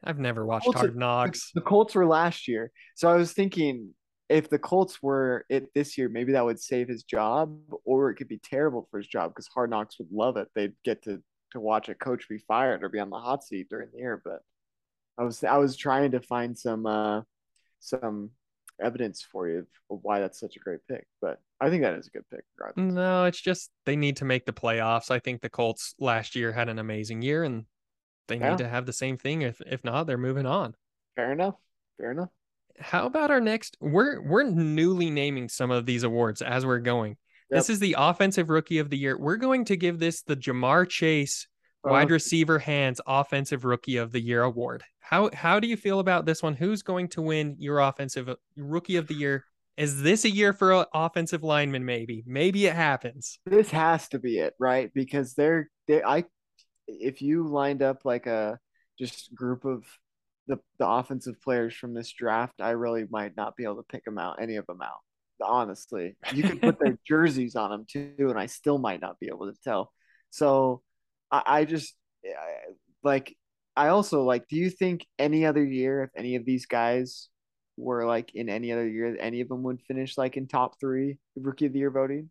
I've 0.03 0.20
never 0.20 0.45
watched 0.45 0.66
Colts, 0.66 0.80
Hard 0.80 0.95
Knocks. 0.95 1.51
The 1.53 1.62
Colts 1.62 1.95
were 1.95 2.06
last 2.06 2.47
year, 2.47 2.72
so 2.95 3.10
I 3.10 3.16
was 3.16 3.34
thinking 3.34 3.93
if 4.30 4.50
the 4.50 4.60
Colts 4.60 5.02
were 5.04 5.46
it 5.50 5.74
this 5.76 5.98
year, 5.98 6.10
maybe 6.10 6.32
that 6.34 6.46
would 6.46 6.60
save 6.60 6.88
his 6.88 7.04
job, 7.04 7.58
or 7.84 8.10
it 8.10 8.16
could 8.16 8.28
be 8.28 8.40
terrible 8.40 8.88
for 8.90 8.98
his 8.98 9.08
job 9.08 9.32
because 9.32 9.48
Hard 9.48 9.70
Knocks 9.70 10.00
would 10.00 10.12
love 10.12 10.38
it. 10.38 10.48
They'd 10.56 10.74
get 10.84 11.04
to 11.04 11.22
to 11.52 11.60
watch 11.60 11.90
a 11.90 11.96
coach 11.96 12.28
be 12.28 12.40
fired 12.40 12.84
or 12.84 12.90
be 12.90 13.00
on 13.00 13.10
the 13.10 13.20
hot 13.20 13.44
seat 13.44 13.68
during 13.70 13.90
the 13.94 14.00
year, 14.00 14.22
but 14.26 14.42
I 15.18 15.24
was 15.24 15.44
I 15.44 15.58
was 15.58 15.78
trying 15.78 16.12
to 16.12 16.20
find 16.20 16.58
some 16.58 16.86
uh, 16.86 17.22
some 17.80 18.32
evidence 18.82 19.22
for 19.32 19.48
you 19.48 19.66
of 19.90 20.00
why 20.02 20.20
that's 20.20 20.40
such 20.40 20.58
a 20.58 20.60
great 20.60 20.80
pick, 20.90 21.08
but 21.22 21.40
I 21.62 21.70
think 21.70 21.84
that 21.84 21.94
is 21.94 22.08
a 22.08 22.10
good 22.10 22.26
pick. 22.30 22.44
Regardless. 22.58 22.94
No, 22.94 23.26
it's 23.26 23.40
just 23.42 23.72
they 23.86 23.96
need 23.96 24.18
to 24.18 24.26
make 24.26 24.46
the 24.46 24.54
playoffs. 24.54 25.12
I 25.12 25.20
think 25.20 25.42
the 25.42 25.50
Colts 25.50 25.96
last 26.00 26.36
year 26.36 26.52
had 26.52 26.68
an 26.68 26.80
amazing 26.80 27.22
year, 27.22 27.44
and 27.44 27.66
they 28.28 28.38
Yeah. 28.38 28.50
need 28.50 28.58
to 28.58 28.68
have 28.68 28.86
the 28.86 28.94
same 28.94 29.18
thing. 29.18 29.44
If 29.44 29.62
if 29.62 29.84
not, 29.84 30.08
they're 30.08 30.18
moving 30.18 30.46
on. 30.46 30.76
Fair 31.16 31.32
enough. 31.32 31.56
Fair 31.98 32.12
enough. 32.12 32.30
How 32.80 33.06
about 33.06 33.32
our 33.32 33.40
next? 33.42 33.78
We're 33.80 34.22
we're 34.22 34.44
newly 34.44 35.10
naming 35.10 35.50
some 35.50 35.72
of 35.72 35.86
these 35.86 36.04
awards 36.04 36.42
as 36.42 36.66
we're 36.66 36.80
going. 36.80 37.18
This 37.50 37.70
is 37.70 37.80
the 37.80 37.96
offensive 37.98 38.50
rookie 38.50 38.80
of 38.80 38.90
the 38.90 38.98
year. 38.98 39.18
We're 39.18 39.38
going 39.38 39.66
to 39.66 39.78
give 39.78 40.00
this 40.00 40.24
the 40.24 40.36
Ja'Marr 40.36 40.90
Chase 40.90 41.48
wide 41.84 42.10
Uh, 42.10 42.14
receiver 42.16 42.60
hands 42.60 43.00
offensive 43.06 43.64
rookie 43.64 43.98
of 43.98 44.12
the 44.12 44.20
year 44.20 44.44
award. 44.44 44.84
How 45.00 45.30
how 45.34 45.60
do 45.60 45.68
you 45.68 45.78
feel 45.78 46.00
about 46.00 46.26
this 46.26 46.42
one? 46.42 46.56
Who's 46.56 46.82
going 46.82 47.08
to 47.10 47.22
win 47.22 47.56
your 47.60 47.80
offensive 47.80 48.30
rookie 48.58 48.96
of 48.98 49.08
the 49.08 49.14
year? 49.14 49.46
Is 49.78 50.02
this 50.02 50.26
a 50.26 50.30
year 50.30 50.54
for 50.54 50.74
an 50.74 50.86
offensive 50.94 51.44
lineman? 51.44 51.86
Maybe, 51.86 52.24
maybe 52.26 52.66
it 52.66 52.74
happens. 52.74 53.40
this 53.46 53.70
has 53.72 54.08
to 54.10 54.20
be 54.20 54.40
it, 54.40 54.54
right? 54.60 54.92
Because 54.94 55.34
they're 55.36 55.70
they 55.88 56.02
I 56.02 56.26
if 56.88 57.22
you 57.22 57.48
lined 57.48 57.82
up 57.82 58.06
like 58.06 58.26
a 58.26 58.58
just 58.98 59.34
group 59.36 59.66
of 59.66 59.84
the 60.48 60.58
the 60.80 60.88
offensive 60.88 61.41
players 61.41 61.76
from 61.76 61.93
this 61.93 62.12
draft, 62.12 62.62
I 62.62 62.72
really 62.72 63.06
might 63.10 63.36
not 63.36 63.56
be 63.56 63.64
able 63.64 63.78
to 63.78 63.84
pick 63.84 64.06
them 64.06 64.18
out, 64.18 64.41
any 64.41 64.56
of 64.58 64.66
them 64.68 64.82
out. 64.82 65.00
Honestly, 65.41 66.16
you 66.34 66.43
could 66.43 66.62
put 66.62 66.80
their 66.80 66.98
jerseys 67.08 67.56
on 67.56 67.72
them 67.72 67.86
too, 67.89 68.16
and 68.20 68.39
I 68.39 68.46
still 68.46 68.78
might 68.78 69.02
not 69.02 69.20
be 69.20 69.28
able 69.28 69.52
to 69.52 69.58
tell. 69.64 69.91
So, 70.30 70.82
I, 71.32 71.43
I 71.46 71.66
just 71.66 71.96
I, 72.26 72.74
like. 73.04 73.36
I 73.78 73.89
also 73.89 74.24
like. 74.24 74.48
Do 74.48 74.56
you 74.56 74.70
think 74.70 75.06
any 75.20 75.46
other 75.46 75.64
year, 75.64 76.04
if 76.04 76.10
any 76.16 76.36
of 76.36 76.46
these 76.46 76.66
guys 76.66 77.28
were 77.78 78.06
like 78.06 78.34
in 78.34 78.48
any 78.48 78.72
other 78.72 78.88
year, 78.88 79.18
any 79.20 79.41
of 79.41 79.50
them 79.50 79.64
would 79.64 79.82
finish 79.82 80.18
like 80.18 80.38
in 80.38 80.48
top 80.48 80.80
three 80.80 81.18
rookie 81.36 81.66
of 81.66 81.74
the 81.74 81.80
year 81.80 81.91
voting? 81.91 82.30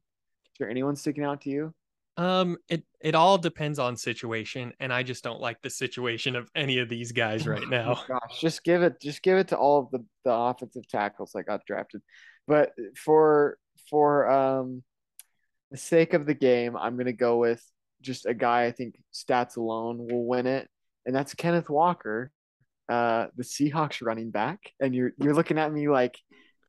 Is 0.55 0.59
there 0.59 0.71
anyone 0.71 0.97
sticking 0.97 1.25
out 1.25 1.43
to 1.43 1.51
you? 1.51 1.75
Um, 2.17 2.59
it 2.69 2.85
it 3.01 3.15
all 3.15 3.39
depends 3.39 3.79
on 3.79 3.97
situation, 3.97 4.73
and 4.79 4.93
I 4.93 5.03
just 5.03 5.25
don't 5.25 5.41
like 5.41 5.61
the 5.62 5.71
situation 5.71 6.37
of 6.37 6.49
any 6.55 6.79
of 6.79 6.89
these 6.89 7.12
guys 7.25 7.47
right 7.47 7.69
now. 7.69 7.97
Oh, 7.99 8.05
gosh, 8.07 8.41
just 8.41 8.62
give 8.65 8.83
it, 8.83 9.01
just 9.01 9.23
give 9.23 9.39
it 9.39 9.49
to 9.49 9.57
all 9.57 9.81
of 9.81 9.91
the 9.91 10.05
the 10.25 10.33
offensive 10.33 10.87
tackles 10.89 11.33
that 11.35 11.45
got 11.45 11.67
drafted. 11.67 12.03
But 12.47 12.73
for 12.97 13.59
for 13.91 14.31
um 14.31 14.83
the 15.71 15.77
sake 15.77 16.15
of 16.15 16.27
the 16.27 16.35
game, 16.35 16.77
I'm 16.77 16.97
gonna 16.97 17.12
go 17.12 17.39
with 17.39 17.65
just 18.01 18.27
a 18.27 18.35
guy 18.35 18.65
I 18.65 18.71
think 18.71 18.97
stats 19.12 19.57
alone 19.57 19.99
will 19.99 20.27
win 20.27 20.47
it, 20.47 20.69
and 21.07 21.15
that's 21.15 21.35
Kenneth 21.35 21.69
Walker, 21.69 22.31
uh, 22.89 23.27
the 23.37 23.43
Seahawks 23.43 24.03
running 24.03 24.31
back. 24.31 24.61
And 24.79 24.95
you're 24.95 25.12
you're 25.19 25.35
looking 25.35 25.59
at 25.59 25.73
me 25.73 25.89
like 25.89 26.17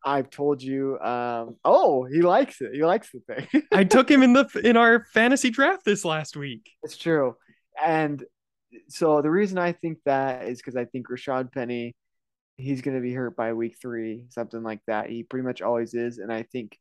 I've 0.06 0.30
told 0.30 0.62
you. 0.62 1.00
Um, 1.00 1.56
oh, 1.66 2.06
he 2.06 2.22
likes 2.22 2.62
it. 2.62 2.74
He 2.74 2.86
likes 2.86 3.10
the 3.12 3.22
thing. 3.22 3.64
I 3.72 3.84
took 3.84 4.10
him 4.10 4.22
in 4.22 4.34
the 4.34 4.48
in 4.64 4.78
our 4.78 5.06
fantasy 5.14 5.50
draft 5.50 5.84
this 5.84 6.06
last 6.06 6.38
week. 6.38 6.70
It's 6.84 6.96
true. 6.96 7.36
And 7.84 8.24
so 8.88 9.22
the 9.24 9.32
reason 9.32 9.58
I 9.58 9.72
think 9.72 9.98
that 10.06 10.48
is 10.48 10.60
because 10.60 10.76
I 10.76 10.86
think 10.86 11.08
Rashad 11.10 11.52
Penny, 11.52 11.96
he's 12.56 12.82
going 12.82 12.96
to 12.96 13.02
be 13.02 13.14
hurt 13.14 13.36
by 13.36 13.54
week 13.54 13.78
three, 13.82 14.26
something 14.30 14.62
like 14.62 14.82
that. 14.86 15.10
He 15.10 15.24
pretty 15.24 15.46
much 15.46 15.64
always 15.64 15.96
is. 15.96 16.20
And 16.20 16.32
I 16.32 16.44
think 16.44 16.78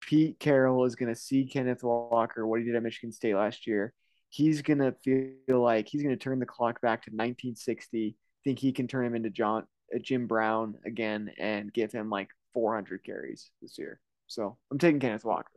Pete 0.00 0.38
Carroll 0.38 0.84
is 0.84 0.94
going 0.94 1.12
to 1.12 1.20
see 1.20 1.44
Kenneth 1.44 1.82
Walker, 1.82 2.46
what 2.46 2.60
he 2.60 2.66
did 2.66 2.76
at 2.76 2.82
Michigan 2.84 3.12
State 3.12 3.34
last 3.34 3.66
year. 3.66 3.92
He's 4.30 4.62
going 4.62 4.78
to 4.78 4.94
feel 5.02 5.60
like 5.60 5.88
he's 5.88 6.02
going 6.02 6.16
to 6.16 6.22
turn 6.22 6.38
the 6.38 6.46
clock 6.46 6.80
back 6.80 7.02
to 7.02 7.10
1960. 7.10 8.16
Think 8.44 8.58
he 8.58 8.72
can 8.72 8.86
turn 8.86 9.06
him 9.06 9.16
into 9.16 9.30
John 9.30 9.64
Jim 10.02 10.26
Brown 10.26 10.76
again 10.84 11.30
and 11.38 11.72
give 11.72 11.92
him 11.92 12.10
like 12.10 12.28
400 12.54 13.04
carries 13.04 13.50
this 13.62 13.78
year. 13.78 14.00
So 14.26 14.56
I'm 14.70 14.78
taking 14.78 15.00
Kenneth 15.00 15.24
Walker. 15.24 15.50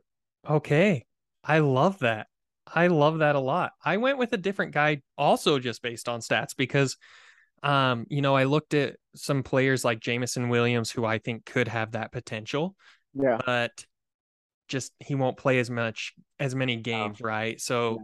Okay. 0.48 1.06
I 1.44 1.58
love 1.58 1.98
that. 2.00 2.28
I 2.66 2.86
love 2.86 3.18
that 3.18 3.34
a 3.34 3.40
lot. 3.40 3.72
I 3.84 3.96
went 3.96 4.18
with 4.18 4.32
a 4.32 4.36
different 4.36 4.72
guy 4.72 5.02
also 5.18 5.58
just 5.58 5.82
based 5.82 6.08
on 6.08 6.20
stats 6.20 6.56
because 6.56 6.96
um, 7.62 8.06
you 8.08 8.22
know, 8.22 8.34
I 8.34 8.44
looked 8.44 8.74
at 8.74 8.96
some 9.14 9.42
players 9.42 9.84
like 9.84 10.00
Jameson 10.00 10.48
Williams 10.48 10.90
who 10.90 11.04
I 11.04 11.18
think 11.18 11.44
could 11.44 11.68
have 11.68 11.92
that 11.92 12.10
potential, 12.10 12.74
Yeah. 13.14 13.38
but 13.46 13.84
just 14.68 14.92
he 14.98 15.14
won't 15.14 15.36
play 15.36 15.58
as 15.60 15.70
much 15.70 16.12
as 16.40 16.54
many 16.54 16.76
games, 16.76 17.20
right? 17.20 17.60
So 17.60 18.00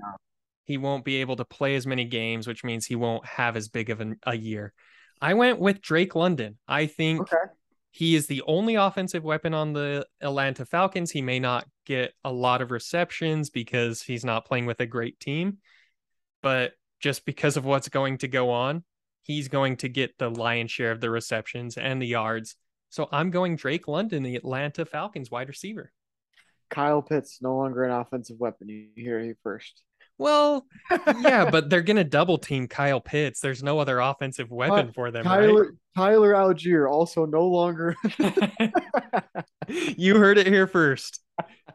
he 0.64 0.78
won't 0.78 1.04
be 1.04 1.16
able 1.16 1.36
to 1.36 1.44
play 1.44 1.74
as 1.74 1.86
many 1.86 2.04
games, 2.04 2.46
which 2.46 2.62
means 2.62 2.86
he 2.86 2.94
won't 2.94 3.24
have 3.26 3.56
as 3.56 3.68
big 3.68 3.90
of 3.90 4.00
an, 4.00 4.16
a 4.24 4.36
year. 4.36 4.72
I 5.20 5.34
went 5.34 5.58
with 5.58 5.80
Drake 5.80 6.14
London. 6.14 6.58
I 6.66 6.86
think 6.86 7.20
Okay. 7.22 7.52
he 7.90 8.14
is 8.14 8.26
the 8.26 8.42
only 8.46 8.76
offensive 8.76 9.24
weapon 9.24 9.54
on 9.54 9.72
the 9.72 10.06
Atlanta 10.20 10.64
Falcons. 10.64 11.10
He 11.10 11.22
may 11.22 11.40
not 11.40 11.66
get 11.86 12.12
a 12.24 12.32
lot 12.32 12.62
of 12.62 12.70
receptions 12.70 13.50
because 13.50 14.02
he's 14.02 14.24
not 14.24 14.44
playing 14.46 14.66
with 14.66 14.80
a 14.80 14.86
great 14.86 15.18
team, 15.20 15.58
but 16.42 16.72
just 17.00 17.24
because 17.24 17.56
of 17.56 17.64
what's 17.64 17.88
going 17.88 18.18
to 18.18 18.28
go 18.28 18.50
on, 18.50 18.84
he's 19.22 19.48
going 19.48 19.76
to 19.78 19.88
get 19.88 20.16
the 20.18 20.30
lion's 20.30 20.70
share 20.70 20.90
of 20.90 21.00
the 21.00 21.10
receptions 21.10 21.76
and 21.76 22.00
the 22.00 22.06
yards. 22.06 22.56
So 22.90 23.08
I'm 23.12 23.30
going 23.30 23.56
Drake 23.56 23.86
London, 23.88 24.22
the 24.22 24.36
Atlanta 24.36 24.84
Falcons 24.84 25.30
wide 25.30 25.48
receiver. 25.48 25.92
Kyle 26.70 27.02
Pitts 27.02 27.40
no 27.40 27.56
longer 27.56 27.84
an 27.84 27.92
offensive 27.92 28.38
weapon. 28.38 28.68
You 28.68 28.88
hear 28.94 29.18
it 29.20 29.36
first. 29.42 29.82
Well, 30.18 30.66
yeah, 31.20 31.48
but 31.50 31.70
they're 31.70 31.82
gonna 31.82 32.04
double 32.04 32.38
team 32.38 32.66
Kyle 32.66 33.00
Pitts. 33.00 33.40
There's 33.40 33.62
no 33.62 33.78
other 33.78 34.00
offensive 34.00 34.50
weapon 34.50 34.92
for 34.92 35.10
them, 35.10 35.24
Tyler 35.24 35.74
Tyler 35.96 36.32
Allgeier 36.32 36.90
also 36.90 37.24
no 37.24 37.46
longer. 37.46 37.96
you 39.68 40.16
heard 40.16 40.38
it 40.38 40.48
here 40.48 40.66
first. 40.66 41.20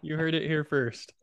You 0.02 0.18
heard 0.18 0.34
it 0.34 0.44
here 0.44 0.66
first. 0.66 1.14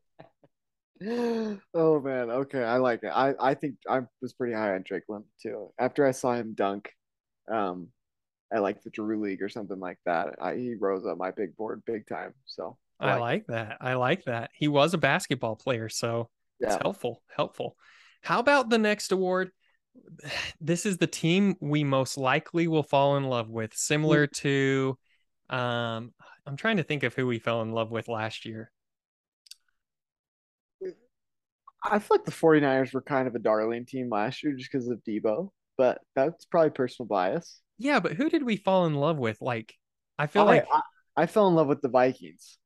oh 1.02 2.00
man, 2.00 2.30
okay, 2.30 2.62
I 2.62 2.78
like 2.78 3.02
it. 3.02 3.12
I 3.14 3.34
I 3.38 3.54
think 3.54 3.76
I 3.88 4.00
was 4.22 4.32
pretty 4.32 4.54
high 4.54 4.74
on 4.74 4.82
Drake 4.82 5.04
London 5.08 5.28
too. 5.42 5.72
After 5.78 6.06
I 6.06 6.12
saw 6.12 6.34
him 6.34 6.54
dunk, 6.54 6.90
um, 7.50 7.88
at 8.52 8.62
like 8.62 8.82
the 8.82 8.90
Drew 8.90 9.20
League 9.20 9.42
or 9.42 9.48
something 9.48 9.78
like 9.78 9.98
that, 10.06 10.36
I, 10.40 10.56
he 10.56 10.74
rose 10.74 11.06
up 11.06 11.18
my 11.18 11.30
big 11.30 11.56
board 11.56 11.82
big 11.86 12.06
time. 12.06 12.32
So 12.46 12.78
I 12.98 13.16
like 13.16 13.46
that. 13.48 13.78
I 13.80 13.94
like 13.94 14.24
that. 14.24 14.50
He 14.54 14.68
was 14.68 14.94
a 14.94 14.98
basketball 14.98 15.56
player, 15.56 15.88
so 15.88 16.28
it's 16.60 16.76
helpful. 16.76 17.22
Helpful. 17.34 17.76
How 18.22 18.38
about 18.38 18.70
the 18.70 18.78
next 18.78 19.12
award? 19.12 19.50
This 20.60 20.86
is 20.86 20.98
the 20.98 21.06
team 21.06 21.56
we 21.60 21.84
most 21.84 22.16
likely 22.16 22.68
will 22.68 22.82
fall 22.82 23.16
in 23.16 23.24
love 23.24 23.48
with, 23.48 23.74
similar 23.74 24.26
to 24.26 24.98
um 25.48 26.12
I'm 26.46 26.56
trying 26.56 26.76
to 26.76 26.82
think 26.82 27.02
of 27.02 27.14
who 27.14 27.26
we 27.26 27.38
fell 27.38 27.62
in 27.62 27.72
love 27.72 27.90
with 27.90 28.08
last 28.08 28.44
year. 28.44 28.70
I 31.82 31.98
feel 31.98 32.16
like 32.16 32.24
the 32.24 32.30
49ers 32.30 32.92
were 32.92 33.02
kind 33.02 33.26
of 33.26 33.34
a 33.34 33.38
darling 33.38 33.86
team 33.86 34.10
last 34.10 34.42
year 34.42 34.52
just 34.52 34.70
because 34.70 34.88
of 34.88 35.02
Deebo, 35.08 35.50
but 35.78 35.98
that's 36.14 36.44
probably 36.44 36.70
personal 36.70 37.06
bias. 37.06 37.60
Yeah, 37.78 38.00
but 38.00 38.12
who 38.12 38.28
did 38.28 38.42
we 38.42 38.56
fall 38.56 38.86
in 38.86 38.94
love 38.94 39.18
with? 39.18 39.40
Like 39.40 39.74
I 40.18 40.26
feel 40.26 40.42
I, 40.42 40.46
like 40.46 40.66
I, 40.72 40.80
I 41.16 41.26
fell 41.26 41.48
in 41.48 41.54
love 41.54 41.68
with 41.68 41.80
the 41.80 41.88
Vikings. 41.88 42.58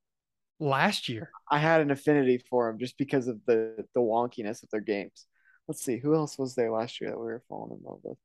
Last 0.59 1.09
year. 1.09 1.29
I 1.51 1.59
had 1.59 1.81
an 1.81 1.91
affinity 1.91 2.37
for 2.49 2.67
them 2.69 2.79
just 2.79 2.97
because 2.97 3.27
of 3.27 3.39
the 3.45 3.85
the 3.93 4.01
wonkiness 4.01 4.63
of 4.63 4.69
their 4.71 4.81
games. 4.81 5.25
Let's 5.67 5.83
see, 5.83 5.97
who 5.97 6.13
else 6.15 6.37
was 6.37 6.55
there 6.55 6.71
last 6.71 7.01
year 7.01 7.09
that 7.09 7.17
we 7.19 7.25
were 7.25 7.41
falling 7.49 7.77
in 7.77 7.83
love 7.83 7.99
with? 8.03 8.17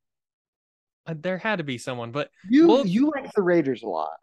Uh, 1.07 1.15
There 1.17 1.39
had 1.39 1.57
to 1.57 1.63
be 1.63 1.77
someone, 1.77 2.11
but 2.11 2.29
You 2.49 2.67
Well- 2.67 2.85
you 2.85 3.09
like 3.09 3.31
the 3.33 3.41
Raiders 3.41 3.81
a 3.83 3.87
lot. 3.87 4.17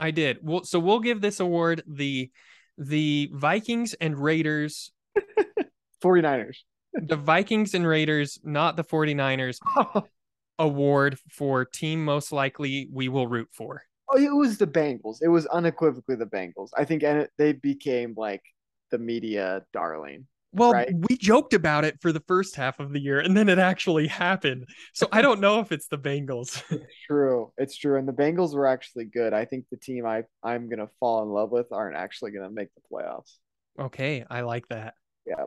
I 0.00 0.10
did. 0.12 0.38
Well, 0.42 0.64
so 0.64 0.78
we'll 0.78 1.00
give 1.00 1.20
this 1.20 1.40
award 1.40 1.82
the 1.86 2.30
the 2.76 3.28
Vikings 3.32 3.94
and 3.94 4.16
Raiders, 4.16 4.92
49ers. 6.04 6.58
the 6.92 7.16
Vikings 7.16 7.74
and 7.74 7.86
Raiders, 7.86 8.38
not 8.44 8.76
the 8.76 8.84
49ers 8.84 9.58
oh, 9.76 10.04
award 10.60 11.18
for 11.32 11.64
team 11.64 12.04
most 12.04 12.30
likely 12.32 12.88
we 12.92 13.08
will 13.08 13.26
root 13.26 13.48
for. 13.52 13.82
Oh, 14.10 14.18
it 14.18 14.34
was 14.34 14.58
the 14.58 14.66
Bengals. 14.66 15.18
It 15.22 15.28
was 15.28 15.46
unequivocally 15.46 16.16
the 16.16 16.26
Bengals. 16.26 16.68
I 16.76 16.84
think 16.84 17.02
and 17.02 17.28
they 17.36 17.52
became 17.52 18.14
like 18.16 18.42
the 18.90 18.98
media 18.98 19.64
darling. 19.72 20.26
Well, 20.52 20.72
Right. 20.72 20.88
we 21.10 21.16
joked 21.18 21.52
about 21.52 21.84
it 21.84 22.00
for 22.00 22.10
the 22.10 22.22
first 22.26 22.56
half 22.56 22.80
of 22.80 22.92
the 22.92 23.00
year 23.00 23.20
and 23.20 23.36
then 23.36 23.50
it 23.50 23.58
actually 23.58 24.06
happened. 24.06 24.66
So 24.94 25.06
I 25.12 25.20
don't 25.20 25.40
know 25.40 25.60
if 25.60 25.72
it's 25.72 25.88
the 25.88 25.98
Bengals. 25.98 26.62
True, 27.06 27.52
it's 27.58 27.76
true. 27.76 27.98
And 27.98 28.08
the 28.08 28.12
Bengals 28.12 28.54
were 28.54 28.66
actually 28.66 29.04
good. 29.04 29.32
I 29.34 29.44
think 29.44 29.66
the 29.70 29.76
team 29.76 30.06
I 30.06 30.24
I'm 30.42 30.68
gonna 30.68 30.88
fall 31.00 31.22
in 31.22 31.28
love 31.28 31.50
with 31.50 31.66
aren't 31.72 31.96
actually 31.96 32.30
gonna 32.32 32.50
make 32.50 32.68
the 32.74 32.82
playoffs. 32.90 33.36
okay, 33.78 34.24
I 34.30 34.40
like 34.42 34.68
that. 34.68 34.94
Yeah. 35.26 35.44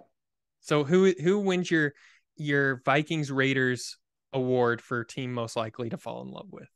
So 0.61 0.83
who 0.83 1.13
who 1.21 1.39
wins 1.39 1.69
your 1.69 1.93
your 2.35 2.81
Vikings 2.85 3.31
Raiders 3.31 3.97
award 4.33 4.81
for 4.81 5.03
team 5.03 5.33
most 5.33 5.55
likely 5.55 5.89
to 5.89 5.97
fall 5.97 6.21
in 6.21 6.29
love 6.29 6.47
with? 6.51 6.69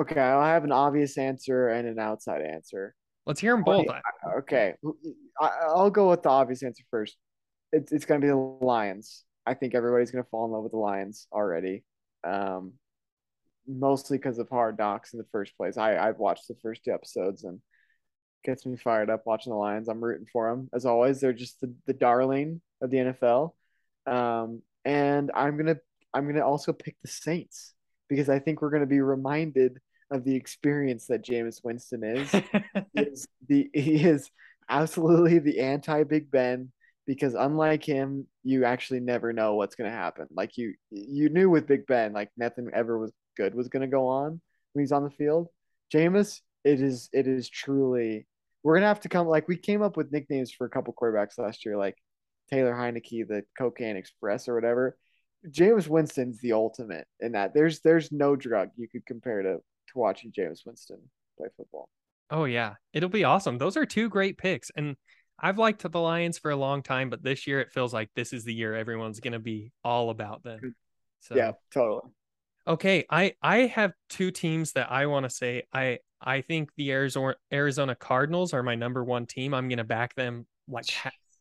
Okay, 0.00 0.20
I 0.20 0.50
have 0.50 0.64
an 0.64 0.72
obvious 0.72 1.18
answer 1.18 1.68
and 1.68 1.86
an 1.86 1.98
outside 1.98 2.42
answer. 2.42 2.94
Let's 3.26 3.40
hear 3.40 3.54
them 3.54 3.62
both. 3.62 3.86
Okay, 4.38 4.74
I, 5.40 5.50
I'll 5.68 5.90
go 5.90 6.10
with 6.10 6.22
the 6.22 6.30
obvious 6.30 6.62
answer 6.62 6.82
first. 6.90 7.16
It's 7.72 7.92
it's 7.92 8.04
gonna 8.04 8.20
be 8.20 8.28
the 8.28 8.36
Lions. 8.36 9.24
I 9.46 9.54
think 9.54 9.74
everybody's 9.74 10.10
gonna 10.10 10.24
fall 10.24 10.46
in 10.46 10.52
love 10.52 10.62
with 10.62 10.72
the 10.72 10.78
Lions 10.78 11.26
already, 11.32 11.84
um, 12.24 12.72
mostly 13.68 14.18
because 14.18 14.38
of 14.38 14.48
Hard 14.48 14.78
Knocks 14.78 15.12
in 15.12 15.18
the 15.18 15.26
first 15.30 15.56
place. 15.56 15.76
I 15.76 15.96
I've 15.96 16.18
watched 16.18 16.48
the 16.48 16.56
first 16.62 16.84
two 16.84 16.92
episodes 16.92 17.44
and 17.44 17.60
gets 18.44 18.66
me 18.66 18.76
fired 18.76 19.10
up 19.10 19.22
watching 19.26 19.52
the 19.52 19.58
Lions. 19.58 19.88
I'm 19.88 20.02
rooting 20.02 20.26
for 20.32 20.50
them 20.50 20.68
as 20.72 20.86
always. 20.86 21.20
They're 21.20 21.32
just 21.32 21.60
the, 21.60 21.72
the 21.86 21.92
darling 21.92 22.60
of 22.80 22.90
the 22.90 22.96
NFL, 22.96 23.54
um, 24.06 24.62
and 24.86 25.30
I'm 25.34 25.58
gonna 25.58 25.76
I'm 26.14 26.26
gonna 26.26 26.44
also 26.44 26.72
pick 26.72 26.96
the 27.02 27.08
Saints 27.08 27.74
because 28.12 28.28
I 28.28 28.40
think 28.40 28.60
we're 28.60 28.68
gonna 28.68 28.84
be 28.84 29.00
reminded 29.00 29.80
of 30.10 30.22
the 30.22 30.34
experience 30.34 31.06
that 31.06 31.24
Jameis 31.24 31.64
Winston 31.64 32.04
is. 32.04 32.30
he 32.94 33.00
is 33.00 33.26
the 33.48 33.70
he 33.72 34.04
is 34.04 34.30
absolutely 34.68 35.38
the 35.38 35.60
anti 35.60 36.02
Big 36.04 36.30
Ben 36.30 36.70
because 37.06 37.32
unlike 37.32 37.82
him, 37.82 38.26
you 38.44 38.66
actually 38.66 39.00
never 39.00 39.32
know 39.32 39.54
what's 39.54 39.76
gonna 39.76 39.90
happen. 39.90 40.26
Like 40.30 40.58
you 40.58 40.74
you 40.90 41.30
knew 41.30 41.48
with 41.48 41.66
Big 41.66 41.86
Ben, 41.86 42.12
like 42.12 42.28
nothing 42.36 42.68
ever 42.74 42.98
was 42.98 43.12
good 43.34 43.54
was 43.54 43.68
gonna 43.68 43.86
go 43.86 44.08
on 44.08 44.42
when 44.74 44.82
he's 44.82 44.92
on 44.92 45.04
the 45.04 45.10
field. 45.10 45.48
Jameis, 45.90 46.42
it 46.64 46.82
is 46.82 47.08
it 47.14 47.26
is 47.26 47.48
truly 47.48 48.26
we're 48.62 48.74
gonna 48.74 48.88
have 48.88 49.00
to 49.00 49.08
come 49.08 49.26
like 49.26 49.48
we 49.48 49.56
came 49.56 49.80
up 49.80 49.96
with 49.96 50.12
nicknames 50.12 50.52
for 50.52 50.66
a 50.66 50.70
couple 50.70 50.92
quarterbacks 50.92 51.38
last 51.38 51.64
year, 51.64 51.78
like 51.78 51.96
Taylor 52.50 52.74
Heinicke, 52.74 53.26
the 53.26 53.44
Cocaine 53.56 53.96
Express 53.96 54.48
or 54.48 54.54
whatever. 54.54 54.98
Jameis 55.48 55.88
Winston's 55.88 56.40
the 56.40 56.52
ultimate 56.52 57.06
in 57.20 57.32
that. 57.32 57.54
There's 57.54 57.80
there's 57.80 58.12
no 58.12 58.36
drug 58.36 58.70
you 58.76 58.88
could 58.88 59.04
compare 59.06 59.42
to 59.42 59.56
to 59.56 59.98
watching 59.98 60.32
Jameis 60.32 60.64
Winston 60.64 60.98
play 61.36 61.48
football. 61.56 61.88
Oh 62.30 62.44
yeah, 62.44 62.74
it'll 62.92 63.08
be 63.08 63.24
awesome. 63.24 63.58
Those 63.58 63.76
are 63.76 63.84
two 63.84 64.08
great 64.08 64.38
picks, 64.38 64.70
and 64.76 64.96
I've 65.38 65.58
liked 65.58 65.82
the 65.90 66.00
Lions 66.00 66.38
for 66.38 66.50
a 66.50 66.56
long 66.56 66.82
time, 66.82 67.10
but 67.10 67.22
this 67.22 67.46
year 67.46 67.60
it 67.60 67.72
feels 67.72 67.92
like 67.92 68.10
this 68.14 68.32
is 68.32 68.44
the 68.44 68.54
year 68.54 68.74
everyone's 68.74 69.20
gonna 69.20 69.40
be 69.40 69.72
all 69.84 70.10
about 70.10 70.42
them. 70.42 70.60
Mm. 70.62 70.74
So 71.20 71.36
yeah, 71.36 71.52
totally. 71.72 72.10
Okay, 72.66 73.04
I 73.10 73.34
I 73.42 73.58
have 73.66 73.92
two 74.08 74.30
teams 74.30 74.72
that 74.72 74.90
I 74.90 75.06
want 75.06 75.24
to 75.24 75.30
say. 75.30 75.64
I 75.72 75.98
I 76.20 76.42
think 76.42 76.70
the 76.76 76.92
Arizona 76.92 77.34
Arizona 77.52 77.94
Cardinals 77.96 78.54
are 78.54 78.62
my 78.62 78.76
number 78.76 79.02
one 79.02 79.26
team. 79.26 79.54
I'm 79.54 79.68
gonna 79.68 79.84
back 79.84 80.14
them 80.14 80.46
like 80.68 80.86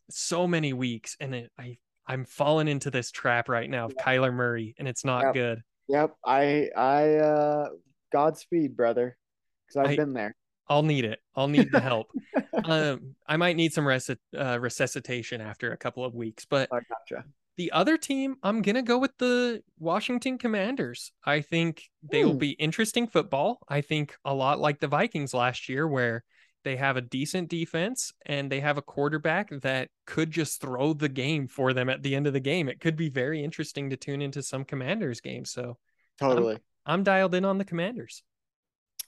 so 0.10 0.48
many 0.48 0.74
weeks, 0.74 1.16
and 1.20 1.36
it, 1.36 1.52
I 1.58 1.78
I'm 2.12 2.26
falling 2.26 2.68
into 2.68 2.92
this 2.92 3.10
trap 3.10 3.48
right 3.48 3.70
now 3.70 3.86
of 3.86 3.96
Kyler 3.96 4.34
Murray, 4.34 4.76
and 4.78 4.86
it's 4.86 5.06
not 5.06 5.24
Yep. 5.28 5.34
good. 5.34 5.62
Yep. 5.88 6.14
I 6.26 6.70
I 6.76 7.16
uh 7.16 7.70
Godspeed, 8.12 8.76
brother. 8.76 9.18
Because 9.66 9.86
I've 9.88 9.94
I- 9.94 9.96
been 9.96 10.14
there. 10.14 10.36
I'll 10.68 10.84
need 10.84 11.06
it. 11.06 11.20
I'll 11.36 11.48
need 11.48 11.72
the 11.72 11.80
help. 11.82 12.08
um, 12.66 13.16
I 13.28 13.36
might 13.38 13.56
need 13.58 13.74
some 13.74 13.88
uh, 13.88 14.58
resuscitation 14.60 15.42
after 15.42 15.72
a 15.74 15.78
couple 15.78 16.06
of 16.06 16.14
weeks, 16.16 16.46
but 16.46 16.70
gotcha. 16.70 17.26
the 17.58 17.72
other 17.74 17.98
team, 17.98 18.36
I'm 18.44 18.62
gonna 18.62 18.82
go 18.82 18.98
with 18.98 19.12
the 19.18 19.64
Washington 19.80 20.38
Commanders. 20.38 21.12
I 21.26 21.42
think 21.42 21.90
they 22.10 22.24
will 22.26 22.34
Hmm. 22.34 22.38
be 22.40 22.52
interesting 22.52 23.08
football. 23.08 23.60
I 23.70 23.82
think 23.82 24.16
a 24.26 24.34
lot 24.34 24.60
like 24.60 24.80
the 24.80 24.88
Vikings 24.88 25.34
last 25.34 25.68
year, 25.68 25.88
where 25.88 26.24
they 26.64 26.76
have 26.76 26.98
a 26.98 27.02
decent 27.02 27.50
defense 27.50 28.14
and 28.26 28.52
they 28.52 28.60
have 28.60 28.78
a 28.78 28.82
quarterback 28.82 29.50
that 29.62 29.90
could 30.06 30.32
just 30.32 30.62
throw 30.62 30.94
the 30.94 31.10
game 31.10 31.48
for 31.48 31.74
them 31.74 31.90
at 31.90 32.04
the 32.04 32.16
end 32.16 32.28
of 32.28 32.34
the 32.34 32.40
game. 32.40 32.70
It 32.70 32.80
could 32.80 32.96
be 32.96 33.10
very 33.10 33.44
interesting 33.44 33.90
to 33.90 33.98
tune 33.98 34.22
into 34.22 34.44
some 34.44 34.66
Commanders 34.66 35.22
game. 35.22 35.46
So 35.46 35.78
Totally. 36.20 36.60
I'm 36.86 37.04
dialed 37.04 37.36
in 37.36 37.46
on 37.46 37.58
the 37.58 37.66
Commanders. 37.66 38.24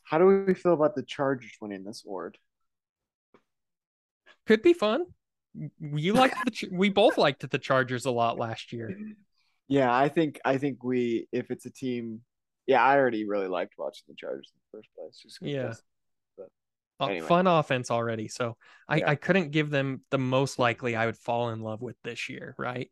How 0.04 0.18
do 0.18 0.26
we 0.26 0.54
feel 0.54 0.74
about 0.74 0.96
the 0.96 1.04
Chargers 1.04 1.54
winning 1.62 1.84
this 1.84 2.04
award? 2.06 2.38
Could 4.46 4.62
be 4.62 4.74
fun. 4.74 5.06
You 5.80 6.14
liked 6.14 6.36
the 6.46 6.70
we 6.72 6.90
both 6.90 7.18
liked 7.18 7.50
the 7.50 7.60
Chargers 7.60 8.06
a 8.06 8.12
lot 8.12 8.38
last 8.38 8.74
year. 8.74 8.98
Yeah, 9.68 9.96
I 9.96 10.10
think 10.10 10.40
I 10.44 10.58
think 10.58 10.84
we 10.84 11.28
if 11.32 11.52
it's 11.52 11.66
a 11.66 11.70
team 11.70 12.22
yeah, 12.66 12.84
I 12.84 12.98
already 12.98 13.26
really 13.26 13.48
liked 13.48 13.74
watching 13.78 14.06
the 14.08 14.16
Chargers 14.16 14.52
in 14.54 14.60
the 14.60 14.78
first 14.78 14.90
place. 14.96 15.38
Yeah. 15.42 15.74
Anyway. 17.02 17.28
Fun 17.28 17.48
offense 17.48 17.92
already. 17.92 18.28
So 18.28 18.58
I, 18.88 18.98
Yeah. 18.98 19.10
I 19.12 19.16
couldn't 19.16 19.52
give 19.52 19.70
them 19.70 20.02
the 20.10 20.18
most 20.18 20.60
likely 20.60 20.96
I 20.96 21.06
would 21.06 21.18
fall 21.18 21.50
in 21.50 21.62
love 21.62 21.82
with 21.82 21.98
this 22.04 22.30
year, 22.30 22.56
right? 22.58 22.90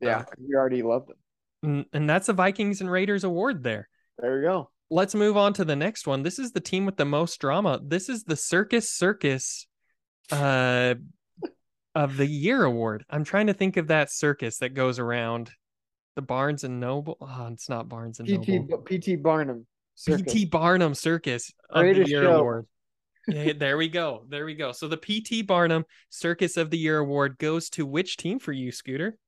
Yeah, 0.00 0.24
we 0.38 0.54
already 0.54 0.82
love 0.82 1.06
them. 1.06 1.86
And, 1.92 2.08
that's 2.08 2.28
the 2.28 2.32
Vikings 2.32 2.80
and 2.80 2.90
Raiders 2.90 3.24
award 3.24 3.62
there. 3.62 3.88
There 4.18 4.36
we 4.36 4.42
go. 4.42 4.70
Let's 4.90 5.14
move 5.14 5.36
on 5.36 5.52
to 5.54 5.64
the 5.64 5.76
next 5.76 6.06
one. 6.06 6.22
This 6.22 6.38
is 6.38 6.52
the 6.52 6.60
team 6.60 6.86
with 6.86 6.96
the 6.96 7.04
most 7.04 7.40
drama. 7.40 7.80
This 7.82 8.08
is 8.08 8.24
the 8.24 8.36
Circus 8.36 8.90
Circus 8.90 9.66
uh 10.30 10.94
of 11.94 12.16
the 12.16 12.26
year 12.26 12.64
award. 12.64 13.04
I'm 13.10 13.24
trying 13.24 13.48
to 13.48 13.54
think 13.54 13.76
of 13.76 13.88
that 13.88 14.12
circus 14.12 14.58
that 14.58 14.74
goes 14.74 14.98
around 14.98 15.50
the 16.14 16.22
Barnes 16.22 16.62
and 16.62 16.78
Noble. 16.78 17.16
Oh, 17.20 17.48
it's 17.52 17.68
not 17.68 17.88
Barnes 17.88 18.20
and 18.20 18.28
PT 18.28 18.48
Noble. 18.48 18.78
PT 18.78 19.20
Barnum. 19.20 19.66
PT 20.06 20.48
Barnum 20.48 20.94
Circus 20.94 21.50
of 21.70 21.78
the 21.78 21.92
Greatest 21.92 22.10
Year 22.10 22.22
show. 22.22 22.38
award. 22.38 22.66
There 23.28 23.76
we 23.76 23.88
go. 23.88 24.24
There 24.28 24.44
we 24.44 24.54
go. 24.54 24.72
So 24.72 24.88
the 24.88 24.96
PT 24.96 25.46
Barnum 25.46 25.84
Circus 26.10 26.56
of 26.56 26.70
the 26.70 26.78
Year 26.78 26.98
award 26.98 27.38
goes 27.38 27.68
to 27.70 27.84
which 27.84 28.16
team 28.16 28.38
for 28.38 28.52
you, 28.52 28.72
Scooter? 28.72 29.18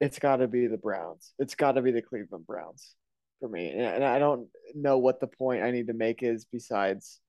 It's 0.00 0.18
got 0.18 0.36
to 0.36 0.48
be 0.48 0.66
the 0.66 0.76
Browns. 0.76 1.32
It's 1.38 1.54
got 1.54 1.72
to 1.72 1.82
be 1.82 1.92
the 1.92 2.02
Cleveland 2.02 2.46
Browns 2.46 2.94
for 3.40 3.48
me. 3.48 3.70
And, 3.70 4.04
I 4.04 4.18
don't 4.18 4.48
know 4.74 4.98
what 4.98 5.20
the 5.20 5.26
point 5.26 5.62
I 5.62 5.70
need 5.70 5.86
to 5.86 5.92
make 5.92 6.22
is 6.22 6.44
besides 6.44 7.20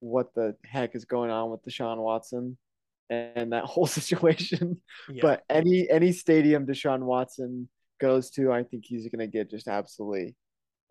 what 0.00 0.34
the 0.34 0.56
heck 0.64 0.94
is 0.94 1.04
going 1.04 1.30
on 1.30 1.50
with 1.50 1.62
Deshaun 1.64 1.98
Watson 1.98 2.56
and 3.10 3.52
that 3.52 3.64
whole 3.64 3.86
situation. 3.86 4.80
Yeah. 5.10 5.20
But 5.22 5.42
any 5.50 5.88
any 5.90 6.12
stadium 6.12 6.66
Deshaun 6.66 7.00
Watson 7.00 7.68
goes 8.00 8.30
to, 8.30 8.52
I 8.52 8.62
think 8.62 8.84
he's 8.86 9.08
gonna 9.08 9.26
get 9.26 9.50
just 9.50 9.68
absolutely 9.68 10.34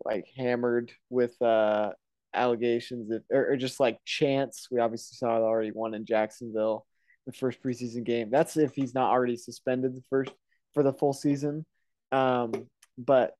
like 0.04 0.26
hammered 0.36 0.92
with 1.10 1.40
uh 1.40 1.90
allegations 2.34 3.10
if, 3.10 3.22
or, 3.30 3.52
or 3.52 3.56
just 3.56 3.80
like 3.80 3.98
chance. 4.04 4.68
We 4.70 4.80
obviously 4.80 5.16
saw 5.16 5.36
it 5.36 5.42
already 5.42 5.70
one 5.70 5.94
in 5.94 6.06
Jacksonville, 6.06 6.86
the 7.26 7.32
first 7.32 7.62
preseason 7.62 8.04
game. 8.04 8.30
That's 8.30 8.56
if 8.56 8.74
he's 8.74 8.94
not 8.94 9.10
already 9.10 9.36
suspended 9.36 9.94
the 9.94 10.02
first 10.10 10.32
for 10.74 10.82
the 10.82 10.92
full 10.92 11.12
season. 11.12 11.64
Um, 12.12 12.52
but 12.98 13.34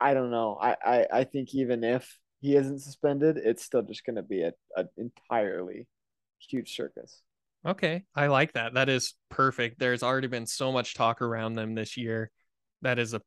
I 0.00 0.14
don't 0.14 0.30
know. 0.30 0.58
I, 0.60 0.76
I, 0.84 1.06
I 1.12 1.24
think 1.24 1.54
even 1.54 1.82
if 1.82 2.18
he 2.40 2.54
isn't 2.54 2.80
suspended, 2.80 3.36
it's 3.36 3.64
still 3.64 3.82
just 3.82 4.04
gonna 4.04 4.22
be 4.22 4.42
a, 4.42 4.52
a 4.76 4.84
entirely 4.96 5.86
huge 6.38 6.74
circus. 6.74 7.22
Okay, 7.66 8.04
I 8.14 8.28
like 8.28 8.52
that. 8.52 8.74
That 8.74 8.88
is 8.88 9.14
perfect. 9.28 9.78
There's 9.78 10.02
already 10.02 10.28
been 10.28 10.46
so 10.46 10.70
much 10.70 10.94
talk 10.94 11.20
around 11.20 11.54
them 11.54 11.74
this 11.74 11.96
year. 11.96 12.30
That 12.82 12.98
is 12.98 13.14
a 13.14 13.22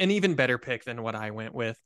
an 0.00 0.10
even 0.10 0.34
better 0.34 0.58
pick 0.58 0.84
than 0.84 1.02
what 1.02 1.14
I 1.14 1.30
went 1.30 1.54
with. 1.54 1.78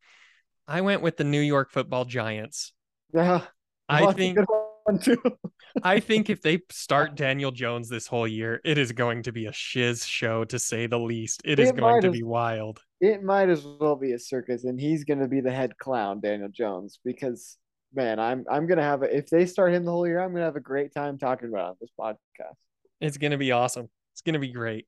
I 0.68 0.80
went 0.80 1.02
with 1.02 1.16
the 1.16 1.24
New 1.24 1.40
York 1.40 1.70
Football 1.70 2.04
Giants. 2.04 2.72
Yeah. 3.14 3.42
I 3.88 4.02
Well, 4.02 4.12
that's 4.12 5.08
a 5.08 5.16
think. 5.16 5.34
I 5.82 6.00
think 6.00 6.28
if 6.30 6.42
they 6.42 6.60
start 6.70 7.14
Daniel 7.14 7.50
Jones 7.50 7.88
this 7.88 8.06
whole 8.06 8.26
year, 8.26 8.60
it 8.64 8.78
is 8.78 8.92
going 8.92 9.22
to 9.24 9.32
be 9.32 9.46
a 9.46 9.52
shiz 9.52 10.04
show 10.04 10.44
to 10.46 10.58
say 10.58 10.86
the 10.86 10.98
least. 10.98 11.42
It 11.44 11.58
is 11.58 11.72
going 11.72 12.02
to 12.02 12.08
as- 12.08 12.12
be 12.12 12.22
wild. 12.22 12.80
it 13.00 13.22
might 13.22 13.48
as 13.48 13.64
well 13.64 13.96
be 13.96 14.12
a 14.12 14.18
circus, 14.18 14.64
and 14.64 14.80
he's 14.80 15.04
gonna 15.04 15.28
be 15.28 15.40
the 15.40 15.50
head 15.50 15.76
clown, 15.78 16.20
Daniel 16.20 16.48
Jones, 16.48 17.00
because 17.04 17.58
man, 17.94 18.18
I'm 18.18 18.44
I'm 18.50 18.66
gonna 18.66 18.82
have 18.82 19.02
a 19.02 19.16
if 19.16 19.28
they 19.28 19.46
start 19.46 19.72
him 19.72 19.84
the 19.84 19.90
whole 19.90 20.06
year, 20.06 20.20
I'm 20.20 20.32
gonna 20.32 20.44
have 20.44 20.56
a 20.56 20.60
great 20.60 20.92
time 20.94 21.18
talking 21.18 21.48
about 21.48 21.60
it 21.60 21.68
on 21.70 21.76
this 21.80 21.90
podcast. 21.98 22.56
It's 23.00 23.18
going 23.18 23.32
to 23.32 23.38
be 23.38 23.50
awesome. 23.50 23.88
It's 24.14 24.22
going 24.22 24.34
to 24.34 24.38
be 24.38 24.52
great. 24.52 24.86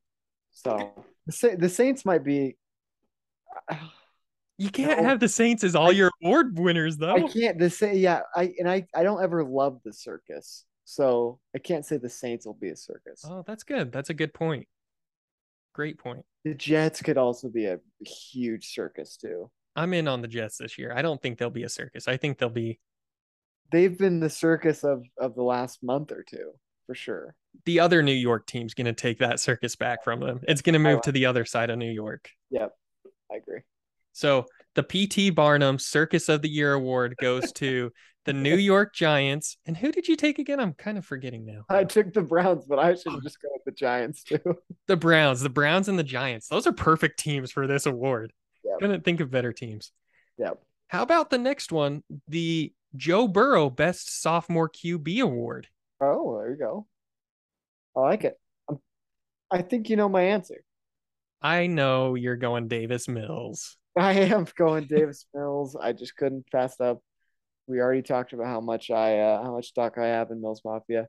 So 0.52 0.92
the 1.26 1.56
the 1.58 1.68
Saints 1.68 2.04
might 2.04 2.22
be. 2.24 2.56
Uh, 3.70 3.76
You 4.58 4.70
can't 4.70 5.00
No. 5.02 5.08
have 5.08 5.20
the 5.20 5.28
Saints 5.28 5.64
as 5.64 5.74
all 5.74 5.92
your 5.92 6.10
award 6.22 6.58
winners 6.58 6.96
though. 6.96 7.16
I 7.16 7.22
can't 7.28 7.58
the 7.58 7.68
say 7.70 7.96
yeah 7.96 8.20
I 8.36 8.54
and 8.58 8.70
I 8.70 8.86
I 8.94 9.02
don't 9.02 9.22
ever 9.22 9.44
love 9.44 9.80
the 9.84 9.92
circus, 9.92 10.64
so 10.84 11.40
I 11.54 11.58
can't 11.58 11.84
say 11.84 11.96
the 11.96 12.08
Saints 12.08 12.46
will 12.46 12.54
be 12.54 12.70
a 12.70 12.76
circus. 12.76 13.24
Oh, 13.28 13.42
that's 13.46 13.64
good. 13.64 13.90
That's 13.92 14.10
a 14.10 14.14
good 14.14 14.32
point. 14.32 14.68
Great 15.72 15.98
point. 15.98 16.24
The 16.44 16.54
Jets 16.54 17.02
could 17.02 17.18
also 17.18 17.48
be 17.48 17.66
a 17.66 17.80
huge 18.06 18.72
circus 18.74 19.16
too. 19.16 19.50
I'm 19.74 19.92
in 19.92 20.06
on 20.06 20.22
the 20.22 20.28
Jets 20.28 20.58
this 20.58 20.78
year. 20.78 20.92
I 20.94 21.02
don't 21.02 21.20
think 21.20 21.36
they'll 21.38 21.50
be 21.50 21.64
a 21.64 21.68
circus. 21.68 22.06
I 22.06 22.16
think 22.16 22.38
they'll 22.38 22.48
be 22.48 22.78
They've 23.72 23.96
been 23.98 24.20
the 24.20 24.30
circus 24.30 24.84
of 24.84 25.02
of 25.18 25.34
the 25.34 25.42
last 25.42 25.82
month 25.82 26.12
or 26.12 26.22
two 26.22 26.52
for 26.86 26.94
sure. 26.94 27.34
the 27.64 27.80
other 27.80 28.02
New 28.02 28.12
York 28.12 28.46
team's 28.46 28.74
going 28.74 28.84
to 28.86 28.92
take 28.92 29.18
that 29.18 29.40
circus 29.40 29.74
back 29.74 30.04
from 30.04 30.20
them. 30.20 30.40
It's 30.46 30.60
going 30.62 30.74
to 30.74 30.78
move 30.78 30.96
like 30.96 31.02
to 31.04 31.12
the 31.12 31.26
other 31.26 31.44
side 31.44 31.70
of 31.70 31.78
New 31.78 31.90
York. 31.90 32.28
Yep, 32.50 32.72
I 33.32 33.36
agree. 33.36 33.62
So 34.14 34.46
the 34.74 34.82
PT 34.82 35.34
Barnum 35.34 35.78
Circus 35.78 36.28
of 36.28 36.40
the 36.40 36.48
Year 36.48 36.72
award 36.72 37.14
goes 37.20 37.52
to 37.52 37.90
the 38.24 38.32
New 38.32 38.56
York 38.56 38.94
Giants. 38.94 39.58
And 39.66 39.76
who 39.76 39.92
did 39.92 40.08
you 40.08 40.16
take 40.16 40.38
again? 40.38 40.60
I'm 40.60 40.72
kind 40.72 40.96
of 40.96 41.04
forgetting 41.04 41.44
now. 41.44 41.64
I 41.68 41.84
took 41.84 42.14
the 42.14 42.22
Browns, 42.22 42.64
but 42.66 42.78
I 42.78 42.94
should 42.94 43.12
have 43.12 43.22
just 43.22 43.42
go 43.42 43.48
with 43.52 43.64
the 43.64 43.72
Giants 43.72 44.22
too. 44.22 44.38
The 44.86 44.96
Browns, 44.96 45.40
the 45.40 45.48
Browns 45.48 45.88
and 45.88 45.98
the 45.98 46.04
Giants. 46.04 46.48
Those 46.48 46.66
are 46.66 46.72
perfect 46.72 47.18
teams 47.18 47.50
for 47.50 47.66
this 47.66 47.86
award. 47.86 48.32
Yep. 48.64 48.80
Couldn't 48.80 49.04
think 49.04 49.20
of 49.20 49.30
better 49.30 49.52
teams. 49.52 49.92
Yep. 50.38 50.58
How 50.88 51.02
about 51.02 51.30
the 51.30 51.38
next 51.38 51.72
one? 51.72 52.02
The 52.28 52.72
Joe 52.96 53.26
Burrow 53.26 53.70
Best 53.70 54.20
Sophomore 54.22 54.68
QB 54.68 55.20
Award. 55.20 55.68
Oh, 56.00 56.38
there 56.38 56.50
you 56.50 56.56
go. 56.56 56.86
I 57.96 58.00
like 58.00 58.24
it. 58.24 58.38
Um, 58.68 58.78
I 59.50 59.62
think 59.62 59.88
you 59.88 59.96
know 59.96 60.08
my 60.08 60.22
answer. 60.22 60.62
I 61.40 61.66
know 61.66 62.14
you're 62.14 62.36
going 62.36 62.68
Davis 62.68 63.08
Mills. 63.08 63.76
I 63.96 64.12
am 64.12 64.46
going 64.56 64.86
Davis 64.86 65.26
Mills. 65.34 65.76
I 65.76 65.92
just 65.92 66.16
couldn't 66.16 66.50
pass 66.50 66.80
up. 66.80 67.00
We 67.66 67.80
already 67.80 68.02
talked 68.02 68.32
about 68.32 68.46
how 68.46 68.60
much 68.60 68.90
I 68.90 69.18
uh, 69.20 69.42
how 69.42 69.54
much 69.54 69.68
stock 69.68 69.98
I 69.98 70.06
have 70.06 70.30
in 70.30 70.40
Mills 70.40 70.62
Mafia. 70.64 71.08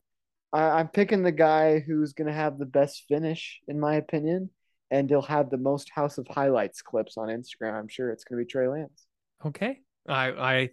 I, 0.53 0.79
I'm 0.79 0.87
picking 0.87 1.23
the 1.23 1.31
guy 1.31 1.79
who's 1.79 2.13
gonna 2.13 2.33
have 2.33 2.57
the 2.57 2.65
best 2.65 3.03
finish, 3.07 3.59
in 3.67 3.79
my 3.79 3.95
opinion, 3.95 4.49
and 4.91 5.09
he'll 5.09 5.21
have 5.23 5.49
the 5.49 5.57
most 5.57 5.89
House 5.89 6.17
of 6.17 6.27
Highlights 6.27 6.81
clips 6.81 7.17
on 7.17 7.27
Instagram. 7.27 7.73
I'm 7.73 7.87
sure 7.87 8.11
it's 8.11 8.23
going 8.23 8.39
to 8.39 8.45
be 8.45 8.49
Trey 8.49 8.67
Lance. 8.67 9.07
Okay. 9.45 9.79
I 10.07 10.31
I 10.31 10.69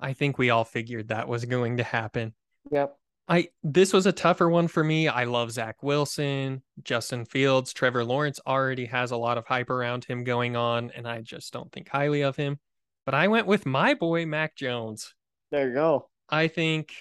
I 0.00 0.12
think 0.12 0.38
we 0.38 0.50
all 0.50 0.64
figured 0.64 1.08
that 1.08 1.28
was 1.28 1.44
going 1.44 1.78
to 1.78 1.84
happen. 1.84 2.34
Yep. 2.70 2.96
I 3.26 3.48
this 3.62 3.92
was 3.92 4.06
a 4.06 4.12
tougher 4.12 4.48
one 4.48 4.68
for 4.68 4.84
me. 4.84 5.08
I 5.08 5.24
love 5.24 5.50
Zach 5.50 5.82
Wilson, 5.82 6.62
Justin 6.82 7.24
Fields, 7.24 7.72
Trevor 7.72 8.04
Lawrence 8.04 8.38
already 8.46 8.84
has 8.86 9.12
a 9.12 9.16
lot 9.16 9.38
of 9.38 9.46
hype 9.46 9.70
around 9.70 10.04
him 10.04 10.24
going 10.24 10.56
on, 10.56 10.90
and 10.94 11.08
I 11.08 11.22
just 11.22 11.52
don't 11.52 11.72
think 11.72 11.88
highly 11.88 12.22
of 12.22 12.36
him. 12.36 12.58
But 13.06 13.14
I 13.14 13.28
went 13.28 13.46
with 13.46 13.64
my 13.64 13.94
boy 13.94 14.26
Mac 14.26 14.56
Jones. 14.56 15.14
There 15.50 15.68
you 15.68 15.74
go. 15.74 16.08
I 16.28 16.48
think 16.48 16.92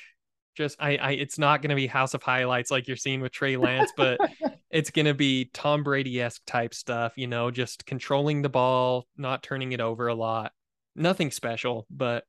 just 0.56 0.78
I, 0.80 0.96
I 0.98 1.12
it's 1.12 1.38
not 1.38 1.62
going 1.62 1.70
to 1.70 1.76
be 1.76 1.88
House 1.88 2.14
of 2.14 2.24
Highlights 2.24 2.72
like 2.72 2.88
you're 2.88 2.96
seeing 2.98 3.20
with 3.20 3.32
Trey 3.32 3.58
Lance, 3.58 3.92
but 3.98 4.20
it's 4.70 4.92
going 4.92 5.06
to 5.08 5.14
be 5.14 5.50
Tom 5.54 5.84
Brady 5.84 6.22
esque 6.22 6.44
type 6.46 6.74
stuff. 6.74 7.14
You 7.18 7.28
know, 7.28 7.52
just 7.52 7.86
controlling 7.86 8.42
the 8.42 8.50
ball, 8.50 9.08
not 9.18 9.44
turning 9.44 9.74
it 9.74 9.82
over 9.82 10.08
a 10.08 10.16
lot. 10.16 10.54
Nothing 10.96 11.32
special, 11.32 11.86
but 11.90 12.26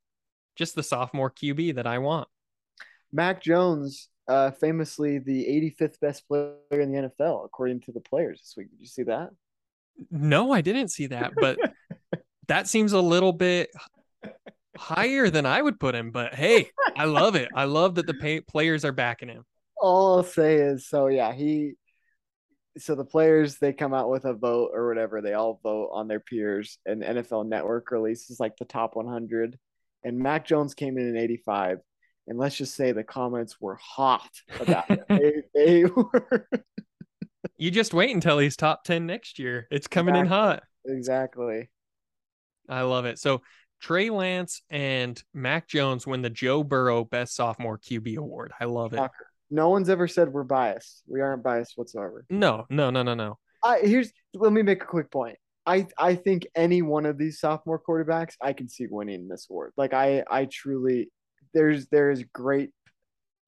just 0.57 0.75
the 0.75 0.83
sophomore 0.83 1.31
QB 1.31 1.77
that 1.77 1.87
I 1.87 1.99
want. 1.99 2.29
Mac 3.15 3.41
Jones, 3.41 4.09
uh, 4.27 4.51
famously 4.51 5.19
the 5.19 5.45
85th 5.79 6.01
best 6.01 6.27
player 6.27 6.57
in 6.73 6.93
the 6.93 7.13
NFL 7.19 7.45
according 7.45 7.81
to 7.83 7.93
the 7.93 8.01
players 8.01 8.41
this 8.41 8.55
week. 8.57 8.71
Did 8.71 8.81
you 8.81 8.87
see 8.87 9.05
that? 9.05 9.31
No, 10.11 10.51
I 10.51 10.61
didn't 10.61 10.89
see 10.89 11.07
that, 11.07 11.33
but 11.37 11.59
that 12.49 12.67
seems 12.67 12.93
a 12.93 13.01
little 13.01 13.33
bit 13.33 13.71
higher 14.77 15.31
than 15.31 15.47
I 15.47 15.63
would 15.63 15.79
put 15.79 15.95
him. 15.95 16.11
But 16.11 16.35
hey, 16.35 16.71
I 16.97 17.05
love 17.05 17.37
it. 17.37 17.49
I 17.55 17.65
love 17.65 17.95
that 17.95 18.09
the 18.09 18.15
pay- 18.15 18.41
players 18.41 18.85
are 18.85 18.93
backing 18.93 19.29
him. 19.29 19.45
All 19.81 20.17
I'll 20.17 20.25
say 20.25 20.57
is, 20.57 20.89
so 20.89 21.07
yeah, 21.07 21.33
he. 21.33 21.75
So 22.77 22.97
the 22.97 23.05
players 23.05 23.59
they 23.59 23.73
come 23.73 23.95
out 23.95 24.11
with 24.11 24.25
a 24.25 24.35
vote 24.35 24.73
or 24.75 24.89
whatever. 24.89 25.23
They 25.23 25.35
all 25.35 25.61
vote 25.63 25.91
on 25.93 26.09
their 26.09 26.19
peers, 26.19 26.79
and 26.85 27.05
NFL 27.05 27.47
Network 27.47 27.93
releases 27.93 28.41
like 28.41 28.57
the 28.57 28.65
top 28.65 28.97
100. 28.97 29.57
And 30.03 30.19
Mac 30.19 30.45
Jones 30.45 30.75
came 30.75 30.99
in 30.99 31.17
at 31.17 31.23
85, 31.23 31.79
and 32.27 32.39
let's 32.39 32.57
just 32.57 32.75
say 32.75 32.93
the 32.93 33.05
comments 33.05 33.61
were 33.61 33.77
hot 33.77 34.31
about 34.61 34.91
it. 34.91 35.05
They, 35.09 35.43
they 35.55 35.85
were 35.85 36.49
You 37.57 37.71
just 37.71 37.95
wait 37.95 38.15
until 38.15 38.39
he's 38.39 38.57
top 38.57 38.85
10 38.85 39.07
next 39.07 39.39
year. 39.39 39.67
It's 39.71 39.87
coming 39.87 40.17
in 40.17 40.27
hot. 40.27 40.63
exactly. 40.85 41.71
I 42.69 42.83
love 42.83 43.05
it. 43.05 43.19
So 43.19 43.43
Trey 43.81 44.11
Lance 44.11 44.63
and 44.71 45.23
Mac 45.35 45.69
Jones 45.69 46.07
win 46.07 46.23
the 46.23 46.31
Joe 46.31 46.65
Burrow 46.65 47.05
Best 47.05 47.37
Sophomore 47.37 47.79
QB 47.79 48.17
Award. 48.17 48.53
I 48.59 48.65
love 48.65 48.95
it. 48.95 49.11
No 49.51 49.69
one's 49.69 49.91
ever 49.91 50.09
said 50.09 50.33
we're 50.33 50.43
biased. 50.43 51.03
We 51.07 51.21
aren't 51.21 51.43
biased 51.43 51.77
whatsoever. 51.77 52.25
No, 52.31 52.67
no, 52.71 52.91
no, 52.91 53.03
no, 53.03 53.15
no. 53.15 53.39
I 53.63 53.79
here's 53.81 54.11
let 54.35 54.53
me 54.53 54.63
make 54.63 54.83
a 54.83 54.87
quick 54.87 55.11
point. 55.11 55.37
I 55.67 55.87
I 55.99 56.15
think 56.15 56.47
any 56.55 56.83
one 56.83 57.07
of 57.07 57.19
these 57.19 57.41
sophomore 57.41 57.81
quarterbacks 57.81 58.35
I 58.41 58.53
can 58.53 58.69
see 58.69 58.87
winning 58.89 59.29
this 59.29 59.47
award. 59.51 59.73
Like 59.77 59.95
I 59.95 60.25
I 60.31 60.47
truly 60.47 61.11
there's 61.55 61.87
there 61.89 62.11
is 62.11 62.25
great 62.33 62.71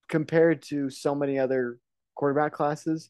compared 0.09 0.61
to 0.63 0.89
so 0.89 1.13
many 1.13 1.37
other 1.37 1.79
quarterback 2.15 2.53
classes. 2.53 3.09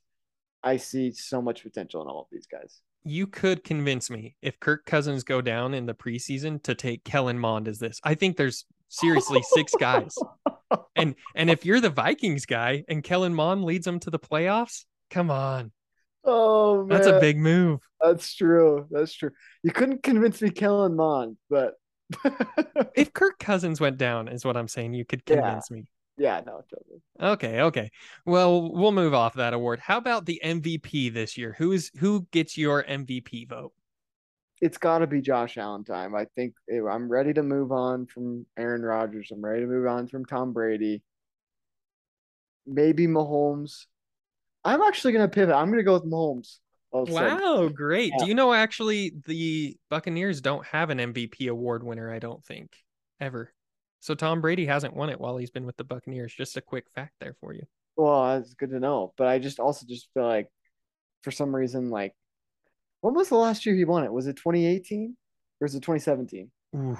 I 0.64 0.78
see 0.78 1.11
so 1.11 1.41
much 1.41 1.64
potential 1.64 2.02
in 2.02 2.07
all 2.07 2.22
of 2.22 2.28
these 2.32 2.48
guys. 2.48 2.82
You 3.03 3.28
could 3.28 3.64
convince 3.64 4.10
me 4.10 4.36
if 4.41 4.60
Kirk 4.60 4.86
Cousins 4.86 5.24
go 5.24 5.40
down 5.40 5.74
in 5.74 5.86
the 5.86 5.94
preseason 5.94 6.61
to 6.64 6.76
take 6.76 7.06
Kellen 7.06 7.40
Mond 7.40 7.68
as 7.68 7.80
this. 7.80 8.02
I 8.03 8.15
think 8.15 8.36
there's 8.36 8.65
seriously 8.90 9.41
six 9.53 9.74
guys. 9.80 10.15
And 10.98 11.15
and 11.34 11.49
if 11.49 11.65
you're 11.65 11.80
the 11.80 11.90
Vikings 11.90 12.45
guy 12.45 12.84
and 12.90 13.02
Kellen 13.03 13.34
Mond 13.34 13.64
leads 13.64 13.86
them 13.86 14.02
to 14.02 14.10
the 14.10 14.19
playoffs, 14.19 14.84
come 15.10 15.32
on. 15.32 15.72
Oh 16.26 16.84
man, 16.84 16.90
That's 16.90 17.07
a 17.07 17.22
big 17.22 17.38
move. 17.38 17.80
That's 18.02 18.36
true. 18.36 18.86
That's 18.91 19.14
true. 19.14 19.32
You 19.64 19.72
couldn't 19.72 20.03
convince 20.03 20.41
me, 20.41 20.49
Kellen 20.49 20.95
Mond, 20.95 21.38
but 21.49 21.76
If 22.95 23.13
Kirk 23.13 23.39
Cousins 23.39 23.79
went 23.81 23.97
down, 23.97 24.27
is 24.27 24.45
what 24.45 24.57
I'm 24.57 24.67
saying, 24.67 24.93
you 24.93 25.05
could 25.05 25.21
Yeah. 25.27 25.35
convince 25.35 25.69
me. 25.71 25.85
yeah, 26.17 26.41
no, 26.45 26.61
totally. 26.69 27.01
Okay, 27.21 27.61
okay. 27.61 27.89
Well, 28.25 28.71
we'll 28.71 28.91
move 28.91 29.13
off 29.13 29.35
that 29.35 29.53
award. 29.53 29.79
How 29.79 29.97
about 29.97 30.25
the 30.25 30.41
MVP 30.43 31.09
this 31.13 31.38
year? 31.38 31.55
Who 31.57 31.71
is 31.73 31.91
who 31.99 32.27
gets 32.31 32.57
your 32.57 32.84
MVP 32.84 33.45
vote? 33.47 33.73
It's 34.59 34.79
got 34.79 34.99
to 34.99 35.07
be 35.07 35.21
Josh 35.21 35.57
Allen 35.57 35.84
time. 35.84 36.15
I 36.15 36.25
think 36.35 36.55
eh, 36.71 36.79
I'm 36.81 37.07
ready 37.09 37.34
to 37.34 37.43
move 37.43 37.71
on 37.71 38.07
from 38.07 38.47
Aaron 38.57 38.81
Rodgers. 38.81 39.29
I'm 39.31 39.41
ready 39.45 39.61
to 39.61 39.67
move 39.67 39.85
on 39.85 40.07
from 40.07 40.25
Tom 40.25 40.53
Brady. 40.53 41.03
Maybe 42.65 43.05
Mahomes. 43.07 43.85
I'm 44.63 44.81
actually 44.81 45.13
gonna 45.13 45.27
pivot. 45.29 45.55
I'm 45.55 45.69
gonna 45.69 45.84
go 45.84 45.93
with 45.93 46.05
Mahomes. 46.05 46.57
All 46.91 47.03
of 47.03 47.09
a. 47.09 47.14
Wow, 47.14 47.69
great. 47.73 48.11
Yeah. 48.18 48.23
Do 48.23 48.30
you 48.30 48.35
know 48.35 48.53
actually 48.53 49.14
the 49.26 49.77
Buccaneers 49.89 50.41
don't 50.41 50.65
have 50.68 50.89
an 50.89 50.99
MVP 50.99 51.49
award 51.49 51.84
winner, 51.84 52.11
I 52.11 52.19
don't 52.19 52.43
think, 52.43 52.76
ever. 53.19 53.53
So 53.99 54.15
Tom 54.15 54.41
Brady 54.41 54.65
hasn't 54.65 54.95
won 54.95 55.09
it 55.09 55.19
while 55.19 55.38
he's 55.38 55.51
been 55.51 55.65
with 55.65 55.77
the 55.77 55.84
Buccaneers. 55.84 56.34
Just 56.34 56.57
a 56.57 56.61
quick 56.61 56.85
fact 56.93 57.14
there 57.19 57.35
for 57.41 57.53
you. 57.53 57.64
Well, 57.95 58.35
that's 58.35 58.53
good 58.53 58.69
to 58.69 58.80
know. 58.80 59.14
But 59.18 59.27
I 59.27 59.39
just 59.39 59.59
also 59.59 59.85
just 59.88 60.07
feel 60.14 60.27
like, 60.27 60.47
for 61.23 61.31
some 61.31 61.53
reason, 61.55 61.89
like, 61.89 62.14
when 63.01 63.15
was 63.15 63.30
the 63.30 63.35
last 63.35 63.65
year 63.65 63.76
he 63.76 63.85
won 63.85 64.03
it? 64.03 64.14
Was 64.14 64.27
it 64.27 64.35
2018 64.38 65.18
or 65.59 65.65
was 65.65 65.76
it 65.76 65.81
2017? 65.81 66.51
Ooh. 66.76 66.97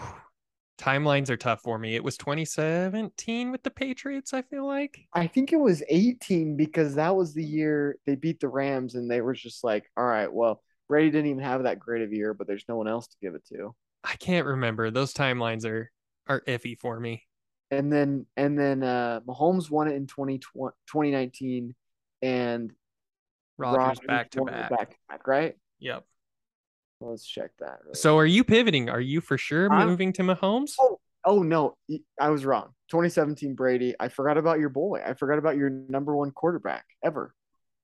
Timelines 0.78 1.30
are 1.30 1.38
tough 1.38 1.62
for 1.62 1.80
me. 1.80 1.96
It 1.96 2.04
was 2.04 2.18
2017 2.18 3.52
with 3.52 3.64
the 3.64 3.72
Patriots, 3.72 4.34
I 4.34 4.44
feel 4.44 4.66
like. 4.66 5.08
I 5.14 5.26
think 5.26 5.52
it 5.52 5.60
was 5.60 5.82
18 5.90 6.56
because 6.56 6.96
that 6.96 7.16
was 7.16 7.34
the 7.34 7.44
year 7.44 7.98
they 8.06 8.16
beat 8.16 8.40
the 8.40 8.48
Rams 8.48 8.96
and 8.96 9.10
they 9.10 9.22
were 9.22 9.34
just 9.34 9.64
like, 9.64 9.90
all 9.98 10.06
right, 10.06 10.32
well, 10.32 10.62
Brady 10.88 11.10
didn't 11.10 11.32
even 11.32 11.44
have 11.44 11.64
that 11.64 11.80
great 11.80 12.04
of 12.04 12.12
a 12.12 12.16
year, 12.16 12.34
but 12.34 12.48
there's 12.48 12.66
no 12.70 12.78
one 12.78 12.88
else 12.88 13.08
to 13.08 13.18
give 13.22 13.34
it 13.34 13.46
to. 13.48 13.74
I 14.04 14.16
can't 14.16 14.46
remember. 14.46 14.92
Those 14.92 15.14
timelines 15.14 15.66
are 15.66 15.92
are 16.28 16.42
iffy 16.48 16.78
for 16.78 17.00
me. 17.00 17.24
And 17.72 17.92
then 17.92 18.26
and 18.38 18.58
then 18.58 18.84
uh 18.84 19.22
Mahomes 19.28 19.70
won 19.70 19.88
it 19.88 19.96
in 19.96 20.08
2020, 20.08 20.74
2019 20.88 21.76
and 22.22 22.72
Rodgers 23.58 23.78
Rodgers 23.78 24.00
back 24.08 24.32
to 24.32 24.46
back. 24.46 24.70
back 24.70 24.90
to 24.92 24.96
back, 25.10 25.28
right? 25.28 25.56
Yep. 25.80 26.06
Let's 27.00 27.26
check 27.26 27.52
that. 27.60 27.80
really 27.84 27.96
So 27.96 28.18
are 28.18 28.26
you 28.26 28.44
pivoting? 28.44 28.90
Are 28.90 29.02
you 29.02 29.22
for 29.22 29.38
sure 29.38 29.72
I'm- 29.72 29.88
moving 29.88 30.14
to 30.14 30.24
Mahomes? 30.24 30.74
Oh, 30.80 31.00
oh 31.26 31.44
no, 31.44 31.76
I 32.20 32.30
was 32.30 32.46
wrong. 32.46 32.74
2017 32.90 33.54
Brady. 33.56 33.96
I 34.00 34.08
forgot 34.08 34.38
about 34.38 34.60
your 34.60 34.70
boy. 34.70 35.02
I 35.06 35.14
forgot 35.14 35.38
about 35.38 35.58
your 35.58 35.70
number 35.70 36.16
one 36.16 36.32
quarterback 36.32 36.86
ever. 37.04 37.34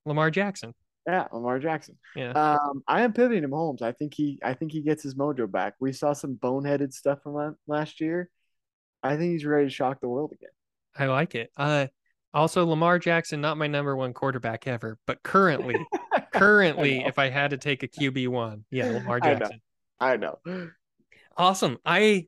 Lamar 0.06 0.30
Jackson. 0.30 0.74
Yeah, 1.06 1.26
Lamar 1.32 1.58
Jackson. 1.58 1.98
Yeah. 2.16 2.30
Um, 2.32 2.82
I 2.88 3.02
am 3.02 3.12
pivoting 3.12 3.42
to 3.42 3.48
Mahomes. 3.48 3.82
I 3.82 3.92
think 3.92 4.14
he, 4.14 4.38
I 4.42 4.54
think 4.54 4.72
he 4.72 4.80
gets 4.80 5.02
his 5.02 5.14
mojo 5.14 5.50
back. 5.50 5.74
We 5.78 5.92
saw 5.92 6.14
some 6.14 6.34
boneheaded 6.36 6.94
stuff 6.94 7.22
from 7.22 7.34
la- 7.34 7.50
last 7.66 8.00
year. 8.00 8.30
I 9.02 9.16
think 9.18 9.32
he's 9.32 9.44
ready 9.44 9.66
to 9.66 9.70
shock 9.70 10.00
the 10.00 10.08
world 10.08 10.32
again. 10.32 10.50
I 10.96 11.06
like 11.06 11.34
it. 11.34 11.50
Uh 11.56 11.88
also 12.32 12.64
Lamar 12.66 12.98
Jackson, 12.98 13.40
not 13.40 13.58
my 13.58 13.66
number 13.66 13.94
one 13.94 14.12
quarterback 14.14 14.66
ever, 14.66 14.98
but 15.06 15.22
currently, 15.22 15.76
currently, 16.38 17.00
know. 17.00 17.08
if 17.08 17.18
I 17.18 17.28
had 17.30 17.50
to 17.50 17.58
take 17.58 17.82
a 17.82 17.88
QB 17.88 18.28
one, 18.28 18.64
yeah, 18.70 18.86
Lamar 18.92 19.18
I 19.22 19.32
know. 19.32 19.38
Jackson. 19.38 19.60
I 20.00 20.16
know. 20.16 20.38
Awesome. 21.36 21.78
I 21.84 22.26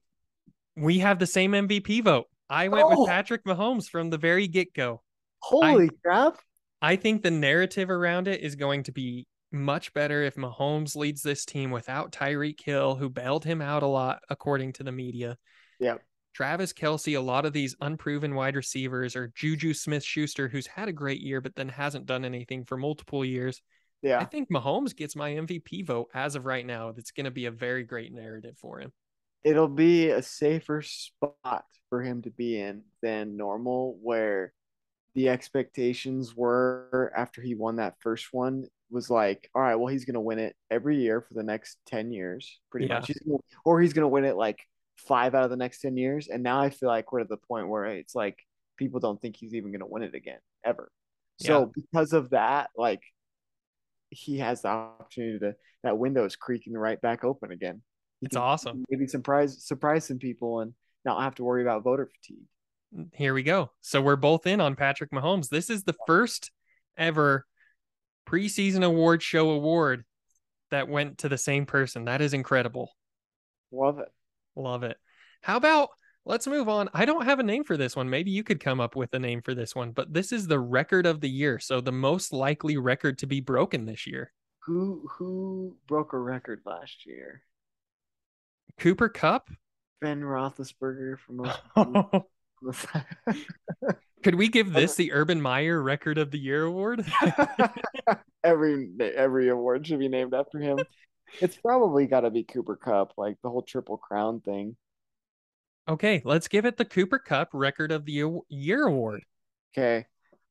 we 0.76 0.98
have 0.98 1.18
the 1.18 1.26
same 1.26 1.52
MVP 1.52 2.02
vote. 2.04 2.26
I 2.48 2.68
went 2.68 2.84
Oh. 2.86 3.00
with 3.00 3.08
Patrick 3.08 3.44
Mahomes 3.44 3.88
from 3.88 4.10
the 4.10 4.18
very 4.18 4.46
get-go. 4.48 5.02
Holy 5.40 5.90
crap! 6.04 6.38
I 6.82 6.96
think 6.96 7.22
the 7.22 7.30
narrative 7.30 7.90
around 7.90 8.28
it 8.28 8.40
is 8.40 8.54
going 8.56 8.82
to 8.84 8.92
be 8.92 9.26
much 9.52 9.92
better 9.94 10.22
if 10.22 10.34
Mahomes 10.34 10.96
leads 10.96 11.22
this 11.22 11.44
team 11.44 11.70
without 11.70 12.12
Tyreek 12.12 12.60
Hill, 12.60 12.96
who 12.96 13.08
bailed 13.08 13.44
him 13.44 13.62
out 13.62 13.82
a 13.82 13.86
lot, 13.86 14.20
according 14.28 14.74
to 14.74 14.82
the 14.84 14.92
media. 14.92 15.36
Yeah. 15.80 15.96
Travis 16.34 16.72
Kelce, 16.74 17.16
a 17.16 17.20
lot 17.20 17.46
of 17.46 17.52
these 17.54 17.74
unproven 17.80 18.34
wide 18.34 18.56
receivers, 18.56 19.16
or 19.16 19.32
Juju 19.34 19.72
Smith 19.72 20.04
Schuster, 20.04 20.48
who's 20.48 20.66
had 20.66 20.88
a 20.88 20.92
great 20.92 21.20
year 21.20 21.40
but 21.40 21.54
then 21.56 21.68
hasn't 21.70 22.04
done 22.06 22.24
anything 22.26 22.64
for 22.64 22.76
multiple 22.76 23.24
years. 23.24 23.62
I 24.18 24.24
Yeah, 24.24 24.26
think 24.26 24.50
Mahomes 24.50 24.96
gets 24.96 25.16
my 25.16 25.30
MVP 25.34 25.82
vote 25.82 26.10
as 26.14 26.34
of 26.36 26.46
right 26.46 26.64
now. 26.66 26.92
That's 26.92 27.10
going 27.10 27.24
to 27.26 27.30
be 27.30 27.46
a 27.46 27.50
very 27.50 27.84
great 27.84 28.12
narrative 28.12 28.56
for 28.58 28.80
him. 28.80 28.92
it'll 29.44 29.68
be 29.68 30.10
a 30.10 30.22
safer 30.22 30.82
spot 30.82 31.64
for 31.88 32.02
him 32.02 32.22
to 32.22 32.30
be 32.30 32.60
in 32.60 32.82
than 33.02 33.36
normal, 33.36 33.98
where 34.02 34.52
the 35.14 35.28
expectations 35.30 36.36
were 36.36 37.12
after 37.16 37.42
he 37.42 37.54
won 37.54 37.76
that 37.76 37.96
first 38.00 38.28
one 38.32 38.66
was 38.90 39.10
like, 39.10 39.50
all 39.54 39.62
right, 39.62 39.76
well, 39.76 39.88
he's 39.88 40.04
gonna 40.06 40.20
win 40.20 40.38
it 40.40 40.56
every 40.70 40.98
year 41.00 41.20
for 41.22 41.34
the 41.34 41.42
next 41.44 41.78
ten 41.86 42.12
years, 42.12 42.60
pretty 42.70 42.86
Yeah. 42.86 42.88
much. 42.88 43.08
He's 43.08 43.20
gonna, 43.20 43.38
or 43.64 43.80
he's 43.80 43.94
gonna 43.94 44.08
win 44.08 44.24
it 44.26 44.36
like 44.36 44.60
five 44.96 45.34
out 45.34 45.44
of 45.44 45.50
the 45.50 45.56
next 45.56 45.80
ten 45.80 45.96
years. 45.96 46.28
And 46.28 46.42
now 46.42 46.60
I 46.60 46.70
feel 46.70 46.88
like 46.90 47.12
we're 47.12 47.20
at 47.20 47.28
the 47.28 47.36
point 47.38 47.68
where 47.68 47.86
it's 47.86 48.14
like 48.14 48.38
people 48.78 49.00
don't 49.00 49.20
think 49.20 49.36
he's 49.36 49.54
even 49.54 49.72
gonna 49.72 49.86
win 49.88 50.02
it 50.04 50.14
again 50.16 50.40
ever. 50.64 50.90
So 51.38 51.66
because 51.74 52.12
of 52.14 52.30
that, 52.30 52.70
like 52.76 53.02
he 54.16 54.38
has 54.38 54.62
the 54.62 54.68
opportunity 54.68 55.38
to 55.38 55.56
that 55.82 55.98
window 55.98 56.24
is 56.24 56.36
creaking 56.36 56.72
right 56.74 57.00
back 57.00 57.22
open 57.22 57.52
again. 57.52 57.82
He 58.20 58.26
It's 58.26 58.34
can 58.34 58.42
awesome. 58.42 58.84
Maybe 58.90 59.06
surprise 59.06 59.62
surprise 59.62 60.06
some 60.06 60.18
people 60.18 60.60
and 60.60 60.72
not 61.04 61.22
have 61.22 61.34
to 61.36 61.44
worry 61.44 61.62
about 61.62 61.84
voter 61.84 62.06
fatigue. 62.06 62.46
Mm, 62.96 63.10
here 63.14 63.34
we 63.34 63.42
go. 63.42 63.70
So 63.82 64.00
we're 64.00 64.16
both 64.16 64.46
in 64.46 64.60
on 64.60 64.74
Patrick 64.74 65.10
Mahomes. 65.10 65.48
This 65.48 65.70
is 65.70 65.84
the 65.84 65.94
first 66.06 66.50
ever 66.96 67.46
preseason 68.26 68.82
award 68.82 69.22
show 69.22 69.50
award 69.50 70.04
that 70.70 70.88
went 70.88 71.18
to 71.18 71.28
the 71.28 71.38
same 71.38 71.66
person. 71.66 72.06
That 72.06 72.22
is 72.22 72.32
incredible. 72.32 72.90
Love 73.70 73.98
it. 73.98 74.08
Love 74.56 74.82
it. 74.82 74.96
How 75.42 75.56
about 75.56 75.90
let's 76.26 76.46
move 76.46 76.68
on? 76.68 76.90
I 76.92 77.06
don't 77.06 77.24
have 77.24 77.38
a 77.38 77.44
name 77.44 77.64
for 77.64 77.76
this 77.76 77.96
one. 77.96 78.10
Maybe 78.10 78.30
you 78.30 78.44
could 78.44 78.60
come 78.60 78.80
up 78.80 78.96
with 78.96 79.14
a 79.14 79.18
name 79.18 79.40
for 79.40 79.54
this 79.54 79.74
one, 79.74 79.92
but 79.92 80.12
this 80.12 80.32
is 80.32 80.46
the 80.46 80.60
record 80.60 81.06
of 81.06 81.20
the 81.20 81.30
year. 81.30 81.58
So 81.58 81.80
the 81.80 81.92
most 81.92 82.32
likely 82.32 82.76
record 82.76 83.18
to 83.18 83.26
be 83.26 83.40
broken 83.40 83.86
this 83.86 84.06
year. 84.06 84.32
Who 84.64 85.08
who 85.08 85.76
broke 85.86 86.12
a 86.12 86.18
record 86.18 86.60
last 86.66 87.06
year? 87.06 87.42
Cooper 88.78 89.08
Kupp, 89.08 89.48
Ben 90.00 90.20
Roethlisberger 90.20 91.18
for 91.18 91.32
most. 91.32 91.58
Oh. 91.76 92.26
Could 94.24 94.34
we 94.34 94.48
give 94.48 94.72
this 94.72 94.94
the 94.94 95.12
Urban 95.12 95.40
Meyer 95.40 95.80
Record 95.80 96.18
of 96.18 96.30
the 96.30 96.38
Year 96.38 96.64
award? 96.64 97.06
every 98.44 98.90
every 98.98 99.50
award 99.50 99.86
should 99.86 100.00
be 100.00 100.08
named 100.08 100.34
after 100.34 100.58
him. 100.58 100.78
It's 101.40 101.56
probably 101.56 102.06
got 102.06 102.20
to 102.20 102.30
be 102.30 102.44
Cooper 102.44 102.76
Kupp, 102.76 103.12
like 103.16 103.36
the 103.42 103.50
whole 103.50 103.62
Triple 103.62 103.98
Crown 103.98 104.40
thing. 104.40 104.76
Okay, 105.88 106.20
let's 106.24 106.48
give 106.48 106.64
it 106.64 106.76
the 106.76 106.84
Cooper 106.84 107.18
Kupp 107.18 107.50
Record 107.52 107.92
of 107.92 108.04
the 108.04 108.24
Year 108.48 108.86
award. 108.86 109.24
Okay, 109.76 110.06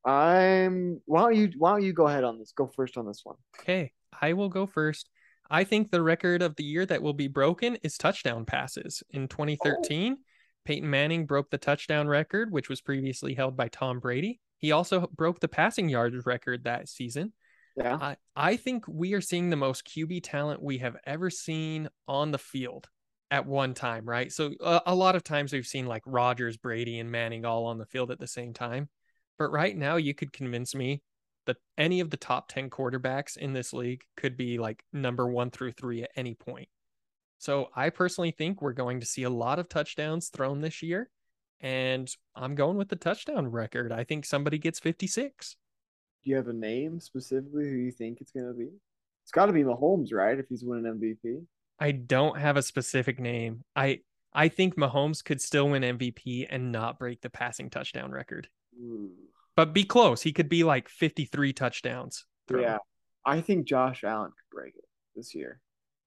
I'm. 0.05 1.01
Why 1.05 1.21
don't 1.21 1.35
you 1.35 1.51
Why 1.57 1.71
don't 1.71 1.83
you 1.83 1.93
go 1.93 2.07
ahead 2.07 2.23
on 2.23 2.39
this? 2.39 2.53
Go 2.53 2.67
first 2.67 2.97
on 2.97 3.05
this 3.05 3.21
one. 3.23 3.35
Okay, 3.59 3.91
I 4.21 4.33
will 4.33 4.49
go 4.49 4.65
first. 4.65 5.09
I 5.49 5.63
think 5.63 5.91
the 5.91 6.01
record 6.01 6.41
of 6.41 6.55
the 6.55 6.63
year 6.63 6.85
that 6.85 7.01
will 7.01 7.13
be 7.13 7.27
broken 7.27 7.77
is 7.83 7.97
touchdown 7.97 8.45
passes. 8.45 9.03
In 9.11 9.27
2013, 9.27 10.17
oh. 10.17 10.23
Peyton 10.63 10.89
Manning 10.89 11.25
broke 11.25 11.51
the 11.51 11.57
touchdown 11.57 12.07
record, 12.07 12.51
which 12.51 12.69
was 12.69 12.81
previously 12.81 13.35
held 13.35 13.55
by 13.55 13.67
Tom 13.67 13.99
Brady. 13.99 14.39
He 14.57 14.71
also 14.71 15.07
broke 15.15 15.39
the 15.39 15.47
passing 15.47 15.89
yards 15.89 16.25
record 16.25 16.63
that 16.63 16.89
season. 16.89 17.33
Yeah. 17.77 17.97
I, 18.01 18.15
I 18.35 18.55
think 18.55 18.87
we 18.87 19.13
are 19.13 19.21
seeing 19.21 19.49
the 19.49 19.57
most 19.57 19.85
QB 19.85 20.21
talent 20.23 20.63
we 20.63 20.79
have 20.79 20.95
ever 21.05 21.29
seen 21.29 21.89
on 22.07 22.31
the 22.31 22.39
field 22.39 22.87
at 23.31 23.45
one 23.45 23.73
time, 23.73 24.05
right? 24.07 24.31
So 24.31 24.51
a, 24.61 24.81
a 24.87 24.95
lot 24.95 25.15
of 25.15 25.23
times 25.23 25.51
we've 25.51 25.65
seen 25.65 25.85
like 25.85 26.03
Rodgers, 26.05 26.57
Brady, 26.57 26.99
and 26.99 27.11
Manning 27.11 27.45
all 27.45 27.65
on 27.65 27.77
the 27.77 27.85
field 27.85 28.11
at 28.11 28.19
the 28.19 28.27
same 28.27 28.53
time. 28.53 28.89
But 29.37 29.51
right 29.51 29.75
now, 29.75 29.97
you 29.97 30.13
could 30.13 30.31
convince 30.31 30.73
me 30.75 31.01
that 31.45 31.57
any 31.77 31.99
of 31.99 32.09
the 32.09 32.17
top 32.17 32.47
10 32.47 32.69
quarterbacks 32.69 33.37
in 33.37 33.53
this 33.53 33.73
league 33.73 34.03
could 34.17 34.37
be 34.37 34.57
like 34.57 34.83
number 34.93 35.27
one 35.27 35.51
through 35.51 35.73
three 35.73 36.03
at 36.03 36.11
any 36.15 36.33
point. 36.33 36.69
So 37.37 37.69
I 37.75 37.89
personally 37.89 38.31
think 38.31 38.61
we're 38.61 38.73
going 38.73 39.01
to 39.01 39.05
see 39.05 39.23
a 39.23 39.29
lot 39.29 39.59
of 39.59 39.69
touchdowns 39.69 40.29
thrown 40.29 40.61
this 40.61 40.81
year. 40.81 41.09
And 41.61 42.09
I'm 42.35 42.55
going 42.55 42.77
with 42.77 42.89
the 42.89 42.95
touchdown 42.95 43.47
record. 43.47 43.91
I 43.91 44.03
think 44.03 44.25
somebody 44.25 44.57
gets 44.57 44.79
56. 44.79 45.55
Do 46.23 46.29
you 46.29 46.35
have 46.37 46.47
a 46.47 46.53
name 46.53 46.99
specifically 46.99 47.65
who 47.65 47.75
you 47.75 47.91
think 47.91 48.19
it's 48.21 48.31
going 48.31 48.47
to 48.47 48.53
be? 48.53 48.69
It's 49.23 49.31
got 49.31 49.47
to 49.47 49.53
be 49.53 49.63
Mahomes, 49.63 50.13
right? 50.13 50.37
If 50.37 50.47
he's 50.49 50.63
winning 50.63 50.91
MVP. 50.91 51.43
I 51.79 51.91
don't 51.91 52.39
have 52.39 52.57
a 52.57 52.61
specific 52.61 53.19
name. 53.19 53.63
I 53.75 53.99
I 54.33 54.49
think 54.49 54.75
Mahomes 54.75 55.23
could 55.23 55.41
still 55.41 55.69
win 55.69 55.83
MVP 55.83 56.47
and 56.49 56.71
not 56.71 56.99
break 56.99 57.21
the 57.21 57.29
passing 57.29 57.69
touchdown 57.69 58.11
record. 58.11 58.47
Ooh 58.79 59.11
but 59.55 59.73
be 59.73 59.83
close. 59.83 60.21
He 60.21 60.33
could 60.33 60.49
be 60.49 60.63
like 60.63 60.89
53 60.89 61.53
touchdowns. 61.53 62.25
Thrown. 62.47 62.63
Yeah. 62.63 62.77
I 63.25 63.41
think 63.41 63.65
Josh 63.65 64.03
Allen 64.03 64.31
could 64.31 64.55
break 64.55 64.75
it 64.75 64.83
this 65.15 65.33
year. 65.33 65.61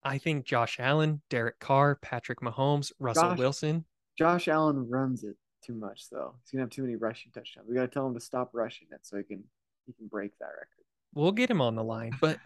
I 0.05 0.19
think 0.19 0.45
Josh 0.45 0.79
Allen, 0.79 1.23
Derek 1.31 1.59
Carr, 1.59 1.97
Patrick 1.97 2.41
Mahomes, 2.41 2.93
Russell 3.01 3.31
Josh, 3.31 3.39
Wilson. 3.39 3.85
Josh 4.17 4.49
Allen 4.49 4.89
runs 4.89 5.25
it 5.25 5.37
too 5.65 5.75
much 5.75 6.05
though. 6.11 6.37
He's 6.43 6.53
gonna 6.53 6.63
have 6.63 6.71
too 6.71 6.83
many 6.83 6.95
rushing 6.95 7.33
touchdowns. 7.33 7.67
We 7.69 7.75
gotta 7.75 7.89
tell 7.89 8.07
him 8.07 8.15
to 8.15 8.21
stop 8.21 8.51
rushing 8.53 8.89
it 8.93 9.01
so 9.03 9.17
he 9.17 9.25
can 9.25 9.43
he 9.87 9.93
can 9.93 10.07
break 10.07 10.39
that 10.39 10.47
record. 10.47 10.85
We'll 11.15 11.33
get 11.33 11.51
him 11.51 11.61
on 11.61 11.75
the 11.75 11.83
line, 11.83 12.13
but 12.21 12.39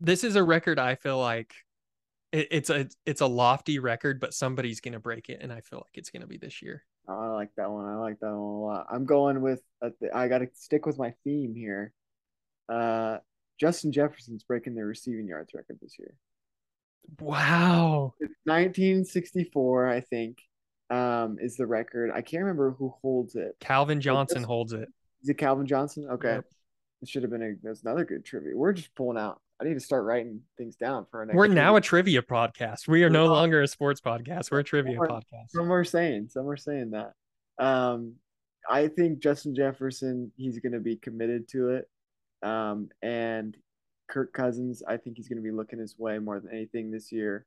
this 0.00 0.22
is 0.22 0.36
a 0.36 0.44
record 0.44 0.78
I 0.78 0.94
feel 0.94 1.18
like 1.18 1.52
it, 2.32 2.48
it's 2.50 2.70
a 2.70 2.88
it's 3.06 3.20
a 3.20 3.26
lofty 3.26 3.78
record, 3.78 4.20
but 4.20 4.34
somebody's 4.34 4.80
gonna 4.80 5.00
break 5.00 5.28
it, 5.28 5.40
and 5.40 5.52
I 5.52 5.60
feel 5.60 5.80
like 5.80 5.96
it's 5.96 6.10
gonna 6.10 6.26
be 6.26 6.36
this 6.36 6.62
year. 6.62 6.84
I 7.08 7.28
like 7.28 7.50
that 7.56 7.70
one. 7.70 7.86
I 7.86 7.96
like 7.96 8.20
that 8.20 8.30
one 8.30 8.36
a 8.36 8.60
lot. 8.60 8.86
I'm 8.90 9.04
going 9.04 9.40
with. 9.40 9.62
Uh, 9.82 9.90
I 10.14 10.28
got 10.28 10.38
to 10.38 10.48
stick 10.54 10.86
with 10.86 10.98
my 10.98 11.14
theme 11.24 11.54
here. 11.54 11.92
Uh, 12.68 13.18
Justin 13.58 13.92
Jefferson's 13.92 14.44
breaking 14.44 14.74
the 14.74 14.84
receiving 14.84 15.26
yards 15.26 15.52
record 15.54 15.78
this 15.82 15.98
year. 15.98 16.14
Wow. 17.18 18.14
1964, 18.44 19.88
I 19.88 20.00
think, 20.00 20.38
um, 20.90 21.38
is 21.40 21.56
the 21.56 21.66
record. 21.66 22.10
I 22.14 22.22
can't 22.22 22.42
remember 22.42 22.72
who 22.78 22.94
holds 23.02 23.34
it. 23.34 23.56
Calvin 23.60 24.00
Johnson 24.00 24.42
holds 24.42 24.72
it. 24.72 24.88
Is 25.22 25.28
it 25.28 25.38
Calvin 25.38 25.66
Johnson? 25.66 26.06
Okay. 26.12 26.34
Yep. 26.36 26.44
It 27.02 27.08
should 27.08 27.22
have 27.22 27.32
been 27.32 27.42
a, 27.42 27.54
that's 27.62 27.82
another 27.82 28.04
good 28.04 28.24
trivia. 28.24 28.56
We're 28.56 28.72
just 28.72 28.94
pulling 28.94 29.18
out. 29.18 29.40
I 29.60 29.64
need 29.64 29.74
to 29.74 29.80
start 29.80 30.04
writing 30.04 30.40
things 30.56 30.76
down 30.76 31.06
for 31.10 31.20
our 31.20 31.26
next. 31.26 31.36
We're 31.36 31.46
trivia. 31.46 31.62
now 31.62 31.76
a 31.76 31.80
trivia 31.80 32.22
podcast. 32.22 32.88
We 32.88 33.04
are 33.04 33.10
no 33.10 33.26
longer 33.26 33.60
a 33.62 33.68
sports 33.68 34.00
podcast. 34.00 34.50
We're 34.50 34.60
a 34.60 34.64
trivia 34.64 34.96
some 34.96 35.06
podcast. 35.06 35.50
Some 35.50 35.72
are 35.72 35.84
saying, 35.84 36.28
some 36.30 36.48
are 36.48 36.56
saying 36.56 36.92
that. 36.92 37.12
Um, 37.62 38.14
I 38.68 38.88
think 38.88 39.18
Justin 39.18 39.54
Jefferson, 39.54 40.32
he's 40.36 40.58
going 40.60 40.72
to 40.72 40.80
be 40.80 40.96
committed 40.96 41.48
to 41.48 41.70
it. 41.70 41.90
Um, 42.42 42.88
and 43.02 43.54
Kirk 44.08 44.32
Cousins, 44.32 44.82
I 44.86 44.96
think 44.96 45.18
he's 45.18 45.28
going 45.28 45.36
to 45.36 45.42
be 45.42 45.50
looking 45.50 45.78
his 45.78 45.94
way 45.98 46.18
more 46.18 46.40
than 46.40 46.50
anything 46.52 46.90
this 46.90 47.12
year. 47.12 47.44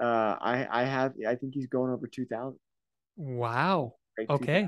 Uh, 0.00 0.36
I 0.40 0.66
I 0.68 0.84
have 0.84 1.12
I 1.28 1.36
think 1.36 1.54
he's 1.54 1.68
going 1.68 1.92
over 1.92 2.08
two 2.08 2.26
thousand. 2.26 2.58
Wow. 3.16 3.94
okay. 4.28 4.66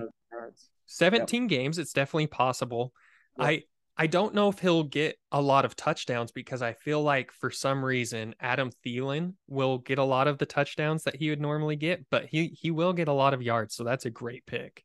17 0.87 1.43
yep. 1.43 1.49
games. 1.49 1.79
It's 1.79 1.93
definitely 1.93 2.27
possible. 2.27 2.93
Yep. 3.39 3.49
I 3.49 3.63
I 3.97 4.09
don't 4.09 4.35
know 4.35 4.49
if 4.49 4.59
he'll 4.59 4.83
get 4.83 5.19
a 5.31 5.41
lot 5.41 5.65
of 5.65 5.77
touchdowns 5.77 6.33
because 6.33 6.63
I 6.63 6.73
feel 6.73 7.03
like 7.03 7.31
for 7.31 7.51
some 7.51 7.85
reason 7.85 8.35
Adam 8.41 8.71
Thielen 8.85 9.35
will 9.47 9.79
get 9.79 9.99
a 9.99 10.05
lot 10.05 10.27
of 10.27 10.39
the 10.39 10.47
touchdowns 10.47 11.05
that 11.05 11.17
he 11.17 11.31
would 11.31 11.41
normally 11.41 11.77
get, 11.77 12.05
but 12.11 12.27
he 12.27 12.49
he 12.49 12.71
will 12.71 12.93
get 12.93 13.09
a 13.09 13.13
lot 13.13 13.35
of 13.35 13.43
yards, 13.43 13.75
so 13.75 13.85
that's 13.85 14.05
a 14.05 14.11
great 14.11 14.47
pick. 14.47 14.85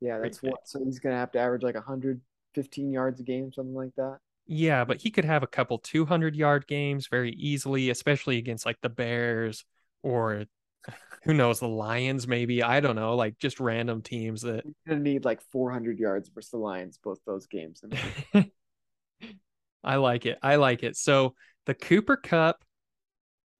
Yeah, 0.00 0.18
that's 0.18 0.38
great 0.40 0.52
what. 0.52 0.60
Pick. 0.60 0.66
So 0.68 0.84
he's 0.84 0.98
gonna 0.98 1.16
have 1.16 1.32
to 1.32 1.38
average 1.38 1.62
like 1.62 1.76
115 1.76 2.92
yards 2.92 3.20
a 3.20 3.22
game, 3.22 3.52
something 3.52 3.74
like 3.74 3.94
that. 3.96 4.18
Yeah, 4.46 4.84
but 4.84 5.00
he 5.00 5.10
could 5.10 5.24
have 5.24 5.42
a 5.42 5.46
couple 5.46 5.78
200 5.78 6.36
yard 6.36 6.66
games 6.66 7.06
very 7.06 7.30
easily, 7.32 7.88
especially 7.90 8.38
against 8.38 8.66
like 8.66 8.80
the 8.82 8.90
Bears 8.90 9.64
or 10.02 10.44
who 11.24 11.34
knows 11.34 11.60
the 11.60 11.68
Lions 11.68 12.26
maybe 12.26 12.62
I 12.62 12.80
don't 12.80 12.96
know 12.96 13.14
like 13.14 13.38
just 13.38 13.60
random 13.60 14.02
teams 14.02 14.42
that 14.42 14.64
gonna 14.86 15.00
need 15.00 15.24
like 15.24 15.40
400 15.40 15.98
yards 15.98 16.28
versus 16.28 16.50
the 16.50 16.58
Lions 16.58 16.98
both 17.02 17.18
those 17.26 17.46
games. 17.46 17.82
I 19.84 19.96
like 19.96 20.26
it. 20.26 20.38
I 20.42 20.56
like 20.56 20.82
it. 20.82 20.96
So 20.96 21.34
the 21.66 21.74
Cooper 21.74 22.16
Kupp 22.16 22.62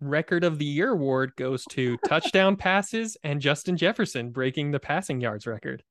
record 0.01 0.45
of 0.45 0.59
the 0.59 0.65
year 0.65 0.91
award 0.91 1.33
goes 1.37 1.65
to 1.71 1.97
touchdown 2.07 2.57
passes 2.57 3.17
and 3.23 3.41
Justin 3.41 3.77
Jefferson 3.77 4.31
breaking 4.31 4.71
the 4.71 4.81
passing 4.81 5.21
yards 5.21 5.47
record. 5.47 5.83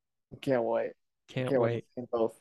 Can't 0.41 0.63
wait. 0.63 0.91
Can't, 1.27 1.49
Can't 1.49 1.61
wait. 1.61 1.85
wait. 1.95 2.09
Both. 2.11 2.39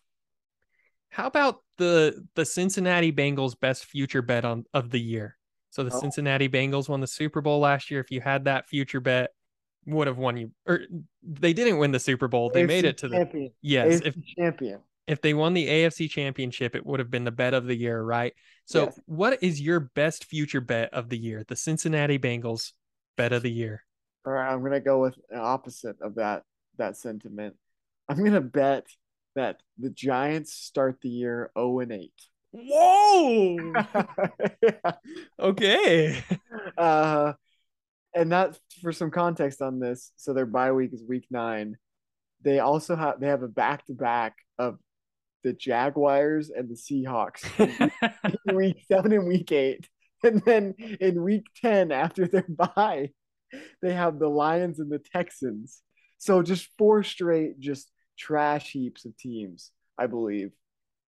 How 1.11 1.27
about 1.27 1.63
the 1.79 2.25
the 2.35 2.45
Cincinnati 2.45 3.13
Bengals 3.13 3.59
best 3.59 3.85
future 3.85 4.23
bet 4.23 4.45
on 4.45 4.65
of 4.73 4.91
the 4.91 5.01
year? 5.01 5.37
So 5.71 5.85
the 5.85 5.95
oh. 5.95 6.01
Cincinnati 6.01 6.49
Bengals 6.49 6.89
won 6.89 7.01
the 7.01 7.07
Super 7.07 7.41
Bowl 7.41 7.61
last 7.61 7.91
year. 7.91 8.01
If 8.01 8.11
you 8.11 8.21
had 8.21 8.45
that 8.45 8.69
future 8.69 9.01
bet, 9.01 9.31
would 9.87 10.07
have 10.07 10.19
won 10.19 10.37
you 10.37 10.51
or 10.67 10.81
they 11.23 11.53
didn't 11.53 11.79
win 11.79 11.93
the 11.93 11.99
Super 11.99 12.29
Bowl. 12.29 12.51
They 12.51 12.65
AFC 12.65 12.69
made 12.69 12.85
it 12.85 12.99
to 12.99 13.09
champion. 13.09 13.45
the 13.45 13.69
yes, 13.69 14.01
AFC 14.01 14.07
if 14.07 14.15
champion. 14.37 14.81
If 15.07 15.21
they 15.23 15.35
won 15.35 15.55
the 15.55 15.67
AFC 15.67 16.09
championship, 16.09 16.77
it 16.77 16.87
would 16.87 17.01
have 17.01 17.11
been 17.11 17.25
the 17.25 17.33
bet 17.33 17.55
of 17.55 17.67
the 17.67 17.75
year, 17.75 18.01
right? 18.01 18.33
So 18.67 18.85
yes. 18.85 19.01
what 19.07 19.43
is 19.43 19.61
your 19.61 19.81
best 19.81 20.27
future 20.27 20.61
bet 20.61 20.93
of 20.95 21.09
the 21.09 21.19
year? 21.19 21.45
The 21.49 21.57
Cincinnati 21.57 22.19
Bengals 22.19 22.73
bet 23.17 23.33
of 23.33 23.43
the 23.43 23.51
year. 23.51 23.83
All 24.27 24.35
right, 24.35 24.53
I'm 24.53 24.63
gonna 24.63 24.81
go 24.81 25.01
with 25.01 25.17
the 25.29 25.39
opposite 25.39 26.01
of 26.01 26.17
that 26.17 26.43
that 26.79 26.97
sentiment. 26.97 27.57
I'm 28.09 28.23
gonna 28.23 28.41
bet 28.41 28.87
that 29.35 29.61
the 29.79 29.91
Giants 29.91 30.53
start 30.53 30.99
the 31.01 31.09
year 31.09 31.51
0 31.57 31.81
and 31.81 31.93
8. 31.93 32.13
Whoa. 32.53 33.73
yeah. 34.63 34.93
Okay. 35.39 36.23
Uh, 36.77 37.35
and 38.15 38.33
that 38.33 38.59
for 38.81 38.93
some 38.93 39.11
context 39.11 39.61
on 39.61 39.81
this, 39.81 40.13
so 40.17 40.33
their 40.33 40.47
bye 40.47 40.73
week 40.73 40.93
is 40.95 41.05
week 41.07 41.27
nine. 41.31 41.77
They 42.43 42.59
also 42.59 42.97
have 42.97 43.21
they 43.21 43.27
have 43.27 43.43
a 43.43 43.49
back 43.49 43.85
to 43.87 43.93
back 43.93 44.37
of 44.59 44.79
the 45.43 45.53
Jaguars 45.53 46.51
and 46.51 46.69
the 46.69 46.75
Seahawks 46.75 47.45
in 48.49 48.57
week 48.57 48.85
seven 48.89 49.13
and 49.13 49.27
week 49.27 49.53
eight. 49.53 49.89
And 50.23 50.43
then 50.45 50.75
in 51.01 51.23
week 51.23 51.47
10, 51.63 51.93
after 51.93 52.27
their 52.27 52.47
bye, 52.49 53.11
they 53.83 53.93
have 53.93 54.19
the 54.19 54.29
Lions 54.29 54.79
and 54.79 54.91
the 54.91 54.99
Texans. 54.99 55.83
So 56.19 56.43
just 56.43 56.69
four 56.79 57.03
straight, 57.03 57.59
just 57.59 57.91
trash 58.19 58.71
heaps 58.71 59.05
of 59.05 59.17
teams, 59.17 59.71
I 59.99 60.07
believe. 60.07 60.51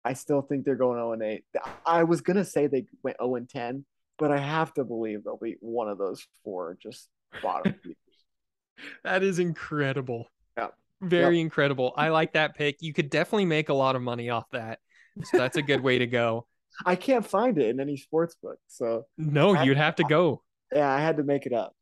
I 0.05 0.13
still 0.13 0.41
think 0.41 0.65
they're 0.65 0.75
going 0.75 0.97
0 0.97 1.13
and 1.13 1.23
8. 1.23 1.43
I 1.85 2.03
was 2.03 2.21
gonna 2.21 2.45
say 2.45 2.67
they 2.67 2.85
went 3.03 3.17
0 3.21 3.35
and 3.35 3.49
10, 3.49 3.85
but 4.17 4.31
I 4.31 4.37
have 4.37 4.73
to 4.75 4.83
believe 4.83 5.23
they'll 5.23 5.37
be 5.37 5.57
one 5.59 5.89
of 5.89 5.97
those 5.97 6.25
four 6.43 6.77
just 6.81 7.09
bottom 7.43 7.75
that 9.03 9.23
is 9.23 9.39
incredible. 9.39 10.27
Yeah. 10.57 10.67
Very 11.01 11.37
yep. 11.37 11.43
incredible. 11.43 11.93
I 11.95 12.09
like 12.09 12.33
that 12.33 12.55
pick. 12.55 12.77
You 12.81 12.93
could 12.93 13.09
definitely 13.09 13.45
make 13.45 13.69
a 13.69 13.73
lot 13.73 13.95
of 13.95 14.01
money 14.01 14.29
off 14.29 14.49
that. 14.51 14.79
So 15.23 15.37
that's 15.37 15.57
a 15.57 15.61
good 15.61 15.81
way 15.81 15.99
to 15.99 16.07
go. 16.07 16.47
I 16.85 16.95
can't 16.95 17.25
find 17.25 17.57
it 17.57 17.69
in 17.69 17.79
any 17.79 17.97
sports 17.97 18.35
book. 18.41 18.57
So 18.67 19.05
no, 19.17 19.55
I- 19.55 19.63
you'd 19.63 19.77
have 19.77 19.95
to 19.95 20.03
go. 20.03 20.43
yeah, 20.73 20.89
I 20.89 20.99
had 20.99 21.17
to 21.17 21.23
make 21.23 21.45
it 21.45 21.53
up. 21.53 21.75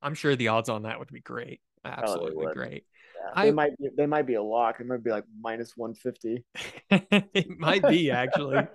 I'm 0.00 0.14
sure 0.14 0.36
the 0.36 0.48
odds 0.48 0.68
on 0.68 0.82
that 0.82 0.98
would 0.98 1.10
be 1.10 1.20
great. 1.20 1.60
Absolutely 1.84 2.46
great. 2.52 2.84
Yeah, 3.24 3.30
I- 3.34 3.46
they 3.46 3.52
might 3.52 3.76
be, 3.78 3.88
they 3.96 4.06
might 4.06 4.26
be 4.26 4.34
a 4.34 4.42
lock. 4.42 4.80
It 4.80 4.86
might 4.86 5.02
be 5.04 5.10
like 5.10 5.24
minus 5.40 5.72
one 5.76 5.94
fifty. 5.94 6.44
it 6.90 7.58
might 7.58 7.86
be 7.86 8.10
actually. 8.10 8.66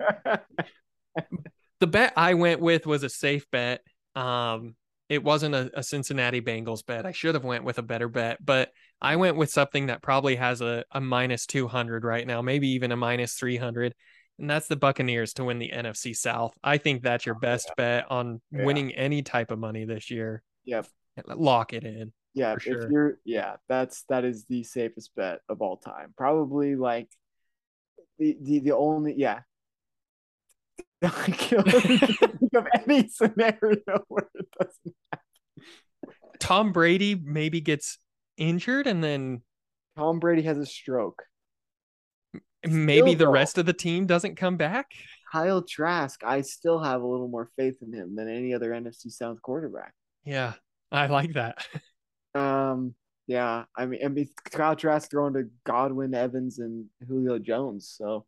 the 1.80 1.86
bet 1.86 2.12
I 2.16 2.34
went 2.34 2.60
with 2.60 2.86
was 2.86 3.02
a 3.02 3.08
safe 3.08 3.46
bet. 3.50 3.82
Um, 4.14 4.74
it 5.08 5.24
wasn't 5.24 5.54
a, 5.54 5.70
a 5.74 5.82
Cincinnati 5.82 6.40
Bengals 6.40 6.84
bet. 6.86 7.04
I 7.06 7.12
should 7.12 7.34
have 7.34 7.44
went 7.44 7.64
with 7.64 7.78
a 7.78 7.82
better 7.82 8.08
bet, 8.08 8.44
but 8.44 8.70
I 9.00 9.16
went 9.16 9.36
with 9.36 9.50
something 9.50 9.86
that 9.86 10.02
probably 10.02 10.36
has 10.36 10.60
a, 10.60 10.84
a 10.92 11.00
minus 11.00 11.46
200 11.46 12.04
right 12.04 12.26
now, 12.26 12.42
maybe 12.42 12.68
even 12.70 12.92
a 12.92 12.96
minus 12.96 13.34
300. 13.34 13.94
And 14.38 14.48
that's 14.48 14.68
the 14.68 14.76
Buccaneers 14.76 15.32
to 15.34 15.44
win 15.44 15.58
the 15.58 15.70
NFC 15.74 16.14
South. 16.14 16.54
I 16.62 16.78
think 16.78 17.02
that's 17.02 17.26
your 17.26 17.34
best 17.34 17.72
bet 17.76 18.10
on 18.10 18.40
Yeah. 18.52 18.64
winning 18.64 18.92
any 18.92 19.22
type 19.22 19.50
of 19.50 19.58
money 19.58 19.84
this 19.84 20.10
year. 20.10 20.42
Yep. 20.64 20.86
Lock 21.26 21.72
it 21.72 21.84
in. 21.84 22.12
Yeah, 22.34 22.56
sure. 22.58 22.82
if 22.82 22.90
you're 22.90 23.18
yeah, 23.24 23.56
that's 23.68 24.04
that 24.08 24.24
is 24.24 24.44
the 24.44 24.62
safest 24.62 25.10
bet 25.16 25.40
of 25.48 25.62
all 25.62 25.76
time. 25.76 26.14
Probably 26.16 26.76
like 26.76 27.08
the 28.18 28.36
the, 28.40 28.58
the 28.60 28.76
only 28.76 29.14
yeah. 29.16 29.40
Think 31.02 32.52
of 32.54 32.66
any 32.86 33.08
scenario 33.08 34.04
where 34.08 34.28
it 34.34 34.46
doesn't. 34.58 34.94
happen. 35.12 36.14
Tom 36.38 36.72
Brady 36.72 37.14
maybe 37.14 37.60
gets 37.60 37.98
injured 38.36 38.86
and 38.86 39.02
then 39.02 39.42
Tom 39.96 40.18
Brady 40.20 40.42
has 40.42 40.58
a 40.58 40.66
stroke. 40.66 41.22
maybe 42.66 43.14
the 43.14 43.24
though. 43.24 43.30
rest 43.30 43.58
of 43.58 43.66
the 43.66 43.72
team 43.72 44.06
doesn't 44.06 44.36
come 44.36 44.56
back. 44.56 44.86
Kyle 45.32 45.62
Trask, 45.62 46.22
I 46.24 46.40
still 46.40 46.82
have 46.82 47.02
a 47.02 47.06
little 47.06 47.28
more 47.28 47.50
faith 47.56 47.76
in 47.82 47.92
him 47.92 48.16
than 48.16 48.28
any 48.28 48.52
other 48.54 48.70
NFC 48.70 49.10
South 49.10 49.40
quarterback. 49.42 49.92
Yeah, 50.24 50.54
I 50.90 51.06
like 51.06 51.34
that. 51.34 51.66
Um, 52.34 52.94
yeah, 53.26 53.64
I 53.76 53.86
mean, 53.86 54.00
I 54.04 54.08
mean, 54.08 54.28
Kyle 54.50 54.74
Trask 54.74 55.10
throwing 55.10 55.34
to 55.34 55.48
Godwin, 55.64 56.14
Evans, 56.14 56.58
and 56.58 56.86
Julio 57.06 57.38
Jones. 57.38 57.94
So, 57.96 58.26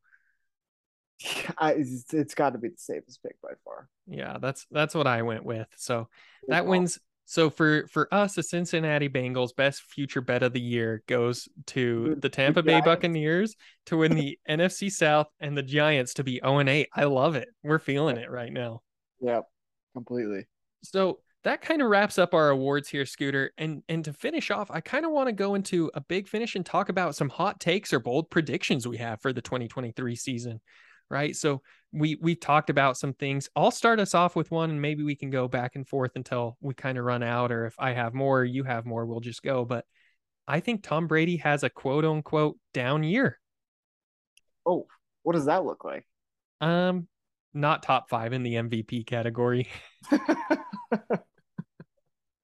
I, 1.58 1.72
it's, 1.72 2.12
it's 2.14 2.34
got 2.34 2.50
to 2.50 2.58
be 2.58 2.68
the 2.68 2.78
safest 2.78 3.22
pick 3.22 3.40
by 3.42 3.50
far. 3.64 3.88
Yeah, 4.06 4.38
that's 4.40 4.66
that's 4.70 4.94
what 4.94 5.06
I 5.06 5.22
went 5.22 5.44
with. 5.44 5.66
So 5.76 6.08
that 6.48 6.66
wins. 6.66 6.98
So 7.24 7.50
for 7.50 7.86
for 7.86 8.12
us, 8.12 8.34
the 8.34 8.42
Cincinnati 8.42 9.08
Bengals 9.08 9.54
best 9.56 9.82
future 9.82 10.20
bet 10.20 10.42
of 10.42 10.52
the 10.52 10.60
year 10.60 11.02
goes 11.06 11.48
to 11.68 12.16
The- 12.20 12.28
Tampa 12.28 12.62
Bay 12.62 12.80
Buccaneers 12.80 13.56
to 13.86 13.96
win 13.96 14.14
the 14.14 14.38
NFC 14.48 14.90
South 14.90 15.28
and 15.40 15.56
the 15.56 15.62
Giants 15.62 16.14
to 16.14 16.24
be 16.24 16.40
0 16.44 16.58
and 16.58 16.68
8. 16.68 16.88
I 16.94 17.04
love 17.04 17.36
it. 17.36 17.48
We're 17.62 17.78
feeling 17.78 18.16
it 18.16 18.30
right 18.30 18.52
now. 18.52 18.82
Yep, 19.20 19.44
completely. 19.94 20.46
So 20.82 21.20
that 21.44 21.60
kind 21.60 21.82
of 21.82 21.89
wraps 21.89 22.19
up 22.19 22.35
our 22.35 22.51
awards 22.51 22.89
here, 22.89 23.05
Scooter. 23.05 23.52
And 23.59 23.82
and 23.89 24.05
to 24.05 24.12
finish 24.12 24.51
off, 24.51 24.70
I 24.70 24.81
kind 24.81 25.05
of 25.05 25.10
want 25.10 25.28
to 25.28 25.32
go 25.32 25.55
into 25.55 25.90
a 25.94 26.01
big 26.01 26.28
finish 26.28 26.55
and 26.55 26.64
talk 26.64 26.89
about 26.89 27.16
some 27.16 27.28
hot 27.28 27.60
takes 27.60 27.93
or 27.93 28.01
bold 28.01 28.31
predictions 28.31 28.86
we 28.86 28.98
have 28.98 29.20
for 29.20 29.32
the 29.32 29.43
2023 29.43 30.14
season. 30.14 30.60
Right. 31.10 31.35
So 31.36 31.62
we 31.93 32.16
we've 32.20 32.40
talked 32.40 32.70
about 32.70 32.97
some 32.97 33.12
things. 33.12 33.48
I'll 33.56 33.70
start 33.70 34.01
us 34.01 34.14
off 34.14 34.36
with 34.36 34.51
one 34.51 34.70
and 34.70 34.81
maybe 34.81 35.02
we 35.02 35.16
can 35.16 35.31
go 35.31 35.48
back 35.48 35.74
and 35.74 35.86
forth 35.86 36.12
until 36.14 36.56
we 36.60 36.74
kind 36.74 36.97
of 36.97 37.05
run 37.05 37.23
out, 37.23 37.51
or 37.51 37.66
if 37.66 37.74
I 37.78 37.93
have 37.93 38.14
more, 38.14 38.40
or 38.40 38.44
you 38.44 38.64
have 38.64 38.86
more, 38.86 39.05
we'll 39.05 39.20
just 39.20 39.43
go. 39.43 39.64
But 39.64 39.85
I 40.47 40.60
think 40.60 40.82
Tom 40.82 41.09
Brady 41.09 41.36
has 41.39 41.64
a 41.64 41.70
quote 41.70 42.05
unquote 42.05 42.56
down 42.73 43.02
year. 43.02 43.39
Oh, 44.64 44.86
what 45.23 45.35
does 45.35 45.47
that 45.47 45.64
look 45.64 45.85
like? 45.85 46.06
Um, 46.60 47.09
not 47.52 47.82
top 47.82 48.09
five 48.09 48.32
in 48.32 48.44
the 48.44 48.55
MVP 48.55 49.06
category. 49.06 49.69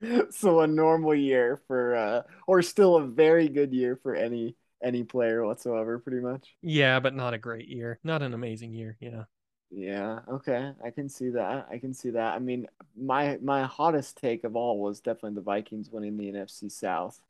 so 0.30 0.60
a 0.60 0.66
normal 0.66 1.14
year 1.14 1.60
for, 1.66 1.94
uh, 1.96 2.22
or 2.46 2.62
still 2.62 2.96
a 2.96 3.06
very 3.06 3.48
good 3.48 3.72
year 3.72 3.96
for 4.02 4.14
any 4.14 4.56
any 4.82 5.02
player 5.02 5.44
whatsoever, 5.44 5.98
pretty 5.98 6.20
much. 6.20 6.54
Yeah, 6.62 7.00
but 7.00 7.14
not 7.14 7.34
a 7.34 7.38
great 7.38 7.68
year. 7.68 7.98
Not 8.04 8.22
an 8.22 8.32
amazing 8.34 8.72
year. 8.72 8.96
Yeah. 9.00 9.24
Yeah, 9.70 10.20
okay. 10.28 10.72
I 10.82 10.90
can 10.90 11.08
see 11.08 11.30
that. 11.30 11.66
I 11.70 11.78
can 11.78 11.92
see 11.92 12.10
that. 12.10 12.34
I 12.34 12.38
mean, 12.38 12.66
my 12.96 13.38
my 13.42 13.64
hottest 13.64 14.16
take 14.16 14.44
of 14.44 14.56
all 14.56 14.78
was 14.80 15.00
definitely 15.00 15.34
the 15.34 15.42
Vikings 15.42 15.90
winning 15.90 16.16
the 16.16 16.28
NFC 16.28 16.68
South. 16.70 17.20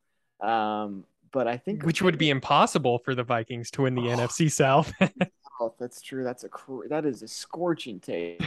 Um, 0.41 1.05
but 1.33 1.49
I 1.49 1.57
think 1.57 1.83
which 1.83 2.01
would 2.01 2.17
be 2.19 2.31
impossible 2.31 2.99
for 3.01 3.15
the 3.15 3.25
Vikings 3.25 3.71
to 3.73 3.83
win 3.83 3.95
the 3.95 4.09
Oh. 4.09 4.11
NFC 4.11 4.49
South. 4.49 4.93
Oh, 5.61 5.75
that's 5.79 6.01
true. 6.01 6.23
That's 6.25 6.45
a 6.45 6.49
that 6.89 7.05
is 7.05 7.23
a 7.23 7.29
scorching 7.29 8.01
take. 8.01 8.43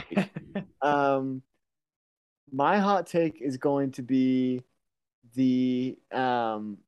um, 0.80 1.42
my 2.52 2.78
hot 2.78 3.06
take 3.06 3.40
is 3.40 3.56
going 3.56 3.92
to 3.92 4.02
be 4.02 4.62
the 5.34 5.98
um. 6.12 6.78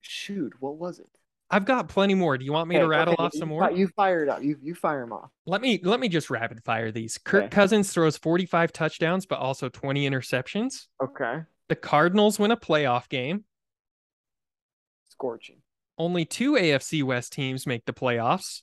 Shoot, 0.00 0.54
what 0.60 0.76
was 0.76 0.98
it? 0.98 1.08
I've 1.50 1.66
got 1.66 1.88
plenty 1.88 2.14
more. 2.14 2.36
Do 2.38 2.44
you 2.44 2.52
want 2.52 2.68
me 2.68 2.78
to 2.78 2.86
rattle 2.86 3.14
okay, 3.14 3.22
off 3.22 3.34
some 3.34 3.50
more? 3.50 3.70
You 3.70 3.88
fire 3.88 4.22
it 4.22 4.28
up. 4.28 4.42
You 4.42 4.56
you 4.62 4.74
fire 4.74 5.00
them 5.00 5.12
off. 5.12 5.30
Let 5.46 5.60
me 5.60 5.78
let 5.82 6.00
me 6.00 6.08
just 6.08 6.30
rapid 6.30 6.64
fire 6.64 6.90
these. 6.90 7.18
Kirk 7.18 7.44
Okay. 7.44 7.48
Cousins 7.50 7.92
throws 7.92 8.16
45 8.16 8.72
touchdowns, 8.72 9.26
but 9.26 9.38
also 9.38 9.68
20 9.68 10.08
interceptions. 10.08 10.86
Okay, 11.02 11.42
The 11.68 11.76
Cardinals 11.76 12.38
win 12.38 12.50
a 12.50 12.56
playoff 12.56 13.08
game. 13.08 13.44
scorching. 15.08 15.58
Only 15.96 16.24
two 16.24 16.54
AFC 16.54 17.04
West 17.04 17.32
teams 17.32 17.66
make 17.68 17.84
the 17.84 17.92
playoffs. 17.92 18.62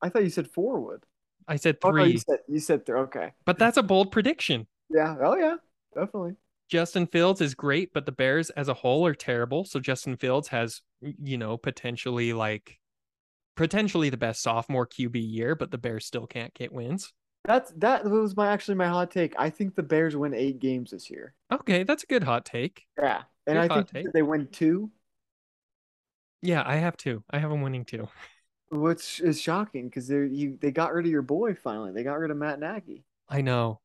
I 0.00 0.10
thought 0.10 0.22
you 0.22 0.30
said 0.30 0.48
four 0.48 0.78
would. 0.80 1.04
I 1.48 1.56
said 1.56 1.78
Oh, 1.82 1.90
no, 1.90 2.04
three, 2.04 2.12
you 2.12 2.18
said 2.18 2.38
you 2.48 2.60
said 2.60 2.86
three. 2.86 3.00
Okay. 3.00 3.32
but 3.44 3.58
that's 3.58 3.76
a 3.76 3.82
bold 3.82 4.12
prediction. 4.12 4.66
Yeah. 4.90 5.16
Oh 5.22 5.36
yeah. 5.36 5.56
Definitely. 5.94 6.36
Justin 6.68 7.06
Fields 7.06 7.40
is 7.40 7.54
great, 7.54 7.92
but 7.94 8.04
the 8.06 8.12
Bears 8.12 8.50
as 8.50 8.68
a 8.68 8.74
whole 8.74 9.06
are 9.06 9.14
terrible. 9.14 9.64
So 9.64 9.80
Justin 9.80 10.16
Fields 10.16 10.48
has, 10.48 10.82
you 11.00 11.38
know, 11.38 11.56
potentially 11.56 12.32
like 12.34 12.78
potentially 13.56 14.10
the 14.10 14.16
best 14.18 14.42
sophomore 14.42 14.86
QB 14.86 15.14
year, 15.14 15.54
but 15.54 15.70
the 15.70 15.78
Bears 15.78 16.04
still 16.06 16.26
can't 16.26 16.52
get 16.54 16.72
wins. 16.72 17.12
That's 17.44 17.72
that 17.78 18.04
was 18.04 18.36
my 18.36 18.52
actually 18.52 18.74
my 18.74 18.88
hot 18.88 19.10
take. 19.10 19.34
I 19.38 19.48
think 19.50 19.74
the 19.74 19.82
Bears 19.82 20.14
win 20.16 20.34
eight 20.34 20.58
games 20.58 20.90
this 20.90 21.08
year. 21.10 21.34
Okay, 21.50 21.84
that's 21.84 22.02
a 22.02 22.06
good 22.06 22.22
hot 22.24 22.44
take. 22.44 22.84
Yeah, 22.98 23.22
and 23.46 23.56
Good 23.56 23.70
I 23.70 23.74
think 23.82 23.88
take. 23.90 24.12
they 24.12 24.22
win 24.22 24.48
two, 24.52 24.90
Yeah, 26.42 26.62
I 26.66 26.76
have 26.76 26.96
two. 26.96 27.24
I 27.30 27.38
have 27.38 27.50
them 27.50 27.62
winning 27.62 27.84
two. 27.84 28.08
which 28.70 29.20
is 29.20 29.40
shocking 29.40 29.88
because 29.88 30.08
they 30.08 30.26
you 30.26 30.58
they 30.60 30.70
got 30.70 30.92
rid 30.92 31.06
of 31.06 31.10
your 31.12 31.22
boy 31.22 31.54
finally. 31.54 31.92
They 31.92 32.02
got 32.04 32.18
rid 32.18 32.30
of 32.30 32.36
Matt 32.36 32.60
Nagy. 32.60 33.04
I 33.28 33.40
know. 33.40 33.80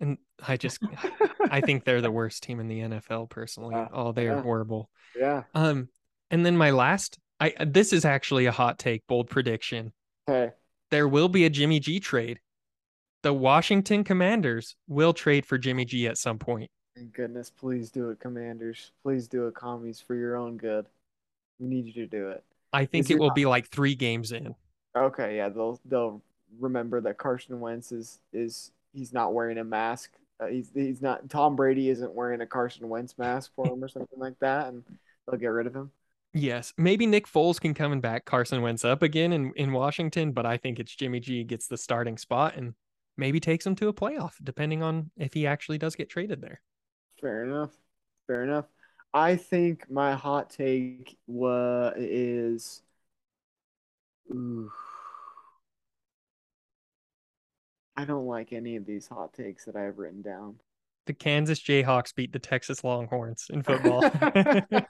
And 0.00 0.18
I 0.46 0.56
just 0.56 0.78
I 1.50 1.60
think 1.60 1.84
they're 1.84 2.02
the 2.02 2.10
worst 2.10 2.42
team 2.42 2.60
in 2.60 2.68
the 2.68 2.80
NFL 2.80 3.30
personally. 3.30 3.74
Yeah, 3.74 3.88
Oh, 3.92 4.12
they 4.12 4.28
are 4.28 4.40
horrible. 4.42 4.90
yeah. 5.18 5.44
Um 5.54 5.88
and 6.30 6.44
then 6.44 6.56
my 6.56 6.70
last 6.70 7.18
I 7.40 7.54
this 7.64 7.92
is 7.92 8.04
actually 8.04 8.46
a 8.46 8.52
hot 8.52 8.78
take, 8.78 9.06
bold 9.06 9.28
prediction. 9.30 9.92
Okay. 10.28 10.52
There 10.90 11.08
will 11.08 11.28
be 11.28 11.44
a 11.44 11.50
Jimmy 11.50 11.80
G 11.80 12.00
trade. 12.00 12.40
The 13.22 13.32
Washington 13.32 14.04
Commanders 14.04 14.76
will 14.86 15.12
trade 15.12 15.46
for 15.46 15.58
Jimmy 15.58 15.84
G 15.84 16.06
at 16.06 16.18
some 16.18 16.38
point. 16.38 16.70
Thank 16.94 17.12
goodness, 17.12 17.50
please 17.50 17.90
do 17.90 18.10
it, 18.10 18.20
Commanders. 18.20 18.92
Please 19.02 19.28
do 19.28 19.46
it, 19.48 19.54
commies, 19.54 20.00
for 20.00 20.14
your 20.14 20.36
own 20.36 20.56
good. 20.56 20.86
We 21.58 21.66
need 21.68 21.86
you 21.86 21.92
to 21.92 22.06
do 22.06 22.28
it. 22.30 22.44
I 22.76 22.84
think 22.84 23.10
it 23.10 23.18
will 23.18 23.28
not- 23.28 23.34
be 23.34 23.46
like 23.46 23.68
3 23.68 23.94
games 23.94 24.32
in. 24.32 24.54
Okay, 24.96 25.36
yeah, 25.36 25.48
they'll 25.50 25.80
they'll 25.84 26.22
remember 26.58 27.00
that 27.02 27.18
Carson 27.18 27.60
Wentz 27.60 27.92
is 27.92 28.20
is 28.32 28.72
he's 28.92 29.12
not 29.12 29.34
wearing 29.34 29.58
a 29.58 29.64
mask. 29.64 30.12
Uh, 30.40 30.46
he's 30.46 30.70
he's 30.72 31.02
not 31.02 31.28
Tom 31.28 31.56
Brady 31.56 31.90
isn't 31.90 32.14
wearing 32.14 32.40
a 32.40 32.46
Carson 32.46 32.88
Wentz 32.88 33.18
mask 33.18 33.52
for 33.54 33.66
him 33.66 33.82
or 33.84 33.88
something 33.88 34.18
like 34.18 34.38
that, 34.40 34.68
and 34.68 34.82
they'll 35.26 35.38
get 35.38 35.48
rid 35.48 35.66
of 35.66 35.74
him. 35.74 35.90
Yes, 36.32 36.74
maybe 36.76 37.06
Nick 37.06 37.26
Foles 37.26 37.60
can 37.60 37.72
come 37.72 37.92
and 37.92 38.02
back 38.02 38.26
Carson 38.26 38.60
Wentz 38.60 38.84
up 38.84 39.02
again 39.02 39.32
in, 39.32 39.52
in 39.56 39.72
Washington, 39.72 40.32
but 40.32 40.44
I 40.44 40.58
think 40.58 40.78
it's 40.78 40.94
Jimmy 40.94 41.18
G 41.20 41.44
gets 41.44 41.66
the 41.66 41.78
starting 41.78 42.18
spot 42.18 42.56
and 42.56 42.74
maybe 43.16 43.40
takes 43.40 43.66
him 43.66 43.74
to 43.76 43.88
a 43.88 43.92
playoff, 43.94 44.32
depending 44.44 44.82
on 44.82 45.10
if 45.16 45.32
he 45.32 45.46
actually 45.46 45.78
does 45.78 45.94
get 45.94 46.10
traded 46.10 46.42
there. 46.42 46.60
Fair 47.20 47.44
enough. 47.44 47.70
Fair 48.26 48.44
enough. 48.44 48.66
I 49.16 49.36
think 49.36 49.90
my 49.90 50.12
hot 50.12 50.50
take 50.50 51.16
wa 51.26 51.90
is 51.96 52.82
ooh, 54.30 54.70
I 57.96 58.04
don't 58.04 58.26
like 58.26 58.52
any 58.52 58.76
of 58.76 58.84
these 58.84 59.08
hot 59.08 59.32
takes 59.32 59.64
that 59.64 59.74
I 59.74 59.84
have 59.84 59.96
written 59.96 60.20
down. 60.20 60.56
The 61.06 61.14
Kansas 61.14 61.60
Jayhawks 61.60 62.14
beat 62.14 62.30
the 62.34 62.38
Texas 62.38 62.84
Longhorns 62.84 63.46
in 63.48 63.62
football. 63.62 64.02
Not 64.02 64.82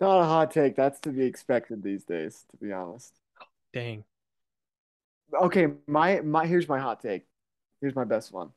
a 0.00 0.24
hot 0.24 0.50
take. 0.50 0.76
That's 0.76 1.00
to 1.00 1.08
be 1.08 1.24
expected 1.24 1.82
these 1.82 2.04
days, 2.04 2.44
to 2.50 2.58
be 2.58 2.72
honest. 2.72 3.14
Dang. 3.72 4.04
Okay, 5.32 5.68
my 5.86 6.20
my 6.20 6.46
here's 6.46 6.68
my 6.68 6.78
hot 6.78 7.00
take. 7.00 7.24
Here's 7.80 7.96
my 7.96 8.04
best 8.04 8.34
one. 8.34 8.50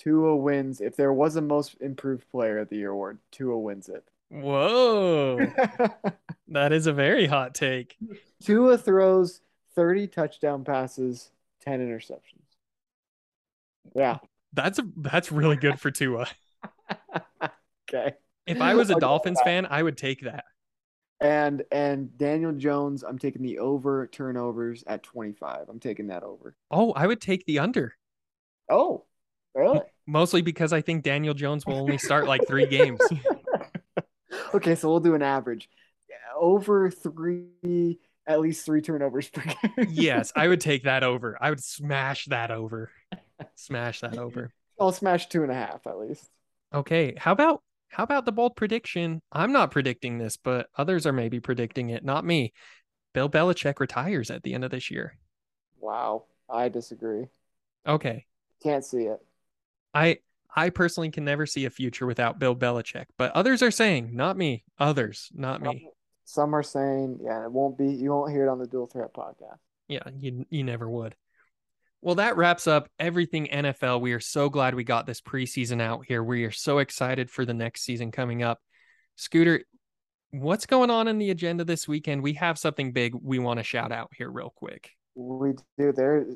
Tua 0.00 0.34
wins. 0.34 0.80
If 0.80 0.96
there 0.96 1.12
was 1.12 1.36
a 1.36 1.42
most 1.42 1.76
improved 1.80 2.26
player 2.30 2.58
of 2.58 2.70
the 2.70 2.76
year 2.76 2.90
award, 2.90 3.18
Tua 3.30 3.58
wins 3.58 3.88
it. 3.90 4.08
Whoa. 4.30 5.52
that 6.48 6.72
is 6.72 6.86
a 6.86 6.92
very 6.92 7.26
hot 7.26 7.54
take. 7.54 7.96
Tua 8.42 8.76
throws 8.78 9.40
30 9.74 10.08
touchdown 10.08 10.64
passes, 10.64 11.30
10 11.60 11.80
interceptions. 11.80 12.56
Yeah. 13.94 14.18
That's 14.52 14.78
a 14.78 14.84
that's 14.96 15.30
really 15.30 15.56
good 15.56 15.78
for 15.78 15.90
Tua. 15.90 16.26
okay. 17.88 18.14
If 18.46 18.60
I 18.60 18.74
was 18.74 18.90
a 18.90 18.94
Okay. 18.94 19.00
Dolphins 19.00 19.40
fan, 19.40 19.66
I 19.66 19.82
would 19.82 19.96
take 19.96 20.22
that. 20.22 20.44
And 21.20 21.64
and 21.70 22.16
Daniel 22.18 22.52
Jones, 22.52 23.02
I'm 23.04 23.18
taking 23.18 23.42
the 23.42 23.58
over 23.58 24.06
turnovers 24.06 24.84
at 24.86 25.02
25. 25.02 25.68
I'm 25.68 25.80
taking 25.80 26.06
that 26.08 26.22
over. 26.22 26.56
Oh, 26.70 26.92
I 26.94 27.06
would 27.06 27.20
take 27.20 27.46
the 27.46 27.60
under. 27.60 27.94
Oh, 28.70 29.04
really? 29.54 29.80
Mostly 30.06 30.42
because 30.42 30.72
I 30.72 30.80
think 30.80 31.04
Daniel 31.04 31.34
Jones 31.34 31.64
will 31.64 31.76
only 31.76 31.98
start 31.98 32.26
like 32.26 32.40
three 32.46 32.66
games. 32.66 33.00
okay, 34.54 34.74
so 34.74 34.88
we'll 34.88 35.00
do 35.00 35.14
an 35.14 35.22
average. 35.22 35.68
Over 36.36 36.90
three, 36.90 37.98
at 38.26 38.40
least 38.40 38.64
three 38.64 38.80
turnovers 38.80 39.28
per 39.28 39.42
game. 39.42 39.88
yes, 39.90 40.32
I 40.34 40.48
would 40.48 40.60
take 40.60 40.84
that 40.84 41.02
over. 41.04 41.36
I 41.40 41.50
would 41.50 41.62
smash 41.62 42.24
that 42.26 42.50
over. 42.50 42.90
Smash 43.54 44.00
that 44.00 44.18
over. 44.18 44.52
I'll 44.80 44.92
smash 44.92 45.28
two 45.28 45.42
and 45.42 45.52
a 45.52 45.54
half 45.54 45.86
at 45.86 45.98
least. 45.98 46.28
Okay, 46.74 47.14
how 47.18 47.32
about 47.32 47.62
how 47.88 48.04
about 48.04 48.24
the 48.24 48.32
bold 48.32 48.56
prediction? 48.56 49.20
I'm 49.32 49.52
not 49.52 49.70
predicting 49.70 50.18
this, 50.18 50.36
but 50.36 50.68
others 50.76 51.06
are 51.06 51.12
maybe 51.12 51.40
predicting 51.40 51.90
it, 51.90 52.04
not 52.04 52.24
me. 52.24 52.52
Bill 53.12 53.28
Belichick 53.28 53.80
retires 53.80 54.30
at 54.30 54.42
the 54.44 54.54
end 54.54 54.64
of 54.64 54.70
this 54.70 54.90
year. 54.90 55.18
Wow, 55.80 56.24
I 56.48 56.68
disagree. 56.68 57.26
Okay. 57.86 58.26
Can't 58.62 58.84
see 58.84 59.04
it. 59.04 59.20
I 59.94 60.18
I 60.54 60.70
personally 60.70 61.10
can 61.10 61.24
never 61.24 61.46
see 61.46 61.64
a 61.64 61.70
future 61.70 62.06
without 62.06 62.38
Bill 62.38 62.56
Belichick, 62.56 63.06
but 63.16 63.32
others 63.32 63.62
are 63.62 63.70
saying, 63.70 64.10
not 64.14 64.36
me. 64.36 64.64
Others, 64.78 65.30
not 65.34 65.62
me. 65.62 65.88
Some 66.24 66.54
are 66.54 66.62
saying, 66.62 67.18
yeah, 67.22 67.44
it 67.44 67.52
won't 67.52 67.76
be. 67.76 67.88
You 67.88 68.10
won't 68.10 68.32
hear 68.32 68.46
it 68.46 68.50
on 68.50 68.58
the 68.58 68.66
Dual 68.66 68.86
Threat 68.86 69.12
podcast. 69.12 69.58
Yeah, 69.88 70.02
you 70.16 70.46
you 70.50 70.64
never 70.64 70.88
would. 70.88 71.16
Well, 72.02 72.14
that 72.14 72.36
wraps 72.36 72.66
up 72.66 72.88
everything 72.98 73.48
NFL. 73.48 74.00
We 74.00 74.12
are 74.12 74.20
so 74.20 74.48
glad 74.48 74.74
we 74.74 74.84
got 74.84 75.06
this 75.06 75.20
preseason 75.20 75.82
out 75.82 76.06
here. 76.06 76.24
We 76.24 76.44
are 76.44 76.50
so 76.50 76.78
excited 76.78 77.30
for 77.30 77.44
the 77.44 77.52
next 77.52 77.82
season 77.82 78.10
coming 78.10 78.42
up. 78.42 78.58
Scooter, 79.16 79.64
what's 80.30 80.64
going 80.64 80.90
on 80.90 81.08
in 81.08 81.18
the 81.18 81.30
agenda 81.30 81.64
this 81.64 81.86
weekend? 81.86 82.22
We 82.22 82.34
have 82.34 82.58
something 82.58 82.92
big 82.92 83.14
we 83.20 83.38
want 83.38 83.58
to 83.58 83.64
shout 83.64 83.92
out 83.92 84.12
here 84.16 84.30
real 84.30 84.52
quick. 84.54 84.92
We 85.14 85.54
do. 85.78 85.92
There, 85.92 86.26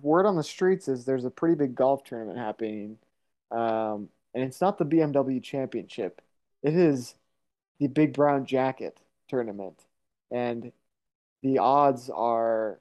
word 0.00 0.26
on 0.26 0.36
the 0.36 0.42
streets 0.42 0.88
is 0.88 1.04
there's 1.04 1.24
a 1.24 1.30
pretty 1.30 1.54
big 1.54 1.74
golf 1.74 2.04
tournament 2.04 2.38
happening, 2.38 2.98
um, 3.50 4.08
and 4.34 4.44
it's 4.44 4.60
not 4.60 4.78
the 4.78 4.84
BMW 4.84 5.42
Championship. 5.42 6.20
It 6.62 6.74
is 6.74 7.14
the 7.80 7.88
Big 7.88 8.12
Brown 8.12 8.44
Jacket 8.44 8.98
tournament, 9.28 9.84
and 10.30 10.72
the 11.42 11.58
odds 11.58 12.10
are. 12.10 12.78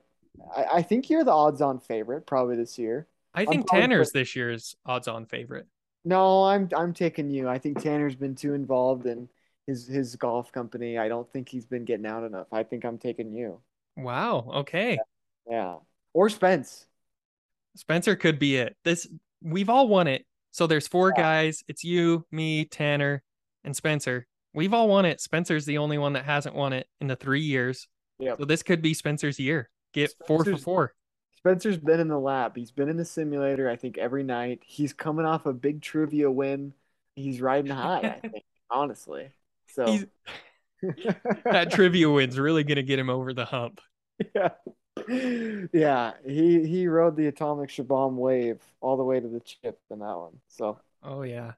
I, 0.56 0.66
I 0.74 0.82
think 0.82 1.10
you're 1.10 1.24
the 1.24 1.32
odds-on 1.32 1.80
favorite 1.80 2.26
probably 2.26 2.56
this 2.56 2.78
year. 2.78 3.08
I 3.34 3.46
think 3.46 3.70
Tanner's 3.70 4.12
this 4.12 4.36
year's 4.36 4.76
odds-on 4.86 5.26
favorite. 5.26 5.68
No, 6.04 6.44
I'm 6.44 6.70
I'm 6.76 6.94
taking 6.94 7.30
you. 7.30 7.48
I 7.48 7.58
think 7.58 7.82
Tanner's 7.82 8.16
been 8.16 8.36
too 8.36 8.54
involved 8.54 9.06
in 9.06 9.30
his 9.68 9.88
his 9.88 10.16
golf 10.16 10.52
company. 10.52 10.98
I 10.98 11.08
don't 11.08 11.32
think 11.32 11.50
he's 11.50 11.66
been 11.66 11.86
getting 11.86 12.06
out 12.06 12.24
enough. 12.24 12.48
I 12.52 12.64
think 12.64 12.86
I'm 12.86 12.98
taking 12.98 13.34
you. 13.34 13.60
Wow. 13.98 14.50
Okay. 14.56 14.94
Yeah. 14.94 15.02
Or 16.14 16.30
Spence. 16.30 16.88
Spencer 17.76 18.16
could 18.16 18.38
be 18.40 18.58
it. 18.58 18.76
This 18.84 19.08
we've 19.42 19.70
all 19.70 19.88
won 19.88 20.08
it. 20.08 20.26
So 20.52 20.68
there's 20.68 20.88
four 20.88 21.14
Yeah. 21.16 21.22
guys. 21.22 21.64
It's 21.68 21.84
you, 21.84 22.26
me, 22.32 22.66
Tanner, 22.66 23.24
and 23.64 23.76
Spencer. 23.76 24.28
We've 24.54 24.74
all 24.74 24.90
won 24.90 25.06
it. 25.06 25.22
Spencer's 25.22 25.66
the 25.66 25.78
only 25.78 25.98
one 25.98 26.14
that 26.14 26.26
hasn't 26.26 26.56
won 26.56 26.74
it 26.74 26.88
in 27.00 27.08
the 27.08 27.16
three 27.16 27.40
years. 27.42 27.88
Yep. 28.20 28.40
So 28.40 28.46
this 28.46 28.62
could 28.64 28.82
be 28.82 28.94
Spencer's 28.94 29.40
year. 29.40 29.70
Get 29.94 30.12
four 30.28 30.44
for 30.44 30.58
four. 30.58 30.94
Spencer's 31.38 31.78
been 31.78 32.00
in 32.02 32.08
the 32.10 32.20
lab. 32.20 32.56
He's 32.58 32.72
been 32.72 32.90
in 32.90 32.98
the 32.98 33.06
simulator, 33.06 33.70
I 33.70 33.78
think, 33.78 33.98
every 33.98 34.24
night. 34.24 34.60
He's 34.66 34.94
coming 34.94 35.26
off 35.26 35.46
a 35.46 35.54
big 35.54 35.82
trivia 35.82 36.30
win. 36.30 36.74
He's 37.16 37.42
riding 37.42 37.72
high, 37.72 38.20
I 38.24 38.28
think, 38.28 38.44
honestly. 38.70 39.30
So 39.68 39.98
that 41.46 41.72
trivia 41.72 42.10
win's 42.10 42.38
really 42.38 42.64
gonna 42.64 42.84
get 42.84 43.00
him 43.00 43.10
over 43.10 43.34
the 43.34 43.46
hump. 43.46 43.80
yeah. 44.36 44.50
Yeah, 45.74 46.14
he 46.26 46.66
he 46.68 46.88
rode 46.88 47.16
the 47.16 47.28
atomic 47.28 47.70
Shabam 47.70 48.14
wave 48.14 48.62
all 48.82 48.98
the 48.98 49.04
way 49.04 49.20
to 49.20 49.28
the 49.28 49.40
chip 49.40 49.80
in 49.90 50.00
that 50.00 50.18
one. 50.18 50.40
So 50.48 50.80
Oh 51.04 51.24
yeah. 51.24 51.54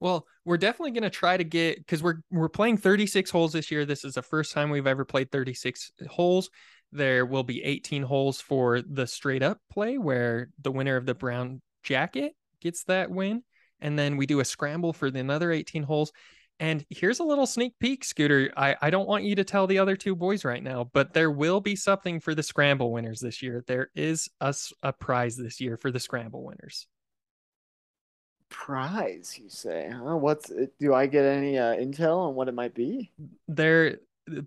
Well, 0.00 0.26
we're 0.44 0.58
definitely 0.58 0.92
gonna 0.92 1.10
try 1.10 1.36
to 1.36 1.44
get 1.44 1.78
because 1.78 2.02
we're 2.02 2.20
we're 2.30 2.48
playing 2.48 2.78
36 2.78 3.30
holes 3.30 3.52
this 3.52 3.70
year. 3.70 3.84
This 3.84 4.04
is 4.04 4.14
the 4.14 4.22
first 4.22 4.52
time 4.52 4.70
we've 4.70 4.86
ever 4.86 5.04
played 5.04 5.30
36 5.30 5.92
holes. 6.08 6.50
There 6.92 7.26
will 7.26 7.42
be 7.42 7.62
18 7.62 8.02
holes 8.02 8.40
for 8.40 8.80
the 8.82 9.06
straight 9.06 9.42
up 9.42 9.58
play 9.70 9.98
where 9.98 10.50
the 10.62 10.70
winner 10.70 10.96
of 10.96 11.06
the 11.06 11.14
brown 11.14 11.60
jacket 11.82 12.34
gets 12.60 12.84
that 12.84 13.10
win. 13.10 13.42
And 13.80 13.98
then 13.98 14.16
we 14.16 14.26
do 14.26 14.40
a 14.40 14.44
scramble 14.44 14.92
for 14.92 15.10
the 15.10 15.20
another 15.20 15.50
18 15.50 15.82
holes. 15.82 16.12
And 16.60 16.86
here's 16.88 17.18
a 17.18 17.24
little 17.24 17.46
sneak 17.46 17.78
peek, 17.80 18.04
Scooter. 18.04 18.52
I, 18.56 18.76
I 18.80 18.90
don't 18.90 19.08
want 19.08 19.24
you 19.24 19.34
to 19.36 19.44
tell 19.44 19.66
the 19.66 19.78
other 19.78 19.96
two 19.96 20.14
boys 20.14 20.44
right 20.44 20.62
now, 20.62 20.88
but 20.92 21.12
there 21.12 21.30
will 21.30 21.60
be 21.60 21.74
something 21.76 22.20
for 22.20 22.34
the 22.34 22.42
scramble 22.44 22.92
winners 22.92 23.20
this 23.20 23.42
year. 23.42 23.64
There 23.66 23.90
is 23.94 24.28
a 24.40 24.92
prize 24.92 25.36
this 25.36 25.60
year 25.60 25.76
for 25.76 25.90
the 25.90 26.00
scramble 26.00 26.44
winners. 26.44 26.86
prize, 28.50 29.36
you 29.42 29.48
say, 29.48 29.90
huh? 29.92 30.16
What's 30.16 30.52
do 30.78 30.94
I 30.94 31.06
get 31.06 31.24
any 31.24 31.58
uh, 31.58 31.74
intel 31.74 32.18
on 32.18 32.34
what 32.34 32.48
it 32.48 32.54
might 32.54 32.74
be? 32.74 33.10
they're 33.48 33.98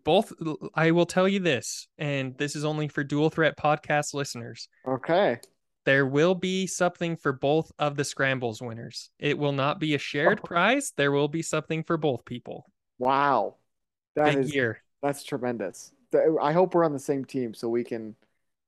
both 0.03 0.33
i 0.73 0.89
will 0.89 1.05
tell 1.05 1.27
you 1.27 1.39
this 1.39 1.87
and 1.99 2.35
this 2.39 2.55
is 2.55 2.65
only 2.65 2.87
for 2.87 3.03
dual 3.03 3.29
threat 3.29 3.55
podcast 3.57 4.15
listeners 4.15 4.69
Okay. 4.87 5.39
There 5.87 6.05
will 6.05 6.35
be 6.35 6.67
something 6.67 7.17
for 7.17 7.33
both 7.33 7.71
of 7.79 7.95
the 7.95 8.03
scrambles 8.03 8.61
winners 8.61 9.09
it 9.17 9.37
will 9.37 9.51
not 9.51 9.79
be 9.79 9.95
a 9.95 9.97
shared 9.97 10.39
oh. 10.43 10.45
prize 10.45 10.93
there 10.95 11.11
will 11.11 11.27
be 11.27 11.41
something 11.41 11.83
for 11.83 11.97
both 11.97 12.23
people 12.25 12.65
Wow. 12.99 13.55
That 14.15 14.35
big 14.35 14.45
is 14.45 14.55
year 14.55 14.81
that's 15.01 15.23
tremendous. 15.23 15.91
I 16.41 16.53
hope 16.53 16.73
we're 16.73 16.85
on 16.85 16.93
the 16.93 16.99
same 16.99 17.23
team 17.23 17.53
so 17.53 17.69
we 17.69 17.83
can 17.83 18.15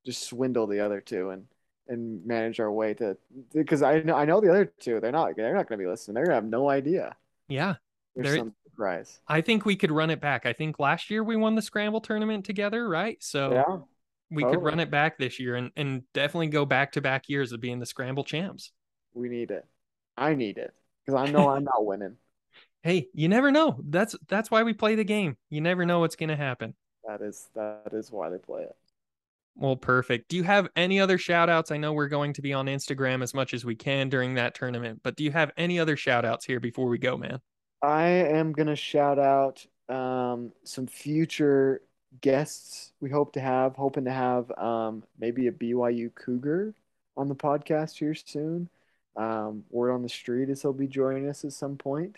just 0.06 0.24
swindle 0.24 0.68
the 0.68 0.80
other 0.80 1.02
two 1.02 1.32
and 1.32 1.46
and 1.88 2.24
manage 2.26 2.60
our 2.60 2.72
way 2.72 2.94
to 2.96 3.18
because 3.52 3.82
I 3.82 4.02
know 4.02 4.16
I 4.16 4.26
know 4.26 4.40
the 4.42 4.50
other 4.50 4.66
two. 4.80 5.00
They're 5.00 5.12
not 5.12 5.36
they're 5.36 5.56
not 5.56 5.68
going 5.68 5.80
to 5.80 5.84
be 5.84 5.90
listening. 5.90 6.16
They're 6.16 6.26
going 6.26 6.38
to 6.38 6.44
have 6.44 6.46
no 6.46 6.70
idea. 6.70 7.16
yeah 7.48 7.76
There's 8.16 8.38
some 8.38 8.54
surprise. 8.66 9.20
i 9.28 9.42
think 9.42 9.66
we 9.66 9.76
could 9.76 9.92
run 9.92 10.10
it 10.10 10.22
back 10.22 10.46
i 10.46 10.54
think 10.54 10.80
last 10.80 11.10
year 11.10 11.24
we 11.24 11.36
won 11.36 11.56
the 11.56 11.62
scramble 11.62 12.00
tournament 12.00 12.46
together 12.46 12.88
right 12.88 13.22
so 13.22 13.52
Yeah. 13.54 13.78
We 14.30 14.46
could 14.46 14.62
run 14.62 14.80
it 14.80 14.92
back 14.92 15.18
this 15.18 15.40
year 15.40 15.56
and, 15.56 15.72
and 15.76 16.04
definitely 16.14 16.48
go 16.48 16.66
back 16.66 16.92
to 16.94 17.02
back 17.02 17.30
years 17.30 17.52
of 17.52 17.60
being 17.62 17.80
the 17.80 17.86
scramble 17.86 18.24
champs 18.24 18.72
We 19.14 19.30
need 19.30 19.52
it. 19.52 19.66
I 20.18 20.36
need 20.36 20.58
it 20.58 20.74
because 21.06 21.20
I 21.20 21.32
know 21.32 21.50
I'm 21.50 21.64
not 21.64 21.86
winning. 21.86 22.18
hey 22.84 23.08
you 23.14 23.28
never 23.28 23.52
know 23.52 23.78
that's 23.90 24.16
that's 24.28 24.50
why 24.50 24.64
we 24.64 24.74
play 24.74 24.96
the 24.96 25.04
game 25.04 25.36
you 25.50 25.60
never 25.62 25.86
know 25.86 26.00
what's 26.00 26.16
going 26.16 26.30
to 26.30 26.36
happen 26.36 26.74
That 27.08 27.22
is 27.22 27.50
that 27.56 27.90
is 27.94 28.12
why 28.12 28.30
they 28.30 28.38
play 28.38 28.64
it. 28.64 28.76
Well, 29.56 29.76
perfect. 29.76 30.30
Do 30.30 30.38
you 30.38 30.44
have 30.44 30.70
any 30.76 31.02
other 31.02 31.18
shout 31.18 31.50
outs? 31.50 31.72
I 31.72 31.78
know 31.78 31.92
we're 31.92 32.08
going 32.08 32.32
to 32.34 32.42
be 32.42 32.54
on 32.54 32.68
Instagram 32.68 33.22
as 33.22 33.34
much 33.34 33.54
as 33.54 33.66
we 33.66 33.76
can 33.76 34.08
during 34.08 34.36
that 34.36 34.56
tournament, 34.56 35.02
but 35.04 35.18
do 35.18 35.24
you 35.26 35.32
have 35.32 35.52
any 35.58 35.80
other 35.80 35.98
shout 35.98 36.24
outs 36.24 36.46
here 36.46 36.62
before 36.62 36.88
we 36.88 36.98
go, 36.98 37.18
man? 37.18 37.42
I 37.82 38.08
am 38.08 38.52
gonna 38.54 38.76
shout 38.76 39.20
out 39.20 39.66
um, 39.90 40.52
some 40.64 40.88
future 40.88 41.82
guests 42.22 42.94
we 43.00 43.10
hope 43.10 43.34
to 43.34 43.42
have. 43.42 43.76
Hoping 43.76 44.06
to 44.06 44.12
have 44.12 44.52
um, 44.58 45.04
maybe 45.20 45.48
a 45.48 45.52
BYU 45.52 46.14
Cougar 46.14 46.74
on 47.18 47.28
the 47.28 47.36
podcast 47.36 47.98
here 47.98 48.16
soon. 48.16 48.70
Um, 49.16 49.66
word 49.70 49.92
on 49.92 50.02
the 50.02 50.10
street 50.10 50.50
is 50.50 50.62
he'll 50.62 50.74
be 50.74 50.88
joining 50.88 51.28
us 51.28 51.44
at 51.44 51.54
some 51.54 51.76
point. 51.76 52.16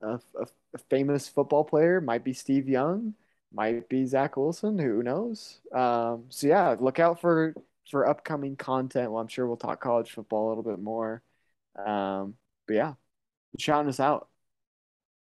A, 0.00 0.20
a, 0.40 0.78
famous 0.88 1.28
football 1.28 1.64
player 1.64 2.00
might 2.00 2.22
be 2.24 2.32
Steve 2.32 2.68
Young, 2.68 3.14
might 3.52 3.88
be 3.88 4.06
Zach 4.06 4.36
Wilson. 4.36 4.78
Who 4.78 5.02
knows? 5.02 5.60
Um, 5.74 6.24
so 6.28 6.46
yeah, 6.46 6.76
look 6.78 7.00
out 7.00 7.20
for 7.20 7.54
for 7.90 8.08
upcoming 8.08 8.56
content. 8.56 9.10
Well, 9.10 9.20
I'm 9.20 9.28
sure 9.28 9.46
we'll 9.46 9.56
talk 9.56 9.80
college 9.80 10.10
football 10.10 10.48
a 10.48 10.50
little 10.50 10.62
bit 10.62 10.78
more. 10.78 11.22
Um, 11.84 12.36
but 12.66 12.74
yeah, 12.74 12.94
shouting 13.58 13.88
us 13.88 14.00
out. 14.00 14.28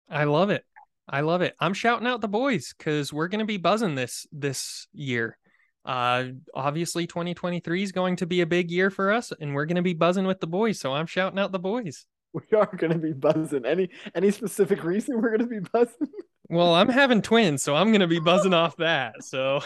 I 0.09 0.25
love 0.25 0.51
it. 0.51 0.65
I 1.13 1.23
love 1.23 1.43
it. 1.43 1.57
I'm 1.59 1.75
shouting 1.75 2.07
out 2.07 2.21
the 2.21 2.29
boys 2.29 2.73
because 2.79 3.13
we're 3.13 3.27
going 3.27 3.41
to 3.41 3.45
be 3.45 3.57
buzzing 3.57 3.97
this 3.97 4.29
this 4.31 4.87
year. 4.93 5.37
Uh, 5.85 6.27
obviously, 6.55 7.09
2023 7.09 7.83
is 7.83 7.91
going 7.91 8.17
to 8.17 8.27
be 8.27 8.43
a 8.43 8.47
big 8.47 8.71
year 8.71 8.91
for 8.91 9.11
us, 9.11 9.33
and 9.41 9.53
we're 9.53 9.65
going 9.65 9.77
to 9.77 9.83
be 9.83 9.95
buzzing 9.95 10.27
with 10.27 10.39
the 10.39 10.47
boys. 10.47 10.79
So 10.79 10.93
I'm 10.93 11.07
shouting 11.07 11.39
out 11.39 11.51
the 11.51 11.59
boys. 11.59 12.07
We 12.33 12.43
are 12.57 12.71
going 12.77 12.93
to 12.93 12.99
be 12.99 13.13
buzzing. 13.13 13.67
Any 13.67 13.91
any 14.15 14.31
specific 14.31 14.85
reason 14.85 15.21
we're 15.21 15.37
going 15.37 15.51
to 15.51 15.61
be 15.61 15.69
buzzing? 15.73 16.07
Well, 16.49 16.75
I'm 16.75 16.89
having 16.89 17.23
twins, 17.23 17.65
so 17.65 17.75
I'm 17.75 17.89
going 17.89 18.03
to 18.03 18.07
be 18.07 18.21
buzzing 18.21 18.55
off 18.55 18.77
that. 18.79 19.25
So 19.25 19.63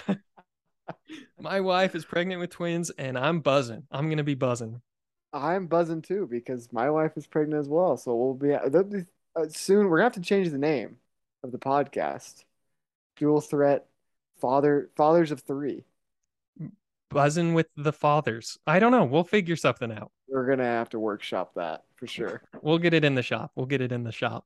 my 1.39 1.61
wife 1.61 1.95
is 1.95 2.07
pregnant 2.07 2.41
with 2.41 2.49
twins, 2.49 2.89
and 2.89 3.19
I'm 3.19 3.41
buzzing. 3.41 3.83
I'm 3.91 4.07
going 4.07 4.17
to 4.17 4.25
be 4.25 4.35
buzzing. 4.35 4.81
I'm 5.35 5.67
buzzing 5.67 6.01
too 6.01 6.27
because 6.31 6.73
my 6.73 6.89
wife 6.89 7.13
is 7.17 7.27
pregnant 7.27 7.61
as 7.61 7.69
well. 7.69 7.99
So 7.99 8.15
we'll 8.15 8.35
be, 8.35 8.49
be 8.89 9.05
uh, 9.37 9.47
soon. 9.51 9.89
We're 9.91 9.99
gonna 9.99 10.05
have 10.05 10.13
to 10.15 10.21
change 10.23 10.49
the 10.49 10.57
name 10.57 10.97
of 11.45 11.53
the 11.53 11.59
podcast. 11.59 12.45
Dual 13.17 13.41
threat, 13.41 13.87
father, 14.41 14.91
fathers 14.97 15.31
of 15.31 15.41
three. 15.41 15.85
Buzzing 17.11 17.55
with 17.55 17.69
the 17.77 17.93
fathers. 17.93 18.59
I 18.67 18.81
don't 18.81 18.91
know. 18.91 19.05
We'll 19.05 19.23
figure 19.23 19.55
something 19.55 19.93
out. 19.93 20.11
We're 20.27 20.47
gonna 20.47 20.65
have 20.65 20.89
to 20.91 20.99
workshop 20.99 21.55
that 21.55 21.85
for 21.95 22.09
sure. 22.09 22.43
We'll 22.61 22.79
get 22.79 22.93
it 22.93 23.05
in 23.05 23.15
the 23.15 23.23
shop. 23.23 23.53
We'll 23.55 23.67
get 23.67 23.81
it 23.81 23.93
in 23.93 24.03
the 24.03 24.11
shop. 24.11 24.45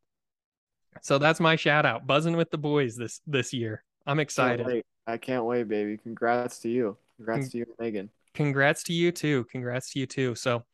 So 1.00 1.16
that's 1.16 1.40
my 1.40 1.56
shout 1.56 1.86
out. 1.86 2.06
Buzzing 2.06 2.36
with 2.36 2.50
the 2.50 2.58
boys 2.58 2.96
this 2.96 3.22
this 3.26 3.54
year. 3.54 3.84
I'm 4.06 4.20
excited. 4.20 4.66
Can't 4.66 4.84
I 5.06 5.16
can't 5.16 5.44
wait, 5.46 5.68
baby. 5.68 5.96
Congrats 5.96 6.58
to 6.60 6.68
you. 6.68 6.98
Congrats 7.16 7.48
to 7.50 7.58
you, 7.58 7.66
Megan. 7.78 8.10
Congrats 8.34 8.82
to 8.84 8.92
you 8.92 9.12
too. 9.12 9.44
Congrats 9.44 9.92
to 9.92 10.00
you 10.00 10.06
too. 10.06 10.34
So 10.34 10.64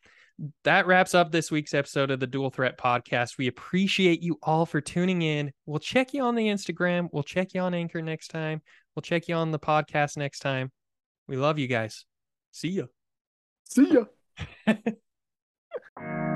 that 0.65 0.87
wraps 0.87 1.15
up 1.15 1.31
this 1.31 1.51
week's 1.51 1.75
episode 1.75 2.11
of 2.11 2.21
the 2.21 2.27
Dual 2.27 2.51
Threat 2.51 2.77
Podcast. 2.77 3.39
We 3.39 3.47
appreciate 3.47 4.23
you 4.23 4.39
all 4.43 4.67
for 4.67 4.81
tuning 4.81 5.23
in. 5.23 5.53
We'll 5.67 5.79
check 5.79 6.13
you 6.13 6.23
on 6.23 6.35
the 6.35 6.49
Instagram. 6.49 7.09
We'll 7.13 7.23
check 7.23 7.55
you 7.55 7.61
on 7.61 7.75
Anchor 7.75 8.03
next 8.03 8.29
time. 8.29 8.63
We'll 8.95 9.03
check 9.03 9.29
you 9.29 9.37
on 9.37 9.53
the 9.53 9.59
podcast 9.59 10.17
next 10.17 10.41
time. 10.41 10.73
We 11.29 11.37
love 11.37 11.59
you 11.59 11.69
guys. 11.69 12.05
See 12.51 12.71
ya. 12.71 12.85
See 13.65 13.93
ya. 13.93 14.75